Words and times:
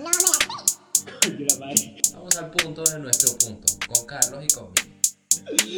Vamos 2.14 2.36
al 2.38 2.50
punto 2.50 2.82
de 2.84 2.98
nuestro 3.00 3.36
punto, 3.36 3.66
con 3.86 4.06
Carlos 4.06 4.42
y 4.42 4.48
conmigo. 4.54 4.80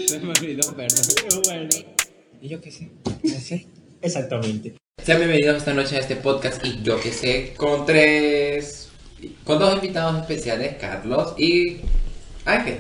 Se 0.06 0.20
me 0.20 0.30
olvidó, 0.30 0.72
perdón. 0.74 1.00
Bueno. 1.44 1.68
¿Y 2.40 2.48
yo 2.48 2.60
qué 2.60 2.70
sé? 2.70 2.92
Exactamente. 4.00 4.76
Sean 5.02 5.18
bienvenidos 5.18 5.56
esta 5.56 5.74
noche 5.74 5.96
a 5.96 6.00
este 6.00 6.14
podcast 6.16 6.64
y 6.64 6.82
yo 6.82 7.00
que 7.00 7.10
sé, 7.10 7.54
con 7.56 7.84
tres, 7.84 8.90
con 9.44 9.58
dos 9.58 9.74
invitados 9.74 10.20
especiales, 10.20 10.76
Carlos 10.80 11.34
y 11.36 11.80
Ángel. 12.44 12.78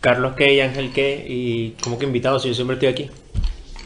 Carlos 0.00 0.34
K 0.36 0.48
y 0.48 0.60
Ángel 0.60 0.92
K 0.92 1.00
y 1.00 1.76
como 1.82 1.98
que 1.98 2.04
invitados, 2.04 2.44
yo 2.44 2.52
siempre 2.52 2.74
estoy 2.74 2.90
aquí. 2.90 3.10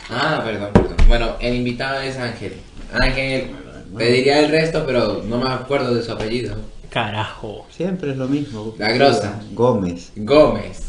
Ah, 0.09 0.43
perdón, 0.45 0.73
perdón. 0.73 0.97
Bueno, 1.07 1.37
el 1.41 1.55
invitado 1.55 2.01
es 2.01 2.17
Ángel. 2.17 2.55
Ángel, 2.93 3.55
pediría 3.97 4.41
el 4.41 4.51
resto, 4.51 4.85
pero 4.87 5.23
no 5.27 5.39
me 5.39 5.49
acuerdo 5.51 5.95
de 5.95 6.03
su 6.03 6.13
apellido. 6.13 6.57
Carajo. 6.91 7.67
Siempre 7.71 8.13
es 8.13 8.17
lo 8.17 8.27
mismo. 8.29 8.75
La 8.79 8.93
grosa. 8.93 9.41
Gómez. 9.53 10.13
Gómez. 10.17 10.83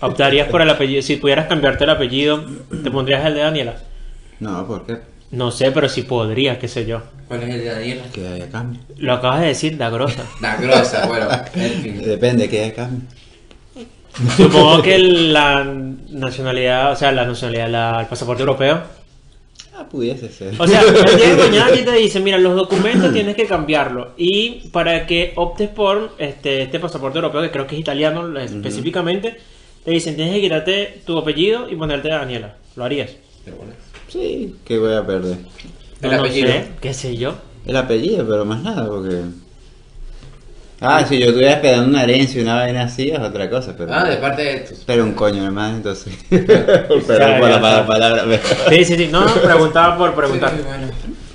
¿Optarías 0.00 0.48
por 0.48 0.62
el 0.62 0.70
apellido? 0.70 1.02
Si 1.02 1.16
pudieras 1.16 1.46
cambiarte 1.48 1.84
el 1.84 1.90
apellido, 1.90 2.44
¿te 2.84 2.90
pondrías 2.90 3.24
el 3.26 3.34
de 3.34 3.40
Daniela? 3.40 3.76
No, 4.38 4.64
¿por 4.66 4.86
qué? 4.86 4.98
No 5.32 5.50
sé, 5.50 5.72
pero 5.72 5.88
si 5.88 6.02
podrías, 6.02 6.58
qué 6.58 6.68
sé 6.68 6.86
yo. 6.86 7.02
¿Cuál 7.26 7.42
es 7.42 7.54
el 7.54 7.60
de 7.60 7.64
Daniela? 7.70 8.02
Que 8.12 8.28
haya 8.28 8.48
cambio. 8.48 8.80
Lo 8.96 9.14
acabas 9.14 9.40
de 9.40 9.46
decir, 9.48 9.76
da 9.76 9.90
grosa. 9.90 10.22
La 10.40 10.56
grosa, 10.56 11.06
bueno, 11.06 11.26
en 11.54 11.72
fin. 11.82 12.00
Depende 12.02 12.48
que 12.48 12.62
haya 12.64 12.74
cambio. 12.74 13.00
Supongo 14.36 14.82
que 14.82 14.98
la 14.98 15.64
nacionalidad, 15.64 16.92
o 16.92 16.96
sea, 16.96 17.12
la 17.12 17.24
nacionalidad, 17.24 17.68
la- 17.68 18.00
el 18.00 18.06
pasaporte 18.06 18.42
europeo. 18.42 18.82
Ah, 19.80 19.88
pudiese 19.88 20.28
ser. 20.28 20.54
O 20.58 20.66
sea, 20.66 20.80
el 20.82 21.16
día 21.16 21.36
de 21.36 21.42
mañana 21.50 21.70
te 21.70 21.92
dicen, 21.92 22.24
mira, 22.24 22.36
los 22.38 22.56
documentos 22.56 23.12
tienes 23.12 23.36
que 23.36 23.46
cambiarlo. 23.46 24.12
Y 24.16 24.68
para 24.72 25.06
que 25.06 25.32
optes 25.36 25.68
por 25.68 26.14
este, 26.18 26.62
este 26.62 26.80
pasaporte 26.80 27.18
europeo, 27.18 27.42
que 27.42 27.50
creo 27.52 27.66
que 27.66 27.76
es 27.76 27.80
italiano 27.80 28.36
específicamente, 28.40 29.36
te 29.84 29.90
dicen, 29.92 30.16
tienes 30.16 30.34
que 30.34 30.40
quitarte 30.40 31.02
tu 31.06 31.16
apellido 31.16 31.70
y 31.70 31.76
ponerte 31.76 32.08
Daniela. 32.08 32.56
¿Lo 32.74 32.84
harías? 32.84 33.16
Sí, 34.08 34.56
que 34.64 34.78
voy 34.78 34.94
a 34.94 35.06
perder. 35.06 35.36
El 36.02 36.10
No, 36.10 36.16
no 36.16 36.24
apellido. 36.24 36.48
sé, 36.48 36.68
qué 36.80 36.92
sé 36.94 37.16
yo. 37.16 37.34
El 37.64 37.76
apellido, 37.76 38.26
pero 38.26 38.44
más 38.44 38.62
nada, 38.62 38.86
porque. 38.88 39.22
Ah, 40.80 41.04
si 41.04 41.18
yo 41.18 41.26
estuviera 41.26 41.54
esperando 41.54 41.88
una 41.88 42.04
herencia 42.04 42.38
y 42.38 42.42
una 42.44 42.54
vaina 42.54 42.82
así, 42.84 43.10
es 43.10 43.18
otra 43.18 43.50
cosa, 43.50 43.74
pero. 43.76 43.92
Ah, 43.92 44.04
de 44.08 44.16
parte 44.18 44.42
de 44.44 44.60
tus... 44.60 44.78
Pero 44.86 45.02
un 45.02 45.12
coño, 45.12 45.44
hermano, 45.44 45.76
entonces. 45.76 46.14
Perdón 46.30 47.40
por 47.40 47.50
la 47.50 47.58
mala 47.58 47.86
palabra. 47.86 48.24
pero- 48.24 48.42
Sí, 48.70 48.84
sí, 48.84 48.96
sí. 48.96 49.08
No, 49.10 49.24
no, 49.24 49.34
preguntaba 49.34 49.98
por 49.98 50.14
preguntar. 50.14 50.52
Sí, 50.56 50.62
bueno. 50.64 50.86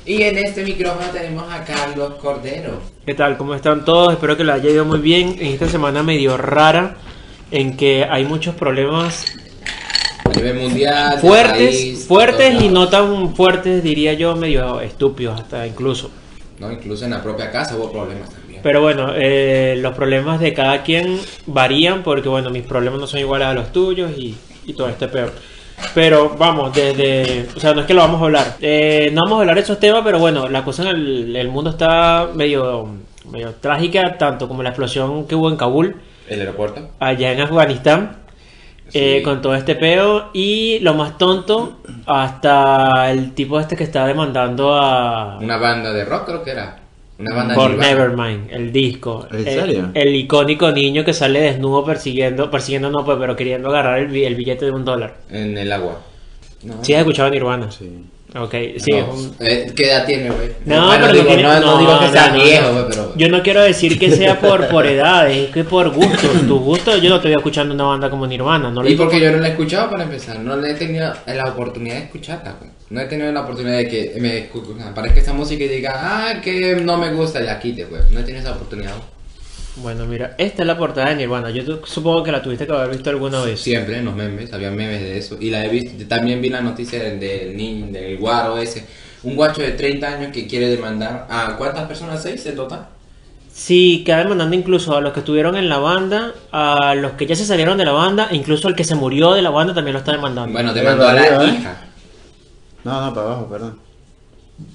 Y 0.05 0.21
en 0.23 0.37
este 0.37 0.63
micrófono 0.63 1.07
tenemos 1.11 1.51
a 1.51 1.63
Carlos 1.63 2.13
Cordero. 2.21 2.79
¿Qué 3.05 3.13
tal? 3.13 3.37
¿Cómo 3.37 3.53
están 3.55 3.83
todos? 3.85 4.13
Espero 4.13 4.35
que 4.37 4.43
les 4.45 4.55
haya 4.55 4.69
ido 4.69 4.85
muy 4.85 4.99
bien 4.99 5.35
en 5.39 5.47
esta 5.47 5.67
semana 5.67 6.03
medio 6.03 6.37
rara 6.37 6.95
en 7.51 7.75
que 7.77 8.05
hay 8.09 8.25
muchos 8.25 8.55
problemas 8.55 9.25
A 10.25 10.29
nivel 10.37 10.55
mundial. 10.59 11.15
de 11.15 11.21
fuertes, 11.21 11.75
país, 11.75 12.05
fuertes 12.07 12.61
y 12.61 12.69
no 12.69 12.87
tan 12.89 13.35
fuertes, 13.35 13.83
diría 13.83 14.13
yo, 14.13 14.35
medio 14.35 14.79
estúpidos 14.81 15.39
hasta 15.39 15.65
incluso. 15.67 16.09
No, 16.59 16.71
incluso 16.71 17.05
en 17.05 17.11
la 17.11 17.21
propia 17.23 17.49
casa 17.51 17.75
hubo 17.75 17.91
problemas 17.91 18.29
también. 18.29 18.42
Pero 18.63 18.81
bueno, 18.81 19.11
eh, 19.15 19.75
los 19.79 19.93
problemas 19.93 20.39
de 20.39 20.53
cada 20.53 20.81
quien 20.83 21.19
varían 21.45 22.01
porque 22.01 22.29
bueno, 22.29 22.49
mis 22.49 22.63
problemas 22.63 22.99
no 22.99 23.07
son 23.07 23.19
iguales 23.19 23.47
a 23.47 23.53
los 23.53 23.71
tuyos 23.71 24.11
y, 24.17 24.35
y 24.65 24.73
todo 24.73 24.87
este 24.89 25.07
peor. 25.09 25.33
Pero 25.93 26.35
vamos, 26.37 26.73
desde... 26.73 27.47
O 27.55 27.59
sea, 27.59 27.73
no 27.73 27.81
es 27.81 27.87
que 27.87 27.93
lo 27.93 28.01
vamos 28.01 28.21
a 28.21 28.25
hablar. 28.25 28.55
Eh, 28.61 29.09
no 29.13 29.21
vamos 29.25 29.37
a 29.37 29.41
hablar 29.41 29.55
de 29.55 29.61
esos 29.61 29.79
temas, 29.79 30.01
pero 30.03 30.17
bueno, 30.17 30.47
la 30.47 30.63
cosa 30.63 30.83
en 30.83 30.89
el, 30.95 31.35
el 31.35 31.49
mundo 31.49 31.71
está 31.71 32.29
medio, 32.33 32.87
medio 33.29 33.53
trágica, 33.59 34.17
tanto 34.17 34.47
como 34.47 34.63
la 34.63 34.69
explosión 34.69 35.27
que 35.27 35.35
hubo 35.35 35.49
en 35.49 35.57
Kabul, 35.57 35.97
¿El 36.29 36.39
aeropuerto? 36.39 36.89
allá 36.99 37.33
en 37.33 37.41
Afganistán, 37.41 38.17
eh, 38.93 39.21
con 39.23 39.41
todo 39.41 39.55
este 39.55 39.75
peo. 39.75 40.29
Y 40.33 40.79
lo 40.79 40.93
más 40.93 41.17
tonto, 41.17 41.79
hasta 42.05 43.11
el 43.11 43.33
tipo 43.33 43.59
este 43.59 43.75
que 43.75 43.83
está 43.83 44.05
demandando 44.07 44.73
a... 44.75 45.37
Una 45.39 45.57
banda 45.57 45.91
de 45.91 46.05
rock 46.05 46.25
creo 46.27 46.43
que 46.43 46.51
era. 46.51 46.82
Una 47.25 47.35
banda 47.35 47.55
Por 47.55 47.71
Nirvana. 47.71 47.89
Nevermind, 47.89 48.51
el 48.51 48.71
disco. 48.71 49.27
¿En 49.31 49.37
El- 49.39 49.43
serio? 49.45 49.89
El, 49.93 50.15
icónico 50.15 50.71
niño 50.71 51.03
que 51.03 51.13
sale 51.13 51.39
desnudo 51.41 51.83
persiguiendo, 51.85 52.49
persiguiendo 52.51 52.89
no, 52.91 53.03
pues, 53.05 53.17
pero 53.19 53.35
queriendo 53.35 53.69
agarrar 53.69 53.99
el, 53.99 54.07
bi- 54.07 54.25
el 54.25 54.35
billete 54.35 54.65
de 54.65 54.71
un 54.71 54.85
dólar. 54.85 55.15
En 55.29 55.57
el 55.57 55.71
agua. 55.71 55.99
No. 56.63 56.83
Sí, 56.83 56.93
has 56.93 56.99
escuchado 56.99 57.29
Nirvana. 57.29 57.69
Sí. 57.71 57.89
Ok, 58.35 58.55
sí. 58.77 58.91
No, 58.91 59.13
eh, 59.41 59.71
¿Qué 59.75 59.85
edad 59.85 60.05
tiene, 60.07 60.31
güey? 60.31 60.49
No, 60.65 60.87
Bueno, 60.87 61.05
pero 61.07 61.13
digo, 61.13 61.23
no, 61.29 61.35
tiene- 61.35 61.43
no, 61.43 61.59
no 61.59 61.77
digo 61.77 61.99
que 61.99 62.07
sea 62.09 62.27
no, 62.29 62.43
viejo, 62.43 62.67
no. 62.67 62.73
güey, 62.73 62.85
pero. 62.89 63.13
Yo 63.15 63.29
no 63.29 63.43
quiero 63.43 63.61
decir 63.61 63.99
que 63.99 64.09
sea 64.11 64.39
por, 64.39 64.67
por 64.69 64.87
edades, 64.87 65.37
es 65.37 65.49
que 65.51 65.63
por 65.63 65.91
gusto. 65.91 66.27
Tu 66.47 66.59
gusto, 66.59 66.97
yo 66.97 67.09
no 67.11 67.21
te 67.21 67.27
voy 67.27 67.37
escuchando 67.37 67.75
una 67.75 67.83
banda 67.83 68.09
como 68.09 68.25
Nirvana. 68.25 68.71
No 68.71 68.81
le 68.81 68.91
Y 68.91 68.95
porque 68.95 69.19
yo 69.19 69.31
no 69.31 69.37
la 69.37 69.47
he 69.47 69.51
escuchado 69.51 69.91
para 69.91 70.03
empezar, 70.03 70.39
no 70.39 70.55
le 70.57 70.71
he 70.71 70.73
tenido 70.73 71.13
la 71.27 71.43
oportunidad 71.45 71.95
de 71.95 72.03
escucharla, 72.05 72.55
güey. 72.59 72.71
No 72.89 73.01
he 73.01 73.05
tenido 73.05 73.31
la 73.31 73.41
oportunidad 73.41 73.77
de 73.77 73.87
que 73.87 74.13
me 74.19 74.49
aparezca 74.83 75.19
esa 75.19 75.33
música 75.33 75.63
y 75.63 75.67
diga, 75.67 75.93
ah, 75.95 76.41
que 76.41 76.75
no 76.77 76.97
me 76.97 77.13
gusta 77.13 77.39
y 77.39 77.45
la 77.45 77.59
quite, 77.59 77.85
güey. 77.85 78.01
No 78.11 78.19
he 78.19 78.23
tenido 78.23 78.41
esa 78.43 78.53
oportunidad. 78.55 78.93
Bueno, 79.75 80.05
mira, 80.05 80.35
esta 80.37 80.61
es 80.61 80.67
la 80.67 80.77
portada 80.77 81.09
de 81.09 81.15
Nirvana. 81.15 81.49
Yo 81.49 81.65
tu- 81.65 81.85
supongo 81.85 82.23
que 82.23 82.31
la 82.31 82.41
tuviste 82.43 82.67
que 82.67 82.73
haber 82.73 82.91
visto 82.91 83.09
alguna 83.09 83.41
vez. 83.43 83.59
Siempre 83.59 83.97
en 83.97 84.05
los 84.05 84.15
memes, 84.15 84.53
había 84.53 84.69
memes 84.69 85.01
de 85.01 85.17
eso. 85.17 85.37
Y 85.39 85.49
la 85.49 85.65
he 85.65 85.69
visto, 85.69 85.97
yo 85.97 86.07
también 86.07 86.41
vi 86.41 86.49
la 86.49 86.61
noticia 86.61 87.01
del, 87.03 87.19
del 87.19 87.57
niño, 87.57 87.87
del 87.91 88.17
guaro 88.17 88.57
ese. 88.59 88.85
Un 89.23 89.35
guacho 89.35 89.61
de 89.61 89.71
30 89.71 90.09
años 90.09 90.31
que 90.31 90.47
quiere 90.47 90.67
demandar 90.67 91.25
a 91.29 91.55
¿cuántas 91.57 91.87
personas? 91.87 92.21
¿Seis 92.21 92.45
en 92.45 92.55
total? 92.55 92.87
Sí, 93.51 94.03
queda 94.05 94.17
demandando 94.19 94.55
incluso 94.55 94.95
a 94.95 95.01
los 95.01 95.13
que 95.13 95.19
estuvieron 95.21 95.55
en 95.55 95.69
la 95.69 95.77
banda, 95.77 96.33
a 96.51 96.93
los 96.95 97.13
que 97.13 97.25
ya 97.25 97.35
se 97.35 97.45
salieron 97.45 97.77
de 97.77 97.85
la 97.85 97.91
banda, 97.93 98.27
e 98.31 98.35
incluso 98.35 98.67
al 98.67 98.75
que 98.75 98.83
se 98.83 98.95
murió 98.95 99.33
de 99.33 99.41
la 99.41 99.49
banda 99.51 99.73
también 99.73 99.93
lo 99.93 99.99
está 99.99 100.11
demandando. 100.11 100.51
Bueno, 100.51 100.73
demandó 100.73 101.07
a 101.07 101.13
la 101.13 101.21
barbaridad, 101.21 101.49
¿eh? 101.55 101.59
hija. 101.59 101.81
No, 102.83 103.05
no, 103.05 103.13
para 103.13 103.27
abajo, 103.27 103.47
perdón. 103.49 103.79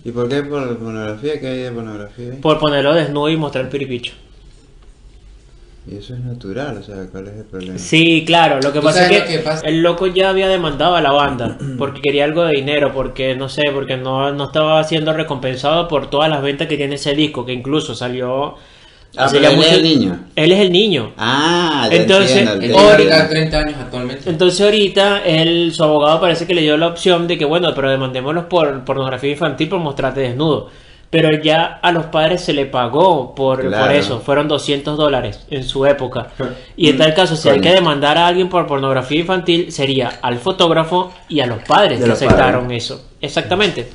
¿Y 0.04 0.10
por 0.10 0.28
qué 0.28 0.42
por 0.42 0.76
pornografía? 0.78 1.40
¿Qué 1.40 1.46
hay 1.46 1.58
de 1.64 1.70
pornografía 1.72 2.32
ahí? 2.32 2.38
Por 2.38 2.58
ponerlo 2.58 2.94
desnudo 2.94 3.28
y 3.28 3.36
mostrar 3.36 3.64
el 3.64 3.70
piripicho. 3.70 4.14
Y 5.90 5.96
eso 5.96 6.12
es 6.14 6.20
natural, 6.20 6.76
o 6.78 6.82
sea, 6.82 6.96
¿cuál 7.10 7.28
es 7.28 7.34
el 7.36 7.44
problema? 7.44 7.78
Sí, 7.78 8.24
claro, 8.26 8.60
lo 8.60 8.72
que 8.72 8.80
¿Tú 8.80 8.84
pasa 8.84 9.04
es 9.04 9.08
que, 9.10 9.18
lo 9.20 9.26
que 9.26 9.38
pasa? 9.38 9.66
el 9.66 9.80
loco 9.82 10.06
ya 10.06 10.28
había 10.30 10.46
demandado 10.48 10.96
a 10.96 11.00
la 11.00 11.12
banda 11.12 11.56
porque 11.78 12.00
quería 12.02 12.24
algo 12.24 12.44
de 12.44 12.52
dinero, 12.56 12.92
porque 12.92 13.34
no 13.34 13.48
sé, 13.48 13.62
porque 13.72 13.96
no, 13.96 14.30
no 14.32 14.44
estaba 14.44 14.82
siendo 14.84 15.12
recompensado 15.14 15.88
por 15.88 16.10
todas 16.10 16.28
las 16.28 16.42
ventas 16.42 16.68
que 16.68 16.76
tiene 16.76 16.96
ese 16.96 17.14
disco, 17.14 17.46
que 17.46 17.52
incluso 17.54 17.94
salió... 17.94 18.56
Ah, 19.16 19.26
pero 19.32 19.42
ya 19.42 19.48
él 19.48 19.54
es 19.54 19.56
mucho- 19.56 19.74
el 19.76 19.82
niño. 19.82 20.20
Él 20.36 20.52
es 20.52 20.60
el 20.60 20.70
niño. 20.70 21.12
Ah, 21.16 21.88
ya 21.90 21.96
Entonces, 21.96 22.36
entiendo, 22.36 22.52
Él 22.52 22.62
el 22.64 22.70
tiene 22.72 22.78
Ahorita- 22.90 23.14
ahorita 23.14 23.28
30 23.30 23.58
años 23.60 23.74
actualmente. 23.80 24.28
Entonces 24.30 24.60
ahorita 24.60 25.22
él, 25.24 25.72
su 25.74 25.82
abogado 25.82 26.20
parece 26.20 26.46
que 26.46 26.54
le 26.54 26.60
dio 26.60 26.76
la 26.76 26.88
opción 26.88 27.26
de 27.26 27.38
que 27.38 27.46
bueno, 27.46 27.72
pero 27.74 27.90
demandémoslos 27.90 28.44
por 28.44 28.84
pornografía 28.84 29.30
infantil 29.30 29.70
por 29.70 29.78
mostrarte 29.80 30.20
desnudo. 30.20 30.68
Pero 31.10 31.32
ya 31.42 31.64
a 31.82 31.90
los 31.90 32.06
padres 32.06 32.42
se 32.42 32.52
le 32.52 32.66
pagó 32.66 33.34
por, 33.34 33.60
por 33.62 33.68
Claro. 33.68 33.92
eso, 33.92 34.20
fueron 34.20 34.46
200 34.46 34.96
dólares 34.98 35.40
en 35.50 35.64
su 35.64 35.86
época. 35.86 36.28
Y 36.76 36.90
en 36.90 36.98
tal 36.98 37.14
caso, 37.14 37.34
si 37.34 37.48
hay 37.48 37.60
que 37.62 37.72
demandar 37.72 38.18
a 38.18 38.26
alguien 38.26 38.48
por 38.50 38.66
pornografía 38.66 39.20
infantil, 39.20 39.72
sería 39.72 40.18
al 40.20 40.38
fotógrafo 40.38 41.12
y 41.28 41.40
a 41.40 41.46
los 41.46 41.60
padres 41.62 41.98
De 41.98 42.04
que 42.04 42.08
los 42.10 42.18
aceptaron 42.22 42.64
padres. 42.64 42.84
eso. 42.84 43.04
Exactamente. 43.22 43.88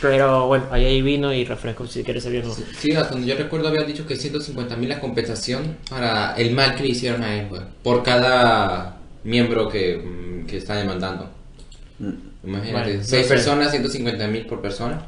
Pero 0.00 0.46
bueno, 0.46 0.64
ahí 0.70 0.84
hay 0.86 1.02
vino 1.02 1.32
y 1.32 1.44
refresco 1.44 1.86
si 1.86 2.02
quieres 2.04 2.22
servir 2.22 2.42
uno. 2.44 2.54
Sí, 2.78 2.92
hasta 2.92 3.10
donde 3.14 3.26
yo 3.26 3.36
recuerdo 3.36 3.68
había 3.68 3.82
dicho 3.82 4.06
que 4.06 4.16
150 4.16 4.76
mil 4.76 4.88
la 4.88 5.00
compensación 5.00 5.76
para 5.90 6.34
el 6.36 6.52
mal 6.52 6.74
que 6.76 6.84
le 6.84 6.88
hicieron 6.90 7.22
a 7.22 7.34
él, 7.34 7.48
güey. 7.48 7.62
Por 7.82 8.02
cada 8.02 8.96
miembro 9.24 9.68
que, 9.68 9.98
mm, 9.98 10.46
que 10.46 10.56
está 10.56 10.76
demandando. 10.76 11.28
Mm. 11.98 12.12
Imagínate, 12.44 12.90
Bueno, 12.92 13.04
6 13.04 13.22
no 13.22 13.28
sé. 13.28 13.34
personas, 13.34 13.70
150 13.72 14.26
mil 14.28 14.46
por 14.46 14.62
persona. 14.62 15.02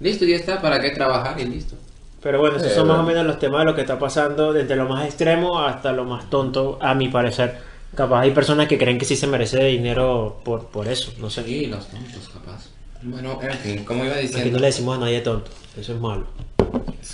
Listo, 0.00 0.24
ya 0.24 0.36
está, 0.36 0.60
¿para 0.60 0.80
qué 0.80 0.90
trabajar? 0.90 1.38
Y 1.40 1.44
listo. 1.44 1.76
Pero 2.22 2.38
bueno, 2.40 2.56
esos 2.56 2.72
Eh, 2.72 2.74
son 2.74 2.88
más 2.88 2.98
o 2.98 3.02
menos 3.02 3.24
los 3.26 3.38
temas 3.38 3.60
de 3.60 3.64
lo 3.66 3.74
que 3.74 3.80
está 3.82 3.98
pasando, 3.98 4.52
desde 4.52 4.76
lo 4.76 4.86
más 4.88 5.04
extremo 5.06 5.60
hasta 5.60 5.92
lo 5.92 6.04
más 6.04 6.28
tonto, 6.30 6.78
a 6.80 6.94
mi 6.94 7.08
parecer. 7.08 7.58
Capaz 7.94 8.20
hay 8.20 8.30
personas 8.30 8.68
que 8.68 8.78
creen 8.78 8.98
que 8.98 9.04
sí 9.04 9.16
se 9.16 9.26
merece 9.26 9.64
dinero 9.64 10.40
por, 10.44 10.66
por 10.66 10.86
eso, 10.88 11.12
no 11.18 11.28
sé. 11.30 11.44
Sí, 11.44 11.66
los 11.66 11.88
tontos, 11.88 12.28
capaz. 12.32 12.66
Bueno, 13.02 13.38
en 13.42 13.52
fin, 13.58 13.84
como 13.84 14.04
iba 14.04 14.14
Aquí 14.14 14.26
no 14.26 14.32
diciendo. 14.36 14.58
le 14.58 14.66
decimos 14.66 14.96
a 14.96 15.00
nadie 15.00 15.20
tonto, 15.22 15.50
eso 15.78 15.94
es 15.94 16.00
malo. 16.00 16.26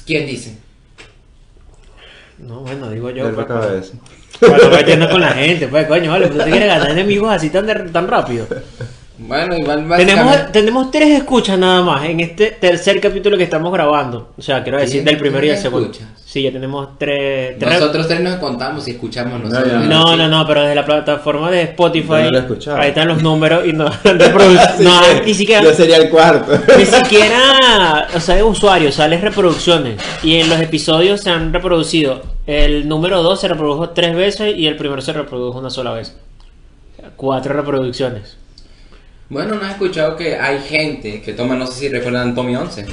¿Quién 0.04 0.26
dice? 0.26 0.58
No, 2.38 2.60
bueno, 2.60 2.90
digo 2.90 3.10
yo. 3.10 3.32
Pues, 3.32 3.46
para 3.46 4.58
no 4.58 4.70
meternos 4.70 5.08
con 5.10 5.20
la 5.20 5.32
gente, 5.32 5.68
pues 5.68 5.86
coño, 5.86 6.10
vale, 6.10 6.28
tú 6.28 6.36
te 6.36 6.44
quieres 6.44 6.66
ganar 6.68 6.90
enemigos 6.90 7.32
así 7.32 7.48
tan, 7.48 7.66
de- 7.66 7.88
tan 7.90 8.06
rápido. 8.06 8.46
Bueno, 9.18 9.56
igual 9.56 9.86
Tenemos, 9.96 9.98
básicamente... 10.26 10.52
tenemos 10.52 10.90
tres 10.90 11.08
escuchas 11.10 11.58
nada 11.58 11.80
más 11.82 12.04
en 12.04 12.20
este 12.20 12.50
tercer 12.50 13.00
capítulo 13.00 13.38
que 13.38 13.44
estamos 13.44 13.72
grabando. 13.72 14.32
O 14.36 14.42
sea, 14.42 14.62
quiero 14.62 14.76
decir, 14.78 15.02
¿Tienen 15.02 15.06
del 15.06 15.16
primero 15.18 15.46
y 15.46 15.50
el 15.50 15.56
segundo. 15.56 15.90
escuchas? 15.90 16.08
Sí, 16.24 16.42
ya 16.42 16.52
tenemos 16.52 16.98
tres. 16.98 17.58
tres- 17.58 17.80
Nosotros 17.80 18.08
tres 18.08 18.20
nos 18.20 18.34
contamos 18.36 18.86
y 18.88 18.90
escuchamos 18.90 19.40
No, 19.42 19.48
nosotros. 19.48 19.84
No, 19.84 20.02
Sí. 20.08 20.16
no, 20.18 20.28
no, 20.28 20.46
pero 20.46 20.60
desde 20.62 20.74
la 20.74 20.84
plataforma 20.84 21.50
de 21.50 21.62
Spotify. 21.62 22.30
No 22.30 22.76
ahí 22.76 22.88
están 22.88 23.08
los 23.08 23.22
números 23.22 23.66
y 23.66 23.72
no, 23.72 23.86
no 24.04 25.00
ni 25.24 25.32
siquiera. 25.32 25.62
Yo 25.62 25.72
sería 25.72 25.96
el 25.96 26.10
cuarto. 26.10 26.52
Ni 26.76 26.84
siquiera, 26.84 28.08
o 28.14 28.20
sea, 28.20 28.34
de 28.34 28.42
usuarios, 28.42 28.96
sale 28.96 29.18
reproducciones. 29.18 29.98
Y 30.22 30.34
en 30.36 30.50
los 30.50 30.60
episodios 30.60 31.22
se 31.22 31.30
han 31.30 31.54
reproducido. 31.54 32.20
El 32.46 32.86
número 32.86 33.22
2 33.22 33.40
se 33.40 33.48
reprodujo 33.48 33.90
tres 33.90 34.14
veces 34.14 34.54
y 34.58 34.66
el 34.66 34.76
primero 34.76 35.00
se 35.00 35.14
reprodujo 35.14 35.58
una 35.58 35.70
sola 35.70 35.92
vez. 35.92 36.16
O 36.98 37.00
sea, 37.00 37.10
Cuatro 37.16 37.54
reproducciones. 37.54 38.36
Bueno, 39.28 39.56
no 39.56 39.66
he 39.66 39.70
escuchado 39.70 40.16
que 40.16 40.36
hay 40.36 40.60
gente 40.60 41.20
que 41.22 41.32
toma, 41.32 41.56
no 41.56 41.66
sé 41.66 41.80
si 41.80 41.88
recuerdan 41.88 42.34
Tommy 42.34 42.54
11, 42.56 42.86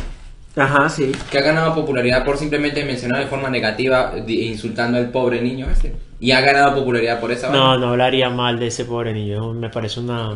Ajá, 0.56 0.90
sí. 0.90 1.12
que 1.32 1.38
ha 1.38 1.42
ganado 1.42 1.76
popularidad 1.76 2.24
por 2.26 2.38
simplemente 2.38 2.84
mencionar 2.84 3.20
de 3.20 3.28
forma 3.28 3.50
negativa, 3.50 4.14
insultando 4.28 4.98
al 4.98 5.10
pobre 5.10 5.42
niño 5.42 5.68
ese. 5.72 5.94
Y 6.20 6.32
ha 6.32 6.42
ganado 6.42 6.76
popularidad 6.76 7.20
por 7.20 7.32
esa 7.32 7.50
No, 7.50 7.68
vaina. 7.70 7.78
no 7.86 7.90
hablaría 7.92 8.30
mal 8.30 8.58
de 8.60 8.68
ese 8.68 8.86
pobre 8.86 9.14
niño. 9.14 9.54
Me 9.54 9.70
parece 9.70 10.00
una. 10.00 10.34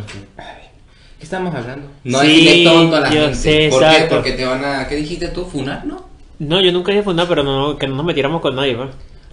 ¿Qué 1.17 1.23
estamos 1.23 1.53
hablando? 1.55 1.87
No 2.03 2.19
Sí, 2.21 2.47
es 2.47 2.57
de 2.57 2.63
tonto 2.63 2.95
a 2.95 2.99
la 2.99 3.09
yo 3.09 3.21
gente. 3.21 3.35
sé, 3.35 3.67
¿Por 3.71 3.79
qué? 3.79 3.85
exacto. 3.87 4.15
Porque 4.17 4.31
te 4.33 4.45
van 4.45 4.63
a... 4.65 4.87
¿Qué 4.87 4.95
dijiste 4.97 5.29
tú? 5.29 5.45
¿Funar, 5.45 5.85
no? 5.85 6.05
No, 6.39 6.61
yo 6.61 6.71
nunca 6.71 6.91
dije 6.91 7.03
fundar, 7.03 7.27
pero 7.27 7.41
no, 7.41 7.75
que 7.77 7.87
no 7.87 7.95
nos 7.95 8.05
metiéramos 8.05 8.41
con 8.41 8.55
nadie, 8.55 8.75
pues. 8.75 8.89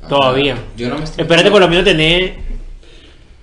Todavía. 0.08 0.54
Ah, 0.58 0.62
Yo 0.76 0.88
no 0.88 0.96
me 0.98 1.04
estoy... 1.04 1.22
Espérate 1.22 1.50
por 1.50 1.60
lo 1.60 1.68
menos 1.68 1.84
tener 1.84 2.34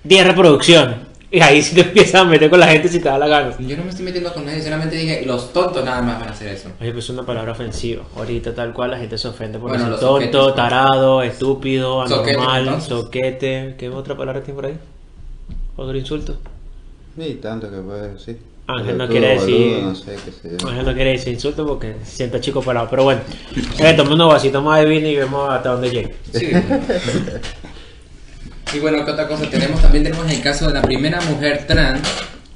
10 0.04 0.26
reproducciones. 0.26 0.96
Y 1.34 1.40
ahí 1.40 1.62
sí 1.62 1.74
te 1.74 1.80
empiezas 1.80 2.20
a 2.20 2.24
meter 2.26 2.50
con 2.50 2.60
la 2.60 2.66
gente 2.68 2.88
si 2.88 3.00
te 3.00 3.08
da 3.08 3.16
la 3.18 3.26
gana. 3.26 3.56
Yo 3.58 3.74
no 3.78 3.84
me 3.84 3.88
estoy 3.90 4.04
metiendo 4.04 4.32
con 4.34 4.44
nadie, 4.44 4.62
solamente 4.62 4.96
dije, 4.96 5.24
los 5.24 5.50
tontos 5.50 5.82
nada 5.82 6.02
más 6.02 6.20
van 6.20 6.28
a 6.28 6.32
hacer 6.32 6.48
eso. 6.48 6.68
Oye, 6.78 6.92
pues 6.92 7.04
es 7.04 7.10
una 7.10 7.24
palabra 7.24 7.52
ofensiva. 7.52 8.02
Ahorita 8.16 8.54
tal 8.54 8.74
cual 8.74 8.90
la 8.90 8.98
gente 8.98 9.16
se 9.16 9.28
ofende 9.28 9.58
por 9.58 9.70
Bueno, 9.70 9.96
tonto, 9.96 10.06
soquetes. 10.20 10.54
tarado, 10.54 11.22
estúpido, 11.22 12.02
anormal, 12.02 12.82
soquete. 12.82 13.76
¿Qué 13.78 13.88
otra 13.88 14.14
palabra 14.14 14.42
tiene 14.42 14.54
por 14.60 14.66
ahí? 14.66 14.74
Otro 15.76 15.96
insulto. 15.96 16.36
Sí, 17.18 17.38
tanto 17.40 17.70
que 17.70 17.78
puedes 17.78 18.12
decir. 18.12 18.38
Ángel 18.66 18.98
no 18.98 19.08
quiere 19.08 19.28
decir- 19.38 19.72
boludo, 19.74 19.88
No 19.88 19.94
sé 19.94 20.16
qué 20.24 20.32
sé 20.32 20.56
yo. 20.60 20.68
Ángel 20.68 20.84
no 20.84 20.94
quiere 20.94 21.10
decir 21.12 21.32
insulto 21.32 21.66
porque 21.66 21.96
se 22.04 22.16
sienta 22.16 22.40
chico 22.42 22.60
parado. 22.60 22.88
Pero 22.90 23.04
bueno, 23.04 23.22
eh, 23.78 23.94
tome 23.96 24.12
unos 24.12 24.28
vasitos 24.34 24.62
más 24.62 24.80
de 24.80 24.86
vino 24.86 25.08
y 25.08 25.16
vemos 25.16 25.48
hasta 25.50 25.70
dónde 25.70 25.90
llega. 25.90 26.10
Sí. 26.30 26.50
y 28.74 28.78
bueno, 28.78 29.04
¿qué 29.04 29.10
otra 29.10 29.28
cosa 29.28 29.48
tenemos? 29.48 29.80
También 29.80 30.04
tenemos 30.04 30.30
el 30.30 30.40
caso 30.42 30.68
de 30.68 30.74
la 30.74 30.82
primera 30.82 31.20
mujer 31.22 31.66
trans, 31.66 32.00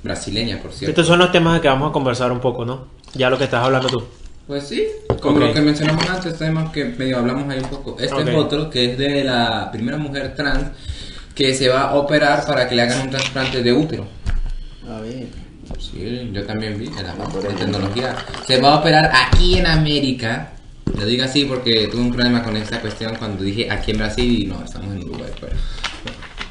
brasileña, 0.03 0.59
por 0.59 0.73
cierto. 0.73 0.91
Estos 0.93 1.07
son 1.07 1.19
los 1.19 1.33
temas 1.33 1.55
de 1.55 1.61
que 1.61 1.69
vamos 1.69 1.91
a 1.91 1.93
conversar 1.93 2.33
un 2.33 2.41
poco, 2.41 2.65
¿no? 2.65 2.87
Ya 3.15 3.31
lo 3.31 3.39
que 3.39 3.45
estás 3.45 3.65
hablando 3.65 3.89
tú. 3.89 4.05
Pues 4.47 4.69
sí, 4.69 4.87
como 5.21 5.41
lo 5.41 5.53
que 5.53 5.61
mencionamos 5.61 6.09
antes, 6.09 6.39
temas 6.39 6.71
que 6.71 6.85
medio 6.85 7.19
hablamos 7.19 7.53
ahí 7.53 7.59
un 7.59 7.69
poco. 7.69 7.97
Este 7.99 8.15
Ok. 8.15 8.29
es 8.29 8.35
otro 8.37 8.71
que 8.71 8.93
es 8.93 8.99
de 8.99 9.25
la 9.25 9.71
primera 9.73 9.99
mujer 9.99 10.35
trans 10.37 10.71
que 11.35 11.53
se 11.55 11.69
va 11.69 11.91
a 11.91 11.95
operar 11.97 12.47
para 12.47 12.69
que 12.69 12.77
le 12.77 12.83
hagan 12.83 13.03
un 13.03 13.11
trasplante 13.11 13.63
de 13.63 13.73
útero. 13.73 14.07
A 14.89 15.01
ver. 15.01 15.27
Sí, 15.79 16.31
yo 16.33 16.45
también 16.45 16.79
vi 16.79 16.87
en 16.87 16.95
la 16.95 17.13
ahí. 17.13 17.55
tecnología. 17.59 18.17
Se 18.47 18.61
va 18.61 18.75
a 18.75 18.79
operar 18.79 19.11
aquí 19.13 19.59
en 19.59 19.67
América. 19.67 20.53
Lo 20.97 21.05
digo 21.05 21.25
así 21.25 21.45
porque 21.45 21.89
tuve 21.89 22.03
un 22.03 22.13
problema 22.13 22.43
con 22.45 22.57
esta 22.57 22.81
cuestión 22.81 23.17
cuando 23.17 23.43
dije 23.43 23.69
aquí 23.71 23.91
en 23.91 23.99
Brasil 23.99 24.43
y 24.43 24.47
no, 24.47 24.65
estamos 24.65 24.95
en 24.95 25.03
Uruguay. 25.03 25.31
Pues. 25.41 25.53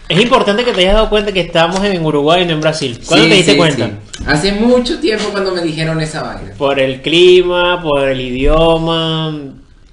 Es 0.08 0.22
importante 0.22 0.64
que 0.64 0.72
te 0.72 0.82
hayas 0.82 0.94
dado 0.94 1.10
cuenta 1.10 1.32
que 1.32 1.40
estamos 1.42 1.84
en 1.84 2.06
Uruguay 2.06 2.44
y 2.44 2.46
no 2.46 2.54
en 2.54 2.62
Brasil. 2.62 3.00
¿Cuándo 3.08 3.26
Sí, 3.26 3.30
te 3.32 3.36
diste 3.38 3.52
sí, 3.54 3.58
cuenta? 3.58 3.88
sí. 3.88 4.24
Hace 4.28 4.52
mucho 4.54 5.00
tiempo 5.00 5.26
cuando 5.32 5.52
me 5.54 5.62
dijeron 5.64 6.00
esa 6.00 6.22
vaina. 6.22 6.54
Por 6.58 6.80
el 6.80 7.02
clima, 7.02 7.82
por 7.82 8.08
el 8.08 8.22
idioma. 8.22 9.36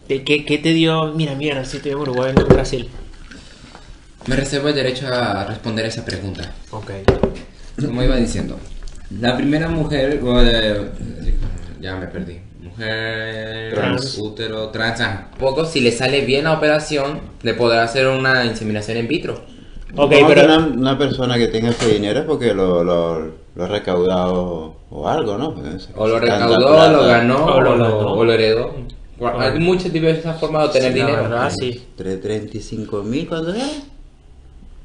¿De 0.09 0.23
qué, 0.23 0.44
qué 0.44 0.59
te 0.59 0.70
dio? 0.75 1.12
Mira, 1.14 1.35
mira, 1.35 1.64
si 1.64 1.79
estoy 1.79 1.93
en 1.93 1.99
Uruguay 1.99 2.32
y 2.32 2.38
no 2.38 2.43
en 2.43 2.49
Brasil. 2.49 2.88
Me 4.26 4.37
reservo 4.37 4.69
el 4.69 4.75
derecho 4.75 5.06
a 5.09 5.44
responder 5.44 5.87
esa 5.87 6.05
pregunta. 6.05 6.53
Ok. 6.70 6.91
Como 7.81 8.03
iba 8.03 8.17
diciendo, 8.17 8.59
la 9.19 9.35
primera 9.37 9.69
mujer, 9.69 10.20
de- 10.23 10.91
ya 11.81 11.97
me 11.97 12.06
perdí, 12.06 12.38
mujer, 12.61 13.75
Trans. 13.75 14.19
útero, 14.19 14.69
trans, 14.69 15.00
poco 15.38 15.64
si 15.64 15.81
le 15.81 15.91
sale 15.91 16.20
bien 16.20 16.44
la 16.44 16.53
operación, 16.53 17.20
le 17.43 17.55
podrá 17.55 17.82
hacer 17.82 18.06
una 18.06 18.44
inseminación 18.44 18.99
in 18.99 19.09
vitro. 19.09 19.44
Ok, 19.96 20.10
pero. 20.26 20.44
una, 20.44 20.58
una 20.58 20.98
persona 20.98 21.36
que 21.36 21.48
tenga 21.48 21.70
ese 21.70 21.88
dinero 21.92 22.20
es 22.20 22.24
porque 22.26 22.54
lo, 22.54 22.82
lo, 22.82 23.20
lo 23.54 23.64
ha 23.64 23.68
recaudado 23.68 24.74
o 24.90 25.08
algo, 25.08 25.36
¿no? 25.38 25.54
O 25.96 26.06
lo 26.08 26.18
recaudó, 26.18 26.56
plata. 26.58 26.92
lo 26.92 27.04
ganó, 27.06 27.44
O 27.46 27.60
lo 27.60 27.76
lo, 27.76 27.84
ganó. 27.84 28.12
o 28.12 28.24
lo 28.24 28.32
heredó. 28.32 28.74
Hay 29.38 29.58
muchas 29.60 29.92
diversas 29.92 30.38
formas 30.40 30.62
de 30.62 30.66
obtener 30.68 30.92
Sí, 30.92 30.98
la 30.98 31.06
dinero. 31.06 31.22
verdad, 31.24 31.50
sí. 31.56 31.84
Entre 31.90 32.16
35 32.16 33.02
mil, 33.04 33.28
¿cuánto 33.28 33.54
era? 33.54 33.66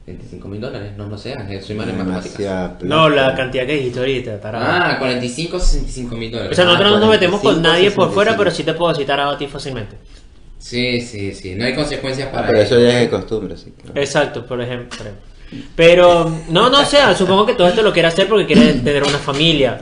25 0.05 0.47
mil 0.47 0.61
dólares, 0.61 0.91
no 0.95 1.07
lo 1.07 1.17
sé, 1.17 1.33
soy 1.61 1.75
mal 1.75 1.89
en 1.89 1.97
matemáticas. 1.97 2.71
No, 2.83 3.09
la 3.09 3.35
cantidad 3.35 3.65
que 3.65 3.73
dijiste 3.73 3.99
ahorita, 3.99 4.39
tarado. 4.39 4.65
Ah, 4.67 4.95
45 4.99 5.59
65 5.59 6.15
mil 6.15 6.31
dólares. 6.31 6.53
o 6.53 6.55
sea, 6.55 6.63
nosotros 6.65 6.91
no 6.91 6.99
nos 6.99 7.09
metemos 7.09 7.41
con 7.41 7.55
45, 7.55 7.61
nadie 7.75 7.91
por 7.91 8.11
fuera, 8.13 8.31
65. 8.31 8.37
pero 8.37 8.51
sí 8.55 8.63
te 8.63 8.73
puedo 8.73 8.95
citar 8.95 9.19
a 9.19 9.37
ti 9.37 9.47
fácilmente. 9.47 9.97
Sí, 10.59 11.01
sí, 11.01 11.33
sí, 11.33 11.55
no 11.55 11.65
hay 11.65 11.75
consecuencias 11.75 12.29
Ah, 12.29 12.35
para 12.35 12.47
pero 12.47 12.59
eso 12.59 12.79
ya 12.79 12.99
es 12.99 13.01
de 13.01 13.09
costumbre, 13.09 13.55
que... 13.55 13.99
Exacto, 13.99 14.45
por 14.45 14.61
ejemplo. 14.61 14.97
Pero, 15.75 16.29
no, 16.49 16.69
no, 16.69 16.81
o 16.81 16.85
sea, 16.85 17.15
supongo 17.15 17.45
que 17.45 17.53
todo 17.53 17.67
esto 17.67 17.81
lo 17.81 17.93
quiere 17.93 18.07
hacer 18.07 18.27
porque 18.27 18.45
quiere 18.45 18.73
tener 18.73 19.03
una 19.03 19.17
familia. 19.17 19.81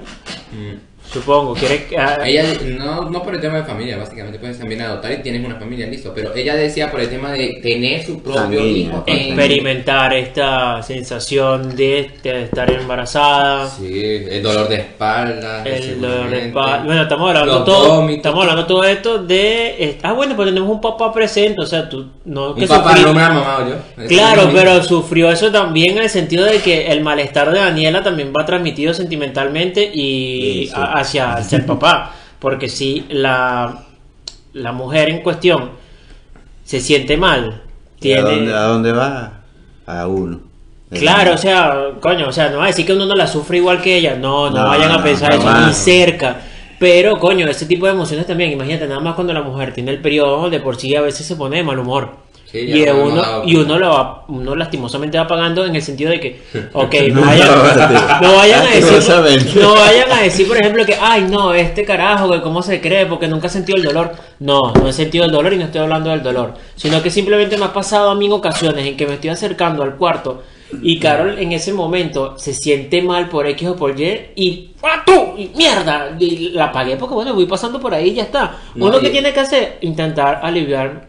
Mm. 0.51 0.94
Supongo, 1.15 1.53
quiere. 1.53 1.87
ah, 1.97 2.17
Ella, 2.25 2.43
no, 2.77 3.09
no 3.09 3.23
por 3.23 3.33
el 3.35 3.39
tema 3.41 3.57
de 3.59 3.63
familia, 3.63 3.97
básicamente 3.97 4.37
puedes 4.37 4.59
también 4.59 4.81
adoptar 4.81 5.13
y 5.13 5.17
tienes 5.23 5.45
una 5.45 5.55
familia, 5.55 5.87
listo. 5.87 6.11
Pero 6.13 6.35
ella 6.35 6.55
decía 6.55 6.91
por 6.91 6.99
el 6.99 7.09
tema 7.09 7.31
de 7.31 7.59
tener 7.63 8.05
su 8.05 8.21
propio 8.21 8.65
hijo 8.65 9.03
en... 9.07 9.27
experimentar 9.27 10.13
esta 10.13 10.83
sensación 10.83 11.75
de, 11.75 12.11
de 12.21 12.43
estar 12.43 12.69
embarazada. 12.69 13.69
Sí, 13.69 14.25
el 14.29 14.43
dolor 14.43 14.67
de 14.67 14.75
espalda. 14.75 15.63
El 15.63 16.01
dolor 16.01 16.11
de 16.29 16.37
seguramente. 16.41 16.47
espalda. 16.47 16.83
Bueno, 16.83 17.01
estamos 17.03 17.29
hablando 17.29 17.53
Los 17.55 17.65
todo, 17.65 17.95
vómitos. 17.95 18.17
estamos 18.17 18.41
hablando 18.41 18.65
todo 18.65 18.83
esto 18.83 19.17
de 19.23 19.67
eh, 19.79 19.97
ah 20.03 20.11
bueno, 20.13 20.35
pues 20.35 20.49
tenemos 20.49 20.69
un 20.69 20.81
papá 20.81 21.13
presente, 21.13 21.61
o 21.61 21.65
sea, 21.65 21.87
tú 21.87 22.07
no 22.25 22.49
Un 22.51 22.55
que 22.59 22.67
papá, 22.67 22.91
sufrí- 22.95 23.03
no 23.03 23.11
una 23.11 23.29
mamá 23.29 23.57
o 23.59 23.69
yo. 23.69 24.07
Claro, 24.07 24.49
pero 24.53 24.71
mismo. 24.73 24.83
sufrió 24.83 25.31
eso 25.31 25.51
también 25.51 25.95
en 25.97 26.03
el 26.03 26.09
sentido 26.09 26.43
de 26.45 26.57
que 26.59 26.87
el 26.87 27.01
malestar 27.01 27.51
de 27.51 27.59
Daniela 27.59 28.03
también 28.03 28.33
va 28.37 28.45
transmitido 28.45 28.93
sentimentalmente 28.93 29.89
y 29.93 30.65
Sí, 30.65 30.67
sí. 30.67 30.73
a- 30.75 30.99
hacia, 31.05 31.57
el 31.57 31.65
papá. 31.65 32.13
Porque 32.39 32.69
si 32.69 33.05
la, 33.09 33.85
la 34.53 34.71
mujer 34.71 35.09
en 35.09 35.21
cuestión 35.21 35.71
se 36.63 36.79
siente 36.79 37.17
mal, 37.17 37.63
¿Y 37.97 38.01
tiene... 38.01 38.19
¿A, 38.19 38.23
dónde, 38.23 38.53
¿A 38.53 38.61
dónde 38.63 38.91
va? 38.91 39.41
A 39.85 40.07
uno. 40.07 40.39
Claro, 40.89 41.33
o 41.33 41.37
sea, 41.37 41.91
coño, 41.99 42.29
o 42.29 42.31
sea, 42.31 42.49
no 42.49 42.59
va 42.59 42.65
a 42.65 42.67
decir 42.67 42.85
que 42.85 42.93
uno 42.93 43.05
no 43.05 43.15
la 43.15 43.27
sufre 43.27 43.57
igual 43.57 43.81
que 43.81 43.97
ella, 43.97 44.15
no, 44.15 44.49
no, 44.49 44.57
No, 44.57 44.67
vayan 44.67 44.91
a 44.91 44.97
no, 44.97 45.03
pensar 45.03 45.33
eso 45.33 45.65
ni 45.65 45.73
cerca. 45.73 46.37
Pero, 46.77 47.17
coño, 47.19 47.47
ese 47.47 47.65
tipo 47.65 47.85
de 47.85 47.93
emociones 47.93 48.27
también, 48.27 48.51
imagínate, 48.51 48.87
nada 48.87 48.99
más 48.99 49.15
cuando 49.15 49.33
la 49.33 49.41
mujer 49.41 49.73
tiene 49.73 49.91
el 49.91 50.01
periodo, 50.01 50.49
de 50.49 50.59
por 50.59 50.75
sí 50.75 50.95
a 50.95 51.01
veces 51.01 51.25
se 51.25 51.35
pone 51.35 51.57
de 51.57 51.63
mal 51.63 51.79
humor. 51.79 52.24
Sí, 52.45 52.59
y, 52.59 52.83
uno, 52.87 53.15
dado 53.15 53.43
y 53.45 53.55
uno 53.55 53.79
lo 53.79 53.89
va, 53.89 54.25
uno 54.27 54.55
lastimosamente 54.55 55.17
va 55.17 55.27
pagando 55.27 55.65
en 55.65 55.75
el 55.75 55.81
sentido 55.81 56.11
de 56.11 56.19
que, 56.19 56.41
ok, 56.73 56.93
no 57.11 57.21
vayan, 57.21 57.49
no, 58.21 58.35
vayan 58.35 58.61
a 58.61 58.69
decir, 58.69 58.93
lastimosamente. 58.93 59.59
no 59.59 59.73
vayan 59.73 60.11
a 60.11 60.21
decir, 60.21 60.47
por 60.47 60.57
ejemplo, 60.57 60.85
que, 60.85 60.95
ay, 60.99 61.27
no, 61.29 61.53
este 61.53 61.83
carajo, 61.83 62.31
que 62.31 62.41
cómo 62.41 62.61
se 62.61 62.79
cree, 62.79 63.07
porque 63.07 63.27
nunca 63.27 63.47
ha 63.47 63.49
sentido 63.49 63.77
el 63.77 63.83
dolor. 63.83 64.11
No, 64.39 64.73
no 64.73 64.87
he 64.87 64.93
sentido 64.93 65.25
el 65.25 65.31
dolor 65.31 65.53
y 65.53 65.57
no 65.57 65.65
estoy 65.65 65.81
hablando 65.81 66.11
del 66.11 66.21
dolor, 66.21 66.53
sino 66.75 67.01
que 67.01 67.09
simplemente 67.09 67.57
me 67.57 67.65
ha 67.65 67.73
pasado 67.73 68.09
a 68.11 68.15
mí 68.15 68.27
en 68.27 68.33
ocasiones 68.33 68.85
en 68.85 68.95
que 68.95 69.07
me 69.07 69.15
estoy 69.15 69.31
acercando 69.31 69.83
al 69.83 69.95
cuarto 69.95 70.43
y 70.81 70.99
Carol 70.99 71.37
en 71.37 71.51
ese 71.51 71.73
momento 71.73 72.37
se 72.37 72.53
siente 72.53 73.01
mal 73.01 73.29
por 73.29 73.47
X 73.47 73.69
o 73.69 73.75
por 73.75 73.99
Y 73.99 74.31
y 74.35 74.71
¡ah, 74.83 75.03
tú! 75.05 75.33
Y 75.37 75.51
¡Mierda! 75.55 76.15
Y 76.19 76.49
la 76.49 76.65
apagué 76.65 76.97
porque 76.97 77.15
bueno, 77.15 77.33
voy 77.33 77.45
pasando 77.45 77.79
por 77.79 77.93
ahí 77.93 78.09
y 78.09 78.13
ya 78.15 78.23
está. 78.23 78.57
No, 78.75 78.87
Uno 78.87 78.99
que 78.99 79.09
tiene 79.09 79.33
que 79.33 79.39
hacer, 79.39 79.77
intentar 79.81 80.39
aliviar 80.43 81.07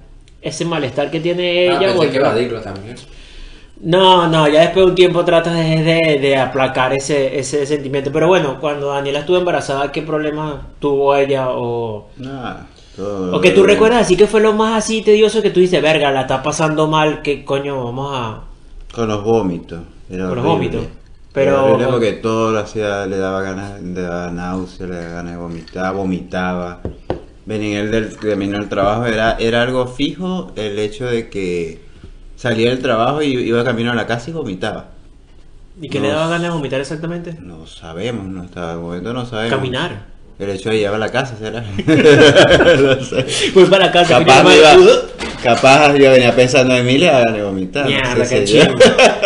ese 0.48 0.64
malestar 0.64 1.10
que 1.10 1.20
tiene 1.20 1.68
Ah, 1.70 1.76
ella. 1.78 1.88
pensé 1.92 2.04
el- 2.04 2.10
que 2.12 2.16
evadirlo 2.18 2.60
también. 2.60 2.96
no, 3.80 4.26
no, 4.28 4.48
ya 4.48 4.60
después 4.60 4.86
de 4.86 4.90
un 4.90 4.94
tiempo 4.94 5.24
tratas 5.24 5.54
de, 5.54 5.82
de- 5.82 6.18
de 6.20 6.36
aplacar 6.36 6.92
ese, 6.94 7.38
ese 7.38 7.66
sentimiento. 7.66 8.10
Pero 8.12 8.28
bueno, 8.28 8.58
cuando 8.60 8.88
Daniela 8.88 9.20
estuvo 9.20 9.36
embarazada, 9.36 9.92
¿qué 9.92 10.02
problema 10.02 10.68
tuvo 10.78 11.14
ella? 11.14 11.50
O, 11.50 12.08
Nada, 12.16 12.66
todo- 12.96 13.36
o 13.36 13.40
que 13.40 13.50
tú 13.50 13.62
recuerdas 13.64 14.02
así 14.02 14.16
que 14.16 14.26
fue 14.26 14.40
lo 14.40 14.52
más 14.54 14.78
así 14.84 15.02
tedioso 15.02 15.42
que 15.42 15.50
tú 15.50 15.60
dices, 15.60 15.82
verga, 15.82 16.10
la 16.10 16.22
está 16.22 16.42
pasando 16.42 16.86
mal, 16.88 17.20
¿qué 17.22 17.44
coño 17.44 17.84
vamos 17.84 18.10
a...? 18.14 18.40
Con 18.94 19.08
los 19.08 19.22
vómitos. 19.22 19.80
Era 20.08 20.28
Con 20.28 20.36
los 20.36 20.44
vómitos. 20.44 20.80
Era 20.82 20.90
Pero- 21.52 21.64
horrible 21.66 21.86
porque 21.88 22.12
todo 22.14 22.52
lo 22.52 22.60
hacía, 22.60 23.04
le 23.04 23.18
daba 23.18 23.42
ganas, 23.42 23.82
le 23.82 24.00
daba 24.00 24.30
náusea, 24.30 24.86
le 24.86 24.94
daba 24.96 25.08
ganas 25.16 25.32
de 25.32 25.38
vomitar, 25.38 25.94
vomitaba. 25.94 26.80
El 27.48 27.90
del 27.92 28.16
terminó 28.16 28.58
el 28.58 28.68
trabajo, 28.68 29.06
era, 29.06 29.36
era 29.38 29.62
algo 29.62 29.86
fijo 29.86 30.52
el 30.56 30.78
hecho 30.80 31.06
de 31.06 31.28
que 31.28 31.80
salía 32.34 32.70
del 32.70 32.80
trabajo 32.80 33.22
y 33.22 33.34
iba 33.34 33.62
camino 33.62 33.92
a 33.92 33.94
la 33.94 34.06
casa 34.06 34.30
y 34.30 34.32
vomitaba. 34.32 34.88
¿Y 35.80 35.88
qué 35.88 36.00
le 36.00 36.08
daba 36.08 36.28
ganas 36.28 36.42
de 36.42 36.50
vomitar 36.50 36.80
exactamente? 36.80 37.36
No 37.40 37.66
sabemos, 37.66 38.26
no 38.26 38.42
hasta 38.42 38.72
el 38.72 38.78
momento 38.78 39.12
no 39.12 39.26
sabemos. 39.26 39.56
Caminar. 39.56 40.15
El 40.38 40.50
hecho 40.50 40.68
de 40.68 40.86
a 40.86 40.98
la 40.98 41.08
casa, 41.08 41.34
¿será? 41.38 41.62
no 41.62 43.04
sé. 43.04 43.22
Fui 43.54 43.64
para 43.64 43.90
casa. 43.90 44.18
Capaz, 44.18 44.42
me 44.44 44.56
iba- 44.56 44.76
capaz 45.42 45.94
yo 45.96 46.10
venía 46.10 46.34
pensando 46.36 46.76
en 46.76 46.84
mí 46.84 46.98
le 46.98 47.08
hagan 47.08 47.32
de 47.34 47.42
vomitar. 47.42 47.84
no 47.84 47.90
Mierda, 47.90 48.24
sé 48.26 48.40
qué 48.40 48.46
si 48.46 48.52
yo- 48.58 48.62
chingo. 48.64 48.78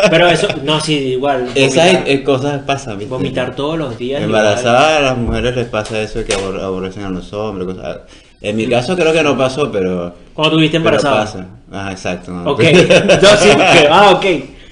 Pero 0.09 0.29
eso, 0.29 0.47
no, 0.63 0.81
sí, 0.81 0.95
igual. 0.99 1.49
Esas 1.57 1.99
cosas 2.25 2.61
pasan, 2.65 2.99
¿viste? 2.99 3.13
Vomitar 3.13 3.57
todos 3.57 3.77
los 3.77 3.99
días. 3.99 4.23
Embarazadas 4.23 4.99
a 4.99 5.01
las 5.01 5.17
mujeres 5.19 5.57
les 5.57 5.67
pasa 5.67 6.01
eso 6.01 6.25
que 6.25 6.33
abor- 6.33 6.61
aborrecen 6.63 7.03
a 7.05 7.11
los 7.11 7.33
hombres. 7.33 7.75
Cosas. 7.75 7.99
En 8.41 8.57
mi 8.57 8.69
caso 8.69 8.97
creo 8.97 9.13
que 9.13 9.23
no 9.25 9.37
pasó, 9.37 9.71
pero. 9.73 10.15
Cuando 10.33 10.57
tuviste 10.57 10.79
pero 10.81 10.97
embarazada. 10.97 11.25
pasa. 11.25 11.47
Ah, 11.73 11.91
exacto. 11.91 12.31
no. 12.31 12.53
Ok. 12.53 12.63
No, 12.63 13.37
sí, 13.37 13.49
ah, 13.91 14.13
ok. 14.15 14.27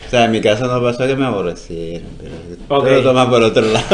O 0.08 0.10
sea, 0.10 0.24
en 0.24 0.30
mi 0.32 0.40
caso 0.40 0.66
no 0.66 0.82
pasó 0.82 1.06
que 1.06 1.14
me 1.14 1.26
aborrecieron, 1.26 2.08
pero 2.18 2.80
Ok. 2.80 2.86
tú 2.88 2.90
lo 2.94 3.02
tomas 3.02 3.26
por 3.28 3.42
otro 3.42 3.62
lado. 3.66 3.86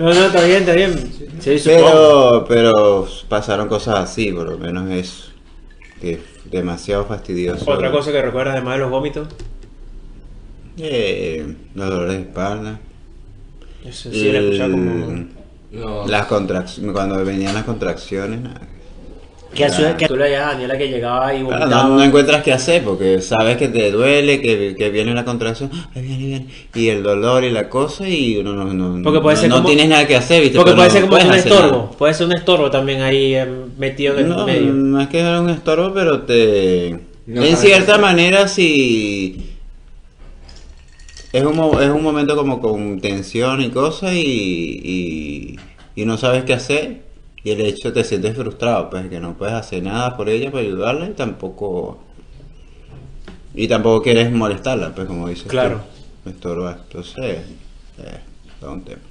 No, 0.00 0.12
no, 0.12 0.26
está 0.26 0.44
bien, 0.44 0.58
está 0.58 0.72
bien. 0.74 1.12
Sí, 1.38 1.56
pero, 1.64 2.44
pero 2.48 3.06
pasaron 3.28 3.68
cosas 3.68 4.00
así, 4.00 4.32
por 4.32 4.50
lo 4.50 4.58
menos 4.58 4.90
eso. 4.90 5.28
Que 6.00 6.14
es 6.14 6.18
demasiado 6.50 7.04
fastidioso. 7.06 7.70
Otra 7.70 7.90
cosa 7.92 8.10
que 8.12 8.20
recuerdas 8.20 8.54
además 8.56 8.74
de 8.74 8.80
los 8.80 8.90
vómitos. 8.90 9.28
Eh, 10.76 11.54
los 11.74 11.88
dolores 11.88 12.16
de 12.16 12.22
espalda. 12.22 12.80
Eso 13.84 14.10
sí, 14.10 14.32
como. 14.58 15.10
El- 15.12 15.28
No. 15.70 16.06
Las 16.06 16.26
contracciones, 16.26 16.92
cuando 16.92 17.24
venían 17.24 17.54
las 17.54 17.64
contracciones, 17.64 18.40
nada. 18.40 18.60
Que, 19.54 19.64
a 19.64 19.96
que 19.96 20.08
tú 20.08 20.16
le 20.16 20.36
a 20.36 20.46
Daniela 20.48 20.76
que 20.76 20.88
llegaba 20.88 21.32
y 21.34 21.38
Claro, 21.44 21.58
vomitaba. 21.60 21.88
no, 21.88 21.96
no 21.96 22.02
encuentras 22.04 22.42
qué 22.42 22.52
hacer 22.52 22.82
porque 22.82 23.20
sabes 23.20 23.56
que 23.56 23.68
te 23.68 23.90
duele, 23.90 24.40
que, 24.40 24.74
que 24.76 24.90
viene 24.90 25.14
la 25.14 25.24
contracción, 25.24 25.70
ahí 25.94 26.02
viene, 26.02 26.14
ahí 26.16 26.26
viene, 26.26 26.46
y 26.74 26.88
el 26.88 27.02
dolor 27.02 27.44
y 27.44 27.50
la 27.50 27.68
cosa 27.68 28.08
y 28.08 28.36
uno 28.38 28.52
no, 28.52 28.64
no, 28.74 29.02
Porque 29.02 29.20
puede 29.20 29.36
no- 29.36 29.40
ser 29.40 29.50
no 29.50 29.56
como- 29.56 29.68
tienes 29.68 29.88
nada 29.88 30.06
que 30.06 30.16
hacer, 30.16 30.42
¿viste? 30.42 30.56
Porque 30.58 30.72
Pero 30.72 30.76
puede 30.76 30.88
no 30.88 30.92
ser 30.94 31.02
como 31.08 31.28
un 31.30 31.34
estorbo. 31.34 31.76
nada. 31.84 31.90
Puede 31.98 32.14
ser 32.14 32.26
un 32.26 32.32
estorbo 32.34 32.70
también 32.70 33.00
ahí 33.02 33.34
eh, 33.34 33.46
metido 33.78 34.18
en 34.18 34.32
el 34.32 34.44
medio. 34.44 34.72
no 34.72 35.00
es 35.00 35.08
que 35.08 35.20
es 35.20 35.40
un 35.40 35.50
estorbo, 35.50 35.94
pero 35.94 36.22
te... 36.22 36.98
No 37.26 37.42
en 37.42 37.56
cierta 37.56 37.96
manera 37.98 38.48
sí... 38.48 39.50
Es 41.32 41.42
un, 41.44 41.54
es 41.82 41.90
un 41.90 42.02
momento 42.02 42.36
como 42.36 42.60
con 42.60 43.00
tensión 43.00 43.60
y 43.60 43.70
cosas 43.70 44.12
y, 44.14 44.20
y, 44.24 45.56
y 46.00 46.04
no 46.04 46.16
sabes 46.16 46.44
qué 46.44 46.54
hacer 46.54 47.02
y 47.44 47.50
el 47.50 47.60
hecho 47.60 47.92
te 47.92 48.02
sientes 48.04 48.34
frustrado, 48.36 48.88
pues 48.90 49.08
que 49.08 49.20
no 49.20 49.36
puedes 49.36 49.54
hacer 49.54 49.82
nada 49.82 50.16
por 50.16 50.28
ella 50.30 50.50
para 50.50 50.64
ayudarla 50.64 51.06
y 51.08 51.12
tampoco... 51.12 52.02
Y 53.54 53.68
tampoco 53.68 54.02
quieres 54.02 54.32
molestarla, 54.32 54.94
pues 54.94 55.06
como 55.06 55.28
dices 55.28 55.46
Claro. 55.46 55.82
tú, 56.24 56.30
estorbar. 56.30 56.80
Entonces, 56.84 57.38
eh, 57.98 58.20
es 58.60 58.66
un 58.68 58.82
tema. 58.84 59.02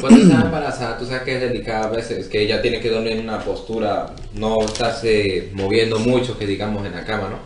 Cuando 0.00 0.20
estás 0.20 0.44
embarazada, 0.44 0.98
tú 0.98 1.04
sabes 1.06 1.22
que 1.22 1.34
es 1.36 1.40
delicada 1.40 1.84
a 1.86 1.90
veces, 1.90 2.28
que 2.28 2.42
ella 2.42 2.62
tiene 2.62 2.80
que 2.80 2.90
dormir 2.90 3.12
en 3.12 3.20
una 3.24 3.40
postura, 3.40 4.14
no 4.34 4.62
estarse 4.64 5.50
moviendo 5.54 5.98
mucho, 5.98 6.38
que 6.38 6.46
digamos 6.46 6.86
en 6.86 6.92
la 6.94 7.04
cama, 7.04 7.28
¿no? 7.30 7.38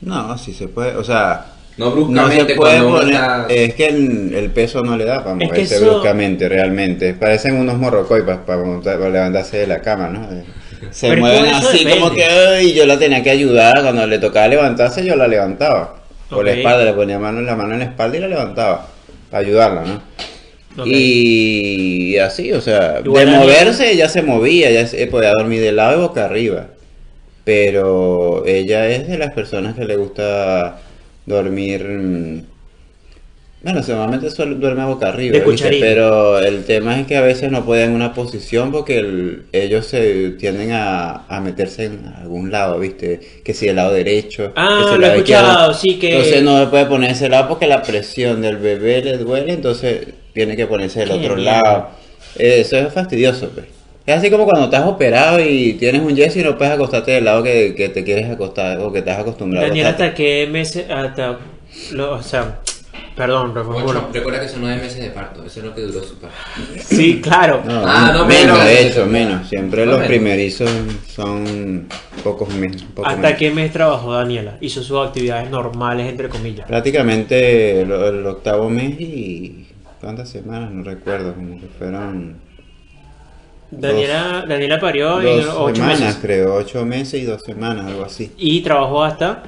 No, 0.00 0.36
sí 0.38 0.52
se 0.52 0.68
puede, 0.68 0.96
o 0.96 1.04
sea... 1.04 1.57
No 1.78 1.86
No 1.86 1.90
bruscamente 1.92 2.46
se 2.46 2.54
puede 2.56 2.72
cuando 2.78 2.88
uno 2.88 2.98
poner, 2.98 3.14
está... 3.14 3.46
es 3.48 3.74
que 3.74 3.86
el, 3.86 4.34
el 4.34 4.50
peso 4.50 4.82
no 4.82 4.96
le 4.96 5.04
da 5.04 5.22
para 5.24 5.34
Es 5.36 5.38
que 5.38 5.46
moverse 5.46 5.74
eso- 5.76 5.84
bruscamente 5.90 6.48
realmente. 6.48 7.14
Parecen 7.14 7.54
unos 7.56 7.78
morrocoipas 7.78 8.38
para, 8.38 8.62
levantarse 9.10 9.58
de 9.58 9.66
la 9.68 9.80
cama, 9.80 10.08
¿no? 10.08 10.24
Eh, 10.24 10.42
Se 10.90 11.08
Pero 11.08 11.20
mueven 11.20 11.46
así 11.46 11.78
depende. 11.78 11.98
como 12.00 12.14
que 12.14 12.24
"Ay", 12.24 12.72
yo 12.74 12.84
la 12.86 12.98
tenía 12.98 13.22
que 13.22 13.30
ayudar 13.30 13.80
cuando 13.82 14.06
le 14.06 14.18
tocaba 14.18 14.48
levantarse 14.48 15.04
yo 15.04 15.14
la 15.16 15.26
levantaba. 15.28 15.94
Por 16.28 16.44
la 16.44 16.52
espalda, 16.52 16.84
le 16.84 16.92
ponía 16.92 17.18
mano, 17.18 17.40
la 17.40 17.56
mano 17.56 17.72
en 17.72 17.78
la 17.78 17.84
espalda 17.86 18.16
y 18.16 18.20
la 18.20 18.28
levantaba 18.28 18.86
para 19.30 19.40
ayudarla, 19.46 19.82
¿no? 19.82 20.02
Y 20.86 22.16
así, 22.18 22.52
o 22.52 22.60
sea, 22.60 23.00
Igual 23.04 23.26
de 23.26 23.32
moverse 23.38 23.96
ya 23.96 24.08
se 24.08 24.22
movía, 24.22 24.70
ya 24.70 24.86
se, 24.86 25.06
podía 25.06 25.32
dormir 25.36 25.60
de 25.60 25.72
lado 25.72 25.98
y 25.98 26.00
boca 26.02 26.24
arriba. 26.26 26.66
Pero 27.44 28.44
ella 28.46 28.88
es 28.88 29.08
de 29.08 29.18
las 29.18 29.32
personas 29.32 29.74
que 29.74 29.84
le 29.84 29.96
gusta 29.96 30.78
dormir. 31.28 31.84
mm, 31.84 32.42
Bueno, 33.60 33.80
normalmente 33.88 34.30
suele 34.30 34.54
duerme 34.54 34.84
boca 34.84 35.08
arriba, 35.08 35.36
pero 35.80 36.38
el 36.38 36.64
tema 36.64 37.00
es 37.00 37.08
que 37.08 37.16
a 37.16 37.22
veces 37.22 37.50
no 37.50 37.64
pueden 37.64 37.90
en 37.90 37.96
una 37.96 38.14
posición 38.14 38.70
porque 38.70 38.98
el- 38.98 39.42
ellos 39.52 39.84
se 39.84 40.30
tienden 40.38 40.70
a, 40.70 41.26
a 41.28 41.40
meterse 41.40 41.86
en 41.86 42.06
algún 42.20 42.52
lado, 42.52 42.78
¿viste? 42.78 43.18
Que 43.44 43.54
si 43.54 43.66
el 43.66 43.74
lado 43.74 43.92
derecho, 43.92 44.52
Ah, 44.54 44.78
que 44.78 44.84
si 44.84 44.90
lo 44.90 44.94
el 44.94 45.02
he 45.02 45.06
lado 45.08 45.18
izquierdo. 45.18 45.42
escuchado, 45.48 45.74
sí 45.74 45.98
que- 45.98 46.10
Entonces 46.12 46.42
no 46.44 46.60
se 46.60 46.66
puede 46.68 46.86
poner 46.86 47.10
ese 47.10 47.28
lado 47.28 47.48
porque 47.48 47.66
la 47.66 47.82
presión 47.82 48.42
del 48.42 48.58
bebé 48.58 49.02
le 49.02 49.18
duele, 49.18 49.54
entonces 49.54 50.06
tiene 50.32 50.54
que 50.56 50.68
ponerse 50.68 51.00
del 51.00 51.10
otro 51.10 51.34
mierda. 51.34 51.60
lado. 51.62 51.88
Eso 52.36 52.76
es 52.76 52.92
fastidioso, 52.92 53.50
pues. 53.52 53.66
Es 54.08 54.16
así 54.16 54.30
como 54.30 54.44
cuando 54.46 54.64
estás 54.64 54.86
operado 54.86 55.38
y 55.38 55.74
tienes 55.74 56.00
un 56.00 56.16
yeso 56.16 56.38
y 56.38 56.42
no 56.42 56.56
puedes 56.56 56.72
acostarte 56.72 57.10
del 57.10 57.26
lado 57.26 57.42
que, 57.42 57.74
que 57.76 57.90
te 57.90 58.04
quieres 58.04 58.30
acostar 58.30 58.78
o 58.80 58.90
que 58.90 59.00
estás 59.00 59.18
acostumbrado 59.18 59.66
a 59.66 59.68
Daniela, 59.68 59.90
acostarte. 59.90 60.04
¿hasta 60.12 60.16
qué 60.16 60.48
meses? 60.50 60.90
Hasta. 60.90 61.38
lo- 61.92 62.12
o 62.14 62.22
sea, 62.22 62.60
perdón. 63.14 63.52
Ocho, 63.54 64.08
recuerda 64.10 64.40
que 64.40 64.48
son 64.48 64.62
nueve 64.62 64.80
meses 64.80 65.02
de 65.02 65.10
parto, 65.10 65.44
eso 65.44 65.60
es 65.60 65.66
lo 65.66 65.74
que 65.74 65.82
duró 65.82 66.02
su 66.02 66.18
parto. 66.18 66.34
Sí, 66.82 67.20
claro. 67.20 67.60
No, 67.66 67.82
Ah, 67.84 68.12
no, 68.14 68.24
menos, 68.24 68.56
menos. 68.56 68.64
de 68.64 68.86
hecho, 68.86 69.04
menos. 69.04 69.46
Siempre 69.46 69.80
No, 69.84 69.90
los 69.92 70.00
menos. 70.00 70.08
primerizos 70.08 70.70
son 71.06 71.86
pocos 72.24 72.48
meses. 72.54 72.86
¿Hasta 73.04 73.36
qué 73.36 73.50
mes 73.50 73.70
trabajó 73.72 74.14
Daniela? 74.14 74.56
Hizo 74.62 74.82
sus 74.82 75.06
actividades 75.06 75.50
normales, 75.50 76.08
entre 76.08 76.30
comillas. 76.30 76.66
Prácticamente 76.66 77.82
el, 77.82 77.92
el 77.92 78.24
octavo 78.26 78.70
mes 78.70 78.98
y... 78.98 79.66
¿Cuántas 80.00 80.30
semanas? 80.30 80.70
No 80.70 80.82
recuerdo, 80.82 81.34
como 81.34 81.60
que 81.60 81.66
fueron... 81.78 82.47
Daniela, 83.70 84.44
Daniela 84.48 84.80
parió 84.80 85.20
en 85.20 85.26
Dos 85.44 85.54
ocho 85.56 85.74
semanas, 85.76 86.00
meses. 86.00 86.18
creo, 86.22 86.54
ocho 86.54 86.84
meses 86.86 87.22
y 87.22 87.24
dos 87.24 87.42
semanas, 87.42 87.86
algo 87.86 88.04
así. 88.04 88.30
Y 88.38 88.60
trabajó 88.62 89.04
hasta. 89.04 89.42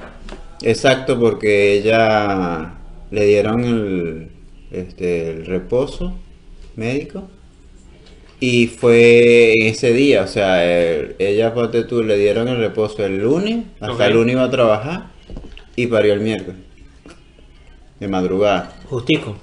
Exacto, 0.61 1.19
porque 1.19 1.73
ella 1.79 2.75
le 3.09 3.25
dieron 3.25 3.63
el, 3.63 4.29
este, 4.71 5.31
el 5.31 5.45
reposo 5.47 6.13
médico 6.75 7.27
y 8.39 8.67
fue 8.67 9.53
en 9.53 9.67
ese 9.67 9.91
día, 9.93 10.23
o 10.23 10.27
sea, 10.27 10.63
el- 10.63 11.15
ella, 11.19 11.53
ponte 11.53 11.83
tú, 11.83 12.03
le 12.03 12.17
dieron 12.17 12.47
el 12.47 12.57
reposo 12.57 13.03
el 13.05 13.17
lunes, 13.19 13.65
hasta 13.79 14.07
el 14.07 14.13
lunes 14.13 14.33
iba 14.33 14.43
a 14.43 14.51
trabajar 14.51 15.07
y 15.75 15.87
parió 15.87 16.13
el 16.13 16.19
miércoles, 16.21 16.59
de 17.99 18.07
madrugada. 18.07 18.71
Justico. 18.89 19.35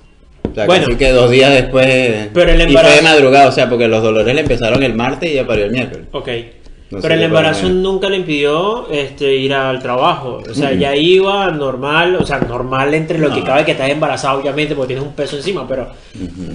Sea, 0.59 0.67
Bueno. 0.67 0.87
casi 0.87 0.99
que 0.99 1.11
dos 1.13 1.31
días 1.31 1.53
después. 1.53 2.29
Pero 2.35 2.51
el 2.53 2.71
Y 2.71 2.77
fue 2.77 2.91
de 2.97 3.03
madrugada, 3.03 3.49
o 3.49 3.53
sea, 3.53 3.69
porque 3.69 3.89
los 3.89 4.03
dolores 4.03 4.35
le 4.35 4.41
empezaron 4.43 4.83
el 4.83 4.95
martes 4.95 5.29
y 5.31 5.33
ella 5.35 5.47
parió 5.47 5.65
el 5.67 5.71
miércoles. 5.73 6.07
Ok. 6.13 6.29
No 6.91 7.01
Pero 7.03 7.13
el 7.15 7.23
embarazo 7.23 7.69
nunca 7.69 8.09
le 8.09 8.17
impidió 8.17 8.91
este, 8.91 9.35
ir 9.37 9.53
al 9.53 9.79
trabajo. 9.83 10.43
O 10.51 10.55
sea, 10.55 10.71
Mm. 10.71 10.79
ya 10.79 10.97
iba 10.97 11.51
normal, 11.51 12.17
o 12.17 12.25
sea, 12.25 12.39
normal 12.41 12.95
entre 12.95 13.19
lo 13.19 13.31
que 13.31 13.43
cabe 13.43 13.67
que 13.67 13.73
estás 13.73 13.91
embarazada, 13.91 14.37
obviamente, 14.37 14.75
porque 14.75 14.95
tienes 14.95 15.05
un 15.07 15.13
peso 15.15 15.37
encima, 15.37 15.69
pero 15.69 15.89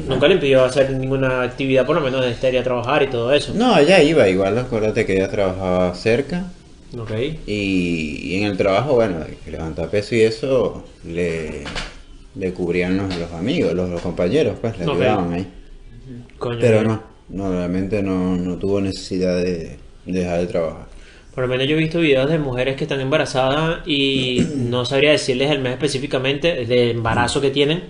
nunca 0.09 0.27
le 0.27 0.33
impidió 0.33 0.63
hacer 0.65 0.89
ninguna 0.89 1.43
actividad, 1.43 1.85
por 1.85 1.95
lo 1.97 2.01
menos 2.01 2.21
de 2.25 2.31
estar 2.31 2.51
y 2.51 2.57
a 2.57 2.63
trabajar 2.63 3.03
y 3.03 3.07
todo 3.07 3.31
eso. 3.31 3.53
No, 3.53 3.77
ella 3.77 4.01
iba 4.01 4.27
igual, 4.27 4.57
acuérdate 4.57 5.05
que 5.05 5.13
ella 5.17 5.29
trabajaba 5.29 5.93
cerca 5.93 6.45
Ok. 6.99 7.11
y, 7.45 8.33
y 8.33 8.37
en 8.37 8.45
el 8.45 8.57
trabajo, 8.57 8.95
bueno, 8.95 9.17
que 9.45 9.51
levanta 9.51 9.85
peso 9.87 10.15
y 10.15 10.21
eso 10.21 10.83
le, 11.07 11.63
le 12.35 12.51
cubrían 12.53 12.97
los, 12.97 13.15
los 13.17 13.31
amigos, 13.33 13.73
los, 13.73 13.89
los 13.89 14.01
compañeros, 14.01 14.57
pues 14.59 14.77
le 14.77 14.83
ayudaban 14.85 15.33
ahí. 15.33 15.47
Coño, 16.37 16.57
Pero 16.59 16.83
no, 16.83 17.01
no, 17.29 17.51
realmente 17.51 18.01
no, 18.03 18.35
no 18.35 18.57
tuvo 18.57 18.81
necesidad 18.81 19.37
de, 19.37 19.77
de 20.05 20.19
dejar 20.19 20.39
de 20.39 20.47
trabajar. 20.47 20.85
Por 21.33 21.43
lo 21.45 21.49
menos 21.49 21.67
yo 21.67 21.75
he 21.75 21.79
visto 21.79 21.99
videos 21.99 22.29
de 22.29 22.37
mujeres 22.37 22.75
que 22.75 22.83
están 22.83 22.99
embarazadas 23.01 23.79
y 23.87 24.45
no 24.69 24.85
sabría 24.85 25.11
decirles 25.11 25.51
el 25.51 25.59
mes 25.59 25.73
específicamente 25.73 26.65
de 26.65 26.91
embarazo 26.91 27.39
que 27.41 27.49
tienen, 27.49 27.83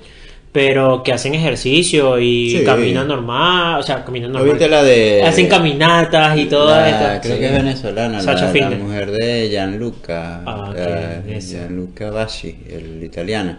pero 0.52 1.02
que 1.04 1.12
hacen 1.12 1.34
ejercicio 1.34 2.20
y 2.20 2.52
Sí. 2.60 2.64
caminan 2.64 3.08
normal, 3.08 3.80
o 3.80 3.84
sea, 3.84 4.06
caminan 4.06 4.32
¿No 4.32 4.40
normal. 4.46 4.70
la 4.70 4.84
de... 4.84 5.24
Hacen 5.24 5.48
caminatas 5.48 6.38
y 6.38 6.46
todo 6.46 6.70
esto. 6.86 7.06
Creo 7.24 7.36
Sí. 7.36 7.40
que 7.40 7.46
es 7.48 7.52
venezolana, 7.54 8.22
Sacha 8.22 8.54
la, 8.54 8.70
mujer 8.70 9.10
de 9.12 9.50
Gianluca, 9.50 10.44
Ah, 10.46 10.70
ok, 10.70 10.76
la- 10.78 11.24
esa. 11.36 11.58
Gianluca 11.58 12.12
Bassi, 12.12 12.56
el 12.70 13.04
italiano. 13.04 13.58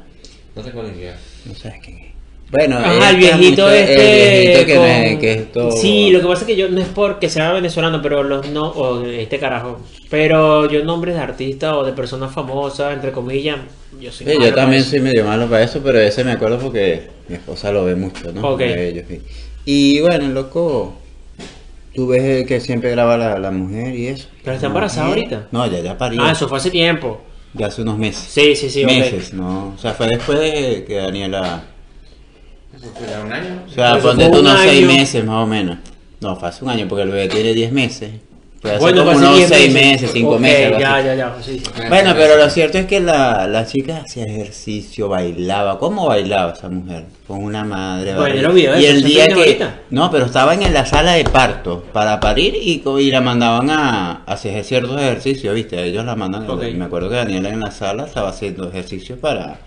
No 0.56 0.62
sé 0.62 0.70
cuál 0.70 0.87
es. 0.87 1.14
No 1.46 1.54
sabes 1.54 1.80
quién 1.84 1.99
es. 1.99 2.04
Bueno, 2.50 2.76
Ajá, 2.78 2.92
el 3.11 3.16
esta 3.23 3.37
viejito 3.37 3.70
este. 3.70 3.94
el 3.94 4.42
viejito 4.46 4.66
que, 4.66 4.75
con- 4.76 4.84
me- 4.84 5.18
que 5.18 5.32
es 5.32 5.52
todo- 5.52 5.70
Sí, 5.73 6.11
lo 6.11 6.20
que 6.20 6.26
pasa 6.26 6.42
es 6.42 6.46
que 6.46 6.56
yo 6.56 6.68
no 6.68 6.80
es 6.80 6.87
porque 6.88 7.28
sea 7.28 7.52
venezolano, 7.52 8.00
pero 8.00 8.23
los 8.23 8.49
no. 8.50 8.68
O 8.68 9.04
este 9.04 9.38
carajo. 9.38 9.80
Pero 10.11 10.70
yo, 10.70 10.84
nombres 10.84 11.14
de 11.16 11.20
artistas 11.23 11.73
o 11.73 11.82
de 11.84 11.92
personas 11.92 12.32
famosas, 12.32 12.92
entre 12.94 13.11
comillas, 13.11 13.58
yo 14.00 14.12
soy. 14.12 14.26
Sí, 14.26 14.32
malo 14.34 14.40
yo 14.44 14.50
para 14.50 14.62
también 14.62 14.82
eso. 14.82 14.90
soy 14.90 15.00
medio 15.00 15.25
malo 15.25 15.46
para 15.49 15.64
eso, 15.64 15.80
pero 15.82 15.99
ese 15.99 16.23
me 16.23 16.32
acuerdo 16.32 16.58
porque 16.58 17.08
mi 17.28 17.34
esposa 17.37 17.73
lo 17.73 17.84
ve 17.87 17.96
mucho, 17.96 18.30
¿no? 18.32 18.46
Ok. 18.52 18.58
De 18.61 18.88
ellos, 18.90 19.04
sí. 19.08 19.20
Y 19.64 20.00
bueno, 20.02 20.28
loco, 20.28 20.94
tú 21.94 22.06
ves 22.08 22.46
que 22.46 22.61
siempre 22.61 22.90
graba 22.90 23.16
la, 23.16 23.38
la 23.38 23.50
mujer 23.50 23.94
y 23.96 24.08
eso. 24.08 24.28
¿Pero 24.44 24.54
está 24.54 24.66
embarazada 24.68 25.08
Mujer. 25.08 25.25
ahorita? 25.25 25.49
No, 25.50 25.66
ya, 25.66 25.80
ya 25.80 25.99
parió. 25.99 26.23
Ah, 26.23 26.32
eso 26.32 26.46
fue 26.49 26.58
hace 26.58 26.70
tiempo. 26.70 27.20
De 27.54 27.64
hace 27.64 27.82
unos 27.82 27.96
meses. 27.96 28.26
Sí, 28.28 28.54
sí, 28.54 28.68
sí, 28.68 28.84
ok. 28.84 28.90
meses, 28.90 29.32
¿no? 29.32 29.75
O 29.75 29.78
sea, 29.78 29.94
fue 29.94 30.08
después 30.08 30.38
de 30.38 30.84
que 30.84 30.96
Daniela... 30.96 31.64
Eso 32.76 32.92
fue 32.94 33.06
ya 33.08 33.20
un 33.23 33.32
año. 33.32 33.62
O 33.66 33.70
sea, 33.70 33.99
ponte 33.99 34.25
fue 34.25 34.32
tú 34.32 34.40
un 34.40 34.46
unos 34.46 34.61
seis 34.61 34.87
meses 34.87 35.25
más 35.25 35.44
o 35.44 35.46
menos. 35.46 35.78
No, 36.20 36.37
fue 36.37 36.49
hace 36.49 36.64
un 36.64 36.70
año 36.70 36.88
porque 36.88 37.02
el 37.02 37.11
bebé 37.11 37.28
tiene 37.28 37.54
10 37.54 37.73
meses. 37.73 38.12
Puede 38.64 38.78
Bueno, 38.78 39.00
como 39.04 39.11
hace 39.11 39.18
unos 39.21 39.37
10 39.37 39.49
seis 39.50 39.75
meses, 39.75 40.11
5 40.14 40.30
Ok, 40.30 40.40
meses. 40.40 40.78
Ya, 40.78 41.00
ya, 41.02 41.14
ya. 41.14 41.37
sí, 41.42 41.59
sí. 41.59 41.71
Bueno, 41.87 42.14
pero 42.16 42.37
lo 42.38 42.49
cierto 42.49 42.78
es 42.78 42.87
que 42.87 42.99
la, 42.99 43.47
la 43.47 43.66
chica 43.66 44.02
hacía 44.06 44.25
ejercicio, 44.25 45.11
bailaba. 45.11 45.78
¿Cómo 45.78 46.06
bailaba 46.06 46.52
esa 46.52 46.71
mujer? 46.71 47.04
Con 47.26 47.44
una 47.44 47.62
madre. 47.62 48.14
Bueno, 48.14 48.40
lo 48.40 48.54
vi, 48.54 48.64
¿eh? 48.64 48.80
y 48.80 48.85
el 48.87 49.02
día 49.04 49.28
que. 49.28 49.35
ahorita. 49.35 49.80
No, 49.90 50.11
pero 50.11 50.25
estaban 50.25 50.62
en 50.62 50.73
la 50.73 50.87
sala 50.87 51.12
de 51.12 51.25
parto 51.25 51.85
para 51.92 52.18
parir 52.21 52.54
y, 52.59 52.78
co- 52.78 52.99
y 52.99 53.11
la 53.11 53.21
mandaban 53.21 53.68
a, 53.68 54.23
a 54.25 54.33
hacer 54.33 54.64
ciertos 54.64 54.99
ejercicios, 54.99 55.54
¿viste? 55.54 55.83
Ellos 55.85 56.06
la 56.06 56.16
mandan. 56.16 56.49
Ok. 56.49 56.62
Me 56.75 56.87
acuerdo 56.87 57.11
que 57.11 57.16
Daniela 57.16 57.50
en 57.50 57.61
la 57.61 57.71
sala 57.71 58.04
estaba 58.06 58.30
haciendo 58.30 58.66
ejercicios 58.66 59.18
para, 59.18 59.59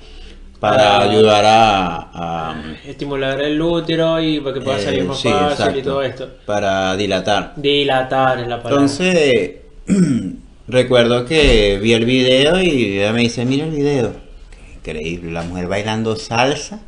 para 0.59 1.01
ayudar 1.01 1.45
a. 1.45 2.09
a 2.13 2.55
Estimular 2.85 3.41
el 3.41 3.61
útero 3.61 4.19
y 4.21 4.39
para 4.39 4.53
que 4.53 4.61
pueda 4.61 4.77
eh, 4.79 4.81
salir 4.83 5.03
más 5.05 5.19
sí, 5.19 5.29
fácil 5.29 5.77
y 5.77 5.81
todo 5.83 6.01
esto. 6.01 6.27
Para 6.45 6.95
dilatar. 6.95 7.53
Dilatar 7.55 8.39
es 8.39 8.47
la 8.47 8.61
palabra. 8.61 8.83
Entonces, 8.85 9.51
recuerdo 10.67 11.25
que 11.25 11.79
vi 11.81 11.93
el 11.93 12.05
video 12.05 12.59
y 12.61 12.97
ella 12.99 13.13
me 13.13 13.21
dice, 13.21 13.45
mira 13.45 13.65
el 13.65 13.71
video. 13.71 14.13
Qué 14.51 14.91
increíble, 14.91 15.31
la 15.31 15.43
mujer 15.43 15.67
bailando 15.67 16.15
salsa. 16.15 16.79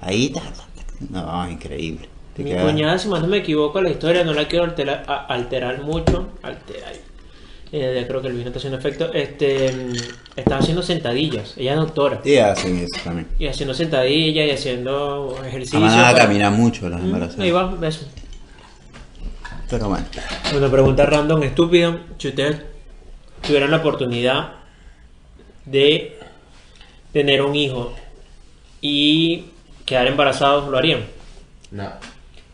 Ahí, 0.00 0.30
ta, 0.30 0.40
ta, 0.40 0.50
ta. 0.50 0.64
no, 1.10 1.50
increíble. 1.50 2.08
Te 2.36 2.42
Mi 2.42 2.50
queda- 2.50 2.62
cuñada, 2.62 2.98
si 2.98 3.08
más 3.08 3.22
no 3.22 3.28
me 3.28 3.38
equivoco, 3.38 3.80
la 3.80 3.90
historia 3.90 4.24
no 4.24 4.32
la 4.34 4.46
quiero 4.48 4.64
alterar, 4.64 5.04
alterar 5.28 5.80
mucho. 5.82 6.28
Alterar. 6.42 6.92
Eh, 7.72 7.98
ya 8.00 8.06
creo 8.06 8.22
que 8.22 8.28
el 8.28 8.34
vino 8.34 8.46
está 8.46 8.58
haciendo 8.58 8.78
efecto. 8.78 9.12
Este, 9.12 9.72
mm, 9.72 9.92
estaba 10.36 10.60
haciendo 10.60 10.82
sentadillas. 10.82 11.54
Ella 11.56 11.72
es 11.72 11.78
doctora. 11.78 12.20
Sí, 12.22 12.36
hacen 12.38 12.78
eso 12.78 13.00
también. 13.02 13.26
Y 13.38 13.46
haciendo 13.46 13.74
sentadillas 13.74 14.46
y 14.46 14.50
haciendo 14.52 15.36
ejercicio. 15.44 15.80
La 15.80 15.86
manada 15.86 16.12
para- 16.12 16.24
camina 16.26 16.50
mucho 16.50 16.88
las 16.88 17.00
Mm, 17.00 17.04
embarazadas. 17.06 17.40
Ahí 17.40 17.50
va, 17.50 17.74
eso. 17.82 18.06
Pero 19.70 19.88
bueno. 19.88 20.04
Una 20.56 20.70
pregunta 20.70 21.06
random 21.06 21.42
estúpida. 21.42 21.98
Si 22.18 22.28
ustedes 22.28 22.58
tuvieran 23.44 23.70
la 23.70 23.78
oportunidad 23.78 24.52
de 25.64 26.18
tener 27.12 27.42
un 27.42 27.54
hijo 27.56 27.94
y 28.80 29.46
quedar 29.84 30.06
embarazados, 30.06 30.68
¿lo 30.68 30.78
harían? 30.78 31.00
No. 31.70 31.88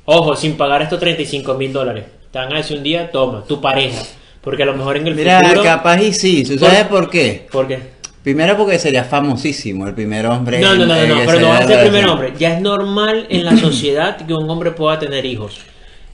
Ojo, 0.06 0.34
sin 0.36 0.56
pagar 0.56 0.82
estos 0.82 0.98
35 0.98 1.54
mil 1.54 1.72
dólares. 1.72 2.06
Te 2.32 2.38
van 2.38 2.52
a 2.52 2.56
decir 2.56 2.76
un 2.78 2.82
día, 2.84 3.10
toma, 3.10 3.44
tu 3.44 3.60
pareja. 3.60 4.02
Porque 4.40 4.62
a 4.62 4.66
lo 4.66 4.74
mejor 4.74 4.96
en 4.96 5.06
el 5.06 5.14
Mira, 5.14 5.40
futuro... 5.40 5.62
capaz 5.62 6.00
y 6.02 6.12
sí. 6.12 6.44
¿Tú 6.44 6.58
sabes 6.58 6.84
por 6.84 7.10
qué? 7.10 7.46
¿Por 7.50 7.68
qué? 7.68 7.78
Primero 8.22 8.56
porque 8.56 8.78
sería 8.78 9.04
famosísimo, 9.04 9.86
el 9.86 9.94
primer 9.94 10.26
hombre. 10.26 10.60
No, 10.60 10.74
no, 10.74 10.84
no, 10.86 10.94
no, 10.94 11.06
no, 11.06 11.20
pero 11.26 11.40
no 11.40 11.48
va 11.48 11.58
a 11.58 11.66
ser 11.66 11.78
el 11.78 11.88
primer 11.88 12.06
hombre. 12.06 12.32
Ya 12.38 12.54
es 12.54 12.60
normal 12.60 13.26
en 13.30 13.44
la 13.44 13.56
sociedad 13.56 14.16
que 14.16 14.34
un 14.34 14.48
hombre 14.50 14.72
pueda 14.72 14.98
tener 14.98 15.24
hijos. 15.24 15.58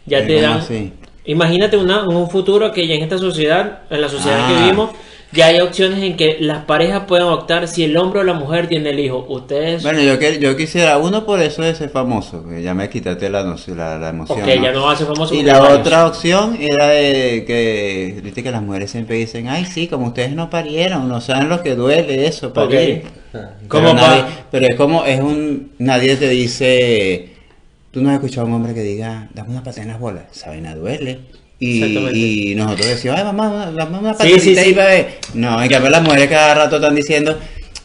Ya 0.07 0.19
Eh, 0.21 0.23
te 0.27 0.35
¿cómo 0.37 0.47
dan... 0.49 0.59
así? 0.61 0.93
Imagínate 1.25 1.77
una, 1.77 2.05
un 2.07 2.31
futuro 2.31 2.71
que 2.73 2.87
ya 2.87 2.95
en 2.95 3.03
esta 3.03 3.19
sociedad, 3.19 3.81
en 3.91 4.01
la 4.01 4.09
sociedad 4.09 4.39
Ah. 4.45 4.49
que 4.49 4.55
vivimos, 4.63 4.91
ya 5.37 5.47
hay 5.47 5.61
opciones 5.61 6.03
en 6.03 6.17
que 6.17 6.39
las 6.41 6.65
parejas 6.65 7.05
pueden 7.07 7.27
optar 7.27 7.69
si 7.69 7.85
el 7.85 7.97
hombre 7.97 8.21
o 8.21 8.25
la 8.25 8.33
mujer 8.33 8.67
tiene 8.69 8.91
el 8.91 8.99
hijo. 8.99 9.25
Ustedes... 9.29 9.83
Bueno, 9.83 10.01
yo, 10.03 10.19
que- 10.19 10.39
yo 10.41 10.57
quisiera 10.57 10.99
uno 10.99 11.25
por 11.27 11.41
eso 11.41 11.63
de 11.63 11.75
ser 11.75 11.91
famoso, 11.91 12.45
que 12.49 12.63
ya 12.63 12.75
me 12.75 12.89
quitaste 12.89 13.29
la, 13.31 13.43
la, 13.45 13.99
la 13.99 14.09
emoción. 14.09 14.41
ok, 14.41 14.47
¿no? 14.47 14.63
ya 14.63 14.73
no 14.73 14.83
va 14.85 14.93
a 14.93 14.97
ser 14.97 15.07
famoso. 15.07 15.35
Y 15.35 15.43
la 15.43 15.63
otra 15.63 16.07
opción 16.07 16.57
era 16.59 16.89
de 16.89 17.45
que, 17.47 18.21
viste 18.25 18.43
que 18.43 18.51
las 18.51 18.63
mujeres 18.63 18.91
siempre 18.91 19.17
dicen, 19.17 19.49
ay 19.49 19.65
sí, 19.67 19.87
como 19.87 20.07
ustedes 20.09 20.33
no 20.33 20.51
parieron, 20.51 21.09
no 21.09 21.21
saben 21.21 21.49
lo 21.49 21.63
que 21.63 21.75
duele 21.75 22.27
eso, 22.27 22.53
parir. 22.53 23.03
¿Cómo 23.69 23.89
Pero, 23.89 24.01
pa- 24.01 24.09
nadie- 24.09 24.25
pero 24.51 24.67
es 24.67 24.75
como, 24.77 25.05
es 25.05 25.21
un, 25.21 25.73
nadie 25.79 26.17
te 26.17 26.29
dice, 26.31 27.31
tú 27.91 28.01
no 28.03 28.09
has 28.09 28.15
escuchado 28.17 28.47
a 28.47 28.49
un 28.49 28.55
hombre 28.57 28.73
que 28.75 28.81
diga, 28.83 29.29
dame 29.35 29.51
una 29.51 29.63
patada 29.63 29.83
en 29.83 29.89
las 29.89 30.01
bolas, 30.01 30.25
esa 30.35 30.49
vaina 30.51 30.75
duele. 30.75 31.21
Y, 31.59 32.55
nosotros 32.55 32.89
decimos, 32.89 33.17
ay 33.19 33.25
mamá, 33.25 33.73
dame 33.75 33.99
una 33.99 34.15
Sí, 34.15 34.39
sí, 34.39 34.57
ahí, 34.59 34.67
sí. 34.67 34.73
bebé. 34.75 35.19
No, 35.35 35.63
en 35.63 35.71
cambio 35.71 35.91
las 35.91 36.03
mujeres 36.03 36.29
cada 36.29 36.55
rato 36.55 36.77
están 36.77 36.95
diciendo, 36.95 37.39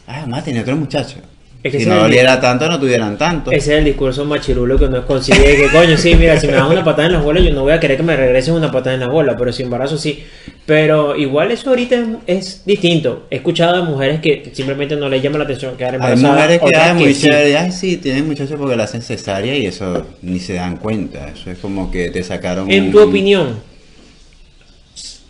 ay 0.06 0.22
mamá, 0.22 0.42
tenía 0.44 0.62
otro 0.62 0.76
muchacho. 0.76 1.16
Es 1.64 1.70
que 1.70 1.78
si 1.78 1.86
no 1.86 1.94
doliera 1.96 2.40
tanto, 2.40 2.68
no 2.68 2.80
tuvieran 2.80 3.16
tanto. 3.16 3.52
Ese 3.52 3.74
es 3.74 3.78
el 3.78 3.84
discurso 3.84 4.24
machirulo 4.24 4.76
que 4.76 4.86
uno 4.86 5.06
consigue 5.06 5.38
que 5.56 5.68
coño, 5.70 5.96
sí, 5.96 6.16
mira, 6.16 6.36
si 6.40 6.48
me 6.48 6.54
das 6.54 6.68
una 6.68 6.82
patada 6.82 7.06
en 7.06 7.12
las 7.12 7.22
bolas, 7.22 7.44
yo 7.44 7.52
no 7.52 7.62
voy 7.62 7.72
a 7.72 7.78
querer 7.78 7.96
que 7.96 8.02
me 8.02 8.16
regresen 8.16 8.54
una 8.54 8.72
patada 8.72 8.94
en 8.94 9.00
las 9.00 9.08
bolas, 9.10 9.36
pero 9.38 9.52
si 9.52 9.62
embarazo 9.62 9.96
sí. 9.96 10.24
Pero 10.66 11.14
igual 11.16 11.52
eso 11.52 11.70
ahorita 11.70 11.94
es, 11.96 12.06
es 12.26 12.62
distinto. 12.66 13.26
He 13.30 13.36
escuchado 13.36 13.76
a 13.80 13.84
mujeres 13.84 14.18
que 14.20 14.50
simplemente 14.52 14.96
no 14.96 15.08
les 15.08 15.22
llama 15.22 15.38
la 15.38 15.44
atención 15.44 15.76
quedar 15.76 15.90
Hay 15.90 15.94
embarazadas. 15.96 16.32
mujeres 16.34 16.58
que 16.58 16.66
otras 16.66 16.88
ay, 16.88 16.94
muy 17.04 17.14
sí. 17.14 17.30
ay 17.30 17.70
sí, 17.72 17.96
tienen 17.98 18.26
muchachos 18.26 18.56
porque 18.58 18.74
la 18.74 18.82
hacen 18.84 19.02
cesárea 19.02 19.56
y 19.56 19.66
eso 19.66 20.04
ni 20.22 20.40
se 20.40 20.54
dan 20.54 20.78
cuenta. 20.78 21.28
Eso 21.28 21.48
es 21.50 21.58
como 21.58 21.92
que 21.92 22.10
te 22.10 22.24
sacaron 22.24 22.68
En 22.72 22.86
un- 22.86 22.90
tu 22.90 23.00
opinión, 23.02 23.60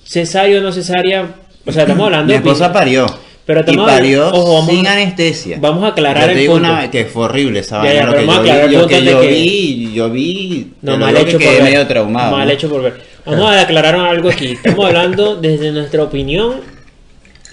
cesárea 0.05 0.61
o 0.61 0.63
no 0.63 0.73
cesárea, 0.73 1.27
o 1.67 1.73
sea, 1.73 1.83
estamos 1.83 2.07
hablando 2.07 2.27
Mi 2.27 2.33
de 2.33 2.37
esposa 2.39 2.69
opinión. 2.69 3.07
parió. 3.07 3.32
Pero 3.45 3.61
y 3.61 3.63
estamos 3.63 3.91
parió 3.91 4.27
hablando- 4.27 4.41
ojo, 4.41 4.55
vamos 4.55 4.71
sin 4.75 4.87
a- 4.87 4.93
anestesia. 4.93 5.59
vamos 5.61 5.85
a 5.85 5.89
aclarar 5.89 6.23
Yo 6.23 6.27
te 6.27 6.33
el 6.33 6.39
digo 6.39 6.53
punto. 6.55 6.69
una 6.69 6.91
que 6.91 7.05
fue 7.07 7.25
horrible 7.25 7.61
esa 7.61 7.79
vaina. 7.79 8.07
lo 8.07 8.13
que 8.15 8.25
vamos 8.25 8.47
yo 8.47 8.69
vi, 8.69 8.75
lo 8.77 8.87
que 8.87 9.03
yo 9.05 9.21
que- 9.21 9.27
vi, 9.29 9.93
yo 9.95 10.11
vi, 10.11 10.73
No, 10.83 10.97
mal 10.99 11.17
hecho 11.17 11.39
que 11.39 11.45
por 11.47 11.63
medio 11.63 11.87
traumado. 11.87 12.37
Mal 12.37 12.47
¿no? 12.47 12.53
hecho 12.55 12.69
por 12.69 12.83
ver. 12.83 13.01
Vamos 13.27 13.51
a 13.51 13.61
aclarar 13.61 13.95
algo 13.97 14.29
aquí. 14.31 14.47
Estamos 14.65 14.87
hablando 14.87 15.37
desde 15.37 15.73
nuestra 15.73 16.03
opinión 16.05 16.61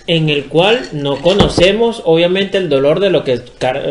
en 0.08 0.30
el 0.30 0.46
cual 0.46 0.82
no 0.94 1.18
conocemos 1.18 2.02
obviamente 2.06 2.58
el 2.58 2.70
dolor 2.70 3.00
de 3.00 3.10
lo 3.12 3.24
que 3.24 3.40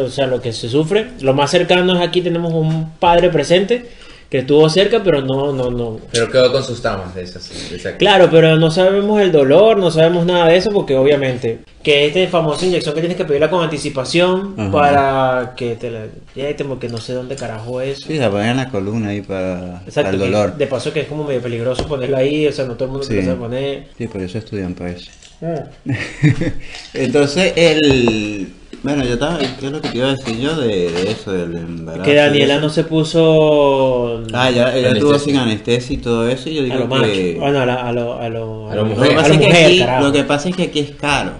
o 0.04 0.08
sea, 0.08 0.26
lo 0.26 0.40
que 0.40 0.52
se 0.52 0.68
sufre. 0.68 1.08
Lo 1.20 1.34
más 1.34 1.50
cercano 1.50 1.94
es 1.96 2.00
aquí 2.00 2.20
tenemos 2.22 2.52
un 2.52 2.90
padre 2.98 3.28
presente 3.30 3.86
que 4.30 4.38
estuvo 4.38 4.68
cerca, 4.68 5.02
pero 5.02 5.22
no 5.22 5.52
no 5.52 5.70
no 5.70 6.00
Pero 6.12 6.30
quedó 6.30 6.52
con 6.52 6.62
sus 6.62 6.82
traumas 6.82 7.14
de 7.14 7.22
exacto. 7.22 7.98
Claro, 7.98 8.28
pero 8.30 8.56
no 8.56 8.70
sabemos 8.70 9.20
el 9.22 9.32
dolor, 9.32 9.78
no 9.78 9.90
sabemos 9.90 10.26
nada 10.26 10.48
de 10.48 10.56
eso 10.56 10.70
porque 10.70 10.94
obviamente 10.96 11.60
que 11.82 12.06
esta 12.06 12.26
famosa 12.28 12.66
inyección 12.66 12.94
que 12.94 13.00
tienes 13.00 13.16
que 13.16 13.24
pedirla 13.24 13.48
con 13.48 13.62
anticipación 13.64 14.54
Ajá. 14.58 14.70
para 14.70 15.54
que 15.56 15.76
te 15.76 15.90
la 15.90 16.06
ya 16.36 16.54
como 16.56 16.78
que 16.78 16.88
no 16.88 16.98
sé 16.98 17.14
dónde 17.14 17.36
carajo 17.36 17.80
es. 17.80 18.00
Sí, 18.00 18.18
la 18.18 18.30
ponen 18.30 18.50
en 18.50 18.56
la 18.58 18.68
columna 18.68 19.08
ahí 19.08 19.22
para, 19.22 19.82
Exacto, 19.86 20.02
para 20.02 20.10
el 20.12 20.18
dolor. 20.18 20.56
de 20.56 20.66
paso 20.66 20.92
que 20.92 21.00
es 21.00 21.06
como 21.08 21.24
medio 21.24 21.40
peligroso 21.40 21.86
ponerla 21.86 22.18
ahí, 22.18 22.46
o 22.46 22.52
sea, 22.52 22.66
no 22.66 22.74
todo 22.74 22.84
el 22.84 22.90
mundo 22.90 23.06
Sí. 23.06 23.14
se 23.14 23.22
puede 23.22 23.36
poner. 23.36 23.84
Sí, 23.96 24.06
por 24.08 24.20
eso 24.20 24.36
estudian 24.38 24.74
para 24.74 24.90
eso. 24.90 25.10
Mm. 25.40 25.90
Entonces, 26.94 27.52
el... 27.56 28.52
Bueno, 28.88 29.04
yo 29.04 29.12
estaba... 29.14 29.38
¿Qué 29.38 29.66
es 29.66 29.72
lo 29.72 29.82
que 29.82 29.88
te 29.90 29.98
iba 29.98 30.06
a 30.08 30.14
decir 30.14 30.38
yo 30.38 30.56
de, 30.56 30.90
de 30.90 31.10
eso, 31.10 31.30
del 31.32 31.54
embarazo? 31.56 32.04
Que 32.04 32.14
Daniela 32.14 32.58
no 32.58 32.70
se 32.70 32.84
puso 32.84 34.22
Ah, 34.32 34.50
ya, 34.50 34.74
ella 34.74 34.92
estuvo 34.92 35.18
sin 35.18 35.36
anestesia 35.36 35.94
y 35.94 35.98
todo 35.98 36.26
eso 36.26 36.48
y 36.48 36.54
yo 36.54 36.62
a 36.62 36.64
digo 36.64 36.78
lo 36.78 36.86
macho. 36.86 37.04
que... 37.04 37.36
Bueno, 37.38 37.60
a, 37.60 37.66
la- 37.66 37.86
a 37.86 37.92
lo 37.92 38.14
a 38.18 38.28
lo 38.30 38.70
A 38.70 38.74
lo 38.76 38.84
Lo 38.86 39.02
que, 39.02 39.10
pasa 39.10 39.20
a 39.20 39.22
es 39.26 39.28
lo 39.28 39.38
que 39.40 39.46
mujer, 39.46 39.66
aquí, 39.66 39.78
carajo. 39.80 40.04
lo 40.06 40.12
que 40.12 40.24
pasa 40.24 40.48
es 40.48 40.56
que 40.56 40.62
aquí 40.62 40.78
es 40.78 40.90
caro. 40.92 41.32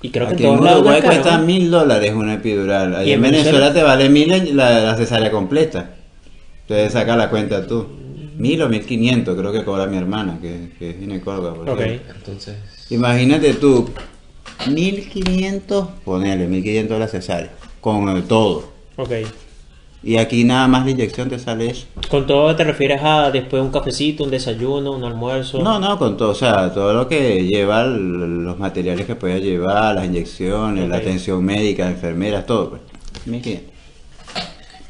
Y 0.00 0.08
creo 0.10 0.26
que 0.28 0.34
aquí 0.34 0.44
en 0.44 0.50
en 0.54 0.58
todos 0.58 0.64
lados 0.64 0.96
es 0.96 1.04
cuesta 1.04 1.38
mil 1.38 1.70
dólares 1.70 2.12
una 2.14 2.34
epidural. 2.34 2.94
Ahí 2.96 3.08
¿Y 3.10 3.12
en 3.12 3.16
en 3.16 3.22
Venezuela, 3.22 3.58
Venezuela? 3.68 3.74
te 3.74 3.82
vale 3.82 4.08
mil 4.08 4.56
la, 4.56 4.80
la 4.80 4.96
cesárea 4.96 5.30
completa. 5.30 5.90
Entonces 6.62 6.92
saca 6.94 7.14
la 7.14 7.28
cuenta 7.28 7.66
tú. 7.66 7.86
Mil 8.38 8.60
o 8.62 8.68
mil 8.70 8.84
quinientos 8.86 9.36
creo 9.38 9.52
que 9.52 9.64
cobra 9.64 9.86
mi 9.86 9.98
hermana, 9.98 10.38
que, 10.40 10.70
que 10.78 10.90
es 10.90 10.96
ginecóloga. 10.98 11.54
por 11.54 11.68
Ok. 11.70 11.78
cierto. 11.78 12.12
Entonces. 12.16 12.56
Imagínate 12.90 13.54
tú, 13.54 13.90
1500, 14.66 15.88
ponele, 16.04 16.46
1500 16.46 16.98
la 16.98 17.08
cesárea, 17.08 17.50
con 17.80 18.08
el 18.08 18.24
todo. 18.24 18.64
Ok. 18.96 19.10
Y 20.02 20.18
aquí 20.18 20.44
nada 20.44 20.68
más 20.68 20.84
la 20.84 20.90
inyección 20.90 21.30
te 21.30 21.38
sale 21.38 21.70
eso. 21.70 21.86
Con 22.10 22.26
todo 22.26 22.54
te 22.54 22.62
refieres 22.62 23.00
a 23.02 23.30
después 23.30 23.62
un 23.62 23.70
cafecito, 23.70 24.24
un 24.24 24.30
desayuno, 24.30 24.92
un 24.92 25.04
almuerzo. 25.04 25.62
No, 25.62 25.78
no, 25.78 25.98
con 25.98 26.16
todo, 26.18 26.30
o 26.30 26.34
sea, 26.34 26.72
todo 26.74 26.92
lo 26.92 27.08
que 27.08 27.46
lleva, 27.46 27.84
los 27.84 28.58
materiales 28.58 29.06
que 29.06 29.14
pueda 29.14 29.38
llevar, 29.38 29.94
las 29.94 30.04
inyecciones, 30.04 30.88
la 30.88 30.96
atención 30.96 31.42
médica, 31.42 31.88
enfermeras, 31.88 32.44
todo, 32.44 32.70
pues. 32.70 32.82
1500. 33.24 33.72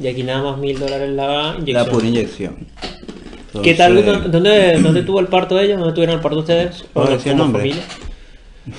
Y 0.01 0.09
aquí 0.09 0.25
nada 0.25 0.43
más 0.43 0.59
mil 0.59 0.77
dólares 0.79 1.11
la 1.11 1.55
inyección. 1.59 1.75
La 1.77 1.85
pura 1.85 2.07
inyección. 2.07 2.57
¿Qué 3.63 3.75
tal? 3.75 4.05
¿Dónde, 4.33 4.81
¿Dónde 4.83 5.03
tuvo 5.03 5.21
el 5.21 5.29
parto 5.29 5.61
ella? 5.61 5.77
¿Dónde 5.77 5.93
tuvieron 5.93 6.17
el 6.17 6.21
parto 6.21 6.41
ustedes? 6.41 6.85
¿Puedo 6.93 7.07
¿O 7.07 7.11
decir 7.11 7.33
el 7.33 7.39
nombre? 7.39 7.61
familia? 7.63 7.85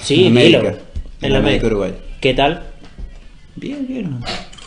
Sí, 0.02 0.26
en 0.28 0.36
dilo. 0.36 0.60
América. 0.60 0.84
En 1.22 1.34
la 1.34 1.40
América. 1.40 1.68
Uruguay. 1.68 1.94
¿Qué 2.22 2.34
tal? 2.34 2.64
Bien, 3.56 3.86
bien. 3.88 4.18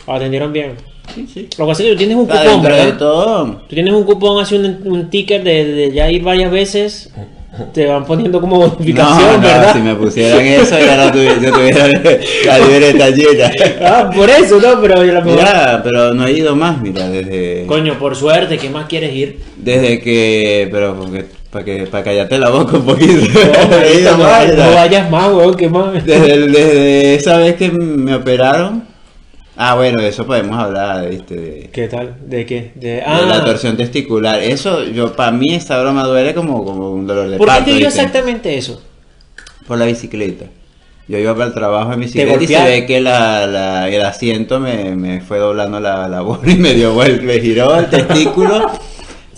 ¿O 0.05 0.13
atendieron 0.13 0.51
bien? 0.53 0.73
Sí, 1.13 1.27
sí. 1.31 1.47
Lo 1.57 1.65
que 1.65 1.69
pasa 1.71 1.83
es 1.83 1.89
que 1.89 1.91
tú 1.93 1.97
tienes 1.97 2.17
un 2.17 2.27
sea, 2.27 2.35
cupón, 2.37 2.53
dentro 2.53 2.75
de 2.75 2.81
¿verdad? 2.83 2.97
todo, 2.97 3.45
Tú 3.67 3.75
tienes 3.75 3.93
un 3.93 4.03
cupón, 4.03 4.41
así 4.41 4.55
un, 4.55 4.79
un 4.85 5.09
ticket 5.09 5.43
de, 5.43 5.65
de 5.65 5.91
ya 5.91 6.09
ir 6.09 6.21
varias 6.23 6.51
veces 6.51 7.11
te 7.73 7.87
van 7.87 8.05
poniendo 8.05 8.39
como 8.39 8.59
No, 8.59 8.67
bonificación, 8.69 9.41
no, 9.41 9.47
¿verdad? 9.47 9.73
si 9.73 9.79
me 9.79 9.95
pusieran 9.95 10.45
eso 10.45 10.77
ya 10.79 11.05
no 11.05 11.11
tuviera, 11.11 11.41
yo 11.41 11.51
tuviera 11.51 11.87
la 11.87 12.59
libreta 12.59 13.09
llena. 13.09 13.51
Ah, 13.81 14.09
por 14.15 14.29
eso, 14.29 14.59
¿no? 14.59 14.79
Pero 14.81 15.03
yo 15.03 15.13
la 15.13 15.21
mejor... 15.21 15.39
Mira, 15.39 15.81
pero 15.83 16.13
no 16.13 16.27
he 16.27 16.31
ido 16.31 16.55
más, 16.55 16.79
mira, 16.79 17.09
desde... 17.09 17.65
Coño, 17.65 17.97
por 17.97 18.15
suerte, 18.15 18.57
¿qué 18.57 18.69
más 18.69 18.85
quieres 18.87 19.13
ir? 19.15 19.39
Desde 19.57 19.99
que... 19.99 20.69
Pero 20.71 20.95
porque, 20.95 21.25
para 21.51 21.65
que 21.65 21.87
para 21.87 22.03
callarte 22.03 22.37
la 22.37 22.49
boca 22.49 22.77
un 22.77 22.85
poquito. 22.85 23.13
No, 24.03 24.73
vayas 24.73 25.09
más, 25.09 25.31
weón, 25.33 25.55
¿qué 25.55 25.69
más? 25.69 26.05
Desde, 26.05 26.47
desde 26.47 27.15
esa 27.15 27.37
vez 27.37 27.55
que 27.55 27.71
me 27.71 28.15
operaron... 28.15 28.87
Ah, 29.61 29.75
bueno, 29.75 30.01
de 30.01 30.07
eso 30.07 30.25
podemos 30.25 30.57
hablar, 30.57 31.09
¿viste? 31.09 31.35
De, 31.35 31.69
¿Qué 31.73 31.89
tal? 31.89 32.15
¿De 32.25 32.45
qué? 32.45 32.71
De, 32.75 32.87
de 32.95 33.01
ah, 33.01 33.21
la 33.27 33.43
torsión 33.43 33.75
testicular. 33.75 34.39
Eso, 34.41 34.85
yo 34.85 35.13
para 35.13 35.31
mí 35.31 35.53
esa 35.53 35.81
broma 35.81 36.05
duele 36.05 36.33
como, 36.33 36.63
como 36.63 36.91
un 36.91 37.05
dolor 37.05 37.29
de 37.29 37.37
¿por 37.37 37.49
qué 37.49 37.61
te 37.63 37.73
dio 37.75 37.87
exactamente 37.87 38.57
eso? 38.57 38.81
Por 39.67 39.77
la 39.77 39.83
bicicleta. 39.85 40.45
Yo 41.09 41.17
iba 41.17 41.33
para 41.33 41.47
el 41.47 41.53
trabajo 41.53 41.91
en 41.91 41.99
bicicleta 41.99 42.41
y 42.41 42.47
se 42.47 42.63
ve 42.63 42.85
que 42.85 43.01
la, 43.01 43.47
la- 43.47 43.89
el 43.89 44.01
asiento 44.03 44.61
me, 44.61 44.95
me 44.95 45.19
fue 45.19 45.39
doblando 45.39 45.81
la, 45.81 46.07
la 46.07 46.21
bola 46.21 46.49
y 46.49 46.55
me 46.55 46.73
dio 46.73 46.93
vuelta, 46.93 47.21
me 47.23 47.39
giró 47.41 47.75
el 47.77 47.87
testículo. 47.87 48.65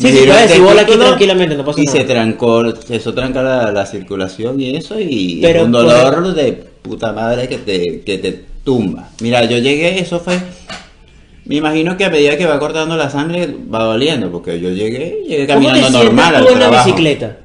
Sí, 0.02 0.08
sí, 0.08 0.24
puedes, 0.26 0.52
si 0.52 0.60
bola 0.60 0.72
aquí 0.82 0.86
testículo 0.86 1.06
tranquilamente, 1.06 1.56
no 1.56 1.66
pasa 1.66 1.82
Y 1.82 1.86
nada. 1.86 1.98
se 1.98 2.04
trancó, 2.06 2.64
eso 2.90 3.14
tranca 3.14 3.42
la, 3.44 3.72
la 3.72 3.86
circulación 3.86 4.60
y 4.60 4.76
eso 4.76 5.00
y 5.00 5.40
Pero 5.42 5.66
un 5.66 5.72
dolor 5.72 6.34
de 6.34 6.54
puta 6.82 7.14
madre 7.14 7.48
que 7.48 7.58
te, 7.60 8.02
que 8.02 8.18
te 8.18 8.44
tumba. 8.64 9.10
Mira, 9.22 9.44
yo 9.46 9.58
llegué, 9.58 10.00
eso 10.00 10.20
fue... 10.20 10.40
Me 11.46 11.56
imagino 11.56 11.98
que 11.98 12.06
a 12.06 12.10
medida 12.10 12.38
que 12.38 12.46
va 12.46 12.60
cortando 12.60 12.96
la 12.96 13.10
sangre 13.10 13.48
va 13.74 13.84
doliendo, 13.84 14.32
porque 14.32 14.60
yo 14.60 14.70
llegué, 14.70 15.24
llegué 15.28 15.48
¿Cómo 15.48 15.60
te 15.60 15.80
caminando 15.82 16.04
normal 16.04 16.36
al 16.36 16.42
tú 16.46 16.48
en 16.54 16.60
la 16.60 16.68
trabajo. 16.68 16.86
bicicleta? 16.86 17.38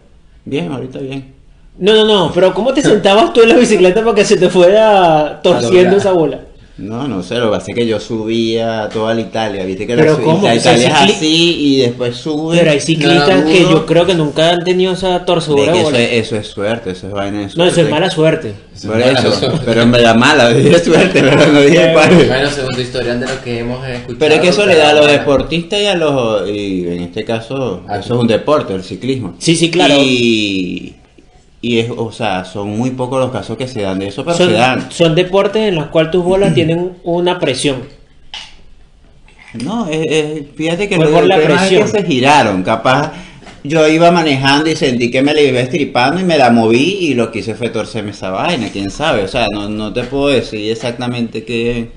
Bien, 0.44 0.70
ahorita 0.70 0.98
bien. 0.98 1.34
No, 1.78 1.92
no, 1.94 2.04
no, 2.06 2.32
pero 2.32 2.54
¿cómo 2.54 2.72
te 2.72 2.82
sentabas 2.82 3.32
tú 3.32 3.42
en 3.42 3.50
la 3.50 3.56
bicicleta 3.56 4.02
para 4.02 4.14
que 4.14 4.24
se 4.24 4.36
te 4.36 4.48
fuera 4.48 5.40
torciendo 5.42 5.96
esa 5.96 6.12
bola? 6.12 6.40
No, 6.78 7.08
no 7.08 7.22
sé, 7.22 7.36
lo 7.36 7.46
que 7.46 7.56
pasa 7.56 7.66
es 7.70 7.74
que 7.74 7.86
yo 7.86 7.98
subía 7.98 8.90
toda 8.92 9.14
la 9.14 9.22
Italia, 9.22 9.64
viste 9.64 9.86
que 9.86 9.96
Pero 9.96 10.18
la, 10.18 10.22
¿cómo? 10.22 10.46
la 10.46 10.52
O 10.54 10.60
sea, 10.60 10.76
Italia 10.76 10.88
cicli- 10.90 11.08
es 11.08 11.16
así 11.16 11.56
y 11.58 11.76
después 11.80 12.16
sube. 12.16 12.58
Pero 12.58 12.70
hay 12.70 12.80
ciclistas 12.80 13.28
No, 13.38 13.44
no, 13.44 13.50
que 13.50 13.60
yo 13.62 13.86
creo 13.86 14.04
que 14.04 14.14
nunca 14.14 14.50
han 14.50 14.62
tenido 14.62 14.92
esa 14.92 15.24
torcedura 15.24 15.72
eso, 15.74 15.84
bola. 15.84 15.98
es, 16.00 16.12
eso 16.26 16.36
es 16.36 16.46
suerte, 16.48 16.90
eso 16.90 17.06
es 17.06 17.12
vaina 17.14 17.38
de 17.38 17.44
No, 17.46 17.50
suerte. 17.50 17.70
eso 17.72 17.80
es 17.80 17.90
mala 17.90 18.10
suerte. 18.10 18.52
Eso 18.74 18.88
Por 18.88 19.00
es 19.00 19.06
mala 19.06 19.18
eso, 19.20 19.32
suerte. 19.32 19.58
pero 19.64 19.80
en 19.82 19.92
verdad 19.92 20.14
mala, 20.16 20.48
dije 20.52 20.78
suerte, 20.84 21.20
pero 21.22 21.46
no 21.50 21.60
dije 21.62 21.78
Bueno, 21.78 21.92
cuál. 21.94 22.26
Bueno, 22.28 22.50
segundo 22.50 22.80
historial 22.82 23.20
de 23.20 23.26
lo 23.26 23.42
que 23.42 23.58
hemos 23.60 23.88
escuchado. 23.88 24.18
Pero 24.18 24.34
es 24.34 24.40
que 24.42 24.48
eso 24.48 24.66
le 24.66 24.76
da 24.76 24.90
a 24.90 24.92
los 24.92 25.06
deportistas 25.10 25.80
y 25.80 25.86
a 25.86 25.94
los, 25.94 26.46
y 26.50 26.86
en 26.88 27.00
este 27.04 27.24
caso, 27.24 27.84
Ah, 27.88 28.00
eso 28.00 28.14
es 28.16 28.20
un 28.20 28.26
deporte, 28.26 28.74
el 28.74 28.84
ciclismo. 28.84 29.34
Sí, 29.38 29.56
sí, 29.56 29.70
claro. 29.70 29.94
Y, 29.98 30.94
y 31.60 31.78
es, 31.80 31.90
o 31.96 32.12
sea, 32.12 32.44
son 32.44 32.70
muy 32.76 32.90
pocos 32.90 33.18
los 33.20 33.30
casos 33.32 33.56
que 33.56 33.66
se 33.68 33.82
dan 33.82 33.98
de 33.98 34.08
eso, 34.08 34.24
pero 34.24 34.36
Son, 34.36 34.46
se 34.48 34.52
dan. 34.52 34.90
son 34.90 35.14
deportes 35.14 35.68
en 35.68 35.74
los 35.76 35.86
cuales 35.86 36.12
tus 36.12 36.24
bolas 36.24 36.54
tienen 36.54 36.92
una 37.04 37.38
presión. 37.38 37.84
No, 39.54 39.86
es, 39.88 40.04
es- 40.08 40.42
fíjate 40.54 40.88
que 40.88 40.96
el 40.96 41.02
la 41.02 41.08
problema 41.08 41.54
es 41.66 41.70
que 41.70 41.78
presión. 41.78 41.88
se 41.88 42.02
giraron, 42.04 42.62
capaz 42.62 43.12
yo 43.64 43.88
iba 43.88 44.10
manejando 44.12 44.70
y 44.70 44.76
sentí 44.76 45.10
que 45.10 45.22
me 45.22 45.34
la 45.34 45.40
iba 45.40 45.60
estripando 45.60 46.20
y 46.20 46.24
me 46.24 46.38
la 46.38 46.50
moví 46.50 46.98
y 47.00 47.14
lo 47.14 47.32
que 47.32 47.40
hice 47.40 47.54
fue 47.54 47.70
torcerme 47.70 48.10
esa 48.12 48.30
vaina, 48.30 48.68
quién 48.72 48.90
sabe, 48.90 49.24
o 49.24 49.28
sea, 49.28 49.46
no, 49.52 49.68
no 49.68 49.92
te 49.92 50.04
puedo 50.04 50.28
decir 50.28 50.70
exactamente 50.70 51.44
qué, 51.44 51.90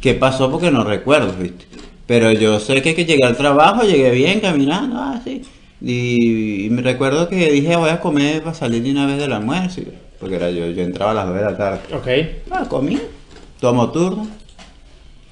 qué 0.00 0.14
pasó 0.14 0.50
porque 0.50 0.70
no 0.70 0.84
recuerdo, 0.84 1.32
¿viste? 1.34 1.66
Pero 2.06 2.32
yo 2.32 2.58
sé 2.58 2.80
que, 2.82 2.94
que 2.94 3.04
llegué 3.04 3.24
al 3.24 3.36
trabajo, 3.36 3.82
llegué 3.84 4.10
bien 4.10 4.40
caminando, 4.40 4.96
ah, 4.98 5.20
sí. 5.24 5.42
Y, 5.82 6.66
y 6.66 6.70
me 6.70 6.82
recuerdo 6.82 7.28
que 7.28 7.50
dije 7.52 7.74
voy 7.76 7.90
a 7.90 8.00
comer 8.00 8.42
para 8.42 8.54
salir 8.54 8.82
de 8.82 8.90
una 8.90 9.06
vez 9.06 9.18
del 9.18 9.32
almuerzo, 9.32 9.80
porque 10.18 10.36
era 10.36 10.50
yo, 10.50 10.66
yo 10.66 10.82
entraba 10.82 11.12
a 11.12 11.14
las 11.14 11.26
2 11.26 11.36
de 11.36 11.42
la 11.42 11.56
tarde. 11.56 11.80
Ok. 11.94 12.08
Ah, 12.50 12.66
comí, 12.68 12.98
tomo 13.60 13.90
turno. 13.90 14.26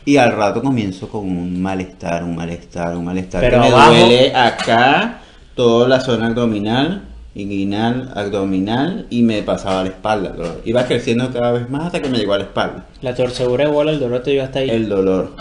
Y 0.04 0.16
al 0.16 0.32
rato 0.32 0.62
comienzo 0.62 1.06
con 1.08 1.20
un 1.28 1.60
malestar, 1.60 2.24
un 2.24 2.34
malestar, 2.34 2.96
un 2.96 3.04
malestar. 3.04 3.42
Pero 3.42 3.60
que 3.60 3.68
me 3.68 3.74
abajo- 3.74 3.90
duele 3.94 4.34
acá, 4.34 5.20
toda 5.54 5.86
la 5.86 6.00
zona 6.00 6.28
abdominal, 6.28 7.02
inguinal, 7.34 8.10
abdominal, 8.14 9.06
y 9.10 9.22
me 9.22 9.42
pasaba 9.42 9.80
a 9.80 9.82
la 9.82 9.90
espalda. 9.90 10.30
dolor. 10.30 10.62
Iba 10.64 10.86
creciendo 10.86 11.30
cada 11.30 11.52
vez 11.52 11.68
más 11.68 11.84
hasta 11.86 12.00
que 12.00 12.08
me 12.08 12.16
llegó 12.16 12.32
a 12.32 12.38
la 12.38 12.44
espalda. 12.44 12.86
La 13.02 13.14
torcedura 13.14 13.66
de 13.66 13.70
bola, 13.70 13.90
el 13.92 14.00
dolor 14.00 14.22
te 14.22 14.30
dio 14.30 14.42
hasta 14.42 14.60
ahí. 14.60 14.70
El 14.70 14.88
dolor. 14.88 15.34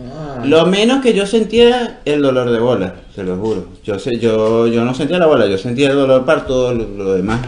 Ah. 0.00 0.42
Lo 0.44 0.66
menos 0.66 1.02
que 1.02 1.12
yo 1.12 1.26
sentía 1.26 2.00
el 2.04 2.22
dolor 2.22 2.50
de 2.50 2.58
bola, 2.58 2.94
se 3.14 3.22
lo 3.22 3.36
juro. 3.36 3.66
Yo 3.84 3.98
sé, 3.98 4.18
yo, 4.18 4.66
yo 4.66 4.84
no 4.84 4.94
sentía 4.94 5.18
la 5.18 5.26
bola, 5.26 5.46
yo 5.46 5.58
sentía 5.58 5.90
el 5.90 5.96
dolor 5.96 6.24
para 6.24 6.46
todo 6.46 6.74
lo, 6.74 6.88
lo 6.88 7.12
demás. 7.12 7.40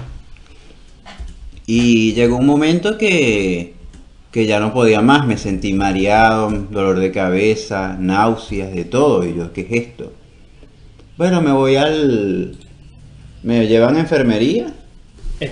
Y 1.66 2.12
llegó 2.12 2.36
un 2.36 2.46
momento 2.46 2.98
que, 2.98 3.74
que 4.32 4.46
ya 4.46 4.60
no 4.60 4.72
podía 4.72 5.02
más, 5.02 5.26
me 5.26 5.36
sentí 5.38 5.74
mareado, 5.74 6.50
dolor 6.70 6.98
de 6.98 7.12
cabeza, 7.12 7.96
náuseas, 7.98 8.74
de 8.74 8.84
todo. 8.84 9.24
Y 9.26 9.34
yo, 9.34 9.52
¿qué 9.52 9.60
es 9.60 9.72
esto? 9.72 10.12
Bueno, 11.16 11.40
me 11.42 11.52
voy 11.52 11.76
al... 11.76 12.56
Me 13.42 13.66
llevan 13.66 13.96
a 13.96 14.00
enfermería. 14.00 14.72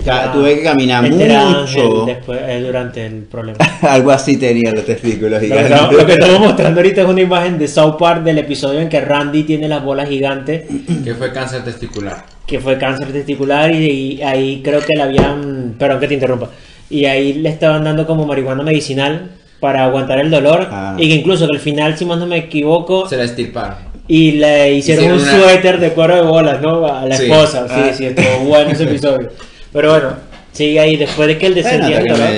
Ca- 0.04 0.32
tuve 0.32 0.56
que 0.56 0.62
caminar 0.62 1.04
Este 1.04 1.24
mucho. 1.26 1.38
Ángel 1.60 1.90
después, 2.06 2.40
eh, 2.46 2.60
durante 2.64 3.06
el 3.06 3.14
problema. 3.24 3.58
Algo 3.82 4.10
así 4.10 4.36
tenía 4.36 4.72
los 4.72 4.84
testículos 4.84 5.32
Lo 5.32 5.38
que, 5.40 5.46
gigantes. 5.46 5.70
estamos, 5.72 5.94
lo 5.94 6.06
que 6.06 6.12
estamos 6.12 6.40
mostrando 6.40 6.80
ahorita 6.80 7.02
es 7.02 7.08
una 7.08 7.20
imagen 7.20 7.58
de 7.58 7.68
South 7.68 7.96
Park 7.98 8.22
del 8.22 8.38
episodio 8.38 8.80
en 8.80 8.88
que 8.88 9.00
Randy 9.00 9.42
tiene 9.44 9.68
las 9.68 9.82
bolas 9.84 10.08
gigantes, 10.08 10.64
Que 11.04 11.14
fue 11.14 11.32
cáncer 11.32 11.64
testicular. 11.64 12.24
que 12.46 12.60
fue 12.60 12.78
cáncer 12.78 13.12
testicular 13.12 13.72
y, 13.72 14.14
y 14.18 14.22
ahí 14.22 14.60
creo 14.64 14.80
que 14.80 14.94
le 14.96 15.02
habían, 15.02 15.74
perdón 15.78 16.00
que 16.00 16.08
te 16.08 16.14
interrumpa, 16.14 16.48
y 16.88 17.04
ahí 17.04 17.34
le 17.34 17.48
estaban 17.48 17.84
dando 17.84 18.06
como 18.06 18.26
marihuana 18.26 18.62
medicinal 18.62 19.30
para 19.60 19.84
aguantar 19.84 20.18
el 20.18 20.30
dolor 20.30 20.66
Ah. 20.70 20.94
y 20.98 21.08
que 21.08 21.14
incluso 21.16 21.46
que 21.46 21.54
al 21.54 21.60
final, 21.60 21.96
si 21.96 22.04
más 22.06 22.18
no 22.18 22.26
me 22.26 22.36
equivoco, 22.38 23.08
Se 23.08 23.16
la 23.16 23.24
estirparon. 23.24 23.76
y 24.08 24.32
le 24.32 24.72
hicieron, 24.74 25.04
Hicieron 25.04 25.20
un 25.22 25.28
una- 25.28 25.44
suéter 25.52 25.78
de 25.78 25.90
cuero 25.90 26.14
de 26.16 26.22
bolas, 26.22 26.60
¿no? 26.62 26.86
A 26.86 27.04
la 27.06 27.14
Sí. 27.16 27.24
esposa, 27.30 27.66
sí, 27.68 27.74
Ah. 27.76 27.92
sí, 27.94 28.06
estuvo 28.06 28.46
bueno 28.48 28.70
ese 28.70 28.84
episodio. 28.84 29.28
Pero 29.72 29.90
bueno, 29.90 30.16
sigue 30.52 30.80
ahí, 30.80 30.96
después 30.96 31.28
de 31.28 31.38
que 31.38 31.50
Bueno, 31.62 31.86
el 31.86 32.02
que 32.02 32.08
dolor. 32.10 32.28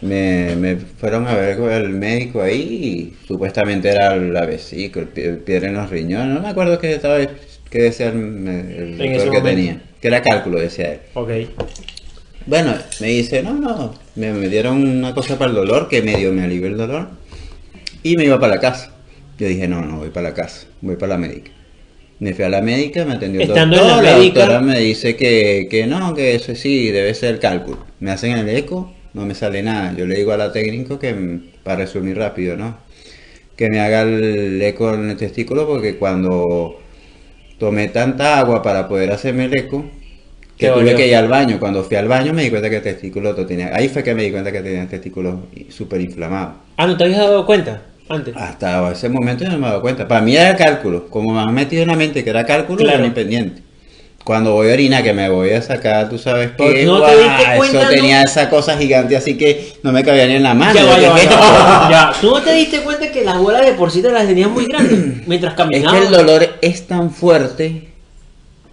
me, 0.00 0.56
me, 0.56 0.76
fueron 0.76 1.26
a 1.28 1.34
ver 1.34 1.56
con 1.56 1.70
el 1.70 1.90
médico 1.90 2.42
ahí 2.42 3.14
y 3.22 3.26
supuestamente 3.26 3.88
era 3.90 4.16
la 4.16 4.44
vesícula, 4.46 5.06
piedra 5.06 5.68
en 5.68 5.74
los 5.74 5.90
riñones. 5.90 6.34
No 6.34 6.40
me 6.40 6.48
acuerdo 6.48 6.78
qué, 6.78 6.94
estaba, 6.94 7.18
qué 7.70 7.82
decía 7.82 8.08
el, 8.08 8.46
el 8.48 8.98
doctor 8.98 9.30
que 9.30 9.40
tenía. 9.40 9.82
Que 10.00 10.08
era 10.08 10.22
cálculo, 10.22 10.58
decía 10.58 10.92
él. 10.94 11.00
Ok. 11.14 11.30
Bueno, 12.46 12.74
me 13.00 13.06
dice, 13.08 13.42
no, 13.42 13.54
no, 13.54 13.94
me, 14.16 14.32
me 14.32 14.48
dieron 14.48 14.86
una 14.86 15.14
cosa 15.14 15.38
para 15.38 15.50
el 15.50 15.56
dolor, 15.56 15.88
que 15.88 16.02
medio 16.02 16.32
me 16.32 16.42
alivió 16.44 16.66
el 16.68 16.76
dolor. 16.76 17.08
Y 18.02 18.16
me 18.16 18.24
iba 18.24 18.38
para 18.38 18.56
la 18.56 18.60
casa. 18.60 18.92
Yo 19.38 19.46
dije, 19.48 19.66
no, 19.66 19.82
no, 19.82 19.98
voy 19.98 20.10
para 20.10 20.28
la 20.28 20.34
casa, 20.34 20.66
voy 20.80 20.96
para 20.96 21.14
la 21.14 21.18
médica. 21.18 21.50
Me 22.20 22.32
fui 22.32 22.44
a 22.44 22.48
la 22.48 22.62
médica, 22.62 23.04
me 23.04 23.14
atendió 23.14 23.40
el 23.42 23.48
Estando 23.48 23.76
en 23.76 23.82
la 23.82 23.88
doctor, 23.94 24.04
la, 24.04 24.16
médica- 24.18 24.40
doctora 24.40 24.60
me 24.60 24.78
dice 24.80 25.16
que, 25.16 25.66
que 25.70 25.86
no, 25.86 26.14
que 26.14 26.34
eso 26.34 26.54
sí, 26.54 26.90
debe 26.90 27.12
ser 27.14 27.34
el 27.34 27.40
cálculo. 27.40 27.78
Me 28.00 28.10
hacen 28.12 28.32
el 28.38 28.48
eco, 28.48 28.92
no 29.14 29.26
me 29.26 29.34
sale 29.34 29.62
nada. 29.62 29.94
Yo 29.96 30.06
le 30.06 30.16
digo 30.16 30.32
a 30.32 30.36
la 30.36 30.52
técnico 30.52 30.98
que, 30.98 31.12
mm, 31.12 31.42
para 31.64 31.78
resumir 31.78 32.16
rápido, 32.16 32.56
¿no? 32.56 32.78
Que 33.56 33.70
me 33.70 33.80
haga 33.80 34.02
el 34.02 34.60
eco 34.62 34.94
en 34.94 35.10
el 35.10 35.16
testículo 35.16 35.66
porque 35.66 35.96
cuando 35.96 36.78
tomé 37.58 37.88
tanta 37.88 38.38
agua 38.38 38.62
para 38.62 38.88
poder 38.88 39.10
hacerme 39.12 39.46
el 39.46 39.56
eco, 39.58 39.84
que 40.58 40.68
tuve 40.68 40.94
que 40.94 41.08
ir 41.08 41.16
al 41.16 41.28
baño. 41.28 41.58
Cuando 41.58 41.82
fui 41.84 41.96
al 41.96 42.08
baño 42.08 42.32
me 42.32 42.44
di 42.44 42.50
cuenta 42.50 42.70
que 42.70 42.76
el 42.76 42.82
testículo 42.82 43.32
lo 43.32 43.46
tenía. 43.46 43.74
Ahí 43.74 43.88
fue 43.88 44.02
que 44.04 44.14
me 44.14 44.22
di 44.24 44.30
cuenta 44.30 44.52
que 44.52 44.60
tenía 44.60 44.82
el 44.82 44.88
testículo 44.88 45.46
súper 45.68 46.00
inflamado. 46.00 46.54
Ah, 46.76 46.86
¿no 46.86 46.96
te 46.96 47.04
habías 47.04 47.18
dado 47.20 47.44
cuenta 47.46 47.82
antes? 48.08 48.34
Hasta 48.36 48.90
ese 48.92 49.08
momento 49.08 49.44
yo 49.44 49.50
no 49.50 49.58
me 49.58 49.66
he 49.66 49.70
dado 49.70 49.80
cuenta. 49.82 50.06
Para 50.08 50.20
mí 50.20 50.36
era 50.36 50.56
cálculo. 50.56 51.08
Como 51.08 51.32
me 51.32 51.40
han 51.40 51.54
metido 51.54 51.82
en 51.82 51.88
la 51.88 51.96
mente 51.96 52.22
que 52.24 52.30
era 52.30 52.44
cálculo, 52.44 52.78
Claro. 52.78 52.98
era 52.98 53.06
independiente. 53.06 53.62
Cuando 54.24 54.52
voy 54.54 54.70
a 54.70 54.72
orinar, 54.72 55.02
que 55.02 55.12
me 55.12 55.28
voy 55.28 55.50
a 55.50 55.60
sacar, 55.60 56.08
tú 56.08 56.16
sabes 56.16 56.50
Pero 56.56 56.72
que 56.72 56.84
¿no 56.86 57.02
te 57.02 57.12
diste 57.14 57.56
cuenta, 57.56 57.78
eso 57.80 57.82
no? 57.82 57.88
tenía 57.94 58.22
esa 58.22 58.48
cosa 58.48 58.74
gigante 58.78 59.16
así 59.16 59.36
que 59.36 59.74
no 59.82 59.92
me 59.92 60.02
cabía 60.02 60.26
ni 60.26 60.36
en 60.36 60.42
la 60.44 60.54
mano. 60.54 60.74
Ya 60.74 60.84
va, 60.86 60.98
ya 60.98 61.10
va, 61.10 61.20
¿qué 61.20 61.26
ya 61.90 62.10
es 62.14 62.20
¿Tú 62.22 62.30
no 62.30 62.40
te 62.40 62.54
diste 62.54 62.80
cuenta 62.80 63.12
que 63.12 63.22
las 63.22 63.36
bolas 63.38 63.66
de 63.66 63.72
por 63.74 63.90
sí 63.90 64.00
te 64.00 64.10
las 64.10 64.26
tenías 64.26 64.48
muy 64.48 64.64
grandes 64.64 65.26
mientras 65.26 65.52
Es 65.52 65.56
caminabas? 65.58 66.00
que 66.00 66.06
el 66.06 66.10
dolor 66.12 66.48
es 66.62 66.86
tan 66.86 67.10
fuerte. 67.10 67.88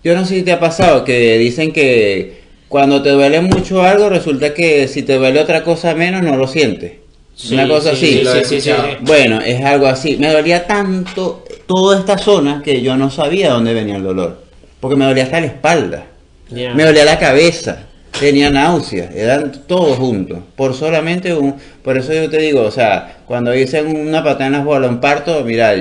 Yo 0.03 0.15
no 0.15 0.23
sé 0.25 0.35
si 0.35 0.43
te 0.43 0.53
ha 0.53 0.59
pasado 0.61 1.03
que 1.03 1.37
dicen 1.37 1.73
que 1.73 2.39
cuando 2.69 3.01
te 3.03 3.09
duele 3.09 3.41
mucho 3.41 3.83
algo, 3.83 4.07
resulta 4.07 4.53
que 4.53 4.87
si 4.87 5.03
te 5.03 5.15
duele 5.17 5.41
otra 5.41 5.63
cosa 5.65 5.93
menos, 5.95 6.23
no 6.23 6.37
lo 6.37 6.47
sientes. 6.47 6.93
Sí, 7.41 7.55
Una 7.55 7.67
cosa 7.67 7.95
sí, 7.95 8.23
así. 8.27 8.61
sí. 8.61 8.71
Bueno, 9.01 9.41
es 9.41 9.63
algo 9.65 9.87
así. 9.87 10.15
Me 10.17 10.31
dolía 10.31 10.67
tanto 10.67 11.43
toda 11.65 11.97
esta 11.97 12.17
zona 12.17 12.61
que 12.63 12.81
yo 12.81 12.95
no 12.97 13.09
sabía 13.09 13.49
dónde 13.49 13.73
venía 13.73 13.95
el 13.95 14.03
dolor. 14.03 14.43
Porque 14.79 14.95
me 14.95 15.05
dolía 15.05 15.23
hasta 15.23 15.39
la 15.39 15.47
espalda. 15.47 16.05
Me 16.51 16.83
dolía 16.83 17.03
la 17.03 17.17
cabeza. 17.17 17.87
Tenía 18.19 18.51
náuseas. 18.51 19.15
Eran 19.15 19.51
todos 19.65 19.97
juntos. 19.97 20.39
Por 20.55 20.75
solamente 20.75 21.33
un... 21.33 21.55
Por 21.83 21.97
eso 21.97 22.13
yo 22.13 22.29
te 22.29 22.37
digo, 22.37 22.61
o 22.61 22.71
sea, 22.71 23.21
cuando 23.25 23.49
dicen 23.51 23.87
una 23.87 24.23
patada 24.23 24.45
en 24.47 24.51
las 24.51 24.65
bolas, 24.65 24.91
un 24.91 24.99
parto, 24.99 25.43
mira, 25.43 25.73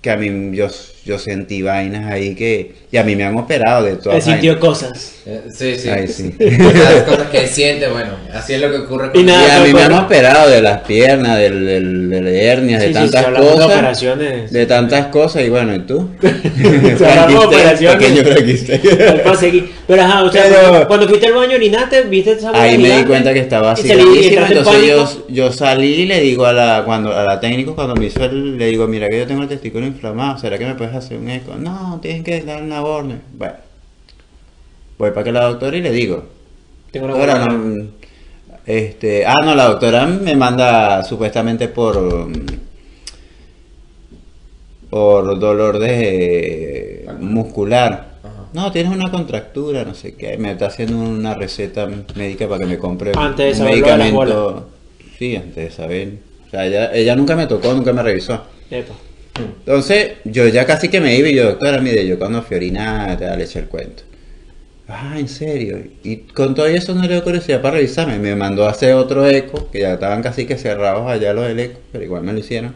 que 0.00 0.10
a 0.10 0.16
mí 0.16 0.56
yo 0.56 0.68
yo 1.04 1.18
sentí 1.18 1.62
vainas 1.62 2.10
ahí 2.10 2.34
que... 2.34 2.74
Y 2.92 2.96
a 2.96 3.04
mí 3.04 3.14
me 3.14 3.22
han 3.24 3.36
operado 3.36 3.84
de 3.84 3.94
todas 3.96 4.24
sintió 4.24 4.54
vainas. 4.54 4.68
cosas. 4.68 5.12
Eh, 5.26 5.42
Sí, 5.54 5.76
sí. 5.76 5.88
Ay, 5.88 6.08
sí. 6.08 6.34
Las 6.40 7.02
cosas 7.04 7.28
que 7.30 7.46
siente, 7.46 7.86
bueno, 7.88 8.14
así 8.34 8.54
es 8.54 8.60
lo 8.60 8.68
que 8.70 8.78
ocurre 8.78 9.10
Y 9.14 9.20
Y 9.20 9.22
nada, 9.22 9.58
a 9.58 9.64
mí 9.64 9.72
me 9.72 9.82
han 9.82 9.92
operado 9.92 10.50
de 10.50 10.60
las 10.60 10.80
piernas, 10.80 11.38
del, 11.38 11.66
del, 11.66 12.10
de 12.10 12.44
hernias, 12.46 12.80
de 12.80 12.88
Sí, 12.88 12.94
sí, 12.94 12.98
tantas 13.00 13.20
sí, 13.20 13.26
hablando 13.26 13.48
de 13.50 13.54
cosas. 13.54 13.70
operaciones. 13.76 14.52
De 14.52 14.66
tantas 14.66 15.06
cosas, 15.06 15.44
y 15.44 15.48
bueno, 15.50 15.72
¿y 15.74 15.78
tú? 15.80 16.08
de 16.20 16.30
Frankenstein, 16.96 17.36
operaciones. 17.36 17.96
pequeño. 17.96 18.22
Pero 19.86 20.02
ajá, 20.02 20.22
o 20.24 20.32
sea, 20.32 20.42
Pero- 20.48 20.88
cuando, 20.88 21.08
fuiste 21.08 21.26
al 21.26 21.34
baño 21.34 21.54
orinaste, 21.56 22.02
viste 22.02 22.32
esa 22.32 22.50
Ahí 22.60 22.78
me 22.78 22.98
di 22.98 23.04
cuenta 23.04 23.32
que 23.32 23.40
estaba 23.40 23.70
Y 23.70 23.72
así 23.72 23.88
salí- 23.88 24.20
y 24.20 24.34
en 24.34 24.42
entonces 24.44 24.86
yo, 24.86 25.26
yo 25.28 25.52
salí 25.52 25.86
y 25.94 26.06
le 26.06 26.20
digo 26.20 26.44
a 26.46 26.52
la 26.52 26.82
cuando 26.84 27.16
a 27.16 27.24
la 27.24 27.40
técnico 27.40 27.74
cuando 27.74 27.94
me 27.94 28.06
hizo 28.06 28.24
el, 28.24 28.56
le 28.58 28.66
digo, 28.66 28.86
mira 28.86 29.08
que 29.08 29.18
yo 29.18 29.26
tengo 29.26 29.42
el 29.42 29.48
testículo 29.48 29.86
inflamado, 29.86 30.38
¿será 30.38 30.58
que 30.58 30.66
me 30.66 30.74
puedes 30.74 30.94
hacer 30.94 31.18
un 31.18 31.28
eco? 31.30 31.54
No, 31.56 31.98
tienes 32.02 32.22
que 32.24 32.40
dar 32.42 32.62
una 32.62 32.79
orden. 32.82 33.22
Bueno, 33.32 33.54
voy 34.98 35.10
para 35.10 35.24
que 35.24 35.32
la 35.32 35.44
doctora 35.44 35.76
y 35.76 35.82
le 35.82 35.90
digo, 35.90 36.24
Tengo 36.90 37.06
una 37.06 37.14
bola. 37.14 37.46
no, 37.46 37.86
este, 38.66 39.24
ah 39.26 39.36
no, 39.44 39.54
la 39.54 39.68
doctora 39.68 40.06
me 40.06 40.36
manda 40.36 41.02
supuestamente 41.04 41.68
por 41.68 41.96
um, 41.96 42.32
por 44.90 45.38
dolor 45.38 45.78
de 45.78 47.08
muscular. 47.20 48.18
Ajá. 48.22 48.46
No, 48.52 48.72
tienes 48.72 48.92
una 48.92 49.10
contractura, 49.10 49.84
no 49.84 49.94
sé 49.94 50.14
qué. 50.14 50.36
Me 50.36 50.52
está 50.52 50.66
haciendo 50.66 50.98
una 50.98 51.34
receta 51.34 51.88
médica 52.16 52.48
para 52.48 52.60
que 52.60 52.66
me 52.66 52.78
compre 52.78 53.12
Antes 53.16 53.58
de 53.58 53.64
un 53.64 53.70
lo 53.70 53.74
de 53.76 53.80
las 53.80 53.98
medicamento. 53.98 54.68
Sí, 55.18 55.36
antes 55.36 55.56
de 55.56 55.70
saber. 55.70 56.18
O 56.46 56.50
sea, 56.50 56.66
ella, 56.66 56.92
ella 56.92 57.14
nunca 57.14 57.36
me 57.36 57.46
tocó, 57.46 57.72
nunca 57.72 57.92
me 57.92 58.02
revisó. 58.02 58.42
Epa. 58.70 58.94
Entonces, 59.40 60.12
yo 60.24 60.46
ya 60.48 60.66
casi 60.66 60.88
que 60.88 61.00
me 61.00 61.16
iba 61.16 61.28
y 61.28 61.34
yo, 61.34 61.44
doctora, 61.44 61.80
mire, 61.80 62.06
yo 62.06 62.18
cuando 62.18 62.42
fui 62.42 62.54
a 62.54 62.58
orinar, 62.58 63.18
te 63.18 63.36
le 63.36 63.44
eché 63.44 63.60
el 63.60 63.66
cuento. 63.66 64.02
Ah, 64.88 65.16
¿en 65.18 65.28
serio? 65.28 65.78
Y 66.02 66.16
con 66.18 66.54
todo 66.54 66.66
eso 66.66 66.94
no 66.94 67.02
le 67.02 67.08
dio 67.08 67.22
curiosidad 67.22 67.62
para 67.62 67.76
revisarme. 67.76 68.18
Me 68.18 68.34
mandó 68.34 68.66
a 68.66 68.70
hacer 68.70 68.94
otro 68.94 69.26
eco, 69.28 69.70
que 69.70 69.80
ya 69.80 69.94
estaban 69.94 70.22
casi 70.22 70.46
que 70.46 70.56
cerrados 70.58 71.08
allá 71.08 71.32
los 71.32 71.46
del 71.46 71.60
eco, 71.60 71.80
pero 71.92 72.04
igual 72.04 72.24
me 72.24 72.32
lo 72.32 72.40
hicieron. 72.40 72.74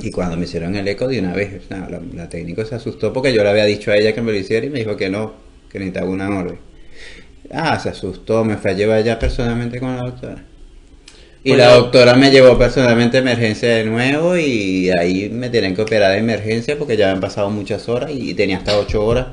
Y 0.00 0.10
cuando 0.10 0.36
me 0.36 0.44
hicieron 0.44 0.74
el 0.76 0.86
eco 0.88 1.08
de 1.08 1.20
una 1.20 1.34
vez, 1.34 1.62
la, 1.70 1.88
la 2.14 2.28
técnica 2.28 2.64
se 2.64 2.74
asustó 2.74 3.12
porque 3.12 3.32
yo 3.32 3.42
le 3.42 3.50
había 3.50 3.64
dicho 3.64 3.90
a 3.90 3.96
ella 3.96 4.12
que 4.12 4.22
me 4.22 4.32
lo 4.32 4.38
hiciera 4.38 4.66
y 4.66 4.70
me 4.70 4.80
dijo 4.80 4.96
que 4.96 5.08
no, 5.08 5.34
que 5.70 5.78
necesitaba 5.78 6.10
una 6.10 6.28
orden. 6.28 6.58
Ah, 7.50 7.78
se 7.78 7.88
asustó, 7.88 8.44
me 8.44 8.56
fue 8.56 8.72
a 8.72 8.74
llevar 8.74 9.02
ya 9.04 9.18
personalmente 9.18 9.80
con 9.80 9.96
la 9.96 10.02
doctora. 10.02 10.44
Y 11.44 11.54
Bueno. 11.54 11.56
la 11.56 11.72
doctora 11.74 12.14
me 12.14 12.30
llevó 12.30 12.58
personalmente 12.58 13.16
a 13.18 13.20
emergencia 13.20 13.68
de 13.70 13.84
nuevo 13.84 14.36
y 14.36 14.90
ahí 14.90 15.28
me 15.30 15.50
tienen 15.50 15.74
que 15.74 15.82
operar 15.82 16.12
de 16.12 16.18
emergencia 16.18 16.76
porque 16.78 16.96
ya 16.96 17.10
han 17.12 17.20
pasado 17.20 17.50
muchas 17.50 17.88
horas 17.88 18.10
y 18.12 18.34
tenía 18.34 18.58
hasta 18.58 18.78
8 18.78 19.04
horas 19.04 19.28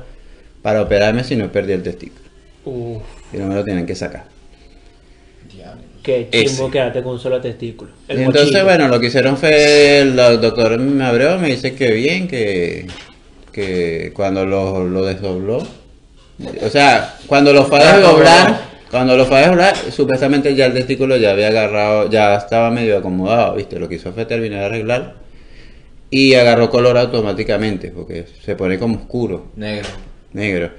para 0.62 0.82
operarme 0.82 1.24
si 1.24 1.36
no 1.36 1.52
perdí 1.52 1.72
el 1.74 1.82
testículo. 1.82 2.30
Uf, 2.64 3.04
Y 3.32 3.38
no 3.38 3.46
me 3.48 3.54
lo 3.56 3.64
tienen 3.64 3.86
que 3.86 3.94
sacar. 3.96 4.30
Qué 6.02 6.30
chimbo 6.32 6.70
quedarte 6.70 7.02
con 7.02 7.12
un 7.14 7.18
solo 7.20 7.40
testículo. 7.40 7.92
El 8.08 8.20
entonces, 8.20 8.62
mochito. 8.62 8.64
bueno, 8.64 8.88
lo 8.88 8.98
que 9.00 9.06
hicieron 9.08 9.36
fue, 9.36 10.00
el 10.00 10.16
doctor 10.16 10.78
me 10.78 11.04
abrió, 11.04 11.38
me 11.38 11.48
dice 11.48 11.74
que 11.74 11.90
bien, 11.92 12.28
que, 12.28 12.94
que 13.52 14.12
cuando 14.14 14.46
lo, 14.46 14.84
lo 14.86 15.04
desdobló, 15.04 15.58
o 16.62 16.70
sea, 16.70 17.18
cuando 17.26 17.52
lo 17.52 17.66
fue 17.66 17.80
a 17.80 17.96
desdoblar, 17.96 18.75
cuando 18.96 19.16
lo 19.16 19.26
fue 19.26 19.36
a 19.36 19.40
desdoblar, 19.42 19.76
supuestamente 19.90 20.54
ya 20.54 20.66
el 20.66 20.72
testículo 20.72 21.16
ya 21.16 21.32
había 21.32 21.48
agarrado, 21.48 22.08
ya 22.10 22.34
estaba 22.36 22.70
medio 22.70 22.98
acomodado, 22.98 23.54
¿viste? 23.54 23.78
Lo 23.78 23.88
que 23.88 23.96
hizo 23.96 24.12
fue 24.12 24.24
terminar 24.24 24.60
de 24.60 24.66
arreglar 24.66 25.14
y 26.10 26.34
agarró 26.34 26.70
color 26.70 26.96
automáticamente, 26.96 27.90
porque 27.90 28.24
se 28.44 28.56
pone 28.56 28.78
como 28.78 28.96
oscuro, 28.96 29.48
Negro. 29.56 29.88
negro. 30.32 30.70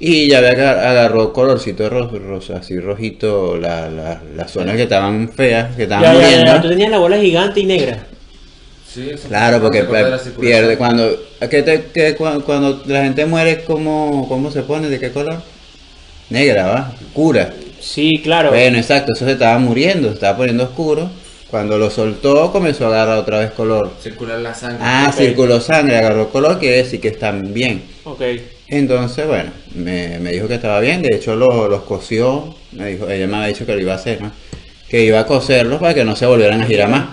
Y 0.00 0.28
ya 0.28 0.38
había 0.38 0.50
agar- 0.50 0.78
agarró 0.78 1.32
colorcito 1.32 1.88
rosa, 1.88 2.16
rosa 2.18 2.56
así 2.58 2.78
rojito, 2.80 3.56
la- 3.56 3.88
la- 3.88 4.20
las 4.36 4.50
zonas 4.50 4.76
que 4.76 4.82
estaban 4.84 5.28
feas, 5.28 5.74
que 5.76 5.84
estaban 5.84 6.04
Ya, 6.04 6.12
ya, 6.14 6.18
ya, 6.20 6.26
muriendo. 6.26 6.52
ya, 6.52 6.62
tú 6.62 6.68
tenías 6.68 6.90
la 6.90 6.98
bola 6.98 7.16
gigante 7.18 7.60
y 7.60 7.64
negra. 7.66 7.98
Sí, 8.92 9.10
eso 9.10 9.26
Claro, 9.28 9.60
porque 9.60 9.84
pierde 10.40 10.76
cuando 10.76 11.10
¿qué 11.50 11.62
te- 11.62 11.84
qué- 11.92 12.14
cu- 12.14 12.42
cuando 12.46 12.82
la 12.86 13.02
gente 13.04 13.26
muere 13.26 13.64
cómo 13.64 14.26
cómo 14.28 14.50
se 14.52 14.62
pone 14.62 14.88
de 14.88 14.98
qué 15.00 15.10
color? 15.10 15.42
Negra, 16.30 16.66
va, 16.66 16.92
oscura. 17.06 17.52
Sí, 17.84 18.20
claro. 18.22 18.50
Bueno, 18.50 18.78
exacto, 18.78 19.12
eso 19.14 19.24
se 19.26 19.32
estaba 19.32 19.58
muriendo, 19.58 20.08
se 20.08 20.14
estaba 20.14 20.36
poniendo 20.38 20.64
oscuro. 20.64 21.10
Cuando 21.50 21.78
lo 21.78 21.88
soltó 21.90 22.50
comenzó 22.50 22.86
a 22.86 22.88
agarrar 22.88 23.18
otra 23.18 23.38
vez 23.38 23.52
color. 23.52 23.92
Circular 24.02 24.38
la 24.40 24.54
sangre. 24.54 24.78
Ah, 24.80 25.10
Ok. 25.12 25.18
circuló 25.18 25.60
sangre, 25.60 25.96
agarró 25.98 26.28
color, 26.30 26.58
quiere 26.58 26.78
decir 26.78 27.00
que 27.00 27.08
están 27.08 27.52
bien. 27.54 27.82
Ok. 28.04 28.22
Entonces, 28.68 29.26
bueno, 29.26 29.50
me, 29.74 30.18
me 30.18 30.32
dijo 30.32 30.48
que 30.48 30.54
estaba 30.54 30.80
bien, 30.80 31.02
de 31.02 31.14
hecho 31.14 31.36
lo- 31.36 31.68
los 31.68 31.82
cosió, 31.82 32.54
me 32.72 32.86
dijo, 32.92 33.08
ella 33.08 33.26
me 33.28 33.36
había 33.36 33.48
dicho 33.48 33.66
que 33.66 33.74
lo 33.74 33.80
iba 33.80 33.92
a 33.92 33.96
hacer, 33.96 34.20
¿no? 34.22 34.32
Que 34.88 35.04
iba 35.04 35.20
a 35.20 35.26
coserlos 35.26 35.78
para 35.78 35.94
que 35.94 36.04
no 36.04 36.16
se 36.16 36.26
volvieran 36.26 36.62
a 36.62 36.66
girar 36.66 36.88
más. 36.88 37.04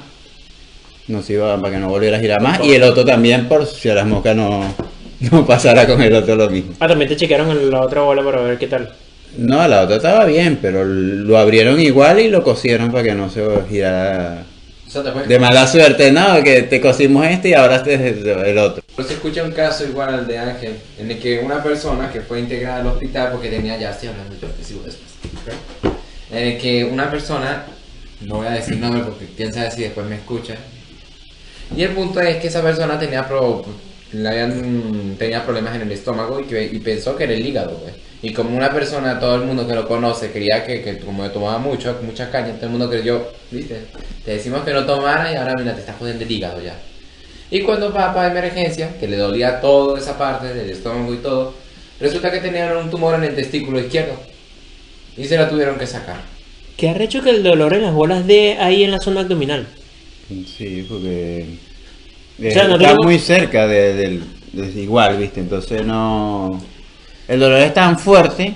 No 1.07 1.21
se 1.21 1.33
iba, 1.33 1.59
para 1.59 1.73
que 1.73 1.79
no 1.79 1.89
volviera 1.89 2.17
a 2.17 2.21
girar 2.21 2.41
más. 2.41 2.63
Y 2.63 2.73
el 2.73 2.83
otro 2.83 3.03
también, 3.05 3.47
por 3.47 3.65
si 3.67 3.89
a 3.89 3.95
las 3.95 4.07
moscas 4.07 4.35
no, 4.35 4.63
no 5.31 5.45
pasara 5.45 5.85
con 5.85 6.01
el 6.01 6.15
otro 6.15 6.35
lo 6.35 6.49
mismo. 6.49 6.73
Ah, 6.79 6.87
también 6.87 7.09
te 7.09 7.15
chequearon 7.17 7.51
en 7.51 7.69
la 7.69 7.81
otra 7.81 8.01
bola 8.01 8.23
para 8.23 8.41
ver 8.41 8.57
qué 8.57 8.67
tal. 8.67 8.91
No, 9.37 9.65
la 9.67 9.81
otra 9.83 9.95
estaba 9.97 10.25
bien, 10.25 10.59
pero 10.61 10.83
lo 10.83 11.37
abrieron 11.37 11.79
igual 11.79 12.19
y 12.19 12.27
lo 12.27 12.43
cosieron 12.43 12.91
para 12.91 13.03
que 13.03 13.15
no 13.15 13.29
se 13.29 13.43
girara 13.69 14.43
de 15.25 15.39
mala 15.39 15.65
suerte, 15.67 16.11
¿no? 16.11 16.43
Que 16.43 16.63
te 16.63 16.81
cosimos 16.81 17.25
este 17.25 17.49
y 17.49 17.53
ahora 17.53 17.77
este 17.77 17.93
es 17.93 18.25
el 18.25 18.57
otro. 18.57 18.83
Pero 18.93 19.07
se 19.07 19.13
escucha 19.13 19.43
un 19.43 19.51
caso 19.53 19.85
igual 19.85 20.13
al 20.13 20.27
de 20.27 20.37
Ángel, 20.37 20.75
en 20.99 21.11
el 21.11 21.17
que 21.19 21.39
una 21.39 21.63
persona 21.63 22.11
que 22.11 22.19
fue 22.19 22.41
integrada 22.41 22.81
al 22.81 22.87
hospital 22.87 23.29
porque 23.31 23.49
tenía, 23.49 23.77
ya 23.77 23.91
estoy 23.91 24.09
hablando 24.09 24.35
yo, 24.41 24.47
te 24.49 24.63
sigo 24.65 24.81
después, 24.83 25.07
en 26.31 26.47
el 26.47 26.57
que 26.57 26.83
una 26.83 27.09
persona, 27.09 27.63
no 28.21 28.35
voy 28.35 28.47
a 28.47 28.51
decir 28.51 28.77
nombre 28.77 29.01
porque 29.03 29.27
quién 29.37 29.53
sabe 29.53 29.71
si 29.71 29.83
después 29.83 30.05
me 30.07 30.15
escucha, 30.15 30.55
y 31.75 31.83
el 31.83 31.91
punto 31.91 32.19
es 32.19 32.35
que 32.37 32.47
esa 32.47 32.61
persona 32.61 32.99
tenía, 32.99 33.25
pro- 33.25 33.65
le 34.11 34.27
habían, 34.27 35.15
tenía 35.17 35.45
problemas 35.45 35.73
en 35.75 35.83
el 35.83 35.91
estómago 35.93 36.41
y, 36.41 36.43
que, 36.43 36.65
y 36.65 36.79
pensó 36.79 37.15
que 37.15 37.23
era 37.23 37.33
el 37.33 37.45
hígado, 37.45 37.77
pues. 37.77 37.93
Y 38.23 38.33
como 38.33 38.55
una 38.55 38.69
persona, 38.71 39.19
todo 39.19 39.35
el 39.35 39.43
mundo 39.45 39.67
que 39.67 39.73
lo 39.73 39.87
conoce, 39.87 40.31
quería 40.31 40.63
que, 40.65 40.81
que 40.83 40.99
como 40.99 41.27
tomaba 41.31 41.57
mucho, 41.57 41.99
mucha 42.03 42.29
caña, 42.29 42.53
todo 42.53 42.65
el 42.65 42.71
mundo 42.71 42.89
creyó, 42.89 43.27
viste, 43.49 43.81
te 44.23 44.31
decimos 44.31 44.63
que 44.63 44.73
no 44.73 44.85
tomara 44.85 45.31
y 45.31 45.35
ahora 45.35 45.55
mira, 45.57 45.73
te 45.73 45.79
estás 45.81 45.95
jodiendo 45.97 46.23
el 46.23 46.31
hígado 46.31 46.61
ya. 46.61 46.75
Y 47.49 47.61
cuando 47.61 47.91
va 47.91 48.13
para 48.13 48.29
emergencia, 48.31 48.95
que 48.99 49.07
le 49.07 49.17
dolía 49.17 49.59
toda 49.59 49.99
esa 49.99 50.17
parte 50.17 50.53
del 50.53 50.69
estómago 50.69 51.13
y 51.13 51.17
todo, 51.17 51.53
resulta 51.99 52.31
que 52.31 52.39
tenía 52.39 52.77
un 52.77 52.89
tumor 52.91 53.15
en 53.15 53.23
el 53.23 53.35
testículo 53.35 53.79
izquierdo. 53.79 54.13
Y 55.17 55.25
se 55.25 55.37
la 55.37 55.49
tuvieron 55.49 55.77
que 55.77 55.87
sacar. 55.87 56.21
¿Qué 56.77 56.89
arrecho 56.89 57.21
que 57.21 57.29
el 57.29 57.43
dolor 57.43 57.73
en 57.73 57.83
las 57.83 57.93
bolas 57.93 58.25
de 58.27 58.57
ahí 58.59 58.83
en 58.83 58.91
la 58.91 58.99
zona 58.99 59.21
abdominal? 59.21 59.67
Sí, 60.57 60.85
porque 60.87 61.45
O 62.39 62.51
sea, 62.51 62.67
no 62.67 62.75
está 62.75 62.95
muy 62.95 63.19
cerca 63.19 63.67
de- 63.67 63.93
del 63.93 64.23
del 64.53 64.77
igual, 64.77 65.17
¿viste? 65.17 65.39
Entonces 65.39 65.85
no... 65.85 66.61
El 67.31 67.39
dolor 67.39 67.59
es 67.61 67.73
tan 67.73 67.97
fuerte, 67.97 68.53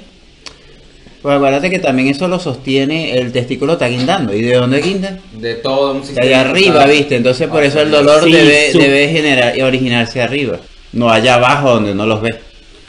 pues 1.21 1.35
acuérdate 1.37 1.69
que 1.69 1.79
también 1.79 2.09
eso 2.09 2.27
lo 2.27 2.39
sostiene, 2.39 3.17
el 3.17 3.31
testículo 3.31 3.73
está 3.73 3.87
guindando. 3.87 4.33
¿Y 4.33 4.41
de 4.41 4.55
dónde 4.55 4.81
guinda? 4.81 5.17
De 5.33 5.55
todo 5.55 5.93
un 5.93 6.01
De 6.01 6.07
sistema. 6.07 6.25
allá 6.27 6.41
arriba, 6.49 6.85
¿viste? 6.85 7.15
Entonces 7.15 7.47
por 7.47 7.63
eso 7.63 7.79
el 7.81 7.89
dolor 7.89 8.23
Sí, 8.23 8.33
debe, 8.33 8.71
su- 8.73 8.79
debe 8.79 9.07
generar 9.07 9.57
y 9.57 9.61
originarse 9.61 10.21
arriba, 10.21 10.57
no 10.91 11.09
allá 11.09 11.35
abajo 11.35 11.71
donde 11.75 11.93
uno 11.93 12.05
los 12.05 12.21
ve. 12.21 12.35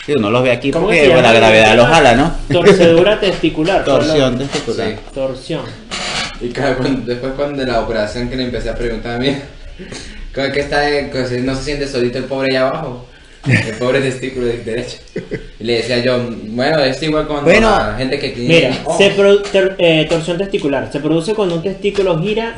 Sí, 0.05 0.13
uno 0.19 0.31
los 0.31 0.43
ve 0.43 0.51
aquí 0.53 0.71
¿Cómo 0.73 0.89
que 0.89 0.95
porque 0.97 1.09
bueno, 1.09 1.23
la 1.23 1.33
gravedad 1.33 1.77
los 1.77 1.87
jala, 1.87 2.15
¿no? 2.15 2.35
Torcedura 2.53 3.21
testicular. 3.21 3.85
Torsión 3.85 4.39
testicular. 4.39 4.89
Sí. 4.89 4.95
Torsión. 5.15 5.63
Y 6.41 6.49
claro, 6.49 6.79
cuando- 6.79 7.07
después 7.07 7.33
cuando 7.37 7.65
de 7.65 7.71
la 7.71 7.81
operación 7.81 8.29
que 8.29 8.37
le 8.37 8.43
empecé 8.45 8.71
a 8.71 8.75
preguntar 8.75 9.15
a 9.15 9.19
mí, 9.19 9.35
¿cómo 10.35 10.47
es 10.49 10.53
que 10.53 10.61
está, 10.61 10.91
eh, 10.91 11.11
no 11.45 11.55
se 11.55 11.63
siente 11.63 11.87
solito 11.87 12.19
el 12.19 12.25
pobre 12.25 12.51
allá 12.51 12.69
abajo? 12.69 13.07
El 13.47 13.75
pobre 13.79 14.01
testículo 14.01 14.47
de- 14.47 14.59
derecho. 14.65 14.99
Y 15.61 15.65
le 15.65 15.75
decía 15.79 15.99
yo, 16.05 16.19
bueno, 16.49 16.79
es 16.81 17.03
igual 17.03 17.27
con 17.27 17.45
Bueno. 17.45 17.69
la 17.71 17.95
gente 17.97 18.19
que 18.19 18.31
tiene... 18.31 18.55
Mira, 18.55 18.79
oh, 18.85 18.97
se 18.99 19.17
produ- 19.17 19.43
ter- 19.51 19.77
eh, 19.79 20.07
torsión 20.09 20.39
testicular 20.39 20.91
se 20.93 21.01
produce 21.01 21.35
cuando 21.35 21.57
un 21.57 21.63
testículo 21.63 22.21
gira 22.21 22.57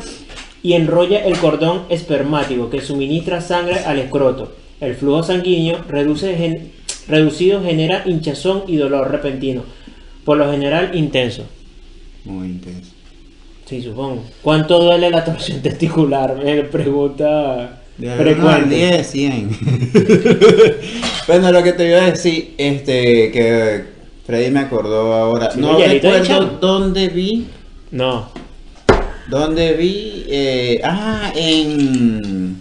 y 0.62 0.72
enrolla 0.72 1.24
el 1.24 1.36
cordón 1.38 1.82
espermático 1.88 2.68
que 2.70 2.80
suministra 2.80 3.40
sangre 3.40 3.80
al 3.80 3.98
escroto. 3.98 4.54
El 4.80 4.94
flujo 4.94 5.22
sanguíneo 5.22 5.84
reduce 5.88 6.34
gen- 6.36 6.72
reducido 7.08 7.62
genera 7.62 8.02
hinchazón 8.06 8.64
y 8.66 8.76
dolor 8.76 9.10
repentino, 9.10 9.64
por 10.24 10.36
lo 10.36 10.50
general 10.50 10.90
intenso. 10.94 11.44
Muy 12.24 12.48
intenso. 12.48 12.90
Sí, 13.66 13.82
supongo. 13.82 14.24
¿Cuánto 14.42 14.78
duele 14.82 15.10
la 15.10 15.24
torsión 15.24 15.60
testicular? 15.62 16.36
Me 16.36 16.62
pregunta 16.64 17.77
De 17.98 18.14
frecuente. 18.16 18.74
10, 18.76 19.06
100. 19.10 19.58
bueno, 21.26 21.50
lo 21.52 21.62
que 21.62 21.72
te 21.72 21.88
iba 21.88 21.98
a 22.02 22.10
decir, 22.10 22.54
este, 22.56 23.30
que 23.32 23.84
Freddy 24.26 24.50
me 24.50 24.60
acordó 24.60 25.12
ahora. 25.14 25.50
Sí, 25.50 25.60
no 25.60 25.76
oye, 25.76 25.88
recuerdo 25.88 26.58
dónde 26.60 27.08
vi, 27.08 27.46
No. 27.90 28.30
dónde 29.28 29.72
vi, 29.74 30.24
eh, 30.28 30.80
ah, 30.84 31.32
en, 31.34 32.60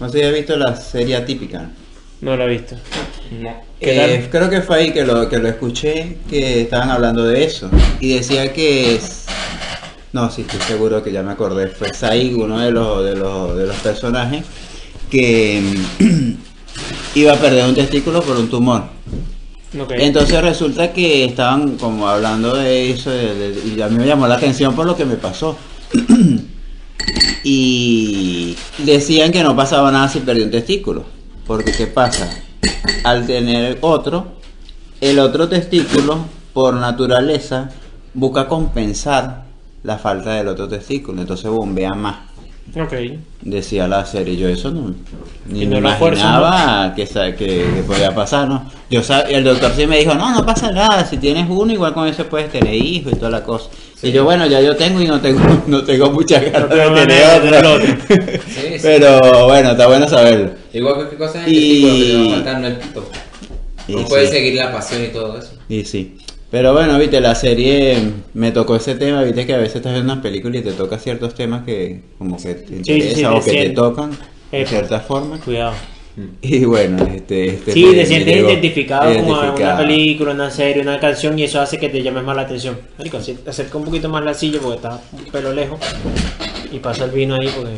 no 0.00 0.08
sé 0.08 0.18
si 0.18 0.24
has 0.24 0.32
visto 0.34 0.56
la 0.56 0.74
serie 0.76 1.16
atípica. 1.16 1.70
No 2.20 2.36
lo 2.36 2.44
he 2.44 2.48
visto. 2.48 2.76
No. 3.40 3.54
¿Qué 3.80 3.92
Eh, 3.94 4.18
tal? 4.18 4.30
creo 4.30 4.50
que 4.50 4.60
fue 4.62 4.76
ahí 4.78 4.92
que 4.92 5.04
lo, 5.06 5.28
que 5.28 5.38
lo 5.38 5.48
escuché, 5.48 6.16
que 6.28 6.62
estaban 6.62 6.90
hablando 6.90 7.24
de 7.24 7.44
eso. 7.44 7.70
Y 8.00 8.14
decía 8.14 8.52
que... 8.52 8.96
es- 8.96 9.26
No, 10.12 10.30
sí, 10.30 10.42
estoy 10.42 10.60
seguro 10.60 11.02
que 11.02 11.12
ya 11.12 11.22
me 11.22 11.32
acordé. 11.32 11.68
Fue 11.68 11.92
Saig, 11.94 12.36
uno 12.36 12.58
de 12.58 12.70
los, 12.72 13.04
de 13.04 13.14
los, 13.16 13.56
de 13.56 13.66
los 13.66 13.76
personajes, 13.76 14.44
que 15.10 15.62
iba 17.14 17.32
a 17.32 17.36
perder 17.36 17.66
un 17.66 17.74
testículo 17.74 18.20
por 18.22 18.36
un 18.36 18.48
tumor. 18.48 18.84
Entonces 20.04 20.42
resulta 20.42 20.92
que 20.92 21.24
estaban 21.24 21.76
como 21.76 22.08
hablando 22.08 22.56
de 22.56 22.90
eso 22.90 23.10
de- 23.10 23.34
de- 23.52 23.68
y 23.76 23.80
a 23.80 23.88
mí 23.88 23.98
me 23.98 24.06
llamó 24.06 24.26
la 24.26 24.34
atención 24.34 24.74
por 24.74 24.84
lo 24.84 24.96
que 24.96 25.04
me 25.04 25.14
pasó. 25.14 25.56
y 27.44 28.56
decían 28.78 29.30
que 29.32 29.42
no 29.42 29.54
pasaba 29.56 29.90
nada 29.92 30.08
si 30.08 30.20
perdía 30.20 30.44
un 30.44 30.50
testículo. 30.50 31.04
Porque 31.46 31.72
¿qué 31.72 31.86
pasa? 31.86 32.28
Al 33.04 33.26
tener 33.26 33.78
otro, 33.80 34.32
el 35.00 35.18
otro 35.20 35.48
testículo 35.48 36.18
por 36.52 36.74
naturaleza 36.74 37.70
busca 38.12 38.48
compensar 38.48 39.44
la 39.82 39.98
falta 39.98 40.34
del 40.34 40.48
otro 40.48 40.68
testículo. 40.68 41.20
Entonces 41.20 41.50
bombea 41.50 41.90
más. 41.94 42.16
Ok. 42.80 42.92
Decía 43.42 43.88
la 43.88 44.04
serie, 44.06 44.36
yo 44.36 44.48
eso 44.48 44.70
no, 44.70 44.94
ni 45.48 45.62
Y 45.62 45.66
me 45.66 45.80
no 45.80 45.90
fuerzas, 45.96 46.22
imaginaba 46.24 46.94
que, 46.94 47.04
que, 47.04 47.34
que 47.36 47.82
podía 47.84 48.14
pasar, 48.14 48.46
¿no? 48.46 48.70
Yo 48.88 49.00
sab- 49.00 49.26
el 49.28 49.42
doctor 49.42 49.72
sí 49.74 49.88
me 49.88 49.98
dijo, 49.98 50.14
no, 50.14 50.30
no 50.32 50.46
pasa 50.46 50.70
nada, 50.70 51.04
si 51.04 51.16
tienes 51.16 51.46
uno 51.50 51.72
igual 51.72 51.94
con 51.94 52.06
eso 52.06 52.26
puedes 52.26 52.52
tener 52.52 52.72
hijos 52.74 53.12
y 53.12 53.16
toda 53.16 53.30
la 53.32 53.42
cosa. 53.42 53.70
Y 54.02 54.12
yo, 54.12 54.22
bueno, 54.22 54.46
ya 54.46 54.60
yo 54.60 54.76
tengo 54.76 55.00
y 55.02 55.08
no 55.08 55.20
tengo, 55.20 55.40
no 55.66 55.82
tengo 55.82 56.12
muchas 56.12 56.44
ganas 56.44 56.68
tengo 56.68 56.90
de 56.94 57.06
tener 57.06 57.66
otro. 57.66 57.74
otro. 57.74 57.86
Sí, 58.46 58.62
sí. 58.72 58.78
Pero 58.82 59.18
bueno, 59.46 59.70
está 59.72 59.86
bueno 59.88 60.06
saberlo. 60.08 60.50
Igual 60.72 60.94
que 61.04 61.10
qué 61.10 61.16
cosa 61.16 61.40
es 61.40 61.46
el 61.48 61.52
Y- 61.52 61.82
testículo 61.82 61.96
que 61.96 62.04
te 62.04 62.14
va 62.14 62.22
a 62.22 62.30
faltar 62.36 62.60
no 62.60 62.66
el 62.68 62.76
pito. 62.76 63.10
Y 63.88 63.96
No 63.96 64.04
puedes 64.06 64.30
sí. 64.30 64.36
seguir 64.36 64.54
la 64.54 64.70
pasión 64.72 65.02
y 65.04 65.08
todo 65.08 65.38
eso. 65.38 65.54
Y 65.68 65.84
sí. 65.84 66.16
Pero 66.50 66.72
bueno, 66.72 66.98
viste, 66.98 67.20
la 67.20 67.34
serie 67.36 67.96
me 68.34 68.50
tocó 68.50 68.74
ese 68.76 68.96
tema, 68.96 69.22
viste 69.22 69.46
que 69.46 69.54
a 69.54 69.58
veces 69.58 69.76
estás 69.76 69.92
viendo 69.92 70.12
una 70.12 70.20
película 70.22 70.58
y 70.58 70.62
te 70.62 70.72
toca 70.72 70.98
ciertos 70.98 71.34
temas 71.34 71.64
que 71.64 72.00
como 72.18 72.36
que 72.36 72.54
te 72.54 72.76
interesan 72.76 73.14
sí, 73.16 73.24
o 73.24 73.40
que 73.44 73.52
te 73.52 73.70
tocan 73.70 74.10
de 74.50 74.66
cierta 74.66 74.98
forma. 75.00 75.38
Cuidado. 75.38 75.74
Y 76.42 76.64
bueno, 76.64 77.04
este... 77.06 77.50
este 77.50 77.72
Sí, 77.72 77.84
te 77.94 78.04
sientes 78.04 78.34
llegó. 78.34 78.50
identificado 78.50 79.14
con 79.14 79.24
una 79.26 79.38
Identificado. 79.42 79.78
película, 79.78 80.32
una 80.32 80.50
serie, 80.50 80.82
una 80.82 80.98
canción 80.98 81.38
y 81.38 81.44
eso 81.44 81.60
hace 81.60 81.78
que 81.78 81.88
te 81.88 82.02
llames 82.02 82.24
más 82.24 82.34
la 82.34 82.42
atención. 82.42 82.76
Marico, 82.98 83.18
acer- 83.18 83.46
acerca 83.48 83.78
un 83.78 83.84
poquito 83.84 84.08
más 84.08 84.24
la 84.24 84.34
silla 84.34 84.58
porque 84.60 84.76
está 84.76 85.00
un 85.12 85.24
pelo 85.26 85.52
lejos 85.52 85.78
y 86.72 86.78
pasa 86.80 87.04
el 87.04 87.12
vino 87.12 87.36
ahí 87.40 87.48
porque... 87.54 87.74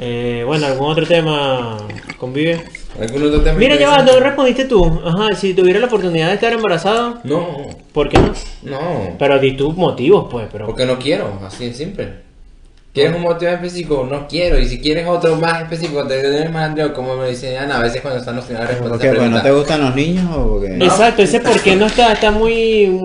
Eh, 0.00 0.42
bueno, 0.44 0.66
¿algún 0.66 0.90
otro 0.90 1.06
tema 1.06 1.78
convive? 2.18 2.60
¿Algún 3.00 3.24
otro 3.24 3.40
tema 3.42 3.58
Mira, 3.58 3.76
ya 3.76 3.88
va, 3.90 4.02
no 4.02 4.18
respondiste 4.20 4.66
tú. 4.66 5.00
Ajá, 5.04 5.34
si 5.34 5.52
tuviera 5.54 5.80
la 5.80 5.86
oportunidad 5.86 6.28
de 6.28 6.34
estar 6.34 6.52
embarazado, 6.52 7.18
No, 7.24 7.66
¿por 7.92 8.08
qué 8.08 8.18
no? 8.18 8.32
no. 8.62 9.16
Pero 9.18 9.38
di 9.38 9.56
tus 9.56 9.76
motivos, 9.76 10.28
pues, 10.30 10.46
pero... 10.52 10.66
Porque 10.66 10.86
no 10.86 10.98
quiero, 10.98 11.38
así 11.46 11.66
de 11.66 11.74
simple. 11.74 12.24
¿Quieres 12.92 13.16
un 13.16 13.22
motivo 13.22 13.50
específico? 13.50 14.06
No 14.08 14.28
quiero. 14.28 14.56
Y 14.56 14.68
si 14.68 14.80
quieres 14.80 15.04
otro 15.08 15.34
más 15.34 15.62
específico, 15.62 16.06
te 16.06 16.22
doy 16.22 16.48
más 16.48 16.68
Andreu, 16.68 16.92
como 16.92 17.16
me 17.16 17.28
dicen 17.30 17.56
Ana, 17.58 17.78
a 17.78 17.82
veces 17.82 18.00
cuando 18.00 18.20
están 18.20 18.36
los 18.36 18.44
finales 18.44 18.76
¿Por 18.76 19.00
qué? 19.00 19.10
¿Pues 19.10 19.30
no 19.30 19.42
te 19.42 19.50
gustan 19.50 19.80
los 19.80 19.96
niños 19.96 20.24
o 20.36 20.48
porque 20.50 20.68
No. 20.68 20.84
Exacto, 20.84 21.22
ese 21.22 21.40
por 21.40 21.60
qué 21.60 21.74
no 21.74 21.86
está, 21.86 22.12
está 22.12 22.30
muy... 22.30 23.00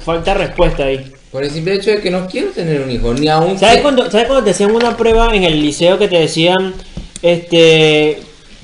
Falta 0.00 0.34
respuesta 0.34 0.84
ahí. 0.84 1.12
Por 1.30 1.44
el 1.44 1.50
simple 1.50 1.74
hecho 1.74 1.90
de 1.92 2.00
que 2.00 2.10
no 2.10 2.26
quiero 2.26 2.48
tener 2.48 2.80
un 2.80 2.90
hijo, 2.90 3.14
ni 3.14 3.28
aún. 3.28 3.56
¿Sabes 3.58 3.76
que- 3.76 3.82
cuando, 3.82 4.10
¿Sabes 4.10 4.26
cuando 4.26 4.44
te 4.44 4.50
hacían 4.50 4.72
una 4.74 4.96
prueba 4.96 5.32
en 5.36 5.44
el 5.44 5.60
liceo 5.62 5.98
que 5.98 6.08
te 6.08 6.18
decían, 6.18 6.74
este, 7.22 8.18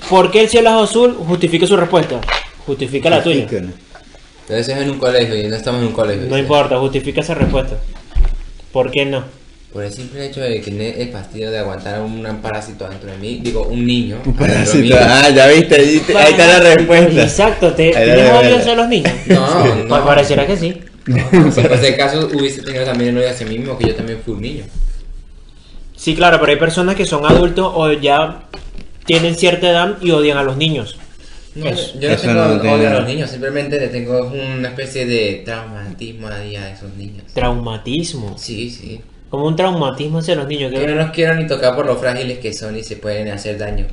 ¿por 0.08 0.30
qué 0.30 0.42
el 0.42 0.48
cielo 0.48 0.70
es 0.70 0.90
azul? 0.90 1.14
Justifica 1.14 1.66
su 1.66 1.76
respuesta. 1.76 2.20
Justifica 2.66 3.10
la 3.10 3.22
tuya. 3.22 3.46
Eso 3.46 3.72
es 4.48 4.68
en 4.68 4.90
un 4.90 4.98
colegio 4.98 5.36
y 5.36 5.46
no 5.48 5.56
estamos 5.56 5.80
en 5.80 5.88
un 5.88 5.92
colegio. 5.92 6.26
No 6.28 6.34
¿sí? 6.34 6.40
importa, 6.42 6.78
justifica 6.78 7.20
esa 7.20 7.34
respuesta. 7.34 7.76
¿Por 8.72 8.90
qué 8.90 9.04
no? 9.06 9.24
Por 9.72 9.84
el 9.84 9.92
simple 9.92 10.26
hecho 10.26 10.40
de 10.42 10.60
que 10.60 10.70
tener 10.70 11.00
el 11.00 11.08
fastidio 11.10 11.50
de 11.50 11.58
aguantar 11.58 12.00
un 12.00 12.22
parásito 12.42 12.86
dentro 12.88 13.10
de 13.10 13.16
mí, 13.16 13.40
digo, 13.42 13.62
un 13.64 13.86
niño. 13.86 14.18
Un 14.26 14.34
parásito. 14.34 14.94
Ah, 15.00 15.30
ya 15.30 15.46
viste, 15.46 15.74
ahí, 15.76 15.98
te- 16.06 16.16
ahí 16.16 16.32
está 16.32 16.58
la 16.60 16.74
respuesta. 16.74 17.22
Exacto, 17.22 17.72
¿te, 17.72 17.90
¿tienes 17.90 18.30
odio 18.32 18.56
hacia 18.58 18.74
los 18.74 18.88
niños? 18.88 19.12
No, 19.28 19.62
Pues 19.62 19.84
no. 19.86 20.04
pareciera 20.04 20.46
que 20.46 20.56
sí. 20.58 20.78
Si 21.06 21.62
fuese 21.62 21.88
el 21.88 21.96
caso, 21.96 22.28
hubiese 22.34 22.62
tenido 22.62 22.84
también 22.84 23.10
el 23.10 23.18
odio 23.22 23.30
hacia 23.30 23.46
mí 23.46 23.58
mismo, 23.58 23.78
que 23.78 23.88
yo 23.88 23.94
también 23.94 24.20
fui 24.24 24.34
un 24.34 24.42
niño. 24.42 24.64
Sí, 25.96 26.14
claro, 26.14 26.38
pero 26.40 26.52
hay 26.52 26.58
personas 26.58 26.94
que 26.94 27.06
son 27.06 27.24
adultos 27.24 27.70
o 27.74 27.90
ya 27.92 28.42
tienen 29.04 29.34
cierta 29.34 29.70
edad 29.70 29.98
y 30.00 30.10
odian 30.10 30.38
a 30.38 30.42
los 30.42 30.56
niños. 30.56 30.98
No, 31.54 31.66
Eso. 31.66 31.98
yo 32.00 32.08
no 32.08 32.16
tengo 32.16 32.34
no 32.34 32.72
odio 32.72 32.88
a 32.88 32.92
los 32.94 33.06
niños, 33.06 33.30
simplemente 33.30 33.78
le 33.78 33.88
tengo 33.88 34.26
una 34.28 34.68
especie 34.68 35.04
de 35.04 35.42
traumatismo 35.44 36.28
a 36.28 36.42
esos 36.70 36.94
niños. 36.96 37.24
Traumatismo. 37.34 38.38
Sí, 38.38 38.70
sí. 38.70 39.00
Como 39.28 39.46
un 39.46 39.56
traumatismo 39.56 40.18
hacia 40.18 40.34
los 40.34 40.46
niños. 40.46 40.72
Yo 40.72 40.80
que 40.80 40.86
no 40.86 40.94
los 40.94 41.10
quiero 41.10 41.34
ni 41.34 41.46
tocar 41.46 41.74
por 41.74 41.84
lo 41.86 41.96
frágiles 41.96 42.38
que 42.38 42.54
son 42.54 42.76
y 42.76 42.82
se 42.82 42.96
pueden 42.96 43.28
hacer 43.28 43.58
daño. 43.58 43.86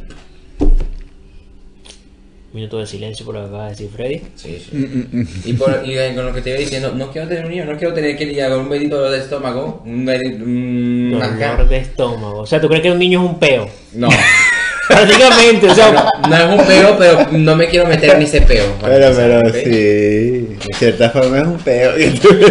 Minuto 2.51 2.79
de 2.79 2.87
silencio 2.87 3.25
por 3.25 3.35
lo 3.35 3.41
que 3.41 3.47
acaba 3.47 3.63
de 3.65 3.69
decir 3.69 3.89
Freddy. 3.95 4.21
Sí, 4.35 4.57
sí. 4.57 4.75
Mm, 4.75 5.27
Y, 5.45 5.53
por, 5.53 5.81
y 5.85 6.15
con 6.15 6.25
lo 6.25 6.33
que 6.33 6.41
te 6.41 6.49
iba 6.49 6.59
diciendo, 6.59 6.93
no 6.95 7.11
quiero 7.11 7.27
tener 7.27 7.45
un 7.45 7.51
niño, 7.51 7.65
no 7.65 7.77
quiero 7.77 7.93
tener 7.93 8.17
que 8.17 8.25
lidiar 8.25 8.49
con 8.51 8.61
un 8.61 8.69
bendito 8.69 8.95
dolor 8.95 9.11
de 9.11 9.19
estómago, 9.19 9.83
un 9.85 10.03
bendito... 10.03 10.43
un 10.43 11.11
Dolor 11.11 11.69
de 11.69 11.77
estómago. 11.77 12.39
O 12.39 12.45
sea, 12.47 12.59
¿tú 12.59 12.67
crees 12.67 12.81
que 12.81 12.91
un 12.91 12.97
niño 12.99 13.23
es 13.23 13.29
un 13.29 13.39
peo? 13.39 13.69
No. 13.93 14.09
Prácticamente, 14.89 15.67
o 15.69 15.75
sea... 15.75 15.91
no, 15.91 16.29
no 16.29 16.35
es 16.35 16.59
un 16.59 16.65
peo, 16.65 16.95
pero 16.97 17.27
no 17.31 17.55
me 17.55 17.67
quiero 17.67 17.85
meter 17.85 18.15
en 18.15 18.23
ese 18.23 18.41
peo. 18.41 18.65
Pero, 18.81 19.15
pero 19.15 19.53
sí, 19.53 19.69
de 19.69 20.57
cierta 20.73 21.11
forma 21.11 21.37
es 21.37 21.45
un 21.47 21.57
peo. 21.59 21.91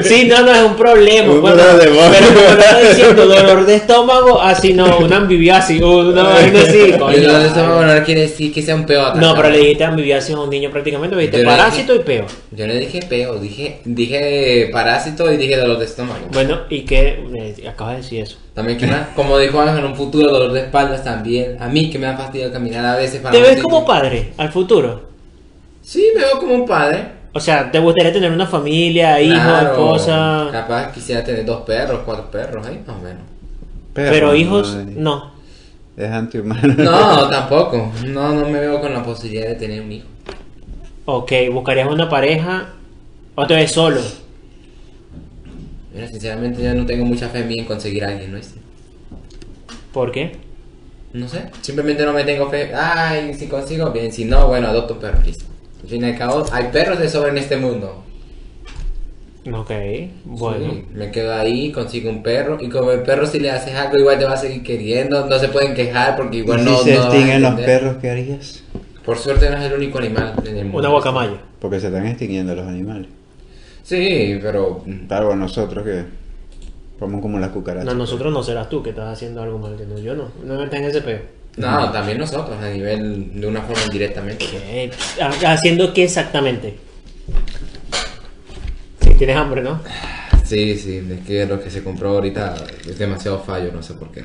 Sí, 0.05 0.29
no, 0.29 0.43
no, 0.43 0.55
es 0.55 0.63
un 0.63 0.77
problema. 0.77 1.33
Un 1.33 1.41
bueno, 1.41 1.63
pero 1.79 1.93
como 1.97 2.41
lo 2.41 2.51
está 2.61 2.79
diciendo, 2.79 3.27
dolor 3.27 3.67
de 3.67 3.75
estómago, 3.75 4.41
así 4.41 4.73
no, 4.73 4.99
una 4.99 5.17
ambibiasis, 5.17 5.83
o 5.83 5.99
una 6.11 6.23
vaina 6.35 6.61
así, 6.61 6.79
El 6.79 6.99
dolor 6.99 7.41
de 7.41 7.47
estómago 7.49 7.83
no 7.83 8.05
quiere 8.05 8.21
decir 8.21 8.55
que 8.55 8.63
sea 8.63 8.77
un 8.77 8.87
peo 8.87 9.03
atrás. 9.05 9.21
No, 9.21 9.35
pero 9.35 9.51
le 9.51 9.59
dijiste 9.59 9.83
ambibiasis 9.85 10.35
a 10.37 10.41
un 10.41 10.51
niño 10.51 10.71
prácticamente, 10.71 11.17
me 11.17 11.23
dijiste 11.23 11.39
Yo 11.39 11.45
le 11.45 11.51
dije- 11.51 11.63
parásito 11.63 11.95
y 11.97 11.99
peo. 12.01 12.27
Yo 12.53 12.67
no 12.69 12.75
dije 12.75 13.01
peo, 13.09 13.35
dije, 13.41 13.81
dije 13.85 14.69
parásito 14.73 15.33
y 15.33 15.37
dije 15.37 15.57
dolor 15.57 15.79
de 15.79 15.87
estómago. 15.87 16.21
Bueno, 16.33 16.61
¿y 16.71 16.83
qué? 16.83 17.21
Eh, 17.35 17.69
acabas 17.69 17.97
de 17.97 18.03
decir 18.03 18.23
eso. 18.23 18.37
También 18.55 18.77
que 18.77 18.89
más, 18.89 19.11
como 19.15 19.39
dijo 19.39 19.61
Ángel, 19.61 19.85
un 19.85 19.95
futuro 19.95 20.33
dolor 20.33 20.53
de 20.53 20.61
espaldas 20.63 21.05
también. 21.05 21.59
A 21.61 21.69
mí 21.69 21.91
que 21.91 21.99
me 22.01 22.09
fastidio 22.29 22.53
caminar 22.53 22.85
a 22.85 22.97
veces 22.97 23.21
para 23.21 23.33
¿Te 23.33 23.41
ves 23.41 23.63
como 23.63 23.85
padre 23.85 24.33
al 24.37 24.53
futuro? 24.53 25.09
Sí, 25.83 26.07
me 26.15 26.21
veo 26.21 26.39
como 26.39 26.55
un 26.55 26.67
padre. 26.67 27.19
O 27.33 27.41
sea, 27.41 27.71
¿te 27.71 27.79
gustaría 27.79 28.13
tener 28.13 28.31
una 28.31 28.47
familia, 28.47 29.21
hijo, 29.21 29.35
Claro, 29.35 29.71
esposa? 29.71 30.49
Capaz 30.53 30.93
quisiera 30.93 31.25
tener 31.25 31.45
dos 31.45 31.63
perros, 31.63 32.01
cuatro 32.05 32.31
perros, 32.31 32.67
ahí 32.67 32.83
más 32.87 32.97
o 32.97 33.01
menos. 33.01 33.23
Pero 33.95 34.35
hijos, 34.35 34.75
no. 34.75 35.01
no. 35.01 35.31
Es 35.97 36.11
antihumano. 36.11 36.75
No, 36.75 37.29
tampoco. 37.31 37.93
No, 38.07 38.35
no 38.35 38.49
me 38.49 38.61
veo 38.61 38.81
con 38.81 38.93
la 38.93 39.03
posibilidad 39.03 39.49
de 39.49 39.55
tener 39.55 39.83
un 39.83 39.93
hijo. 39.93 40.07
Ok, 41.07 41.33
¿buscarías 41.53 41.89
una 41.89 42.09
pareja 42.09 42.75
o 43.35 43.47
te 43.47 43.55
ves 43.55 43.73
solo? 43.73 44.01
Mira, 45.95 46.07
sinceramente 46.07 46.63
yo 46.63 46.75
no 46.75 46.87
tengo 46.87 47.05
mucha 47.05 47.29
fe 47.29 47.41
en 47.41 47.49
mí 47.49 47.59
en 47.59 47.65
conseguir 47.65 48.05
a 48.05 48.09
alguien, 48.09 48.31
¿no 48.31 48.39
es? 48.39 48.55
¿Por 49.93 50.13
qué? 50.13 50.48
No 51.13 51.29
sé, 51.29 51.47
simplemente 51.63 52.05
no 52.05 52.13
me 52.13 52.25
tengo 52.25 52.51
fe. 52.51 52.73
Ay, 52.75 53.35
si 53.35 53.47
consigo, 53.47 53.91
bien. 53.91 54.13
Si 54.13 54.25
no, 54.25 54.47
bueno, 54.49 54.69
adopto 54.69 54.95
un 54.95 55.01
perro, 55.01 55.21
listo. 55.25 55.45
Al 55.83 55.89
fin 55.89 56.03
y 56.03 56.07
al 56.07 56.19
cabo, 56.19 56.45
hay 56.53 56.65
perros 56.73 56.99
de 56.99 57.09
sobra 57.09 57.31
en 57.31 57.39
este 57.39 57.57
mundo. 57.57 58.05
Ok, 59.51 59.71
bueno. 60.25 60.71
Sí, 60.73 60.85
me 60.93 61.11
quedo 61.11 61.35
ahí, 61.35 61.73
consigo 61.73 62.11
un 62.11 62.23
perro. 62.23 62.59
Y 62.61 62.69
como 62.69 62.91
el 62.91 63.03
perro, 63.03 63.27
si 63.27 63.41
le 63.41 63.51
haces 63.51 63.75
algo, 63.75 63.97
igual 63.97 64.19
te 64.19 64.25
va 64.25 64.35
a 64.35 64.37
seguir 64.37 64.63
queriendo. 64.63 65.27
No 65.27 65.39
se 65.39 65.49
pueden 65.49 65.75
quejar 65.75 66.17
porque 66.17 66.39
¿Y 66.39 66.41
igual 66.41 66.61
si 66.61 66.65
no. 66.67 66.79
se 66.79 66.95
no 66.95 66.99
vas 66.99 67.07
a 67.07 67.09
extinguen 67.15 67.43
los 67.43 67.55
perros, 67.61 67.97
¿qué 68.01 68.11
harías? 68.11 68.63
Por 69.05 69.17
suerte 69.17 69.49
no 69.49 69.57
es 69.57 69.65
el 69.65 69.73
único 69.73 69.99
animal 69.99 70.35
en 70.45 70.57
el 70.57 70.65
mundo. 70.65 70.79
Una 70.81 70.89
guacamaya. 70.89 71.41
Porque 71.61 71.81
se 71.81 71.87
están 71.87 72.07
extinguiendo 72.07 72.55
los 72.55 72.67
animales. 72.67 73.09
Sí, 73.83 74.39
pero. 74.43 74.85
Claro, 75.07 75.35
nosotros 75.35 75.83
que 75.85 76.05
somos 76.99 77.21
como 77.21 77.39
las 77.39 77.51
cucarachas. 77.51 77.85
No, 77.87 77.95
nosotros 77.95 78.33
no 78.33 78.43
serás 78.43 78.69
tú 78.69 78.83
que 78.83 78.91
estás 78.91 79.13
haciendo 79.13 79.43
algo 79.43 79.59
mal, 79.59 79.77
que 79.77 79.85
no, 79.87 79.99
yo 79.99 80.15
no. 80.15 80.31
No 80.45 80.55
me 80.55 80.65
metas 80.65 80.81
en 80.81 80.87
ese 80.87 81.01
peo. 81.03 81.21
No, 81.57 81.91
también 81.91 82.19
nosotros, 82.19 82.57
a 82.63 82.69
nivel 82.71 83.41
de 83.41 83.47
una 83.47 83.63
forma 83.63 83.83
indirectamente. 83.85 84.45
pues. 84.51 84.63
Eh, 84.65 84.91
¿Haciendo 85.47 85.93
qué 85.93 86.05
exactamente? 86.05 86.79
Si 89.01 89.15
tienes 89.15 89.37
hambre, 89.37 89.63
¿no? 89.63 89.81
Sí, 90.45 90.77
sí, 90.79 91.03
es 91.11 91.27
que 91.27 91.47
lo 91.47 91.61
que 91.61 91.71
se 91.71 91.83
compró 91.83 92.11
ahorita 92.11 92.55
es 92.89 92.99
demasiado 92.99 93.41
fallo, 93.41 93.71
no 93.73 93.83
sé 93.83 93.95
por 93.95 94.11
qué. 94.11 94.25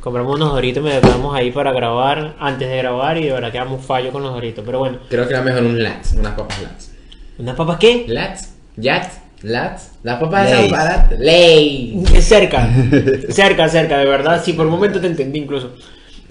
Compramos 0.00 0.36
unos 0.36 0.52
doritos, 0.52 0.82
me 0.82 1.00
quedamos 1.00 1.34
ahí 1.34 1.50
para 1.50 1.72
grabar, 1.72 2.36
antes 2.38 2.68
de 2.68 2.76
grabar, 2.78 3.16
y 3.18 3.24
de 3.24 3.32
verdad 3.32 3.50
quedamos 3.52 3.84
fallo 3.84 4.12
con 4.12 4.22
los 4.22 4.32
doritos. 4.32 4.64
Pero 4.64 4.78
bueno, 4.78 4.98
Creo 5.08 5.26
que 5.26 5.34
era 5.34 5.42
mejor 5.42 5.62
un 5.64 5.82
Lats, 5.82 6.12
unas 6.14 6.34
papas 6.34 6.62
Lats. 6.62 6.92
¿unas 7.38 7.56
papas 7.56 7.78
qué? 7.78 8.04
Lats, 8.08 8.54
Yats, 8.76 9.18
Lats, 9.42 9.87
las 10.02 10.20
papas 10.20 10.44
Lays. 10.50 10.58
esas 10.58 10.70
baratas. 10.70 11.18
Ley. 11.18 12.02
Cerca, 12.20 12.68
cerca, 13.30 13.68
cerca, 13.68 13.98
de 13.98 14.04
verdad. 14.04 14.42
Sí, 14.44 14.52
por 14.52 14.66
un 14.66 14.72
momento 14.72 15.00
te 15.00 15.06
entendí 15.06 15.40
incluso. 15.40 15.72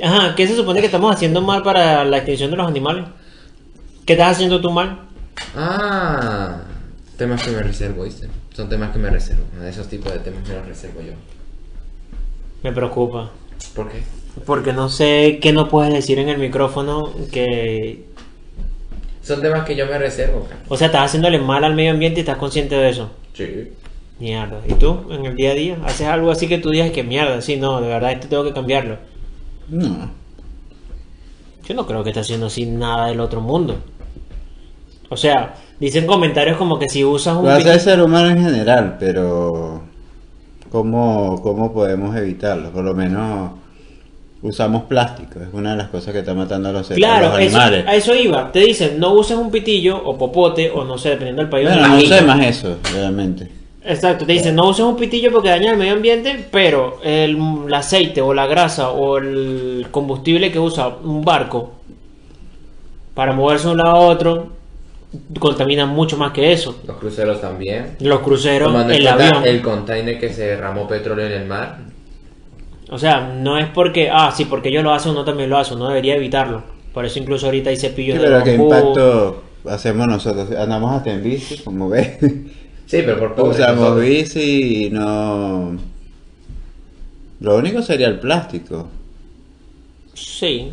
Ajá, 0.02 0.36
¿qué 0.36 0.48
se 0.48 0.56
supone 0.56 0.80
que 0.80 0.86
estamos 0.86 1.14
haciendo 1.14 1.42
mal 1.42 1.64
para 1.64 2.06
la 2.06 2.18
extinción 2.18 2.52
de 2.52 2.58
los 2.58 2.68
animales? 2.68 3.06
¿Qué 4.06 4.14
estás 4.14 4.34
haciendo 4.34 4.62
tú 4.62 4.72
mal? 4.72 5.00
Ah, 5.56 6.62
temas 7.18 7.44
que 7.44 7.52
me 7.52 7.62
reservo, 7.62 8.04
¿viste? 8.04 8.28
Son 8.54 8.70
temas 8.70 8.92
que 8.92 9.00
me 9.00 9.10
reservo. 9.10 9.44
Esos 9.68 9.88
tipos 9.88 10.14
de 10.14 10.20
temas 10.20 10.48
me 10.48 10.54
los 10.56 10.66
reservo 10.66 11.02
yo. 11.02 11.14
Me 12.64 12.72
preocupa. 12.72 13.32
¿Por 13.76 13.90
qué? 13.92 14.02
Porque 14.46 14.72
no 14.72 14.88
sé 14.90 15.40
qué 15.42 15.52
no 15.52 15.68
puedes 15.68 15.94
decir 15.94 16.20
en 16.20 16.30
el 16.30 16.38
micrófono 16.38 17.12
que... 17.32 18.06
Son 19.22 19.42
temas 19.42 19.66
que 19.66 19.76
yo 19.76 19.88
me 19.88 19.98
reservo, 19.98 20.46
cara. 20.46 20.62
O 20.70 20.78
sea, 20.78 20.88
estás 20.88 21.06
haciéndole 21.06 21.40
mal 21.40 21.64
al 21.64 21.76
medio 21.76 21.92
ambiente 21.92 22.20
y 22.20 22.22
estás 22.22 22.38
consciente 22.38 22.76
de 22.76 22.90
eso. 22.90 23.12
Sí. 23.38 23.72
Mierda. 24.20 24.62
¿Y 24.68 24.74
tú, 24.74 25.06
en 25.12 25.26
el 25.26 25.36
día 25.36 25.52
a 25.52 25.54
día, 25.54 25.78
haces 25.86 26.08
algo 26.08 26.32
así 26.32 26.48
que 26.48 26.58
tú 26.58 26.72
digas 26.72 26.90
que 26.90 27.04
mierda? 27.04 27.40
Sí, 27.42 27.58
no, 27.58 27.80
de 27.80 27.88
verdad 27.88 28.14
esto 28.14 28.28
tengo 28.28 28.44
que 28.44 28.54
cambiarlo. 28.54 28.98
No. 29.70 30.10
Yo 31.64 31.76
no 31.76 31.86
creo 31.86 32.04
que 32.04 32.10
esté 32.10 32.22
haciendo 32.22 32.48
así 32.48 32.66
nada 32.66 33.08
del 33.08 33.20
otro 33.20 33.42
mundo. 33.42 33.78
O 35.10 35.18
sea, 35.18 35.56
dicen 35.80 36.08
comentarios 36.08 36.58
como 36.58 36.80
que 36.80 36.90
si 36.90 37.04
usas 37.06 37.38
un... 37.38 37.46
Lo 37.46 37.52
hace 37.52 37.74
el 37.74 37.80
ser 37.80 38.02
humano 38.02 38.30
en 38.30 38.42
general, 38.42 38.98
pero 39.00 39.84
¿cómo, 40.72 41.40
¿cómo 41.44 41.72
podemos 41.72 42.16
evitarlo? 42.16 42.72
Por 42.72 42.84
lo 42.84 42.96
menos 42.96 43.52
usamos 44.42 44.84
plástico, 44.84 45.40
es 45.40 45.48
una 45.54 45.72
de 45.72 45.78
las 45.78 45.88
cosas 45.90 46.14
que 46.14 46.20
está 46.20 46.34
matando 46.34 46.70
a 46.70 46.72
los, 46.72 46.90
a 46.92 46.96
Claro, 46.96 47.30
los 47.30 47.40
eso, 47.40 47.58
animales. 47.58 47.88
a 47.88 47.96
eso 47.96 48.16
iba. 48.16 48.52
Te 48.52 48.60
dicen, 48.60 49.00
no 49.00 49.14
uses 49.14 49.38
un 49.38 49.50
pitillo 49.52 49.98
o 50.04 50.18
popote 50.18 50.70
o 50.70 50.84
no 50.84 50.98
sé, 50.98 51.10
dependiendo 51.10 51.42
del 51.42 51.50
país. 51.50 51.68
Bueno, 51.68 51.88
no 51.88 51.98
vivas. 51.98 52.20
sé 52.20 52.26
más 52.26 52.46
eso, 52.46 52.78
realmente. 52.94 53.50
Exacto, 53.84 54.26
te 54.26 54.34
dicen, 54.34 54.54
no 54.56 54.68
uses 54.70 54.84
un 54.86 54.98
pitillo 54.98 55.32
porque 55.32 55.50
daña 55.50 55.72
el 55.72 55.78
medio 55.78 55.94
ambiente, 55.94 56.46
pero 56.52 57.00
el, 57.04 57.38
el 57.68 57.74
aceite 57.74 58.22
o 58.22 58.34
la 58.34 58.46
grasa 58.46 58.90
o 58.92 59.18
el 59.18 59.88
combustible 59.92 60.52
que 60.52 60.60
usa 60.60 60.90
un 61.04 61.24
barco 61.24 61.72
para 63.14 63.34
moverse 63.34 63.66
de 63.68 63.72
un 63.72 63.78
lado 63.78 63.96
a 63.96 64.00
otro 64.00 64.50
contamina 65.40 65.86
mucho 65.86 66.18
más 66.18 66.32
que 66.34 66.52
eso. 66.52 66.80
Los 66.86 66.98
cruceros 66.98 67.40
también. 67.40 67.96
Los 68.02 68.20
cruceros, 68.20 68.68
Tomando 68.72 68.94
el 68.94 69.08
avión. 69.08 69.46
el 69.46 69.62
container 69.62 70.20
que 70.20 70.34
se 70.34 70.44
derramó 70.48 70.86
petróleo 70.88 71.26
en 71.28 71.32
el 71.32 71.48
mar. 71.48 71.78
O 72.90 72.98
sea, 72.98 73.22
no 73.36 73.58
es 73.58 73.68
porque, 73.70 74.10
ah, 74.12 74.32
sí, 74.36 74.46
porque 74.46 74.72
yo 74.72 74.82
lo 74.82 74.94
hace 74.94 75.10
uno 75.10 75.26
también 75.26 75.50
lo 75.50 75.58
hace, 75.58 75.74
uno 75.74 75.88
debería 75.90 76.16
evitarlo. 76.16 76.64
Por 76.94 77.06
eso 77.06 77.20
incluso 77.20 77.46
ahorita 77.48 77.70
hay 77.70 77.78
cepillos 77.78 78.18
Sí, 78.18 78.22
de 78.22 78.28
pero 78.28 78.44
¿qué 78.44 78.56
impacto 78.56 79.44
hacemos 79.70 80.08
nosotros? 80.08 80.52
Andamos 80.52 80.96
hasta 80.96 81.12
en 81.12 81.24
bici, 81.24 81.58
como 81.60 81.90
ves. 81.90 82.18
Sí, 82.86 83.02
pero 83.04 83.20
por 83.20 83.36
pobres 83.36 83.60
Usamos 83.60 83.76
nosotros. 83.82 84.06
bici 84.06 84.86
y 84.86 84.90
no... 84.90 85.78
Lo 87.42 87.58
único 87.58 87.82
sería 87.82 88.08
el 88.08 88.20
plástico. 88.20 88.88
Sí, 90.14 90.72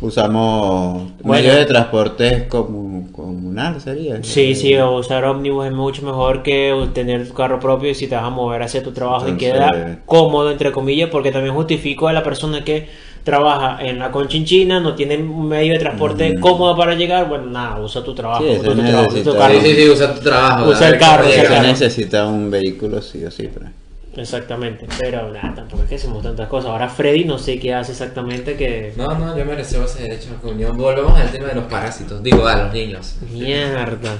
Usamos 0.00 1.10
Bueno. 1.22 1.42
medio 1.42 1.58
de 1.58 1.64
transporte 1.64 2.48
comu- 2.48 3.10
comunal, 3.12 3.80
sería. 3.80 4.22
sí, 4.22 4.54
sí, 4.54 4.76
usar 4.78 5.24
ómnibus 5.24 5.66
es 5.66 5.72
mucho 5.72 6.02
mejor 6.02 6.42
que 6.42 6.88
tener 6.92 7.26
tu 7.26 7.34
carro 7.34 7.58
propio 7.58 7.90
y 7.90 7.94
si 7.94 8.06
te 8.06 8.14
vas 8.14 8.24
a 8.24 8.30
mover 8.30 8.62
hacia 8.62 8.82
tu 8.82 8.92
trabajo 8.92 9.28
y 9.28 9.36
queda 9.36 10.00
cómodo, 10.04 10.50
entre 10.50 10.70
comillas, 10.72 11.08
porque 11.10 11.32
también 11.32 11.54
justifico 11.54 12.08
a 12.08 12.12
la 12.12 12.22
persona 12.22 12.62
que 12.62 12.88
trabaja 13.24 13.84
en 13.84 13.98
la 13.98 14.12
conchinchina, 14.12 14.78
no 14.80 14.94
tiene 14.94 15.16
un 15.16 15.48
medio 15.48 15.72
de 15.72 15.78
transporte 15.80 16.34
cómodo 16.38 16.76
para 16.76 16.94
llegar, 16.94 17.28
bueno, 17.28 17.46
nada, 17.46 17.80
usa 17.80 18.04
tu 18.04 18.14
trabajo, 18.14 18.44
Sí, 18.44 18.50
usa 18.60 18.62
tu, 18.74 18.82
trabajo, 18.82 19.14
tu 19.16 19.34
carro. 19.36 19.60
Sí, 19.60 19.88
usa 19.88 20.14
tu 20.14 20.20
trabajo. 20.20 20.70
Usa 20.70 20.88
el 20.90 20.98
carro, 20.98 21.26
usa 21.26 21.42
el 21.42 21.48
carro. 21.48 21.62
necesita 21.66 22.26
un 22.26 22.50
vehículo 22.50 23.02
sí 23.02 23.24
o 23.24 23.30
sí. 23.30 23.48
Pero... 23.52 23.66
Exactamente, 24.16 24.86
pero 24.98 25.30
nada, 25.30 25.54
tampoco 25.54 25.82
es 25.82 25.88
que 25.90 25.94
hacemos 25.96 26.22
tantas 26.22 26.48
cosas. 26.48 26.70
Ahora 26.70 26.88
Freddy 26.88 27.24
no 27.24 27.38
sé 27.38 27.58
qué 27.58 27.74
hace 27.74 27.92
exactamente 27.92 28.56
que... 28.56 28.92
No, 28.96 29.06
no, 29.08 29.36
yo 29.36 29.44
me 29.44 29.54
reservo 29.54 29.84
ese 29.84 30.02
derecho 30.04 30.30
a 30.36 30.40
comunión. 30.40 30.76
Volvemos 30.76 31.18
al 31.18 31.30
tema 31.30 31.48
de 31.48 31.54
los 31.56 31.64
parásitos. 31.64 32.22
Digo, 32.22 32.46
a 32.46 32.56
los 32.64 32.72
niños. 32.72 33.16
Mierda. 33.30 34.16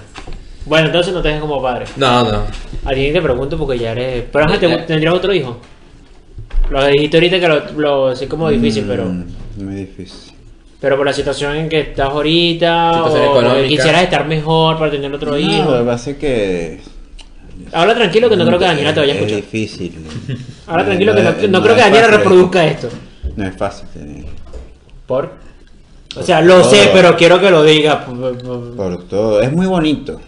Bueno, 0.67 0.87
entonces 0.89 1.15
no 1.15 1.23
te 1.23 1.29
dejes 1.29 1.41
como 1.41 1.63
padre. 1.63 1.87
No, 1.97 2.25
no. 2.31 2.43
A 2.85 2.93
ti 2.93 3.11
te 3.13 3.23
pregunto 3.23 3.57
porque 3.57 3.79
ya 3.79 3.93
eres... 3.93 4.25
Pero 4.31 4.45
ajá, 4.45 4.59
¿te- 4.59 4.67
Eh. 4.73 4.85
¿tendrías 4.87 5.15
otro 5.15 5.33
hijo? 5.33 5.59
Lo 6.69 6.85
dijiste 6.87 7.17
ahorita 7.17 7.41
que 7.41 7.49
lo, 7.49 7.63
lo 8.09 8.17
sé 8.17 8.29
como 8.29 8.51
difícil, 8.51 8.85
pero... 8.87 9.05
Mm, 9.05 9.25
Muy 9.65 9.75
difícil. 9.77 10.35
Pero 10.81 10.97
por 10.99 11.07
la 11.07 11.13
situación 11.13 11.57
en 11.57 11.69
que 11.71 11.81
estás 11.81 12.09
ahorita, 12.11 12.93
Situación 13.07 13.47
o 13.47 13.67
quisieras 13.69 14.03
estar 14.03 14.27
mejor 14.27 14.77
para 14.79 14.91
tener 14.91 15.11
otro 15.15 15.31
No, 15.31 15.37
lo 15.39 15.41
hijo. 15.41 15.79
que 15.79 15.85
pasa 15.85 16.11
es 16.11 16.17
que... 16.19 16.81
Habla 17.77 17.95
tranquilo 17.95 18.29
que 18.31 18.37
no 18.37 18.47
creo 18.47 18.59
que 18.59 18.65
Daniela 18.65 18.95
te 18.95 19.01
vaya 19.01 19.13
a 19.13 19.17
Es 19.17 19.23
escuchar. 19.23 19.43
difícil. 19.43 19.93
Habla 20.67 20.85
tranquilo 20.87 21.15
que 21.15 21.23
no, 21.23 21.29
es- 21.31 21.51
no 21.51 21.63
creo 21.63 21.75
es 21.77 21.83
que 21.83 21.91
Daniela 21.91 22.09
reproduzca 22.17 22.67
esto. 22.67 22.89
No 23.37 23.47
es 23.47 23.57
fácil 23.57 23.89
tener. 23.89 24.25
¿Por? 25.07 25.31
O 26.17 26.23
sea, 26.23 26.41
lo 26.41 26.63
Todo. 26.63 26.71
sé, 26.71 26.91
pero 26.95 27.17
quiero 27.17 27.39
que 27.41 27.51
lo 27.51 27.63
diga. 27.63 28.05
Por- 28.07 29.05
todo. 29.09 29.43
Es 29.43 29.53
muy 29.53 29.67
bonito. 29.67 30.21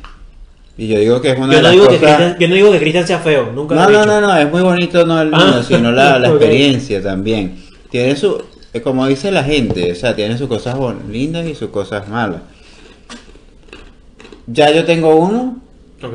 Y 0.76 0.86
yo 0.88 0.99
digo 0.99 1.20
que 1.20 1.30
es 1.32 1.38
una 1.38 1.49
Yo 1.53 1.57
de 1.57 1.62
las 1.62 1.72
digo 1.72 1.88
que 1.88 1.99
cosas... 1.99 2.36
Yo 2.38 2.49
no 2.49 2.55
digo 2.55 2.70
que 2.70 2.78
Cristian 2.78 3.07
sea 3.07 3.18
feo, 3.18 3.51
nunca 3.53 3.74
lo 3.74 3.80
No, 3.82 3.88
he 3.88 3.92
no, 3.92 3.99
dicho. 4.01 4.20
no, 4.20 4.20
no, 4.20 4.36
es 4.38 4.51
muy 4.51 4.62
bonito 4.62 5.07
no 5.07 5.20
el 5.22 5.34
Ah, 5.34 5.38
niño, 5.38 5.62
sino 5.62 5.90
la, 5.90 6.18
experiencia 6.28 7.03
también. 7.03 7.64
Tiene 7.90 8.14
su, 8.14 8.40
eh, 8.74 8.80
como 8.82 9.07
dice 9.07 9.32
la 9.32 9.42
gente, 9.42 9.90
o 9.90 9.94
sea, 9.96 10.14
tiene 10.14 10.36
sus 10.38 10.46
cosas 10.49 10.76
lindas 11.11 11.46
y 11.46 11.55
sus 11.57 11.70
cosas 11.70 12.07
malas. 12.09 12.42
Ya 14.46 14.70
yo 14.70 14.84
tengo 14.84 15.16
uno, 15.16 15.59
Ok. 16.03 16.14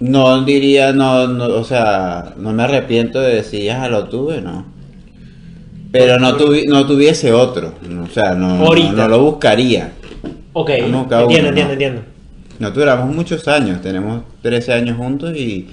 No 0.00 0.44
diría, 0.44 0.92
no, 0.92 1.26
no, 1.26 1.46
o 1.46 1.64
sea, 1.64 2.34
no 2.36 2.52
me 2.52 2.62
arrepiento 2.64 3.20
de 3.20 3.36
decir, 3.36 3.62
ya 3.64 3.88
lo 3.88 4.08
tuve, 4.08 4.40
no. 4.40 4.66
Pero 5.90 6.18
no, 6.18 6.36
tuvi- 6.36 6.66
no 6.68 6.86
tuviese 6.86 7.32
otro, 7.32 7.74
o 8.04 8.06
sea, 8.08 8.34
no, 8.34 8.58
no, 8.58 8.66
Ahorita. 8.66 8.92
no 8.92 9.08
lo 9.08 9.22
buscaría. 9.22 9.92
Ok, 10.52 10.70
Nunca 10.88 11.22
entiendo, 11.22 11.26
uno, 11.26 11.48
entiendo, 11.48 11.64
no. 11.64 11.72
entiendo. 11.72 12.02
No 12.58 12.70
duramos 12.72 13.14
muchos 13.14 13.46
años, 13.48 13.80
tenemos 13.80 14.22
13 14.42 14.72
años 14.72 14.96
juntos 14.96 15.34
y 15.36 15.68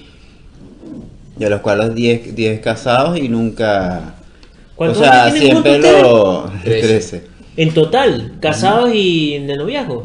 de 1.36 1.50
los 1.50 1.60
cuales 1.60 1.94
10, 1.94 2.34
10 2.34 2.60
casados 2.60 3.18
y 3.18 3.28
nunca... 3.28 4.14
O 4.74 4.76
¿Cuántos 4.76 4.98
sea, 4.98 5.30
siempre 5.30 5.78
lo... 5.78 6.50
Trece. 6.62 6.86
13. 7.20 7.26
En 7.58 7.74
total, 7.74 8.34
casados 8.40 8.90
y 8.94 9.38
de 9.38 9.56
noviazgo. 9.56 10.04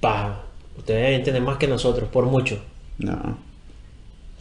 Paja. 0.00 0.43
Ustedes 0.84 1.02
deben 1.02 1.22
tener 1.24 1.40
más 1.40 1.56
que 1.56 1.66
nosotros, 1.66 2.10
por 2.12 2.26
mucho. 2.26 2.58
No. 2.98 3.38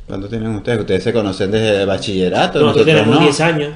¿Cuántos 0.05 0.29
tienen 0.29 0.53
ustedes? 0.55 0.81
Ustedes 0.81 1.01
se 1.01 1.13
conocen 1.13 1.49
desde 1.51 1.85
bachillerato. 1.85 2.59
Nosotros 2.59 2.85
tenemos 2.85 3.15
no. 3.15 3.21
10 3.21 3.39
años. 3.39 3.71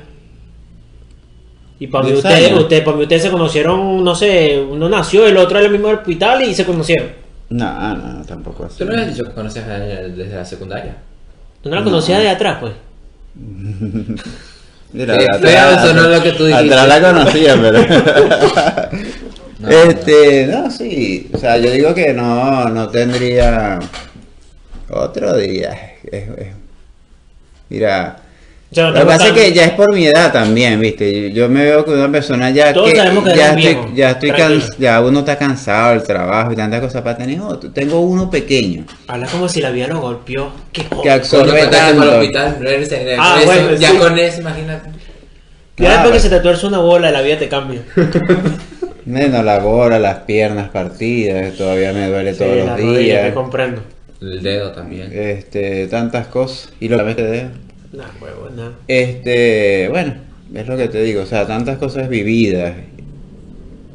Y 1.79 1.87
para 1.87 2.03
mí, 2.03 2.11
10 2.11 2.25
ustedes, 2.25 2.51
ustedes, 2.53 2.83
para 2.83 2.97
mí 2.97 3.03
ustedes 3.03 3.21
se 3.21 3.31
conocieron, 3.31 4.03
no 4.03 4.13
sé, 4.15 4.59
uno 4.69 4.89
nació, 4.89 5.25
el 5.27 5.37
otro 5.37 5.59
en 5.59 5.65
el 5.67 5.71
mismo 5.71 5.87
hospital 5.87 6.41
y 6.43 6.53
se 6.53 6.65
conocieron. 6.65 7.07
No, 7.49 7.95
no, 7.95 8.25
tampoco 8.25 8.65
así. 8.65 8.79
¿Tú 8.79 8.85
no 8.85 8.91
habías 8.91 9.07
dicho 9.15 9.23
que 9.23 9.31
conoces 9.31 9.63
a 9.63 9.85
ella 9.85 10.01
desde 10.09 10.35
la 10.35 10.43
secundaria? 10.43 10.97
¿Tú 11.61 11.69
no 11.69 11.75
la 11.77 11.83
conocías 11.85 12.19
de 12.21 12.27
atrás, 12.29 12.57
pues? 12.59 12.73
Mira, 14.91 15.15
Eh, 15.15 15.25
atrás- 15.31 15.39
feo 15.81 15.87
sonó 15.87 16.09
lo 16.09 16.21
que 16.21 16.31
tú 16.33 16.45
dijiste. 16.45 16.73
Atrás 16.73 16.87
la 16.89 17.01
conocía, 17.13 17.55
pero. 17.61 17.79
No, 19.59 19.69
este, 19.69 20.47
no. 20.47 20.69
sí. 20.69 21.29
O 21.33 21.37
sea, 21.37 21.57
yo 21.57 21.71
digo 21.71 21.93
que 21.93 22.13
no, 22.13 22.69
no 22.69 22.89
tendría 22.89 23.79
otro 24.89 25.35
día. 25.37 25.95
Es- 26.03 26.29
es- 26.37 26.47
Mira. 27.69 28.17
No 28.75 28.91
Lo 28.91 28.99
que 28.99 29.05
pasa 29.05 29.27
es 29.27 29.31
que 29.33 29.53
ya 29.53 29.63
es 29.63 29.71
por 29.71 29.93
mi 29.93 30.05
edad 30.07 30.31
también, 30.33 30.77
¿viste? 30.81 31.31
Yo 31.31 31.47
me 31.47 31.63
veo 31.63 31.85
con 31.85 31.97
una 31.97 32.11
persona 32.11 32.49
ya 32.49 32.73
Todos 32.73 32.91
que 32.91 32.97
sabemos 32.97 33.23
que 33.23 33.29
ya 33.29 33.53
eres 33.53 33.65
estoy, 33.65 33.73
viejo, 33.83 33.91
ya 33.95 34.09
estoy 34.11 34.31
can- 34.31 34.61
ya 34.77 35.01
uno 35.01 35.19
está 35.19 35.37
cansado 35.37 35.91
del 35.91 36.03
trabajo 36.03 36.51
y 36.51 36.55
tantas 36.57 36.81
cosas 36.81 37.01
para 37.01 37.17
tener 37.17 37.39
otro. 37.39 37.71
Tengo 37.71 38.01
uno 38.01 38.29
pequeño 38.29 38.83
Habla 39.07 39.27
como 39.27 39.47
si 39.47 39.61
la 39.61 39.71
vida 39.71 39.87
lo 39.87 40.01
golpeó. 40.01 40.51
Qué 40.73 40.85
que 41.01 41.09
absorbe 41.09 41.61
al 41.61 41.69
tanto. 41.69 42.19
hospital, 42.19 42.57
Ah, 43.19 43.37
eso, 43.37 43.45
bueno, 43.45 43.73
ya 43.75 43.91
sí. 43.91 43.97
con 43.97 44.19
eso, 44.19 44.41
imagínate. 44.41 44.89
Ya 44.89 44.95
Claro. 45.75 45.93
después 46.01 46.13
que 46.23 46.29
se 46.29 46.35
te 46.35 46.41
tuerce 46.41 46.67
una 46.67 46.79
bola, 46.79 47.09
la 47.09 47.21
vida 47.21 47.37
te 47.39 47.47
cambia. 47.47 47.81
Menos 49.07 49.45
la 49.45 49.59
bola, 49.59 49.99
las 49.99 50.19
piernas 50.19 50.69
partidas, 50.69 51.55
todavía 51.55 51.93
me 51.93 52.09
duele 52.09 52.33
todos 52.33 52.57
los 52.57 52.65
la 52.65 52.75
rodilla, 52.75 52.99
días. 52.99 53.27
te 53.29 53.33
comprendo. 53.33 53.81
El 54.19 54.43
dedo 54.43 54.71
también. 54.73 55.09
Este, 55.13 55.87
tantas 55.87 56.27
cosas. 56.27 56.73
Y 56.81 56.89
lo 56.89 57.05
que 57.05 57.15
te 57.15 57.23
dejo. 57.23 57.49
Nah, 57.93 58.03
huevo, 58.21 58.49
nah. 58.53 58.71
Este, 58.87 59.87
bueno, 59.89 60.13
es 60.53 60.67
lo 60.67 60.75
que 60.75 60.89
te 60.89 61.01
digo, 61.03 61.21
o 61.21 61.25
sea, 61.25 61.47
tantas 61.47 61.77
cosas 61.77 62.09
vividas. 62.09 62.75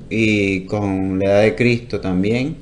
Y 0.08 0.64
con 0.64 1.18
la 1.18 1.24
edad 1.26 1.42
de 1.42 1.54
Cristo 1.56 2.00
también. 2.00 2.56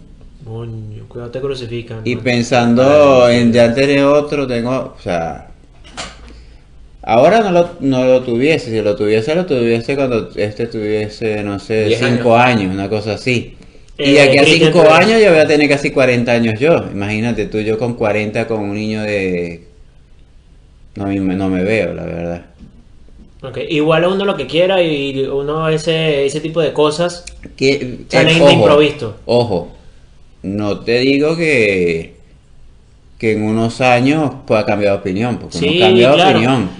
Coño, 0.44 1.06
cuidado, 1.08 1.30
te 1.30 1.40
crucifican. 1.40 2.00
Y 2.04 2.16
pensando 2.16 3.28
en 3.28 3.52
ya 3.52 3.72
tener 3.72 4.04
otro, 4.04 4.48
tengo, 4.48 4.94
o 4.98 5.00
sea, 5.00 5.49
ahora 7.12 7.40
no 7.40 7.50
lo, 7.50 7.70
no 7.80 8.04
lo 8.04 8.22
tuviese, 8.22 8.70
si 8.70 8.80
lo 8.82 8.94
tuviese, 8.96 9.34
lo 9.34 9.44
tuviese 9.46 9.96
cuando 9.96 10.30
este 10.36 10.66
tuviese, 10.66 11.42
no 11.42 11.58
sé, 11.58 11.84
Diez 11.86 12.00
cinco 12.00 12.36
años. 12.36 12.72
una 12.72 12.88
cosa 12.88 13.14
así. 13.14 13.56
Y 13.98 14.02
Eh, 14.02 14.12
de 14.12 14.20
aquí 14.22 14.38
a 14.38 14.42
Cristian, 14.42 14.72
cinco 14.72 14.84
tú- 14.84 14.90
años 14.94 15.20
yo 15.22 15.30
voy 15.30 15.40
a 15.40 15.46
tener 15.46 15.68
casi 15.68 15.90
40 15.90 16.32
años 16.32 16.58
yo. 16.58 16.84
Imagínate 16.92 17.46
tú, 17.46 17.58
yo 17.60 17.78
con 17.78 17.94
40 17.94 18.46
con 18.46 18.60
un 18.60 18.74
niño 18.74 19.02
de... 19.02 19.64
No, 20.96 21.06
me- 21.06 21.36
no 21.36 21.48
me 21.48 21.62
veo, 21.64 21.94
la 21.94 22.04
verdad. 22.04 22.46
Ok, 23.42 23.58
Igual 23.68 24.04
a 24.04 24.08
uno 24.08 24.24
lo 24.24 24.36
que 24.36 24.46
quiera 24.46 24.82
y 24.82 25.20
uno 25.24 25.68
ese, 25.68 26.26
ese 26.26 26.40
tipo 26.40 26.60
de 26.60 26.72
cosas 26.72 27.24
Que, 27.56 28.00
Salen 28.08 28.44
de 28.44 28.52
improviso. 28.52 29.16
Ojo, 29.24 29.72
no 30.42 30.80
te 30.80 30.98
digo 30.98 31.36
que, 31.36 32.14
que 33.18 33.32
en 33.32 33.42
unos 33.42 33.80
años 33.80 34.30
pueda 34.46 34.64
cambiar 34.66 34.92
de 34.94 34.98
opinión, 34.98 35.38
porque 35.38 35.58
Sí, 35.58 35.68
uno 35.76 35.80
cambia 35.80 36.08
de 36.10 36.14
claro. 36.14 36.30
opinión. 36.38 36.70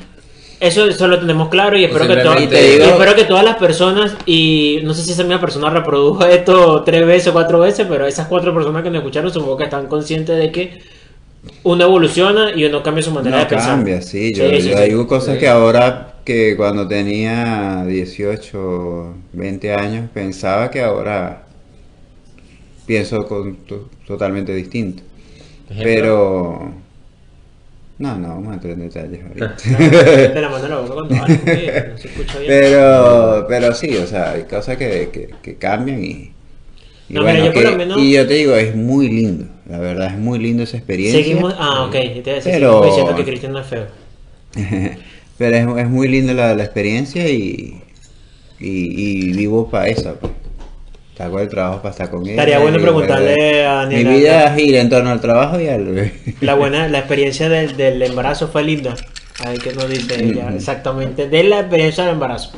Eso, 0.60 0.84
eso 0.86 1.08
lo 1.08 1.18
tenemos 1.18 1.48
claro 1.48 1.78
y 1.78 1.84
espero, 1.84 2.06
que 2.06 2.16
to- 2.16 2.20
simplemente 2.20 2.54
te 2.56 2.62
digo- 2.72 2.84
y 2.84 2.88
espero 2.90 3.14
que 3.14 3.24
todas 3.24 3.44
las 3.44 3.56
personas, 3.56 4.14
y 4.26 4.80
no 4.84 4.92
sé 4.92 5.02
si 5.02 5.12
esa 5.12 5.22
misma 5.22 5.40
persona 5.40 5.70
reprodujo 5.70 6.26
esto 6.26 6.82
tres 6.84 7.06
veces 7.06 7.28
o 7.28 7.32
cuatro 7.32 7.60
veces, 7.60 7.86
pero 7.88 8.06
esas 8.06 8.26
cuatro 8.28 8.52
personas 8.54 8.82
que 8.82 8.90
me 8.90 8.98
escucharon 8.98 9.32
supongo 9.32 9.56
que 9.56 9.64
están 9.64 9.86
conscientes 9.86 10.36
de 10.36 10.52
que 10.52 10.82
uno 11.62 11.84
evoluciona 11.84 12.50
y 12.54 12.64
uno 12.66 12.82
cambia 12.82 13.02
su 13.02 13.10
manera 13.10 13.36
No 13.38 13.42
de 13.44 13.48
pensar. 13.48 13.68
cambia, 13.70 14.02
sí. 14.02 14.34
Yo, 14.34 14.50
Sí, 14.50 14.60
sí, 14.60 14.68
yo 14.70 14.76
sí. 14.76 14.84
digo 14.84 15.06
cosas 15.06 15.34
Sí. 15.36 15.40
que 15.40 15.48
ahora, 15.48 16.16
que 16.26 16.54
cuando 16.58 16.86
tenía 16.86 17.82
18, 17.86 19.14
20 19.32 19.72
años, 19.74 20.10
pensaba 20.12 20.70
que 20.70 20.82
ahora 20.82 21.44
pienso 22.86 23.26
con, 23.26 23.56
to- 23.64 23.88
totalmente 24.06 24.54
distinto. 24.54 25.02
Ejemplo. 25.70 25.84
Pero... 25.84 26.72
No, 28.00 28.16
no, 28.18 28.28
vamos 28.28 28.48
a 28.50 28.54
entrar 28.54 28.72
en 28.72 28.80
detalles 28.80 29.20
ahorita. 29.22 29.56
Te 30.32 30.40
la 30.40 30.48
mando 30.48 30.66
a 30.66 30.70
la 30.70 30.76
boca 30.78 30.94
cuando 30.94 31.14
hablas, 31.16 31.38
porque 31.38 31.84
no 31.90 31.98
se 31.98 32.08
escucha 32.08 32.38
bien. 32.38 32.48
Pero, 32.50 33.46
pero 33.48 33.74
sí, 33.74 33.94
o 33.96 34.06
sea, 34.06 34.32
hay 34.32 34.44
cosas 34.44 34.76
que, 34.78 35.10
que, 35.12 35.28
que 35.42 35.56
cambian 35.56 36.02
y, 36.02 36.08
y 36.08 36.32
No, 37.10 37.20
mira, 37.20 37.22
bueno, 37.24 37.44
yo 37.46 37.52
por 37.52 37.62
que- 37.62 37.70
lo 37.70 37.76
menos- 37.76 37.98
y 38.00 38.12
yo 38.12 38.26
te 38.26 38.34
digo, 38.34 38.54
es 38.56 38.74
muy 38.74 39.08
lindo, 39.10 39.44
la 39.68 39.78
verdad, 39.78 40.06
es 40.14 40.18
muy 40.18 40.38
lindo 40.38 40.62
esa 40.62 40.78
experiencia. 40.78 41.22
Seguimos, 41.22 41.54
ah, 41.58 41.84
ok, 41.84 41.92
te 41.92 42.06
iba 42.06 42.32
a 42.32 42.34
decir, 42.36 42.52
Pero- 42.52 42.68
seguimos 42.82 42.86
diciendo 42.86 43.16
que 43.16 43.24
Cristian 43.24 43.52
no 43.52 43.58
es 43.60 43.66
feo. 43.66 43.86
pero 45.36 45.56
es, 45.78 45.84
es 45.84 45.88
muy 45.90 46.08
lindo 46.08 46.32
la, 46.32 46.54
la 46.54 46.64
experiencia 46.64 47.28
y, 47.28 47.82
y, 48.58 49.28
y 49.28 49.32
vivo 49.34 49.68
para 49.70 49.88
eso. 49.88 50.16
pues. 50.20 50.32
Hago 51.20 51.38
el 51.40 51.48
trabajo 51.48 51.82
para 51.82 51.90
estar 51.90 52.10
con 52.10 52.22
ella. 52.22 52.30
Estaría 52.32 52.58
bueno 52.60 52.78
preguntarle 52.80 53.34
bueno, 53.34 53.70
a 53.80 53.86
Mi 53.86 53.94
Nela- 53.96 54.16
vida 54.16 54.54
gira 54.54 54.80
en 54.80 54.88
torno 54.88 55.10
al 55.10 55.20
trabajo 55.20 55.60
y 55.60 55.68
al 55.68 55.84
bebé. 55.84 56.12
La 56.40 56.54
buena, 56.54 56.88
la 56.88 56.98
experiencia 57.00 57.48
del, 57.48 57.76
del 57.76 58.00
embarazo 58.02 58.48
fue 58.48 58.62
linda. 58.64 58.94
Ahí 59.44 59.58
que 59.58 59.72
nos 59.72 59.88
dice 59.88 60.22
ella, 60.22 60.50
exactamente, 60.54 61.28
de 61.28 61.44
la 61.44 61.60
experiencia 61.60 62.04
del 62.04 62.14
embarazo. 62.14 62.52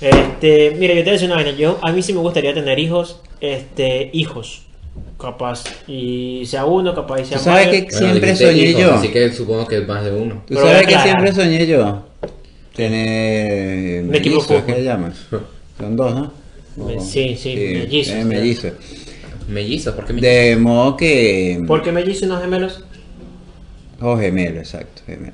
Este, 0.00 0.74
mira, 0.78 0.94
yo 0.94 1.00
te 1.00 1.04
voy 1.04 1.08
a 1.10 1.12
decir 1.12 1.26
una 1.28 1.36
vaina, 1.36 1.50
yo 1.52 1.78
a 1.82 1.92
mí 1.92 2.02
sí 2.02 2.12
me 2.12 2.20
gustaría 2.20 2.52
tener 2.54 2.78
hijos, 2.78 3.20
este, 3.40 4.10
hijos, 4.12 4.62
capaz, 5.20 5.64
y 5.88 6.42
sea 6.46 6.64
uno, 6.64 6.94
capaz 6.94 7.20
y 7.20 7.24
sea 7.24 7.38
¿Tú 7.38 7.44
sabes 7.44 7.66
más. 7.66 7.74
que- 7.76 7.90
Siempre 7.90 8.20
dijiste 8.32 8.46
soñé 8.46 8.62
hijos, 8.64 8.82
yo. 8.82 8.94
Así 8.94 9.08
que 9.08 9.32
supongo 9.32 9.66
que 9.66 9.78
es 9.78 9.86
más 9.88 10.04
de 10.04 10.12
uno. 10.12 10.34
¿Tú 10.46 10.54
Pero 10.54 10.60
sabes 10.62 10.82
a 10.82 10.86
que 10.86 10.98
siempre 10.98 11.32
soñé 11.32 11.66
yo? 11.66 12.02
Tener 12.74 14.04
mellizos, 14.04 14.46
fútbol. 14.46 14.64
¿qué 14.66 14.74
se 14.74 14.84
llaman? 14.84 15.12
Son 15.78 15.96
dos, 15.96 16.14
¿no? 16.14 16.32
Me- 16.86 17.00
sí, 17.00 17.36
sí, 17.36 17.54
mellizos, 17.56 18.14
eh, 18.14 18.24
mellizos. 18.24 18.72
Mellizos, 19.48 19.94
¿por 19.94 20.04
qué 20.06 20.12
mellizos? 20.12 20.34
De 20.34 20.56
modo 20.56 20.96
que... 20.96 21.62
¿Por 21.66 21.82
qué 21.82 21.92
me 21.92 22.02
hice 22.02 22.26
unos 22.26 22.40
gemelos? 22.42 22.84
O 24.00 24.16
gemelo, 24.16 24.58
exacto, 24.60 25.02
gemelo. 25.06 25.32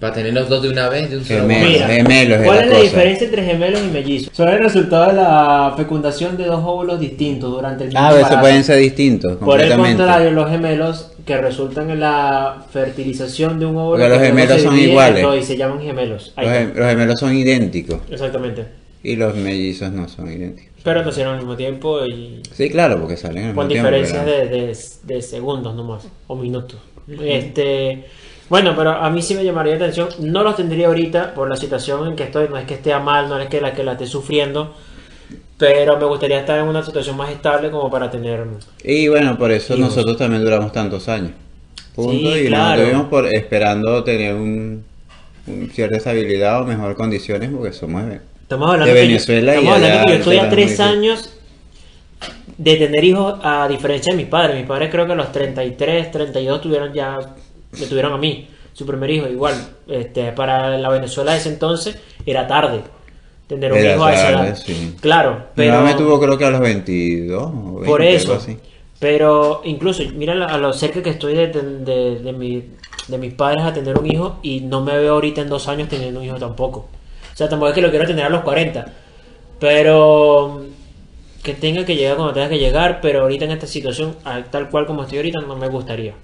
Para 0.00 0.12
tener 0.12 0.34
los 0.34 0.48
dos 0.48 0.62
de 0.62 0.68
una 0.68 0.88
vez, 0.90 1.10
de 1.10 1.16
un 1.18 1.24
solo 1.24 1.40
Gemelos. 1.40 1.70
Mira, 1.72 1.86
gemelos 1.88 2.42
¿cuál 2.44 2.58
es 2.58 2.66
la 2.66 2.70
cosa. 2.72 2.82
diferencia 2.82 3.24
entre 3.26 3.44
gemelos 3.44 3.80
y 3.82 3.90
mellizos? 3.90 4.30
Son 4.36 4.48
el 4.48 4.58
resultado 4.58 5.06
de 5.08 5.12
la 5.14 5.74
fecundación 5.76 6.36
de 6.36 6.44
dos 6.44 6.60
óvulos 6.64 7.00
distintos 7.00 7.50
durante 7.50 7.84
el 7.84 7.88
mismo 7.88 8.00
Ah, 8.00 8.08
a 8.08 8.12
veces 8.12 8.24
embarazo. 8.26 8.40
pueden 8.42 8.64
ser 8.64 8.78
distintos, 8.78 9.36
Por 9.38 9.60
el 9.60 9.74
contrario, 9.74 10.30
los 10.32 10.50
gemelos 10.50 11.12
que 11.24 11.36
resultan 11.38 11.90
en 11.90 12.00
la 12.00 12.62
fertilización 12.70 13.58
de 13.58 13.66
un 13.66 13.76
óvulo 13.76 13.96
Porque 14.02 14.08
los 14.10 14.18
gemelos 14.22 14.62
son 14.62 14.78
iguales. 14.78 15.26
Y 15.40 15.42
se 15.42 15.56
llaman 15.56 15.80
gemelos. 15.80 16.32
Gem- 16.36 16.74
los 16.74 16.88
gemelos 16.88 17.18
son 17.20 17.34
idénticos 17.34 18.00
Exactamente. 18.10 18.64
y 19.02 19.16
los 19.16 19.34
mellizos 19.34 19.90
no 19.92 20.08
son 20.08 20.30
idénticos. 20.30 20.75
Pero 20.86 21.02
nacieron 21.04 21.32
al 21.34 21.38
mismo 21.40 21.56
tiempo 21.56 22.04
y 22.06 22.40
Sí, 22.52 22.70
claro, 22.70 23.00
porque 23.00 23.16
salen 23.16 23.46
al 23.48 23.54
con 23.54 23.66
mismo 23.66 23.90
tiempo, 23.90 23.90
diferencias 23.90 24.24
de, 24.24 24.46
de- 24.48 25.14
de 25.16 25.22
segundos 25.22 25.74
nomás 25.74 26.06
o 26.28 26.36
minutos. 26.36 26.78
Este, 27.08 28.04
bueno, 28.48 28.74
pero 28.76 28.90
a 28.92 29.10
mí 29.10 29.20
sí 29.20 29.34
me 29.34 29.44
llamaría 29.44 29.72
la 29.76 29.86
atención. 29.86 30.08
No 30.20 30.44
los 30.44 30.54
tendría 30.56 30.86
ahorita 30.86 31.34
por 31.34 31.48
la 31.48 31.56
situación 31.56 32.06
en 32.06 32.14
que 32.16 32.22
estoy. 32.22 32.48
No 32.48 32.56
es 32.56 32.66
que 32.66 32.74
esté 32.74 32.92
a 32.92 33.00
mal, 33.00 33.28
no 33.28 33.38
es 33.40 33.48
que 33.48 33.60
la 33.60 33.74
que 33.74 33.82
la 33.82 33.92
esté 33.92 34.06
sufriendo. 34.06 34.74
Pero 35.58 35.96
me 35.98 36.04
gustaría 36.04 36.38
estar 36.38 36.58
en 36.60 36.66
una 36.66 36.82
situación 36.84 37.16
más 37.16 37.30
estable 37.30 37.70
como 37.70 37.90
para 37.90 38.10
tener. 38.10 38.46
Y 38.84 39.08
bueno, 39.08 39.36
por 39.38 39.50
eso 39.50 39.74
Hijos. 39.74 39.88
nosotros 39.88 40.16
también 40.18 40.44
duramos 40.44 40.70
tantos 40.72 41.08
años. 41.08 41.32
Punto. 41.94 42.12
Sí, 42.12 42.40
y 42.44 42.46
claro. 42.46 42.86
nos 42.92 43.06
por 43.06 43.26
esperando 43.26 44.04
tener 44.04 44.34
un, 44.34 44.84
un 45.46 45.70
cierta 45.70 45.96
estabilidad 45.96 46.60
o 46.62 46.66
mejor 46.66 46.94
condiciones 46.94 47.50
porque 47.50 47.72
somos 47.72 48.04
Estamos 48.46 48.70
hablando, 48.70 48.86
de 48.86 49.00
que 49.00 49.06
yo- 49.06 49.08
Venezuela 49.08 49.54
estamos 49.54 49.74
hablando 49.74 50.04
que 50.06 50.12
yo 50.12 50.18
estoy 50.18 50.36
a 50.38 50.48
tres 50.48 50.80
años 50.80 51.32
de 52.56 52.76
tener 52.76 53.04
hijos 53.04 53.34
a 53.42 53.66
diferencia 53.68 54.12
de 54.12 54.16
mis 54.16 54.26
padres. 54.26 54.56
Mis 54.56 54.66
padres 54.66 54.88
creo 54.90 55.04
que 55.06 55.12
a 55.12 55.16
los 55.16 55.32
33, 55.32 56.10
32 56.12 56.60
tuvieron 56.60 56.92
ya, 56.94 57.18
me 57.72 57.86
tuvieron 57.86 58.12
a 58.12 58.18
mí, 58.18 58.48
su 58.72 58.86
primer 58.86 59.10
hijo. 59.10 59.26
Igual, 59.28 59.54
este, 59.88 60.30
para 60.32 60.78
la 60.78 60.88
Venezuela 60.88 61.32
de 61.32 61.38
ese 61.38 61.48
entonces 61.50 61.98
era 62.24 62.46
tarde 62.46 62.82
tener 63.48 63.72
un 63.72 63.78
Era 63.78 63.94
hijo 63.94 64.04
a 64.04 64.14
esa 64.14 64.30
edad. 64.30 64.56
sí. 64.56 64.94
Claro, 65.00 65.32
Mi 65.34 65.42
pero 65.56 65.74
mamá 65.74 65.86
me 65.88 65.94
tuvo 65.94 66.18
creo 66.20 66.38
que 66.38 66.44
a 66.44 66.50
los 66.50 66.60
22 66.60 67.42
o 67.42 67.74
20, 67.80 67.86
por 67.86 68.00
algo 68.02 68.14
eso. 68.14 68.34
así. 68.34 68.56
Pero 68.98 69.60
incluso, 69.64 70.02
mira 70.14 70.32
a 70.46 70.56
lo 70.56 70.72
cerca 70.72 71.02
que 71.02 71.10
estoy 71.10 71.34
de, 71.34 71.48
de, 71.48 72.18
de 72.20 72.32
mi- 72.32 72.64
de 73.08 73.18
mis 73.18 73.34
padres 73.34 73.62
a 73.64 73.72
tener 73.72 73.98
un 73.98 74.06
hijo 74.10 74.38
y 74.42 74.60
no 74.60 74.80
me 74.82 74.96
veo 74.96 75.14
ahorita 75.14 75.42
en 75.42 75.48
dos 75.48 75.68
años 75.68 75.88
teniendo 75.88 76.20
un 76.20 76.26
hijo 76.26 76.36
tampoco. 76.38 76.88
O 77.36 77.38
sea, 77.38 77.50
tampoco 77.50 77.68
es 77.68 77.74
que 77.74 77.82
lo 77.82 77.90
quiero 77.90 78.06
tener 78.06 78.24
a 78.24 78.30
los 78.30 78.40
40. 78.40 78.86
Pero 79.60 80.64
que 81.42 81.52
tenga 81.54 81.84
que 81.84 81.94
llegar 81.96 82.16
cuando 82.16 82.32
tenga 82.34 82.48
que 82.48 82.58
llegar, 82.58 83.00
pero 83.02 83.20
ahorita 83.22 83.44
en 83.44 83.50
esta 83.52 83.66
situación, 83.66 84.16
tal 84.50 84.70
cual 84.70 84.86
como 84.86 85.02
estoy 85.02 85.18
ahorita, 85.18 85.40
no 85.40 85.54
me 85.54 85.68
gustaría. 85.68 86.14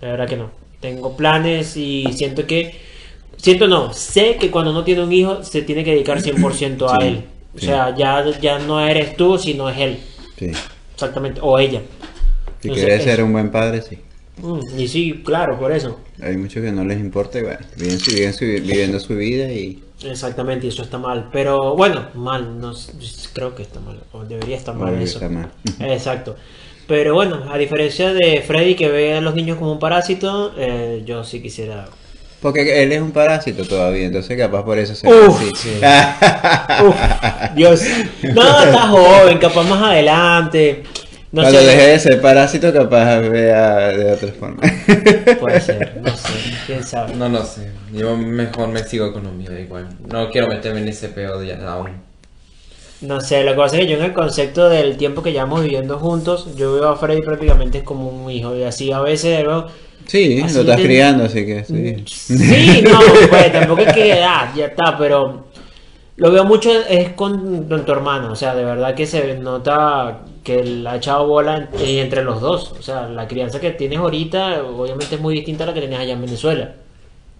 La 0.00 0.08
verdad 0.12 0.26
que 0.26 0.36
no. 0.36 0.50
Tengo 0.80 1.16
planes 1.16 1.76
y 1.76 2.06
siento 2.12 2.46
que... 2.46 2.74
Siento 3.36 3.66
no, 3.68 3.92
sé 3.92 4.36
que 4.38 4.50
cuando 4.50 4.70
uno 4.70 4.84
tiene 4.84 5.02
un 5.02 5.12
hijo 5.12 5.42
se 5.44 5.62
tiene 5.62 5.84
que 5.84 5.92
dedicar 5.92 6.18
100% 6.20 6.86
a 6.88 7.00
Sí, 7.00 7.06
él. 7.06 7.24
O 7.54 7.58
sí. 7.58 7.66
sea, 7.66 7.94
ya, 7.96 8.24
ya 8.40 8.58
no 8.58 8.80
eres 8.80 9.16
tú, 9.16 9.36
sino 9.38 9.68
es 9.68 9.78
él. 9.78 9.98
Sí. 10.38 10.50
Exactamente, 10.94 11.40
o 11.42 11.58
ella. 11.58 11.80
Si 12.60 12.68
Entonces, 12.68 12.84
quieres 12.86 13.04
ser 13.04 13.22
un 13.22 13.32
buen 13.32 13.50
padre, 13.50 13.82
sí. 13.82 13.98
Mm, 14.38 14.78
y 14.78 14.88
sí, 14.88 15.22
claro, 15.24 15.58
por 15.58 15.72
eso. 15.72 16.00
Hay 16.22 16.36
muchos 16.36 16.62
que 16.62 16.72
no 16.72 16.84
les 16.84 16.98
importa 17.00 17.38
y 17.38 17.42
bueno, 17.42 17.58
viven 17.76 17.98
su- 17.98 18.12
viven 18.12 18.32
su- 18.32 18.44
viviendo 18.44 19.00
su 19.00 19.16
vida 19.16 19.50
y 19.52 19.82
Exactamente, 20.04 20.66
y 20.66 20.68
eso 20.70 20.82
está 20.82 20.98
mal. 20.98 21.28
Pero 21.32 21.74
bueno, 21.76 22.06
mal, 22.14 22.60
no 22.60 22.72
creo 23.32 23.54
que 23.54 23.62
está 23.62 23.80
mal, 23.80 23.98
o 24.12 24.24
debería 24.24 24.56
estar 24.56 24.74
mal 24.74 24.94
Obvio 24.94 25.04
eso. 25.04 25.18
está 25.18 25.28
mal. 25.28 25.50
Exacto. 25.80 26.36
Pero 26.86 27.14
bueno, 27.14 27.44
a 27.50 27.56
diferencia 27.58 28.12
de 28.12 28.42
Freddy 28.42 28.74
que 28.74 28.88
ve 28.88 29.14
a 29.14 29.20
los 29.20 29.34
niños 29.34 29.56
como 29.58 29.72
un 29.72 29.78
parásito, 29.78 30.52
eh, 30.56 31.02
yo 31.06 31.24
sí 31.24 31.40
quisiera... 31.40 31.86
Porque 32.40 32.82
él 32.82 32.90
es 32.90 33.00
un 33.00 33.12
parásito 33.12 33.64
todavía, 33.64 34.06
entonces 34.06 34.36
capaz 34.36 34.64
por 34.64 34.76
eso 34.76 34.96
se 34.96 35.06
Uf, 35.06 35.36
así. 35.40 35.50
sí. 35.54 35.70
Uf, 36.84 36.96
Dios. 37.54 37.82
No, 38.34 38.64
está 38.64 38.88
joven, 38.88 39.38
capaz 39.38 39.62
más 39.62 39.80
adelante. 39.80 40.82
No 41.32 41.40
Cuando 41.42 41.60
sé. 41.60 41.66
deje 41.66 41.86
de 41.88 41.98
ser 41.98 42.20
parásito, 42.20 42.72
capaz 42.72 43.20
vea 43.20 43.88
de 43.88 44.12
otra 44.12 44.32
forma. 44.32 44.60
Puede 45.40 45.60
ser, 45.60 45.96
no 46.02 46.14
sé, 46.14 46.32
quién 46.66 46.84
sabe. 46.84 47.14
No 47.14 47.28
lo 47.28 47.42
sé. 47.44 47.70
Yo 47.92 48.16
mejor 48.16 48.68
me 48.68 48.84
sigo 48.84 49.12
con 49.14 49.24
lo 49.24 49.32
mío, 49.32 49.50
igual. 49.58 49.88
No 50.06 50.30
quiero 50.30 50.48
meterme 50.48 50.80
en 50.80 50.88
ese 50.88 51.08
pedo 51.08 51.40
de 51.40 51.46
ya 51.48 51.72
aún. 51.72 52.02
No 53.00 53.20
sé, 53.20 53.42
lo 53.42 53.52
que 53.52 53.56
pasa 53.56 53.76
es 53.76 53.82
que 53.82 53.88
yo 53.90 53.96
en 53.98 54.04
el 54.04 54.12
concepto 54.12 54.68
del 54.68 54.96
tiempo 54.96 55.22
que 55.22 55.32
llevamos 55.32 55.62
viviendo 55.62 55.98
juntos, 55.98 56.54
yo 56.54 56.74
veo 56.74 56.88
a 56.90 56.96
Freddy 56.96 57.22
prácticamente 57.22 57.82
como 57.82 58.08
un 58.08 58.30
hijo. 58.30 58.54
Y 58.54 58.62
así 58.62 58.92
a 58.92 59.00
veces 59.00 59.38
veo. 59.44 59.68
Sí, 60.06 60.40
lo 60.40 60.46
estás 60.60 60.76
te- 60.76 60.82
criando, 60.82 61.24
así 61.24 61.44
que 61.46 61.64
sí. 61.64 62.04
Sí, 62.06 62.82
no, 62.84 62.98
pues 63.28 63.52
tampoco 63.52 63.82
es 63.82 63.92
que 63.92 64.12
ah, 64.22 64.52
ya 64.54 64.66
está, 64.66 64.96
pero 64.98 65.46
lo 66.16 66.30
veo 66.30 66.44
mucho 66.44 66.70
es 66.88 67.10
con, 67.10 67.68
con 67.68 67.84
tu 67.84 67.92
hermano. 67.92 68.32
O 68.32 68.36
sea, 68.36 68.54
de 68.54 68.64
verdad 68.64 68.94
que 68.94 69.06
se 69.06 69.34
nota 69.38 70.20
que 70.42 70.62
le 70.64 70.88
ha 70.88 70.96
echado 70.96 71.26
bola 71.26 71.68
en- 71.72 71.86
y 71.86 71.98
entre 71.98 72.22
los 72.24 72.40
dos. 72.40 72.72
O 72.78 72.82
sea, 72.82 73.08
la 73.08 73.26
crianza 73.28 73.60
que 73.60 73.70
tienes 73.70 73.98
ahorita, 73.98 74.62
obviamente 74.64 75.14
es 75.14 75.20
muy 75.20 75.34
distinta 75.34 75.64
a 75.64 75.68
la 75.68 75.74
que 75.74 75.80
tenías 75.80 76.00
allá 76.00 76.12
en 76.14 76.20
Venezuela. 76.22 76.72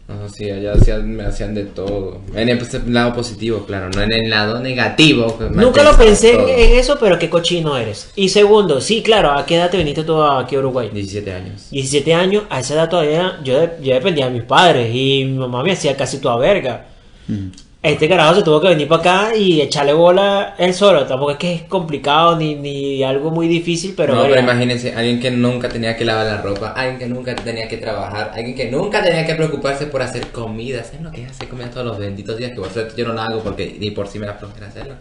No, 0.09 0.29
sí, 0.29 0.51
allá 0.51 0.73
hacían, 0.73 1.15
me 1.15 1.25
hacían 1.25 1.55
de 1.55 1.65
todo. 1.65 2.19
En 2.35 2.49
el 2.49 2.59
pues, 2.59 2.75
lado 2.89 3.15
positivo, 3.15 3.65
claro, 3.65 3.89
no 3.89 4.03
en 4.03 4.13
el 4.13 4.29
lado 4.29 4.59
negativo. 4.59 5.37
me 5.39 5.63
Nunca 5.63 5.83
lo 5.85 5.97
pensé 5.97 6.31
en, 6.33 6.37
todo. 6.39 6.49
en 6.49 6.73
eso, 6.79 6.97
pero 7.01 7.19
qué 7.19 7.31
cochino 7.31 7.77
eres. 7.77 8.11
Y 8.17 8.29
segundo, 8.29 8.81
sí, 8.81 9.03
claro, 9.03 9.31
¿a 9.31 9.47
qué 9.47 9.55
edad 9.57 9.71
te 9.71 9.79
viniste 9.79 10.03
tú 10.03 10.21
aquí 10.23 10.57
a 10.57 10.59
Uruguay? 10.59 10.91
17 10.93 11.33
años. 11.33 11.69
17 11.71 12.15
años, 12.15 12.43
a 12.51 12.61
esa 12.61 12.75
edad 12.75 12.91
todavía 12.91 13.39
yo, 13.45 13.55
yo 13.81 13.95
dependía 13.95 14.27
de 14.27 14.33
mis 14.33 14.43
padres 14.43 14.91
y 14.93 15.25
mi 15.25 15.39
mamá 15.39 15.63
me 15.63 15.73
hacía 15.73 15.97
casi 15.97 16.19
toda 16.19 16.37
verga. 16.37 16.87
Mm. 17.29 17.47
Este 17.83 18.09
carajo 18.09 18.37
se 18.37 18.43
tuvo 18.45 18.61
que 18.61 18.69
venir 18.69 18.87
para 18.87 19.01
acá 19.01 19.37
y 19.37 19.61
echarle 19.61 19.93
bola 19.93 20.55
él 20.57 20.73
solo. 20.73 21.05
Tampoco 21.05 21.33
es 21.33 21.37
que 21.37 21.53
es 21.53 21.63
complicado 21.63 22.37
ni, 22.37 22.55
ni 22.55 23.03
algo 23.03 23.33
muy 23.33 23.49
difícil, 23.49 23.95
pero. 23.97 24.15
no, 24.15 24.23
pero 24.23 24.39
imagínense, 24.39 24.95
alguien 24.95 25.19
que 25.19 25.33
nunca 25.33 25.69
tenía 25.69 25.97
que 25.97 26.05
lavar 26.05 26.27
la 26.27 26.41
ropa, 26.41 26.69
alguien 26.77 27.01
que 27.01 27.07
nunca 27.09 27.35
tenía 27.35 27.67
que 27.67 27.79
trabajar, 27.79 28.31
alguien 28.37 28.55
que 28.55 28.71
nunca 28.71 29.03
tenía 29.03 29.27
que 29.27 29.35
preocuparse 29.35 29.87
por 29.87 30.01
hacer 30.01 30.29
comida. 30.29 30.85
¿Saben 30.85 31.03
lo 31.03 31.11
que 31.11 31.25
es 31.25 31.31
hacer 31.31 31.49
comida 31.49 31.71
todos 31.71 31.85
los 31.85 31.99
benditos 31.99 32.37
días? 32.37 32.53
Que 32.53 32.61
por 32.61 32.71
suerte 32.71 32.95
yo 32.97 33.05
no 33.05 33.15
lo 33.15 33.21
hago 33.21 33.41
porque 33.41 33.77
ni 33.81 33.91
por 33.91 34.07
sí 34.07 34.21
me 34.21 34.27
da 34.27 34.35
flojera 34.35 34.69
hacerlo. 34.69 34.95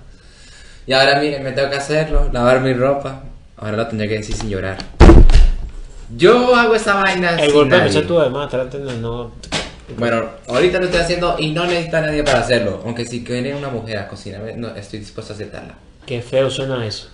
Y 0.88 0.93
ahora 0.93 1.19
miren, 1.19 1.43
me 1.43 1.51
tengo 1.51 1.69
que 1.69 1.75
hacerlo, 1.75 2.29
lavar 2.34 2.61
mi 2.61 2.73
ropa. 2.73 3.21
Ahora 3.57 3.77
lo 3.77 3.88
tendría 3.88 4.09
que 4.09 4.17
decir 4.17 4.36
sin 4.36 4.49
llorar. 4.49 4.77
Yo 6.17 6.55
hago 6.55 6.73
esa 6.73 6.95
vaina 6.95 7.34
El 7.34 7.51
sin 7.51 7.53
golpe 7.53 7.75
empezó 7.75 8.01
tú 8.01 8.19
además, 8.19 8.49
traten 8.49 8.88
de 8.88 8.97
no. 8.97 9.32
Bueno, 9.97 10.23
ahorita 10.47 10.79
lo 10.79 10.86
estoy 10.86 11.01
haciendo 11.01 11.36
y 11.38 11.51
no 11.51 11.65
necesito 11.65 11.97
a 11.97 12.01
nadie 12.01 12.23
para 12.23 12.39
hacerlo. 12.39 12.82
Aunque 12.86 13.05
si 13.05 13.23
quiere 13.23 13.53
una 13.55 13.69
mujer 13.69 13.97
a 13.97 14.07
cocinarme, 14.07 14.53
no, 14.55 14.75
estoy 14.75 14.99
dispuesto 14.99 15.34
a 15.34 15.36
aceptarla. 15.36 15.75
Qué 16.05 16.21
feo 16.21 16.49
suena 16.49 16.86
eso. 16.86 17.09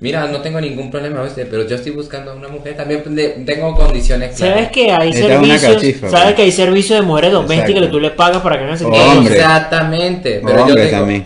Mira, 0.00 0.26
no 0.28 0.40
tengo 0.40 0.60
ningún 0.60 0.90
problema, 0.90 1.22
¿viste? 1.22 1.44
Pero 1.44 1.66
yo 1.68 1.76
estoy 1.76 1.92
buscando 1.92 2.30
a 2.30 2.34
una 2.34 2.48
mujer. 2.48 2.74
También 2.76 3.02
de- 3.14 3.42
tengo 3.44 3.74
condiciones 3.76 4.38
¿Sabes 4.38 4.54
claras. 4.54 4.70
que 4.72 4.90
hay 4.90 5.10
Esta 5.10 5.18
es 5.20 5.24
una 5.24 5.58
servicios? 5.58 5.74
cachifa, 5.74 6.08
¿Sabes 6.08 6.24
pues. 6.24 6.34
que 6.36 6.42
hay 6.42 6.52
servicios 6.52 7.00
de 7.00 7.06
mujeres 7.06 7.32
domésticas 7.32 7.68
Exacto. 7.70 7.86
que 7.86 7.92
tú 7.92 8.00
le 8.00 8.10
pagas 8.10 8.40
para 8.42 8.56
que 8.56 8.62
hagan 8.64 8.74
ese 8.76 8.84
O 8.86 8.90
tipo 8.92 9.02
de 9.04 9.10
hombre. 9.18 9.34
Exactamente. 9.34 10.40
Pero 10.42 10.56
yo 10.56 10.64
Hombre 10.64 10.84
tengo... 10.86 10.98
también. 10.98 11.24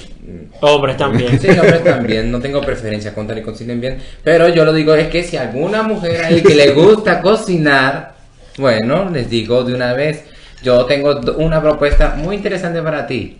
Hombres 0.60 0.96
también. 0.96 1.40
Sí, 1.40 1.48
hombres 1.50 1.84
también. 1.84 2.30
No 2.32 2.40
tengo 2.40 2.60
preferencia 2.62 3.14
con 3.14 3.26
tal 3.28 3.38
y 3.38 3.42
cocinen 3.42 3.80
bien. 3.80 3.98
Pero 4.24 4.48
yo 4.48 4.64
lo 4.64 4.72
digo 4.72 4.94
es 4.94 5.08
que 5.08 5.22
si 5.22 5.36
alguna 5.36 5.82
mujer 5.82 6.24
ahí 6.24 6.42
que 6.42 6.54
le 6.56 6.70
gusta 6.72 7.20
cocinar, 7.20 8.14
bueno, 8.58 9.08
les 9.10 9.28
digo 9.30 9.62
de 9.62 9.74
una 9.74 9.92
vez. 9.92 10.24
Yo 10.64 10.84
tengo 10.86 11.20
una 11.36 11.60
propuesta 11.60 12.14
muy 12.16 12.36
interesante 12.36 12.82
para 12.82 13.06
ti. 13.06 13.38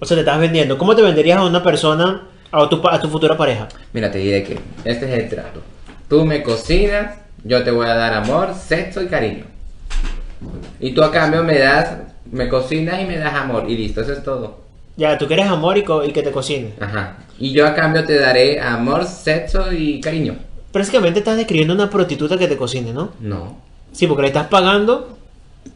O 0.00 0.06
sea, 0.06 0.14
te 0.16 0.20
estás 0.20 0.38
vendiendo. 0.40 0.78
¿Cómo 0.78 0.94
te 0.96 1.02
venderías 1.02 1.38
a 1.38 1.44
una 1.44 1.62
persona, 1.62 2.28
a 2.52 2.68
tu, 2.68 2.80
a 2.88 3.00
tu 3.00 3.08
futura 3.08 3.36
pareja? 3.36 3.68
Mira, 3.92 4.10
te 4.10 4.18
diré 4.18 4.44
que 4.44 4.58
este 4.84 5.12
es 5.12 5.22
el 5.24 5.28
trato. 5.28 5.60
Tú 6.08 6.24
me 6.24 6.42
cocinas, 6.42 7.16
yo 7.44 7.62
te 7.64 7.70
voy 7.72 7.86
a 7.88 7.94
dar 7.94 8.14
amor, 8.14 8.54
sexo 8.54 9.02
y 9.02 9.06
cariño. 9.08 9.44
Y 10.78 10.92
tú 10.92 11.02
a 11.02 11.10
cambio 11.10 11.42
me 11.44 11.58
das, 11.58 11.96
me 12.30 12.48
cocinas 12.48 13.00
y 13.02 13.04
me 13.04 13.18
das 13.18 13.34
amor. 13.34 13.68
Y 13.68 13.76
listo, 13.76 14.00
eso 14.00 14.12
es 14.12 14.22
todo. 14.22 14.60
Ya, 14.96 15.18
tú 15.18 15.26
quieres 15.26 15.46
amor 15.46 15.76
y, 15.76 15.82
co- 15.82 16.04
y 16.04 16.12
que 16.12 16.22
te 16.22 16.30
cocine. 16.30 16.72
Ajá. 16.80 17.16
Y 17.38 17.52
yo 17.52 17.66
a 17.66 17.74
cambio 17.74 18.04
te 18.04 18.18
daré 18.18 18.60
amor, 18.60 19.04
sexo 19.06 19.72
y 19.72 20.00
cariño. 20.00 20.36
Básicamente 20.72 21.18
estás 21.18 21.36
describiendo 21.36 21.74
una 21.74 21.90
prostituta 21.90 22.38
que 22.38 22.46
te 22.48 22.56
cocine, 22.56 22.92
¿no? 22.92 23.10
No, 23.20 23.58
Sí, 23.92 24.06
porque 24.06 24.22
le 24.22 24.28
estás 24.28 24.46
pagando. 24.46 25.18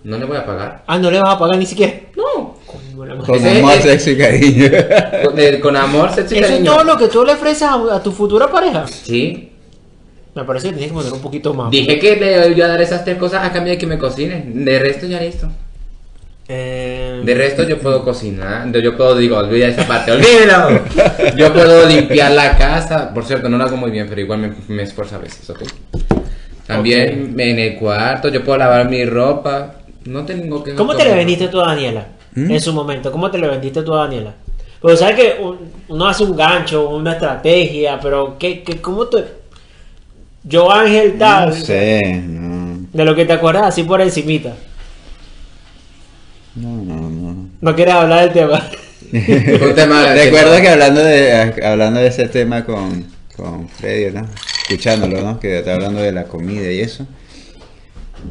No 0.04 0.18
le 0.18 0.24
voy 0.24 0.36
a 0.36 0.44
pagar. 0.46 0.82
Ah, 0.86 0.98
no 0.98 1.10
le 1.10 1.18
vas 1.20 1.34
a 1.34 1.38
pagar 1.38 1.56
ni 1.58 1.66
siquiera. 1.66 1.92
No. 2.16 2.54
Con 2.96 3.36
Ese 3.36 3.58
amor, 3.58 3.72
es- 3.74 3.82
sexo 3.82 4.10
y 4.10 4.18
cariño. 4.18 4.70
Con, 5.24 5.60
con 5.60 5.76
amor, 5.76 6.10
sexo 6.12 6.34
y 6.34 6.38
Eso 6.38 6.46
es 6.46 6.52
cariño. 6.52 6.72
todo 6.72 6.84
lo 6.84 6.96
que 6.96 7.08
tú 7.08 7.24
le 7.24 7.32
ofreces 7.32 7.62
a, 7.62 7.74
a 7.74 8.02
tu 8.02 8.10
futura 8.12 8.48
pareja. 8.50 8.86
Sí. 8.86 9.50
Me 10.34 10.44
parece 10.44 10.68
que 10.68 10.72
tienes 10.74 10.90
que 10.90 10.96
poner 10.98 11.12
un 11.12 11.20
poquito 11.20 11.54
más. 11.54 11.70
Dije 11.70 11.98
que 11.98 12.16
le 12.16 12.48
voy 12.50 12.60
a 12.62 12.68
dar 12.68 12.80
esas 12.82 13.04
tres 13.04 13.18
cosas 13.18 13.44
a 13.46 13.52
cambio 13.52 13.72
de 13.72 13.78
que 13.78 13.86
me 13.86 13.98
cocinen. 13.98 14.64
De 14.64 14.78
resto 14.78 15.06
ya 15.06 15.20
listo. 15.20 15.48
Eh, 16.48 17.22
De 17.24 17.34
resto 17.34 17.62
yo 17.62 17.78
puedo 17.78 18.04
cocinar, 18.04 18.70
yo- 18.72 18.80
yo 18.80 18.96
puedo, 18.96 19.16
digo, 19.16 19.38
olvida 19.38 19.66
esa 19.68 19.86
parte, 19.86 20.12
olvídelo. 20.12 20.80
Yo 21.36 21.52
puedo 21.54 21.86
limpiar 21.88 22.32
la 22.32 22.56
casa, 22.58 23.14
por 23.14 23.24
cierto, 23.24 23.48
no 23.48 23.56
lo 23.56 23.64
hago 23.64 23.76
muy 23.78 23.90
bien, 23.90 24.06
pero 24.08 24.20
igual 24.20 24.40
me, 24.40 24.52
me 24.68 24.82
esfuerzo 24.82 25.16
a 25.16 25.18
veces, 25.18 25.48
¿ok? 25.48 25.62
También 26.66 27.34
en 27.38 27.58
el 27.58 27.76
cuarto, 27.76 28.28
yo 28.28 28.42
puedo 28.42 28.58
lavar 28.58 28.88
mi 28.88 29.04
ropa, 29.04 29.74
no 30.06 30.24
tengo 30.24 30.62
que... 30.64 30.74
¿Cómo 30.74 30.96
te 30.96 31.04
le 31.04 31.14
vendiste 31.14 31.48
tú 31.48 31.60
a 31.60 31.66
Daniela? 31.68 32.06
¿Mm? 32.34 32.50
En 32.50 32.60
su 32.60 32.72
momento, 32.72 33.12
¿cómo 33.12 33.30
te 33.30 33.38
le 33.38 33.48
vendiste 33.48 33.82
tú 33.82 33.94
a 33.94 34.04
Daniela? 34.04 34.32
Porque 34.80 34.96
sabes 34.96 35.16
que 35.16 35.42
un- 35.42 35.58
uno 35.88 36.06
hace 36.06 36.24
un 36.24 36.36
gancho, 36.36 36.88
una 36.90 37.12
estrategia, 37.12 37.98
pero 38.00 38.36
¿qué, 38.38 38.62
qué, 38.62 38.80
¿cómo 38.80 39.06
te...? 39.06 39.24
Yo 40.42 40.70
Ángel 40.70 41.16
tal, 41.18 41.50
No 41.50 41.54
sé, 41.54 42.00
no. 42.26 42.86
de 42.92 43.04
lo 43.04 43.14
que 43.14 43.24
te 43.24 43.32
acuerdas 43.32 43.64
así 43.66 43.82
por 43.82 44.00
encimita. 44.02 44.54
No, 46.54 46.68
no, 46.76 47.10
no. 47.10 47.48
No 47.60 47.74
quieres 47.74 47.94
hablar 47.94 48.24
del 48.24 48.32
tema. 48.32 48.62
Un 49.12 49.74
tema- 49.74 50.12
Recuerdo 50.14 50.60
que 50.60 50.68
hablando 50.68 51.02
de 51.02 51.32
hablando 51.64 52.00
de 52.00 52.06
ese 52.08 52.28
tema 52.28 52.64
con, 52.64 53.06
con 53.36 53.68
Freddy, 53.68 54.12
¿no? 54.14 54.26
Escuchándolo, 54.68 55.20
¿no? 55.22 55.40
Que 55.40 55.58
está 55.58 55.74
hablando 55.74 56.00
de 56.00 56.12
la 56.12 56.24
comida 56.24 56.70
y 56.70 56.80
eso. 56.80 57.06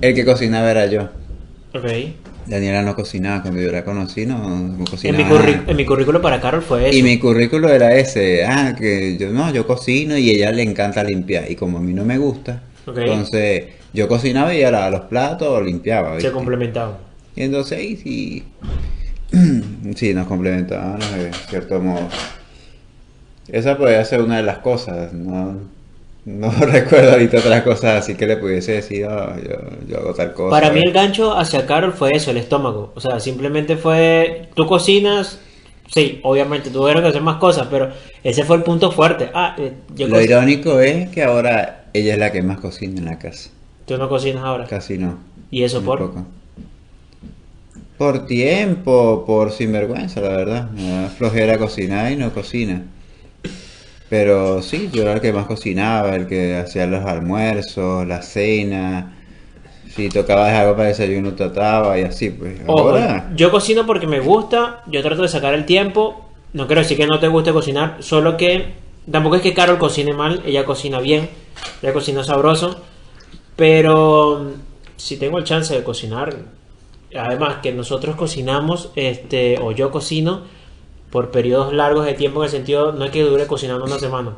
El 0.01 0.15
que 0.15 0.25
cocinaba 0.25 0.69
era 0.71 0.86
yo. 0.88 1.09
ok. 1.73 1.86
Daniela 2.45 2.81
no 2.81 2.93
cocinaba, 2.93 3.41
cuando 3.41 3.61
yo 3.61 3.71
la 3.71 3.86
conocí 3.86 4.25
no, 4.25 4.38
no 4.38 4.77
En 4.79 4.86
cocinaba. 4.86 5.41
mi, 5.45 5.53
en 5.71 5.77
mi 5.77 5.86
currículo 5.86 6.21
para 6.21 6.41
Carol 6.41 6.61
fue 6.61 6.89
eso. 6.89 6.97
Y 6.97 7.01
mi 7.01 7.17
currículo 7.17 7.69
era 7.69 7.95
ese, 7.95 8.43
ah, 8.43 8.75
que 8.77 9.15
yo 9.17 9.29
no, 9.29 9.53
yo 9.53 9.65
cocino 9.65 10.17
y 10.17 10.29
a 10.29 10.34
ella 10.34 10.51
le 10.51 10.63
encanta 10.63 11.05
limpiar. 11.05 11.49
Y 11.49 11.55
como 11.55 11.77
a 11.77 11.81
mí 11.81 11.93
no 11.93 12.03
me 12.03 12.17
gusta, 12.17 12.63
Ok. 12.86 12.97
entonces 12.97 13.65
yo 13.93 14.09
cocinaba 14.09 14.53
y 14.53 14.57
ella 14.57 14.71
lavaba 14.71 14.89
los 14.89 15.01
platos 15.01 15.47
o 15.47 15.61
limpiaba. 15.61 16.19
Se 16.19 16.31
complementaban. 16.31 16.95
Y 17.34 17.43
entonces 17.43 17.77
ahí 17.79 17.95
sí, 17.95 18.43
sí, 19.95 20.13
nos 20.13 20.27
complementábamos 20.27 20.99
de 21.13 21.31
cierto 21.49 21.79
modo. 21.79 22.09
Esa 23.47 23.77
podría 23.77 24.03
ser 24.03 24.21
una 24.21 24.38
de 24.38 24.43
las 24.43 24.57
cosas, 24.57 25.13
no, 25.13 25.59
no 26.26 26.49
recuerdo 26.61 27.11
ahorita 27.11 27.38
otras 27.39 27.63
cosas 27.63 28.01
así 28.03 28.15
que 28.15 28.26
le 28.28 28.38
pudiese 28.38 28.74
decir, 28.74 29.05
"Ah, 29.09 29.36
yo, 29.43 29.55
yo 29.88 29.97
hago 29.99 30.13
tal 30.13 30.34
cosa. 30.34 30.49
Para 30.49 30.71
mí 30.71 30.82
el 30.84 30.93
gancho 30.93 31.36
hacia 31.38 31.65
Carol 31.65 31.93
fue 31.93 32.11
eso, 32.13 32.32
el 32.32 32.38
estómago. 32.38 32.91
O 32.95 33.01
sea, 33.01 33.19
simplemente 33.19 33.76
fue, 33.78 34.49
tú 34.55 34.65
cocinas, 34.65 35.39
sí, 35.93 36.19
obviamente 36.24 36.69
tuvieron 36.69 37.03
que 37.03 37.09
hacer 37.09 37.21
más 37.21 37.38
cosas, 37.38 37.67
pero 37.69 37.91
ese 38.24 38.43
fue 38.45 38.55
el 38.57 38.63
punto 38.63 38.91
fuerte. 38.91 39.30
Ah, 39.34 39.55
eh, 39.57 39.74
yo 39.95 40.07
Lo 40.07 40.15
co- 40.15 40.21
irónico 40.21 40.80
es 40.80 41.09
que 41.09 41.24
ahora 41.24 41.86
ella 41.93 42.13
es 42.13 42.19
la 42.19 42.32
que 42.32 42.41
más 42.41 42.59
cocina 42.59 42.99
en 42.99 43.05
la 43.05 43.19
casa, 43.19 43.49
tú 43.86 43.97
no 43.97 44.07
cocinas 44.09 44.43
ahora. 44.43 44.65
casi 44.65 44.97
no. 44.97 45.17
¿Y 45.51 45.63
eso 45.63 45.82
por? 45.84 45.99
poco. 45.99 46.26
Por 47.97 48.26
tiempo, 48.26 49.24
por 49.26 49.51
sinvergüenza, 49.51 50.19
la 50.19 50.30
verdad. 50.30 50.69
Me 50.71 50.89
da 50.89 51.09
flojera 51.09 51.57
cocinar 51.57 52.11
y 52.11 52.15
no 52.15 52.34
cocina. 52.34 52.84
Pero 54.14 54.61
sí, 54.61 54.91
yo 54.93 55.01
era 55.01 55.14
el 55.14 55.22
que 55.22 55.34
más 55.34 55.47
cocinaba, 55.47 56.16
el 56.16 56.28
que 56.28 56.55
hacía 56.55 56.86
los 56.86 57.03
almuerzos, 57.03 58.05
la 58.05 58.22
cena. 58.22 59.11
Si 59.89 60.07
tocaba 60.07 60.45
dejar 60.45 60.66
algo 60.66 60.76
para 60.76 60.89
desayuno, 60.89 61.34
trataba 61.34 61.97
y 61.97 62.03
así, 62.03 62.30
pues. 62.30 62.61
Ojo, 62.68 62.89
Ahora, 62.89 63.32
yo 63.36 63.49
cocino 63.49 63.88
porque 63.88 64.05
me 64.05 64.20
gusta, 64.20 64.84
yo 64.86 65.01
trato 65.01 65.24
de 65.24 65.30
sacar 65.30 65.55
el 65.55 65.66
tiempo. 65.66 66.30
No 66.53 66.68
quiero 66.68 66.84
decir 66.84 66.95
que 66.95 67.07
no 67.07 67.20
te 67.20 67.28
guste 67.28 67.51
cocinar, 67.53 67.97
solo 68.01 68.38
que 68.38 68.74
tampoco 69.11 69.38
es 69.38 69.41
que 69.41 69.55
Carol 69.55 69.80
cocine 69.80 70.14
mal, 70.14 70.43
ella 70.45 70.64
cocina 70.64 70.99
bien, 70.99 71.28
ella 71.82 71.91
cocina 71.91 72.24
sabroso. 72.24 72.84
Pero 73.55 74.41
mm, 74.43 74.51
si 74.95 75.18
tengo 75.18 75.39
el 75.39 75.43
chance 75.43 75.74
de 75.74 75.84
cocinar, 75.84 76.36
además 77.18 77.55
que 77.64 77.72
nosotros 77.72 78.16
cocinamos, 78.16 78.91
este, 78.95 79.57
o 79.59 79.72
yo 79.72 79.89
cocino 79.89 80.43
por 81.14 81.30
periodos 81.30 81.72
largos 81.72 82.07
de 82.07 82.16
tiempo 82.16 82.39
en 82.39 82.45
el 82.45 82.49
sentido, 82.49 82.91
no 82.91 83.05
es 83.05 83.11
que 83.11 83.22
dure 83.22 83.45
cocinando 83.45 83.86
una 83.86 83.99
semana, 83.99 84.34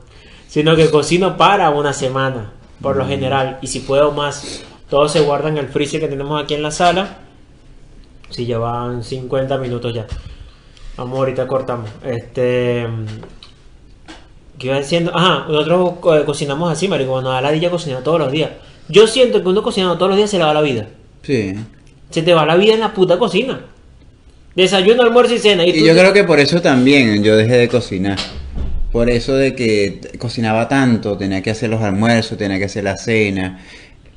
sino 0.49 0.75
que 0.75 0.91
cocino 0.91 1.37
para 1.37 1.69
una 1.69 1.93
semana, 1.93 2.51
por 2.81 2.97
lo 2.97 3.07
general, 3.07 3.59
y 3.61 3.67
si 3.67 3.79
puedo 3.79 4.11
más, 4.11 4.61
todo 4.89 5.07
se 5.07 5.21
guarda 5.21 5.47
en 5.47 5.57
el 5.57 5.69
freezer 5.69 6.01
que 6.01 6.09
tenemos 6.09 6.43
aquí 6.43 6.53
en 6.53 6.61
la 6.61 6.71
sala. 6.71 7.19
Si 8.29 8.45
llevan 8.45 9.05
50 9.05 9.57
minutos 9.57 9.93
ya. 9.93 10.05
Vamos, 10.97 11.17
ahorita 11.17 11.47
cortamos. 11.47 11.89
Este. 12.03 12.85
mm, 12.85 13.05
¿Qué 14.59 14.67
iba 14.67 14.77
diciendo? 14.77 15.13
Ajá, 15.15 15.45
nosotros 15.47 15.93
eh, 16.19 16.25
cocinamos 16.25 16.69
así, 16.69 16.89
marico. 16.89 17.11
Cuando 17.11 17.29
da 17.29 17.39
la 17.39 17.51
dilla 17.51 17.69
cocina 17.69 18.03
todos 18.03 18.19
los 18.19 18.33
días. 18.33 18.51
Yo 18.89 19.07
siento 19.07 19.41
que 19.41 19.47
uno 19.47 19.63
cocinando 19.63 19.95
todos 19.95 20.09
los 20.09 20.17
días 20.17 20.29
se 20.29 20.39
le 20.39 20.43
va 20.43 20.53
la 20.53 20.61
vida. 20.61 20.89
sí. 21.21 21.55
Se 22.09 22.21
te 22.21 22.33
va 22.33 22.45
la 22.45 22.55
vida 22.55 22.73
en 22.73 22.81
la 22.81 22.93
puta 22.93 23.17
cocina. 23.17 23.61
Desayuno, 24.55 25.03
almuerzo 25.03 25.35
y 25.35 25.39
cena. 25.39 25.65
Y, 25.65 25.71
Y 25.71 25.85
yo 25.85 25.93
creo 25.93 26.13
que 26.13 26.23
por 26.23 26.39
eso 26.39 26.61
también 26.61 27.23
yo 27.23 27.35
dejé 27.35 27.57
de 27.57 27.67
cocinar. 27.67 28.17
Por 28.91 29.09
eso 29.09 29.35
de 29.35 29.53
que 29.55 29.99
cocinaba 30.17 30.69
tanto, 30.69 31.17
tenía 31.17 31.41
que 31.41 31.51
hacer 31.51 31.69
los 31.69 31.81
almuerzos, 31.81 32.37
tenía 32.37 32.57
que 32.57 32.65
hacer 32.65 32.85
la 32.85 32.95
cena. 32.95 33.59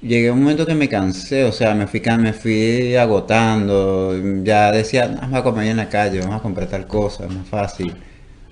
Llegué 0.00 0.28
a 0.28 0.32
un 0.32 0.40
momento 0.42 0.64
que 0.64 0.76
me 0.76 0.88
cansé, 0.88 1.42
o 1.42 1.50
sea, 1.50 1.74
me 1.74 1.88
fui, 1.88 2.00
me 2.20 2.32
fui 2.32 2.94
agotando. 2.94 4.14
Ya 4.44 4.70
decía, 4.70 5.08
"No, 5.08 5.20
vamos 5.22 5.40
a 5.40 5.42
comer 5.42 5.66
en 5.66 5.78
la 5.78 5.88
calle, 5.88 6.20
vamos 6.20 6.36
a 6.36 6.42
comprar 6.42 6.68
tal 6.68 6.86
cosa, 6.86 7.24
es 7.24 7.30
más 7.34 7.48
fácil. 7.48 7.92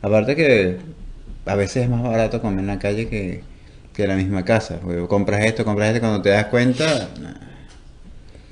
Aparte 0.03 0.35
que 0.35 0.79
a 1.45 1.55
veces 1.55 1.85
es 1.85 1.89
más 1.89 2.03
barato 2.03 2.41
comer 2.43 2.61
en 2.61 2.67
la 2.67 2.79
calle 2.81 3.09
que, 3.09 3.43
que 3.95 4.03
en 4.03 4.09
la 4.09 4.17
misma 4.17 4.45
casa. 4.45 4.81
porque 4.83 5.07
compras 5.07 5.45
esto, 5.45 5.65
compras 5.65 5.89
esto, 5.91 6.01
cuando 6.01 6.21
te 6.23 6.31
das 6.31 6.47
cuenta, 6.47 7.09
nah, 7.21 7.35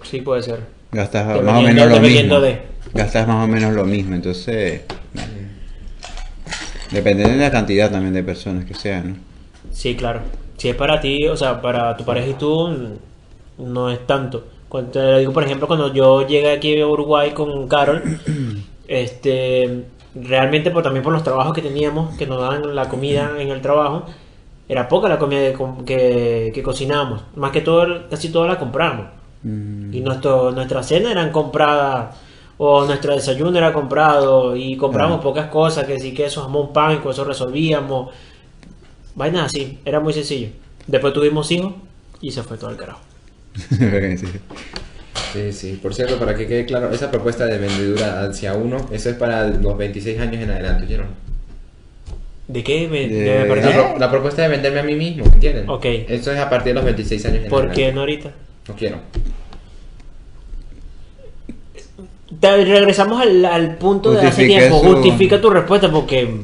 Sí, 0.05 0.20
puede 0.20 0.43
ser. 0.45 0.61
gastas 0.93 1.26
más 1.43 1.59
o 1.59 1.62
menos 1.62 1.89
lo 1.89 1.99
mismo. 2.01 2.39
de. 2.41 2.74
Gastas 2.95 3.27
más 3.27 3.45
o 3.45 3.49
menos 3.49 3.75
lo 3.75 3.85
mismo, 3.85 4.15
entonces... 4.15 4.83
bueno. 5.13 5.29
Depende 6.91 7.29
de 7.29 7.37
la 7.37 7.51
cantidad 7.51 7.91
también 7.91 8.15
de 8.15 8.23
personas 8.23 8.65
que 8.65 8.75
sean, 8.75 9.09
¿no? 9.09 9.17
Sí, 9.73 9.97
claro. 9.97 10.21
Si 10.57 10.69
es 10.69 10.77
para 10.77 11.01
ti, 11.01 11.27
o 11.27 11.37
sea, 11.37 11.61
para 11.61 11.97
tu 11.97 12.05
pareja 12.05 12.29
y 12.29 12.35
tú, 12.35 12.99
no 13.59 13.91
es 13.91 14.07
tanto. 14.07 14.47
Cuando 14.69 14.91
te 14.93 14.99
lo 15.01 15.19
digo, 15.19 15.33
por 15.33 15.43
ejemplo, 15.43 15.67
cuando 15.67 15.93
yo 15.93 16.27
llegué 16.27 16.53
aquí 16.53 16.81
a 16.81 16.87
Uruguay 16.87 17.33
con 17.33 17.67
Carol, 17.67 18.03
este, 18.89 19.85
realmente 20.15 20.71
por, 20.71 20.85
también 20.85 21.03
por 21.03 21.13
los 21.13 21.25
trabajos 21.25 21.53
que 21.53 21.63
teníamos, 21.63 22.17
que 22.17 22.27
nos 22.27 22.41
daban 22.41 22.77
la 22.77 22.89
comida 22.89 23.33
en 23.39 23.49
el 23.49 23.61
trabajo, 23.61 24.05
era 24.69 24.89
poca 24.89 25.09
la 25.09 25.19
comida 25.19 25.41
que, 25.41 25.53
com- 25.55 25.85
que, 25.85 26.53
que 26.55 26.63
cocinábamos. 26.63 27.23
Más 27.35 27.51
que 27.51 27.61
todo, 27.61 28.09
casi 28.09 28.31
toda 28.31 28.47
la 28.47 28.59
compramos. 28.59 29.07
Mm. 29.43 29.93
Y 29.93 30.01
nuestro, 30.01 30.53
nuestra 30.53 30.83
cena 30.83 31.11
eran 31.11 31.33
compradas, 31.33 32.17
o 32.59 32.85
nuestro 32.85 33.15
desayuno 33.15 33.57
era 33.59 33.73
comprado, 33.73 34.55
y 34.57 34.77
compramos 34.77 35.21
pocas 35.23 35.49
cosas, 35.49 35.87
que 35.87 35.99
sí, 35.99 36.13
que 36.15 36.27
eso, 36.27 36.43
jamón, 36.43 36.73
pan, 36.73 36.95
y 36.97 36.99
con 36.99 37.13
eso 37.13 37.25
resolvíamos. 37.25 38.13
Vainas 39.15 39.47
así, 39.47 39.79
era 39.85 40.01
muy 40.01 40.13
sencillo. 40.13 40.49
Después 40.87 41.13
tuvimos 41.13 41.51
hijos, 41.51 41.73
y 42.21 42.31
se 42.31 42.43
fue 42.43 42.57
todo 42.57 42.71
el 42.71 42.77
carajo. 42.77 43.01
Sí. 44.19 44.27
Sí, 45.33 45.53
sí. 45.53 45.79
Por 45.83 45.93
cierto, 45.95 46.17
para 46.19 46.35
que 46.37 46.47
quede 46.47 46.65
claro, 46.65 46.93
esa 46.93 47.11
propuesta 47.11 47.47
de 47.47 47.59
vendedura 47.59 48.23
hacia 48.23 48.55
uno, 48.55 48.77
eso 48.93 49.11
es 49.11 49.17
para 49.17 49.49
los 49.49 49.77
26 49.77 50.21
años 50.21 50.41
en 50.43 50.51
adelante, 50.51 50.85
¿oyeron? 50.85 51.09
¿De 52.47 52.63
qué 52.63 52.87
me, 52.89 53.09
De- 53.09 53.45
me? 53.49 53.57
La, 53.57 53.99
la 53.99 54.11
propuesta 54.11 54.43
de 54.43 54.49
venderme 54.49 54.81
a 54.81 54.83
mí 54.85 54.95
mismo, 54.95 55.25
¿entienden? 55.25 55.69
Ok. 55.69 55.85
Eso 55.87 56.31
es 56.31 56.39
a 56.39 56.49
partir 56.49 56.71
de 56.71 56.75
los 56.75 56.85
26 56.85 57.27
años 57.27 57.45
en 57.45 57.49
¿Por 57.51 57.61
adelante. 57.61 57.83
qué 57.83 57.93
no 57.93 58.01
ahorita? 58.01 58.33
No 58.69 58.75
quiero. 58.77 58.99
Te- 62.45 62.65
regresamos 62.65 63.21
al, 63.23 63.45
al 63.45 63.77
punto 63.77 64.11
de 64.13 64.27
hace 64.27 64.47
tiempo. 64.47 64.81
su- 64.83 64.87
Justifica 64.95 65.41
tu 65.41 65.49
respuesta 65.51 65.91
porque 65.91 66.43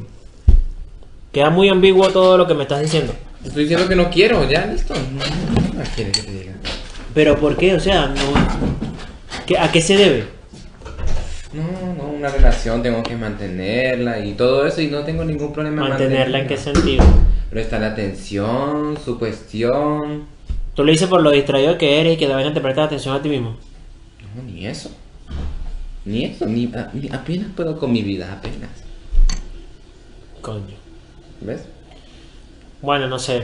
queda 1.31 1.49
muy 1.49 1.69
ambiguo 1.69 2.09
todo 2.09 2.37
lo 2.37 2.47
que 2.47 2.53
me 2.53 2.63
estás 2.63 2.81
diciendo. 2.81 3.13
Estoy 3.45 3.63
diciendo 3.63 3.87
que 3.87 3.95
no 3.95 4.09
quiero, 4.09 4.47
ya, 4.49 4.65
listo. 4.65 4.93
No, 4.95 5.77
no 5.77 5.83
quieres 5.95 6.17
que 6.17 6.23
te 6.23 6.31
diga. 6.31 6.53
Pero 7.13 7.37
¿por 7.37 7.55
qué? 7.57 7.75
O 7.75 7.79
sea, 7.79 8.07
no... 8.07 8.15
¿qué- 9.45 9.57
¿a 9.57 9.71
qué 9.71 9.81
se 9.81 9.95
debe? 9.97 10.23
No, 11.53 11.63
no, 11.97 12.09
una 12.11 12.29
relación 12.29 12.81
tengo 12.81 13.03
que 13.03 13.15
mantenerla 13.15 14.25
y 14.25 14.33
todo 14.33 14.65
eso 14.65 14.81
y 14.81 14.87
no 14.87 15.03
tengo 15.03 15.23
ningún 15.25 15.51
problema 15.51 15.83
en 15.83 15.89
Mantenerla 15.89 16.39
en 16.39 16.47
qué 16.47 16.57
sentido. 16.57 17.03
Prestar 17.49 17.83
atención, 17.83 18.97
su 19.03 19.19
cuestión. 19.19 20.23
Tú 20.73 20.85
lo 20.85 20.91
dices 20.91 21.09
por 21.09 21.21
lo 21.21 21.29
distraído 21.31 21.77
que 21.77 21.99
eres 21.99 22.13
y 22.13 22.17
que 22.17 22.27
de 22.27 22.33
vaina 22.33 22.53
te 22.53 22.61
prestas 22.61 22.85
atención 22.85 23.13
a 23.15 23.21
ti 23.21 23.27
mismo. 23.29 23.57
No, 24.35 24.43
ni 24.43 24.65
eso. 24.65 24.89
Ni 26.05 26.25
eso, 26.25 26.45
ni, 26.45 26.65
a- 26.73 26.89
ni- 26.93 27.09
apenas 27.09 27.47
puedo 27.55 27.77
con 27.77 27.91
mi 27.91 28.01
vida, 28.01 28.31
apenas. 28.33 28.69
Coño. 30.41 30.75
¿Ves? 31.41 31.63
Bueno, 32.81 33.07
no 33.07 33.19
sé. 33.19 33.43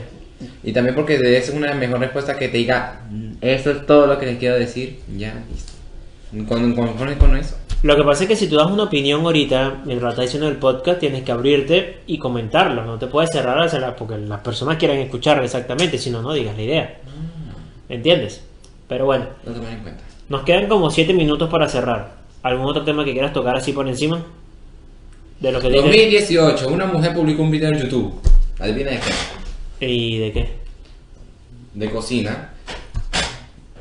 Y 0.64 0.72
también 0.72 0.95
porque 0.95 1.16
es 1.38 1.49
una 1.49 1.74
mejor 1.74 1.99
respuesta 1.99 2.38
que 2.38 2.47
te 2.47 2.58
diga, 2.58 3.01
"Mm, 3.10 3.34
eso 3.41 3.72
es 3.72 3.86
todo 3.86 4.08
lo 4.08 4.20
que 4.20 4.26
les 4.28 4.38
quiero 4.38 4.55
decir, 4.55 4.99
ya, 5.16 5.34
listo. 5.51 5.74
Con, 6.47 6.74
con, 6.76 6.93
con 6.95 7.38
eso. 7.38 7.58
Lo 7.84 7.95
que 7.95 8.03
pasa 8.03 8.24
es 8.24 8.30
que 8.30 8.36
si 8.36 8.47
tú 8.47 8.55
das 8.55 8.70
una 8.70 8.84
opinión 8.84 9.22
ahorita, 9.22 9.84
mientras 9.86 10.12
estás 10.14 10.26
diciendo 10.26 10.47
en 10.47 10.53
el 10.53 10.60
podcast, 10.60 10.99
tienes 10.99 11.24
que 11.24 11.32
abrirte 11.32 11.99
y 12.08 12.18
comentarlo. 12.18 12.84
No 12.86 12.97
te 12.97 13.08
puedes 13.08 13.30
cerrar 13.32 13.60
a 13.60 13.80
la- 13.80 13.95
porque 13.95 14.18
las 14.18 14.41
personas 14.41 14.78
quieren 14.78 14.99
escuchar 14.99 15.43
exactamente, 15.43 15.97
si 15.99 16.10
no, 16.10 16.22
no 16.22 16.34
digas 16.34 16.55
la 16.58 16.64
idea. 16.64 16.97
¿Entiendes? 17.88 18.43
Pero 18.89 19.05
bueno, 19.05 19.26
Lo 19.45 19.53
en 19.53 19.80
cuenta. 19.80 20.03
nos 20.30 20.43
quedan 20.43 20.68
como 20.68 20.89
7 20.89 21.14
minutos 21.14 21.49
para 21.49 21.70
cerrar. 21.70 22.16
¿Algún 22.47 22.65
otro 22.65 22.83
tema 22.83 23.03
que 23.03 23.11
quieras 23.11 23.33
tocar 23.33 23.57
así 23.57 23.73
por 23.73 23.85
encima? 23.87 24.23
De 25.41 25.51
lo 25.51 25.59
que 25.59 25.67
dije. 25.67 25.81
2018, 25.81 26.69
una 26.69 26.85
mujer 26.85 27.13
publicó 27.13 27.43
un 27.43 27.51
video 27.51 27.69
en 27.69 27.79
YouTube. 27.79 28.13
Adivina 28.57 28.91
de 28.91 28.99
qué. 28.99 29.85
¿Y 29.85 30.17
de 30.17 30.31
qué? 30.31 30.49
De 31.73 31.91
cocina. 31.91 32.53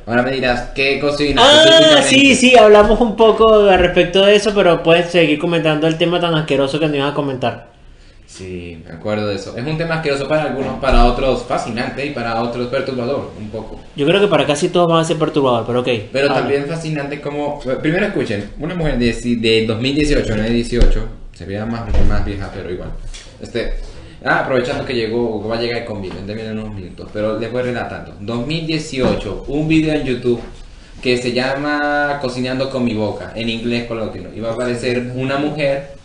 Ahora 0.05 0.21
me 0.21 0.31
dirás, 0.31 0.71
¿qué 0.75 0.99
cocina? 0.99 1.41
Ah, 1.43 2.01
sí, 2.03 2.35
sí, 2.35 2.57
hablamos 2.57 2.99
un 2.99 3.15
poco 3.15 3.69
al 3.69 3.79
respecto 3.79 4.25
de 4.25 4.35
eso, 4.35 4.53
pero 4.53 4.83
puedes 4.83 5.11
seguir 5.11 5.39
comentando 5.39 5.87
el 5.87 5.97
tema 5.97 6.19
tan 6.19 6.35
asqueroso 6.35 6.77
que 6.77 6.87
nos 6.87 6.97
ibas 6.97 7.11
a 7.11 7.15
comentar. 7.15 7.76
Sí, 8.27 8.83
me 8.85 8.93
acuerdo 8.93 9.27
de 9.27 9.35
eso. 9.35 9.57
Es 9.57 9.65
un 9.65 9.77
tema 9.77 9.95
asqueroso 9.95 10.27
para 10.27 10.43
algunos, 10.43 10.79
para 10.79 11.05
otros 11.05 11.43
fascinante 11.43 12.05
y 12.05 12.09
para 12.09 12.41
otros 12.43 12.67
perturbador, 12.67 13.31
un 13.39 13.49
poco. 13.49 13.79
Yo 13.95 14.05
creo 14.05 14.19
que 14.19 14.27
para 14.27 14.45
casi 14.45 14.67
todos 14.67 14.89
van 14.89 14.99
a 14.99 15.05
ser 15.05 15.17
perturbador, 15.17 15.65
pero 15.65 15.79
ok. 15.79 15.87
Pero 16.11 16.27
habla. 16.27 16.41
también 16.41 16.65
fascinante 16.65 17.21
como... 17.21 17.59
Primero 17.81 18.05
escuchen, 18.05 18.51
una 18.59 18.75
mujer 18.75 18.99
de, 18.99 19.13
de 19.13 19.65
2018, 19.65 20.35
no 20.35 20.43
de 20.43 20.49
18, 20.49 21.07
se 21.33 21.45
veía 21.45 21.65
más, 21.65 21.83
más 22.05 22.25
vieja, 22.25 22.51
pero 22.53 22.69
igual. 22.69 22.89
Este, 23.41 23.75
ah, 24.25 24.39
aprovechando 24.39 24.83
que 24.85 24.93
llegó, 24.93 25.47
va 25.47 25.55
a 25.55 25.61
llegar 25.61 25.79
el 25.79 25.85
convivio, 25.85 26.19
déjenme 26.25 26.51
unos 26.51 26.75
minutos, 26.75 27.09
pero 27.13 27.39
les 27.39 27.49
voy 27.49 27.63
relatando. 27.63 28.13
2018, 28.19 29.45
un 29.47 29.69
video 29.69 29.93
en 29.93 30.03
YouTube 30.03 30.41
que 31.01 31.17
se 31.17 31.31
llama 31.31 32.19
Cocinando 32.21 32.69
con 32.69 32.83
mi 32.83 32.93
boca, 32.93 33.31
en 33.35 33.47
inglés 33.47 33.85
coloquenlo. 33.87 34.33
Y 34.35 34.41
va 34.41 34.49
a 34.49 34.53
aparecer 34.53 35.13
una 35.15 35.37
mujer 35.37 35.95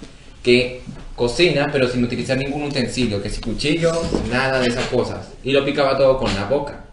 que 0.42 0.81
cocina, 1.16 1.68
pero 1.72 1.88
sin 1.88 2.02
utilizar 2.04 2.36
ningún 2.38 2.64
utensilio, 2.64 3.22
que 3.22 3.28
si 3.30 3.40
cuchillo, 3.40 3.92
nada 4.30 4.60
de 4.60 4.68
esas 4.68 4.86
cosas. 4.86 5.28
Y 5.44 5.52
lo 5.52 5.64
picaba 5.64 5.96
todo 5.96 6.18
con 6.18 6.34
la 6.34 6.44
boca. 6.46 6.84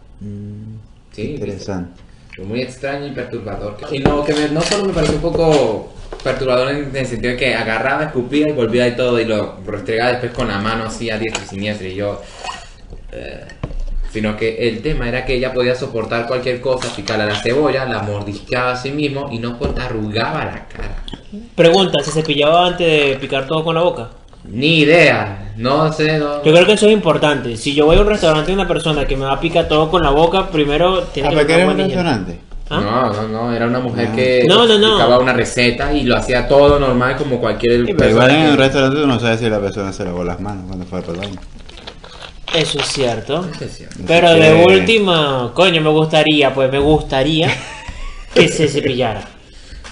Sí, 1.12 1.22
Interesante. 1.34 2.00
fue 2.36 2.44
muy 2.44 2.60
extraño 2.62 3.06
y 3.06 3.10
perturbador. 3.12 3.76
Y 3.90 3.98
no, 3.98 4.24
que 4.24 4.32
me- 4.34 4.48
no 4.48 4.60
solo 4.62 4.84
me 4.84 4.92
pareció 4.92 5.16
un 5.16 5.22
poco 5.22 5.92
perturbador 6.22 6.70
en 6.72 6.94
el 6.94 7.06
sentido 7.06 7.32
de 7.32 7.36
que 7.36 7.54
agarraba, 7.54 8.04
escupía 8.04 8.48
y 8.48 8.52
volvía 8.52 8.86
y 8.88 8.96
todo 8.96 9.18
y 9.20 9.24
lo 9.24 9.58
restregaba 9.66 10.10
después 10.12 10.32
con 10.32 10.48
la 10.48 10.58
mano 10.58 10.84
así 10.84 11.10
a 11.10 11.18
diestra 11.18 11.42
y 11.44 11.48
siniestra 11.48 11.88
y 11.88 11.94
yo... 11.94 12.20
eh, 13.12 13.44
sino 14.12 14.36
que 14.36 14.68
el 14.68 14.82
tema 14.82 15.08
era 15.08 15.24
que 15.24 15.34
ella 15.34 15.52
podía 15.52 15.76
soportar 15.76 16.26
cualquier 16.26 16.60
cosa, 16.60 16.92
picarle 16.96 17.22
a 17.24 17.26
la 17.28 17.40
cebolla, 17.40 17.84
la 17.84 18.02
mordisqueaba 18.02 18.72
a 18.72 18.76
sí 18.76 18.90
mismo 18.90 19.28
y 19.30 19.38
no 19.38 19.56
arrugaba 19.80 20.44
la 20.46 20.66
cara. 20.66 20.96
Pregunta, 21.54 22.02
¿se 22.02 22.10
cepillaba 22.10 22.66
antes 22.66 22.86
de 23.10 23.16
picar 23.20 23.46
todo 23.46 23.62
con 23.64 23.74
la 23.74 23.82
boca? 23.82 24.10
Ni 24.44 24.78
idea, 24.80 25.52
no 25.56 25.92
sé, 25.92 26.18
no... 26.18 26.42
Yo 26.42 26.52
creo 26.52 26.66
que 26.66 26.72
eso 26.72 26.86
es 26.86 26.92
importante. 26.92 27.56
Si 27.56 27.74
yo 27.74 27.86
voy 27.86 27.96
a 27.98 28.00
un 28.00 28.06
restaurante 28.06 28.50
y 28.50 28.54
una 28.54 28.66
persona 28.66 29.06
que 29.06 29.16
me 29.16 29.26
va 29.26 29.32
a 29.34 29.40
picar 29.40 29.68
todo 29.68 29.90
con 29.90 30.02
la 30.02 30.10
boca, 30.10 30.48
primero 30.48 31.02
tiene 31.04 31.28
¿A 31.28 31.32
que 31.32 31.46
qué 31.46 31.54
era 31.54 31.66
un 31.68 31.76
restaurante? 31.76 32.40
¿Ah? 32.70 32.80
No, 32.80 33.12
no, 33.12 33.28
no, 33.28 33.52
era 33.52 33.66
una 33.66 33.80
mujer 33.80 34.08
Ah. 34.12 34.16
que 34.16 34.44
No, 34.48 34.66
no, 34.66 34.78
no. 34.78 34.86
explicaba 34.86 35.18
una 35.18 35.32
receta 35.34 35.92
y 35.92 36.04
lo 36.04 36.16
hacía 36.16 36.48
todo 36.48 36.78
normal 36.78 37.16
como 37.16 37.38
cualquier 37.40 37.84
Sí, 37.86 37.94
pero 37.96 38.10
igual 38.10 38.30
en 38.30 38.50
un 38.52 38.56
restaurante 38.56 39.00
tú 39.00 39.06
no 39.06 39.20
sabes 39.20 39.40
si 39.40 39.48
la 39.50 39.60
persona 39.60 39.92
se 39.92 40.04
lavó 40.04 40.24
las 40.24 40.40
manos 40.40 40.64
cuando 40.68 40.86
fue 40.86 41.00
el 41.00 41.04
baño. 41.16 41.40
Eso 42.54 42.78
es 42.80 42.86
cierto. 42.86 43.44
Eso 43.54 43.64
es 43.64 43.76
cierto. 43.76 43.96
Pero 44.06 44.32
de 44.34 44.40
que- 44.40 44.64
última, 44.66 45.50
coño, 45.54 45.80
me 45.82 45.90
gustaría, 45.90 46.52
pues 46.54 46.70
me 46.72 46.78
gustaría 46.78 47.48
que 48.34 48.48
se 48.48 48.66
cepillara. 48.68 49.28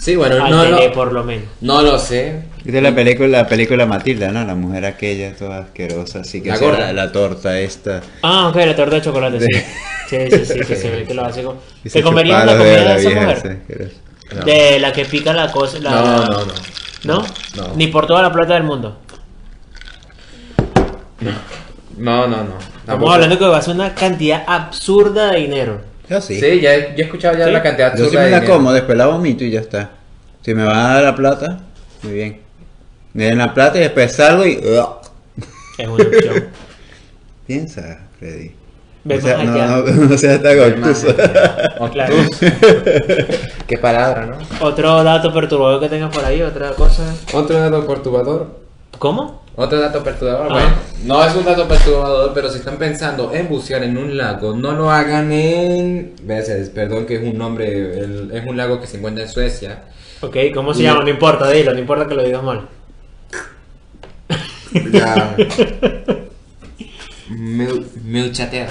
Sí, 0.01 0.17
bueno, 0.17 0.43
Al 0.43 0.51
no 0.51 0.63
tele, 0.63 0.87
lo, 0.89 0.93
por 0.93 1.13
lo 1.13 1.25
menos. 1.25 1.47
no 1.61 1.83
lo 1.83 1.99
sé. 1.99 2.45
Viste 2.65 2.81
la 2.81 2.95
película, 2.95 3.29
la 3.29 3.47
película 3.49 3.85
Matilda, 3.85 4.31
¿no? 4.31 4.45
La 4.45 4.55
mujer 4.55 4.85
aquella 4.85 5.35
toda 5.35 5.59
asquerosa, 5.59 6.21
así 6.21 6.41
que 6.41 6.51
La 6.51 6.57
la, 6.57 6.93
la 6.93 7.13
torta 7.13 7.59
esta. 7.59 8.01
Ah, 8.23 8.49
ok, 8.49 8.57
la 8.57 8.77
torta 8.77 8.97
de 8.97 9.03
chocolate, 9.03 9.41
sí. 9.41 9.47
Sí, 10.09 10.17
sí, 10.31 10.45
sí, 10.47 10.61
que 10.61 10.77
se 10.77 10.91
ve 10.91 11.05
que 11.05 11.15
lo 11.15 11.25
hace 11.25 11.43
con... 11.43 11.59
¿Te 11.83 11.91
se 11.91 12.03
comerías 12.03 12.43
una 12.45 12.53
comida 12.57 12.77
de 12.77 12.85
la 12.85 12.97
esa 12.97 13.09
vieja 13.09 13.27
mujer? 13.27 13.61
No. 14.35 14.45
De 14.45 14.79
la 14.79 14.93
que 14.93 15.05
pica 15.05 15.33
la 15.33 15.51
cosa. 15.51 15.79
La... 15.81 15.91
No, 15.91 16.17
no, 16.27 16.45
no. 16.45 16.53
¿No? 17.05 17.27
No. 17.57 17.75
Ni 17.77 17.89
por 17.89 18.07
toda 18.07 18.23
la 18.23 18.33
plata 18.33 18.55
del 18.55 18.65
mundo. 18.65 18.99
No, 21.97 22.27
no, 22.29 22.45
no. 22.45 22.55
Estamos 22.81 23.13
hablando 23.13 23.39
que 23.39 23.45
va 23.45 23.59
a 23.59 23.63
ser 23.63 23.75
una 23.75 23.95
cantidad 23.95 24.45
absurda 24.47 25.33
de 25.33 25.41
dinero. 25.41 25.81
Yo 26.09 26.21
sí. 26.21 26.41
Sí, 26.41 26.61
ya 26.61 26.75
he, 26.75 26.81
yo 26.97 26.99
he 26.99 27.03
escuchado 27.03 27.37
ya 27.37 27.47
Sí. 27.47 27.51
la 27.53 27.63
cantidad 27.63 27.91
Yo 27.93 27.97
sí 27.97 28.03
absurda 28.05 28.21
me 28.21 28.25
de 28.27 28.31
la 28.33 28.41
dinero. 28.41 28.55
como, 28.57 28.73
después 28.73 28.99
la 28.99 29.07
vomito 29.07 29.45
y 29.45 29.51
ya 29.51 29.61
está. 29.61 29.91
Si 30.43 30.55
me 30.55 30.65
van 30.65 30.77
a 30.77 30.95
dar 30.95 31.03
la 31.05 31.15
plata, 31.15 31.59
muy 32.03 32.13
bien. 32.13 32.41
Me 33.13 33.25
den 33.25 33.39
la 33.39 33.53
plata 33.53 33.79
y 33.79 33.83
después 33.83 34.13
salgo 34.13 34.47
y... 34.47 34.53
Es 35.79 35.87
una 35.89 36.05
opción. 36.05 36.45
Piensa, 37.47 38.01
Freddy. 38.19 38.53
Ve 39.05 39.17
O 39.17 39.21
sea, 39.21 39.43
no, 39.43 39.53
allá. 39.55 39.67
no, 39.69 39.83
no 40.07 40.19
seas 40.19 40.43
tan 40.43 40.59
obtuso. 40.61 41.15
Claro. 41.93 42.15
Qué 43.67 43.79
palabra, 43.79 44.27
¿no? 44.27 44.37
Otro 44.67 45.03
dato 45.03 45.33
perturbador 45.33 45.81
que 45.81 45.89
tengas 45.89 46.15
por 46.15 46.25
ahí, 46.25 46.43
otra 46.43 46.71
cosa. 46.73 47.15
Otro 47.33 47.59
dato 47.59 47.87
perturbador. 47.87 48.59
¿Cómo? 48.99 49.43
Otro 49.61 49.81
dato 49.81 50.05
perturbador. 50.05 50.47
Ah. 50.51 50.53
Bueno, 50.55 50.69
no 51.05 51.25
es 51.25 51.35
un 51.35 51.45
dato 51.45 51.67
perturbador, 51.67 52.33
pero 52.33 52.49
si 52.49 52.59
están 52.59 52.77
pensando 52.77 53.35
en 53.35 53.49
bucear 53.49 53.83
en 53.83 53.99
un 53.99 54.17
lago, 54.17 54.55
no 54.55 54.71
lo 54.73 54.89
hagan 54.89 55.33
en. 55.33 56.15
Veces, 56.23 56.71
perdón 56.71 57.07
que 57.07 57.17
es 57.17 57.23
un 57.23 57.37
nombre, 57.37 57.67
el- 57.99 58.31
es 58.33 58.47
un 58.47 58.57
lago 58.57 58.81
que 58.81 58.87
se 58.87 58.99
encuentra 58.99 59.25
en 59.25 59.29
Suecia. 59.29 59.83
Ok, 60.21 60.37
¿cómo 60.55 60.73
se 60.73 60.83
Y- 60.83 60.85
llama? 60.85 61.03
No 61.03 61.11
importa, 61.11 61.51
dilo, 61.51 61.73
no 61.73 61.81
importa 61.81 62.07
que 62.07 62.15
lo 62.15 62.23
digas 62.23 62.43
mal. 62.45 62.69
Ya. 64.93 65.35
Mil- 67.31 67.87
Milchater. 68.05 68.69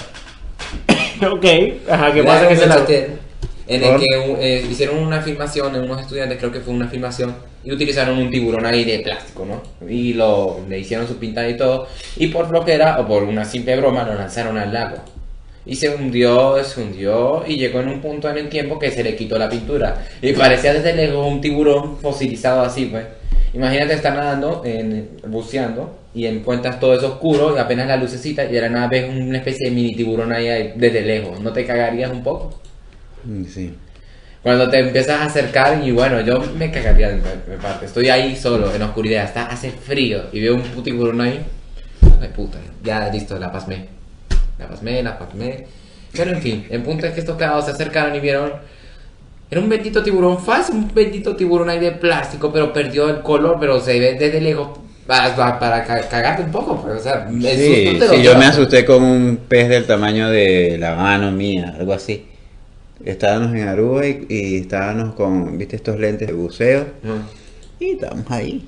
ok, 1.29 1.45
ajá, 1.89 2.13
¿qué 2.13 2.23
pasa 2.23 2.45
en 2.47 2.51
ese 2.55 2.65
lago? 2.67 2.85
En 3.67 3.83
el 3.83 3.99
que 3.99 4.05
eh, 4.39 4.65
hicieron 4.69 4.99
una 4.99 5.21
filmación, 5.21 5.75
en 5.75 5.83
unos 5.83 6.01
estudiantes, 6.01 6.37
creo 6.37 6.51
que 6.51 6.61
fue 6.61 6.73
una 6.73 6.87
filmación, 6.87 7.35
y 7.63 7.71
utilizaron 7.71 8.17
un 8.17 8.31
tiburón 8.31 8.65
ahí 8.65 8.85
de 8.85 8.99
plástico, 8.99 9.45
¿no? 9.45 9.61
Y 9.87 10.13
lo, 10.13 10.61
le 10.69 10.79
hicieron 10.79 11.07
su 11.07 11.17
pintada 11.17 11.49
y 11.49 11.57
todo, 11.57 11.87
y 12.15 12.27
por 12.27 12.49
lo 12.49 12.63
que 12.63 12.73
era, 12.73 12.99
o 12.99 13.07
por 13.07 13.23
una 13.23 13.43
simple 13.43 13.75
broma, 13.75 14.03
lo 14.03 14.13
lanzaron 14.15 14.57
al 14.57 14.71
lago. 14.71 14.97
Y 15.65 15.75
se 15.75 15.89
hundió, 15.89 16.63
se 16.63 16.81
hundió 16.81 17.43
y 17.45 17.57
llegó 17.57 17.81
en 17.81 17.89
un 17.89 17.99
punto 17.99 18.29
en 18.29 18.37
el 18.37 18.47
tiempo 18.47 18.79
que 18.79 18.89
se 18.89 19.03
le 19.03 19.17
quitó 19.17 19.37
la 19.37 19.49
pintura. 19.49 20.05
Y 20.21 20.31
parecía 20.31 20.73
desde 20.73 20.95
lejos 20.95 21.27
un 21.27 21.41
tiburón 21.41 21.97
fosilizado 21.97 22.61
así, 22.61 22.85
pues. 22.85 23.05
Imagínate 23.53 23.93
estar 23.93 24.13
nadando, 24.13 24.61
en, 24.63 25.09
buceando, 25.27 25.97
y 26.13 26.25
encuentras 26.25 26.79
todo 26.79 26.93
eso 26.93 27.07
oscuro 27.07 27.55
y 27.55 27.59
apenas 27.59 27.87
la 27.87 27.97
lucecita 27.97 28.45
y 28.45 28.51
de 28.53 28.61
la 28.61 28.69
nada 28.69 28.87
ves 28.87 29.09
una 29.09 29.37
especie 29.37 29.69
de 29.69 29.75
mini 29.75 29.93
tiburón 29.93 30.31
ahí 30.31 30.73
desde 30.75 31.01
lejos. 31.01 31.39
¿No 31.41 31.51
te 31.51 31.65
cagarías 31.65 32.11
un 32.11 32.23
poco? 32.23 32.61
Sí. 33.53 33.73
Cuando 34.43 34.69
te 34.69 34.79
empiezas 34.79 35.19
a 35.21 35.25
acercar 35.25 35.81
y 35.83 35.91
bueno, 35.91 36.21
yo 36.21 36.39
me 36.57 36.71
cagaría 36.71 37.09
de 37.09 37.15
de 37.17 37.57
parte. 37.61 37.85
Estoy 37.85 38.09
ahí 38.09 38.35
solo, 38.35 38.73
en 38.73 38.81
oscuridad, 38.83 39.25
está, 39.25 39.47
hace 39.47 39.71
frío 39.71 40.23
y 40.31 40.39
veo 40.41 40.55
un 40.55 40.83
tiburón 40.83 41.19
ahí. 41.21 41.39
Ay 42.21 42.29
puta, 42.35 42.57
ya 42.83 43.09
listo, 43.09 43.37
la 43.37 43.51
pasmé. 43.51 43.87
La 44.57 44.67
pasmé, 44.67 45.03
la 45.03 45.19
pasmé. 45.19 45.65
Pero 46.13 46.31
en 46.31 46.41
fin, 46.41 46.65
el 46.69 46.81
punto 46.81 47.05
es 47.05 47.13
que 47.13 47.19
estos 47.19 47.35
cagados 47.37 47.65
se 47.65 47.71
acercaron 47.71 48.15
y 48.15 48.19
vieron. 48.19 48.53
Era 49.49 49.61
un 49.61 49.69
bendito 49.69 50.01
tiburón 50.03 50.39
falso, 50.43 50.71
un 50.73 50.93
bendito 50.93 51.35
tiburón 51.35 51.69
ahí 51.69 51.79
de 51.79 51.91
plástico, 51.91 52.51
pero 52.51 52.71
perdió 52.73 53.09
el 53.09 53.21
color, 53.21 53.57
pero 53.59 53.79
se 53.79 53.99
ve 53.99 54.13
desde 54.15 54.39
lejos 54.41 54.77
para, 55.05 55.35
para- 55.35 55.59
para 55.59 55.83
ca- 55.85 56.07
cagarte 56.09 56.43
un 56.43 56.51
poco, 56.51 56.81
pues, 56.81 56.95
o 56.99 57.03
sea, 57.03 57.27
Sí, 57.29 57.97
sí, 58.09 58.21
yo 58.21 58.37
me 58.37 58.45
asusté 58.45 58.83
con 58.85 59.03
un 59.03 59.37
pez 59.47 59.69
del 59.69 59.85
tamaño 59.85 60.29
de 60.29 60.77
la 60.77 60.95
mano 60.95 61.31
mía, 61.31 61.75
algo 61.79 61.93
así. 61.93 62.25
Estábamos 63.05 63.55
en 63.55 63.67
Aruba 63.67 64.05
y, 64.07 64.25
y 64.29 64.55
estábamos 64.57 65.13
con, 65.15 65.57
viste, 65.57 65.75
estos 65.75 65.99
lentes 65.99 66.27
de 66.27 66.33
buceo. 66.33 66.85
Y 67.79 67.91
estábamos 67.91 68.29
ahí, 68.29 68.65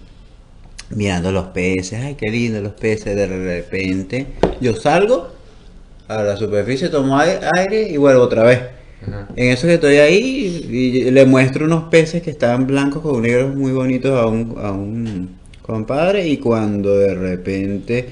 mirando 0.96 1.32
los 1.32 1.48
peces. 1.48 2.00
Ay, 2.02 2.16
qué 2.16 2.30
lindo 2.30 2.62
los 2.62 2.74
peces. 2.74 3.16
De 3.16 3.26
repente, 3.28 4.28
yo 4.62 4.76
salgo 4.76 5.30
a 6.08 6.24
la 6.24 6.38
superficie, 6.38 6.90
tomo 6.90 7.18
ai- 7.18 7.40
aire 7.56 7.90
y 7.90 7.98
vuelvo 7.98 8.24
otra 8.24 8.44
vez. 8.44 8.60
En 9.36 9.52
eso 9.52 9.66
que 9.66 9.76
estoy 9.76 9.96
ahí, 9.98 10.68
y 10.70 11.12
le 11.12 11.26
muestro 11.26 11.66
unos 11.66 11.86
peces 11.86 12.22
que 12.22 12.32
estaban 12.32 12.68
blancos 12.68 13.02
con 13.02 13.22
negros 13.22 13.56
muy 13.56 13.72
bonitos 13.72 14.12
a 14.20 14.26
un, 14.28 14.56
a 14.62 14.72
un 14.72 15.30
compadre. 15.62 16.28
Y 16.28 16.38
cuando 16.38 16.98
de 16.98 17.16
repente, 17.16 18.06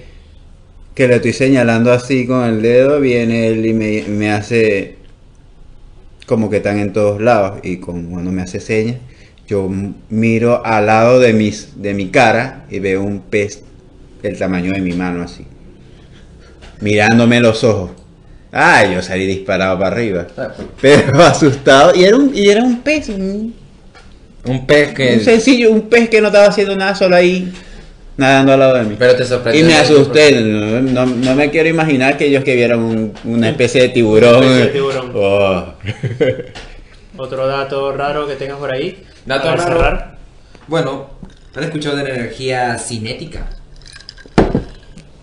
que 0.95 1.07
le 1.07 1.15
estoy 1.18 1.34
señalando 1.34 1.91
así 1.91 2.26
con 2.26 2.43
el 2.45 2.61
dedo, 2.61 2.99
viene 2.99 3.47
él 3.47 3.65
y 3.65 3.74
me, 3.74 4.03
me 4.07 4.32
hace 4.32 4.97
como 6.28 6.49
que 6.51 6.57
están 6.57 6.78
en 6.80 6.93
todos 6.93 7.19
lados. 7.21 7.59
Y 7.63 7.78
con- 7.78 8.11
cuando 8.11 8.32
me 8.32 8.43
hace 8.43 8.59
señas, 8.59 8.97
yo 9.47 9.69
miro 10.09 10.63
al 10.65 10.86
lado 10.88 11.19
de, 11.19 11.34
mis, 11.34 11.82
de 11.82 11.95
mi 11.95 12.09
cara 12.09 12.65
y 12.69 12.80
veo 12.80 13.01
un 13.03 13.21
pez 13.21 13.63
del 14.21 14.38
tamaño 14.38 14.73
de 14.73 14.82
mi 14.82 14.93
mano 14.93 15.23
así. 15.23 15.45
Mirándome 16.82 17.39
los 17.39 17.63
ojos. 17.63 17.91
Ay, 18.51 18.93
yo 18.93 19.01
salí 19.01 19.25
disparado 19.25 19.78
para 19.80 19.95
arriba. 19.95 20.28
Pero 20.82 21.21
asustado. 21.23 21.93
Y 21.95 22.03
era 22.03 22.15
un, 22.17 22.32
y 22.36 22.47
era 22.49 22.63
un 22.63 22.82
pez. 22.82 23.09
Un, 23.09 23.53
Un 24.45 24.65
pez 24.65 24.93
que. 24.93 25.15
un 25.15 25.19
sencillo, 25.21 25.71
un 25.71 25.89
pez 25.89 26.09
que 26.09 26.21
no 26.21 26.28
estaba 26.28 26.47
haciendo 26.47 26.75
nada 26.75 26.95
solo 26.95 27.15
ahí. 27.15 27.51
Nadando 28.18 28.53
al 28.53 28.59
lado 28.59 28.76
de 28.78 28.84
mí. 28.84 28.95
Pero 28.97 29.15
te 29.15 29.24
sorprendió. 29.26 29.63
Y 29.63 29.68
me 29.68 29.76
asusté. 29.76 30.41
No, 30.41 30.82
no- 30.82 31.05
no 31.05 31.36
me 31.36 31.49
quiero 31.51 31.70
imaginar 31.70 32.18
que 32.18 32.26
ellos 32.26 32.43
que 32.43 32.55
vieran 32.55 32.80
un- 32.80 33.13
una 33.26 33.49
especie 33.49 33.82
de 33.84 33.89
tiburón. 33.89 34.38
Una 34.38 34.45
especie 34.45 34.65
de 34.65 34.72
tiburón. 34.72 35.11
Oh. 35.15 35.74
Otro 37.18 37.47
dato 37.47 37.91
raro 37.93 38.28
que 38.28 38.36
tengas 38.36 38.57
por 38.57 38.72
ahí. 38.72 39.03
Dato 39.26 39.47
raro. 39.49 39.63
cerrar. 39.63 40.18
Bueno, 40.68 41.09
¿han 41.55 41.63
escuchado 41.63 41.95
de 41.97 42.03
la 42.03 42.09
energía 42.15 42.78
cinética? 42.78 43.47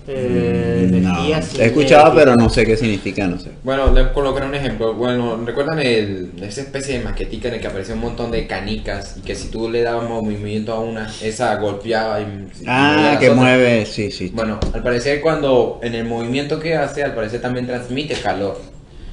Eh, 0.07 0.86
No, 0.90 0.92
energía 0.98 1.40
he 1.57 1.66
escuchado, 1.66 2.12
cinética. 2.12 2.14
pero 2.14 2.36
no 2.36 2.48
sé 2.50 2.64
qué 2.66 2.76
significa, 2.76 3.26
no 3.26 3.38
sé. 3.38 3.59
Bueno, 3.62 3.90
les 3.92 4.09
colocaré 4.09 4.46
un 4.46 4.55
ejemplo. 4.55 4.94
Bueno, 4.94 5.42
¿recuerdan 5.44 5.78
el, 5.80 6.32
esa 6.42 6.61
especie 6.61 6.98
de 6.98 7.05
maquetica 7.05 7.48
en 7.48 7.55
el 7.55 7.61
que 7.61 7.66
aparecía 7.68 7.94
un 7.94 8.02
montón 8.02 8.30
de 8.30 8.46
canicas 8.46 9.16
y 9.16 9.22
que 9.22 9.34
si 9.34 9.48
tú 9.50 9.70
le 9.70 9.82
dabas 9.82 10.09
movimiento 10.09 10.72
a 10.74 10.80
una, 10.80 11.16
esa 11.20 11.57
golpeaba 11.57 12.20
y... 12.20 12.48
Ah, 12.66 13.16
que 13.18 13.30
otras? 13.30 13.36
mueve, 13.36 13.86
sí, 13.86 14.11
sí. 14.11 14.30
Bueno, 14.34 14.61
al 14.72 14.82
parecer 14.82 15.20
cuando 15.22 15.80
en 15.82 15.94
el 15.94 16.05
movimiento 16.07 16.61
que 16.61 16.76
hace, 16.76 17.02
al 17.05 17.14
parecer 17.14 17.40
también 17.40 17.66
transmite 17.66 18.20
calor. 18.20 18.61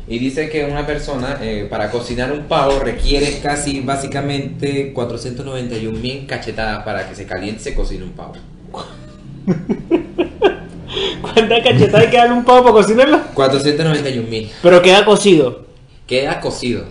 Y 0.07 0.19
dice 0.19 0.49
que 0.49 0.65
una 0.65 0.85
persona 0.87 1.39
eh, 1.41 1.67
para 1.69 1.91
cocinar 1.91 2.31
un 2.33 2.47
pavo 2.47 2.79
requiere 2.79 3.39
casi 3.39 3.81
básicamente 3.81 4.93
491 4.93 5.99
mil 5.99 6.25
cachetadas 6.27 6.83
para 6.83 7.07
que 7.07 7.15
se 7.15 7.25
caliente 7.25 7.61
y 7.61 7.63
se 7.63 7.75
cocine 7.75 8.03
un 8.03 8.13
pavo. 8.13 8.33
¿Cuántas 11.47 11.71
cachetadas 11.71 12.01
hay 12.05 12.09
que 12.11 12.17
darle 12.17 12.33
un 12.33 12.45
pavo 12.45 12.61
para 12.63 12.73
cocinarlo? 12.73 13.19
491 13.33 14.27
mil. 14.29 14.51
Pero 14.61 14.81
queda 14.81 15.05
cocido. 15.05 15.65
queda 16.07 16.39
cocido. 16.39 16.85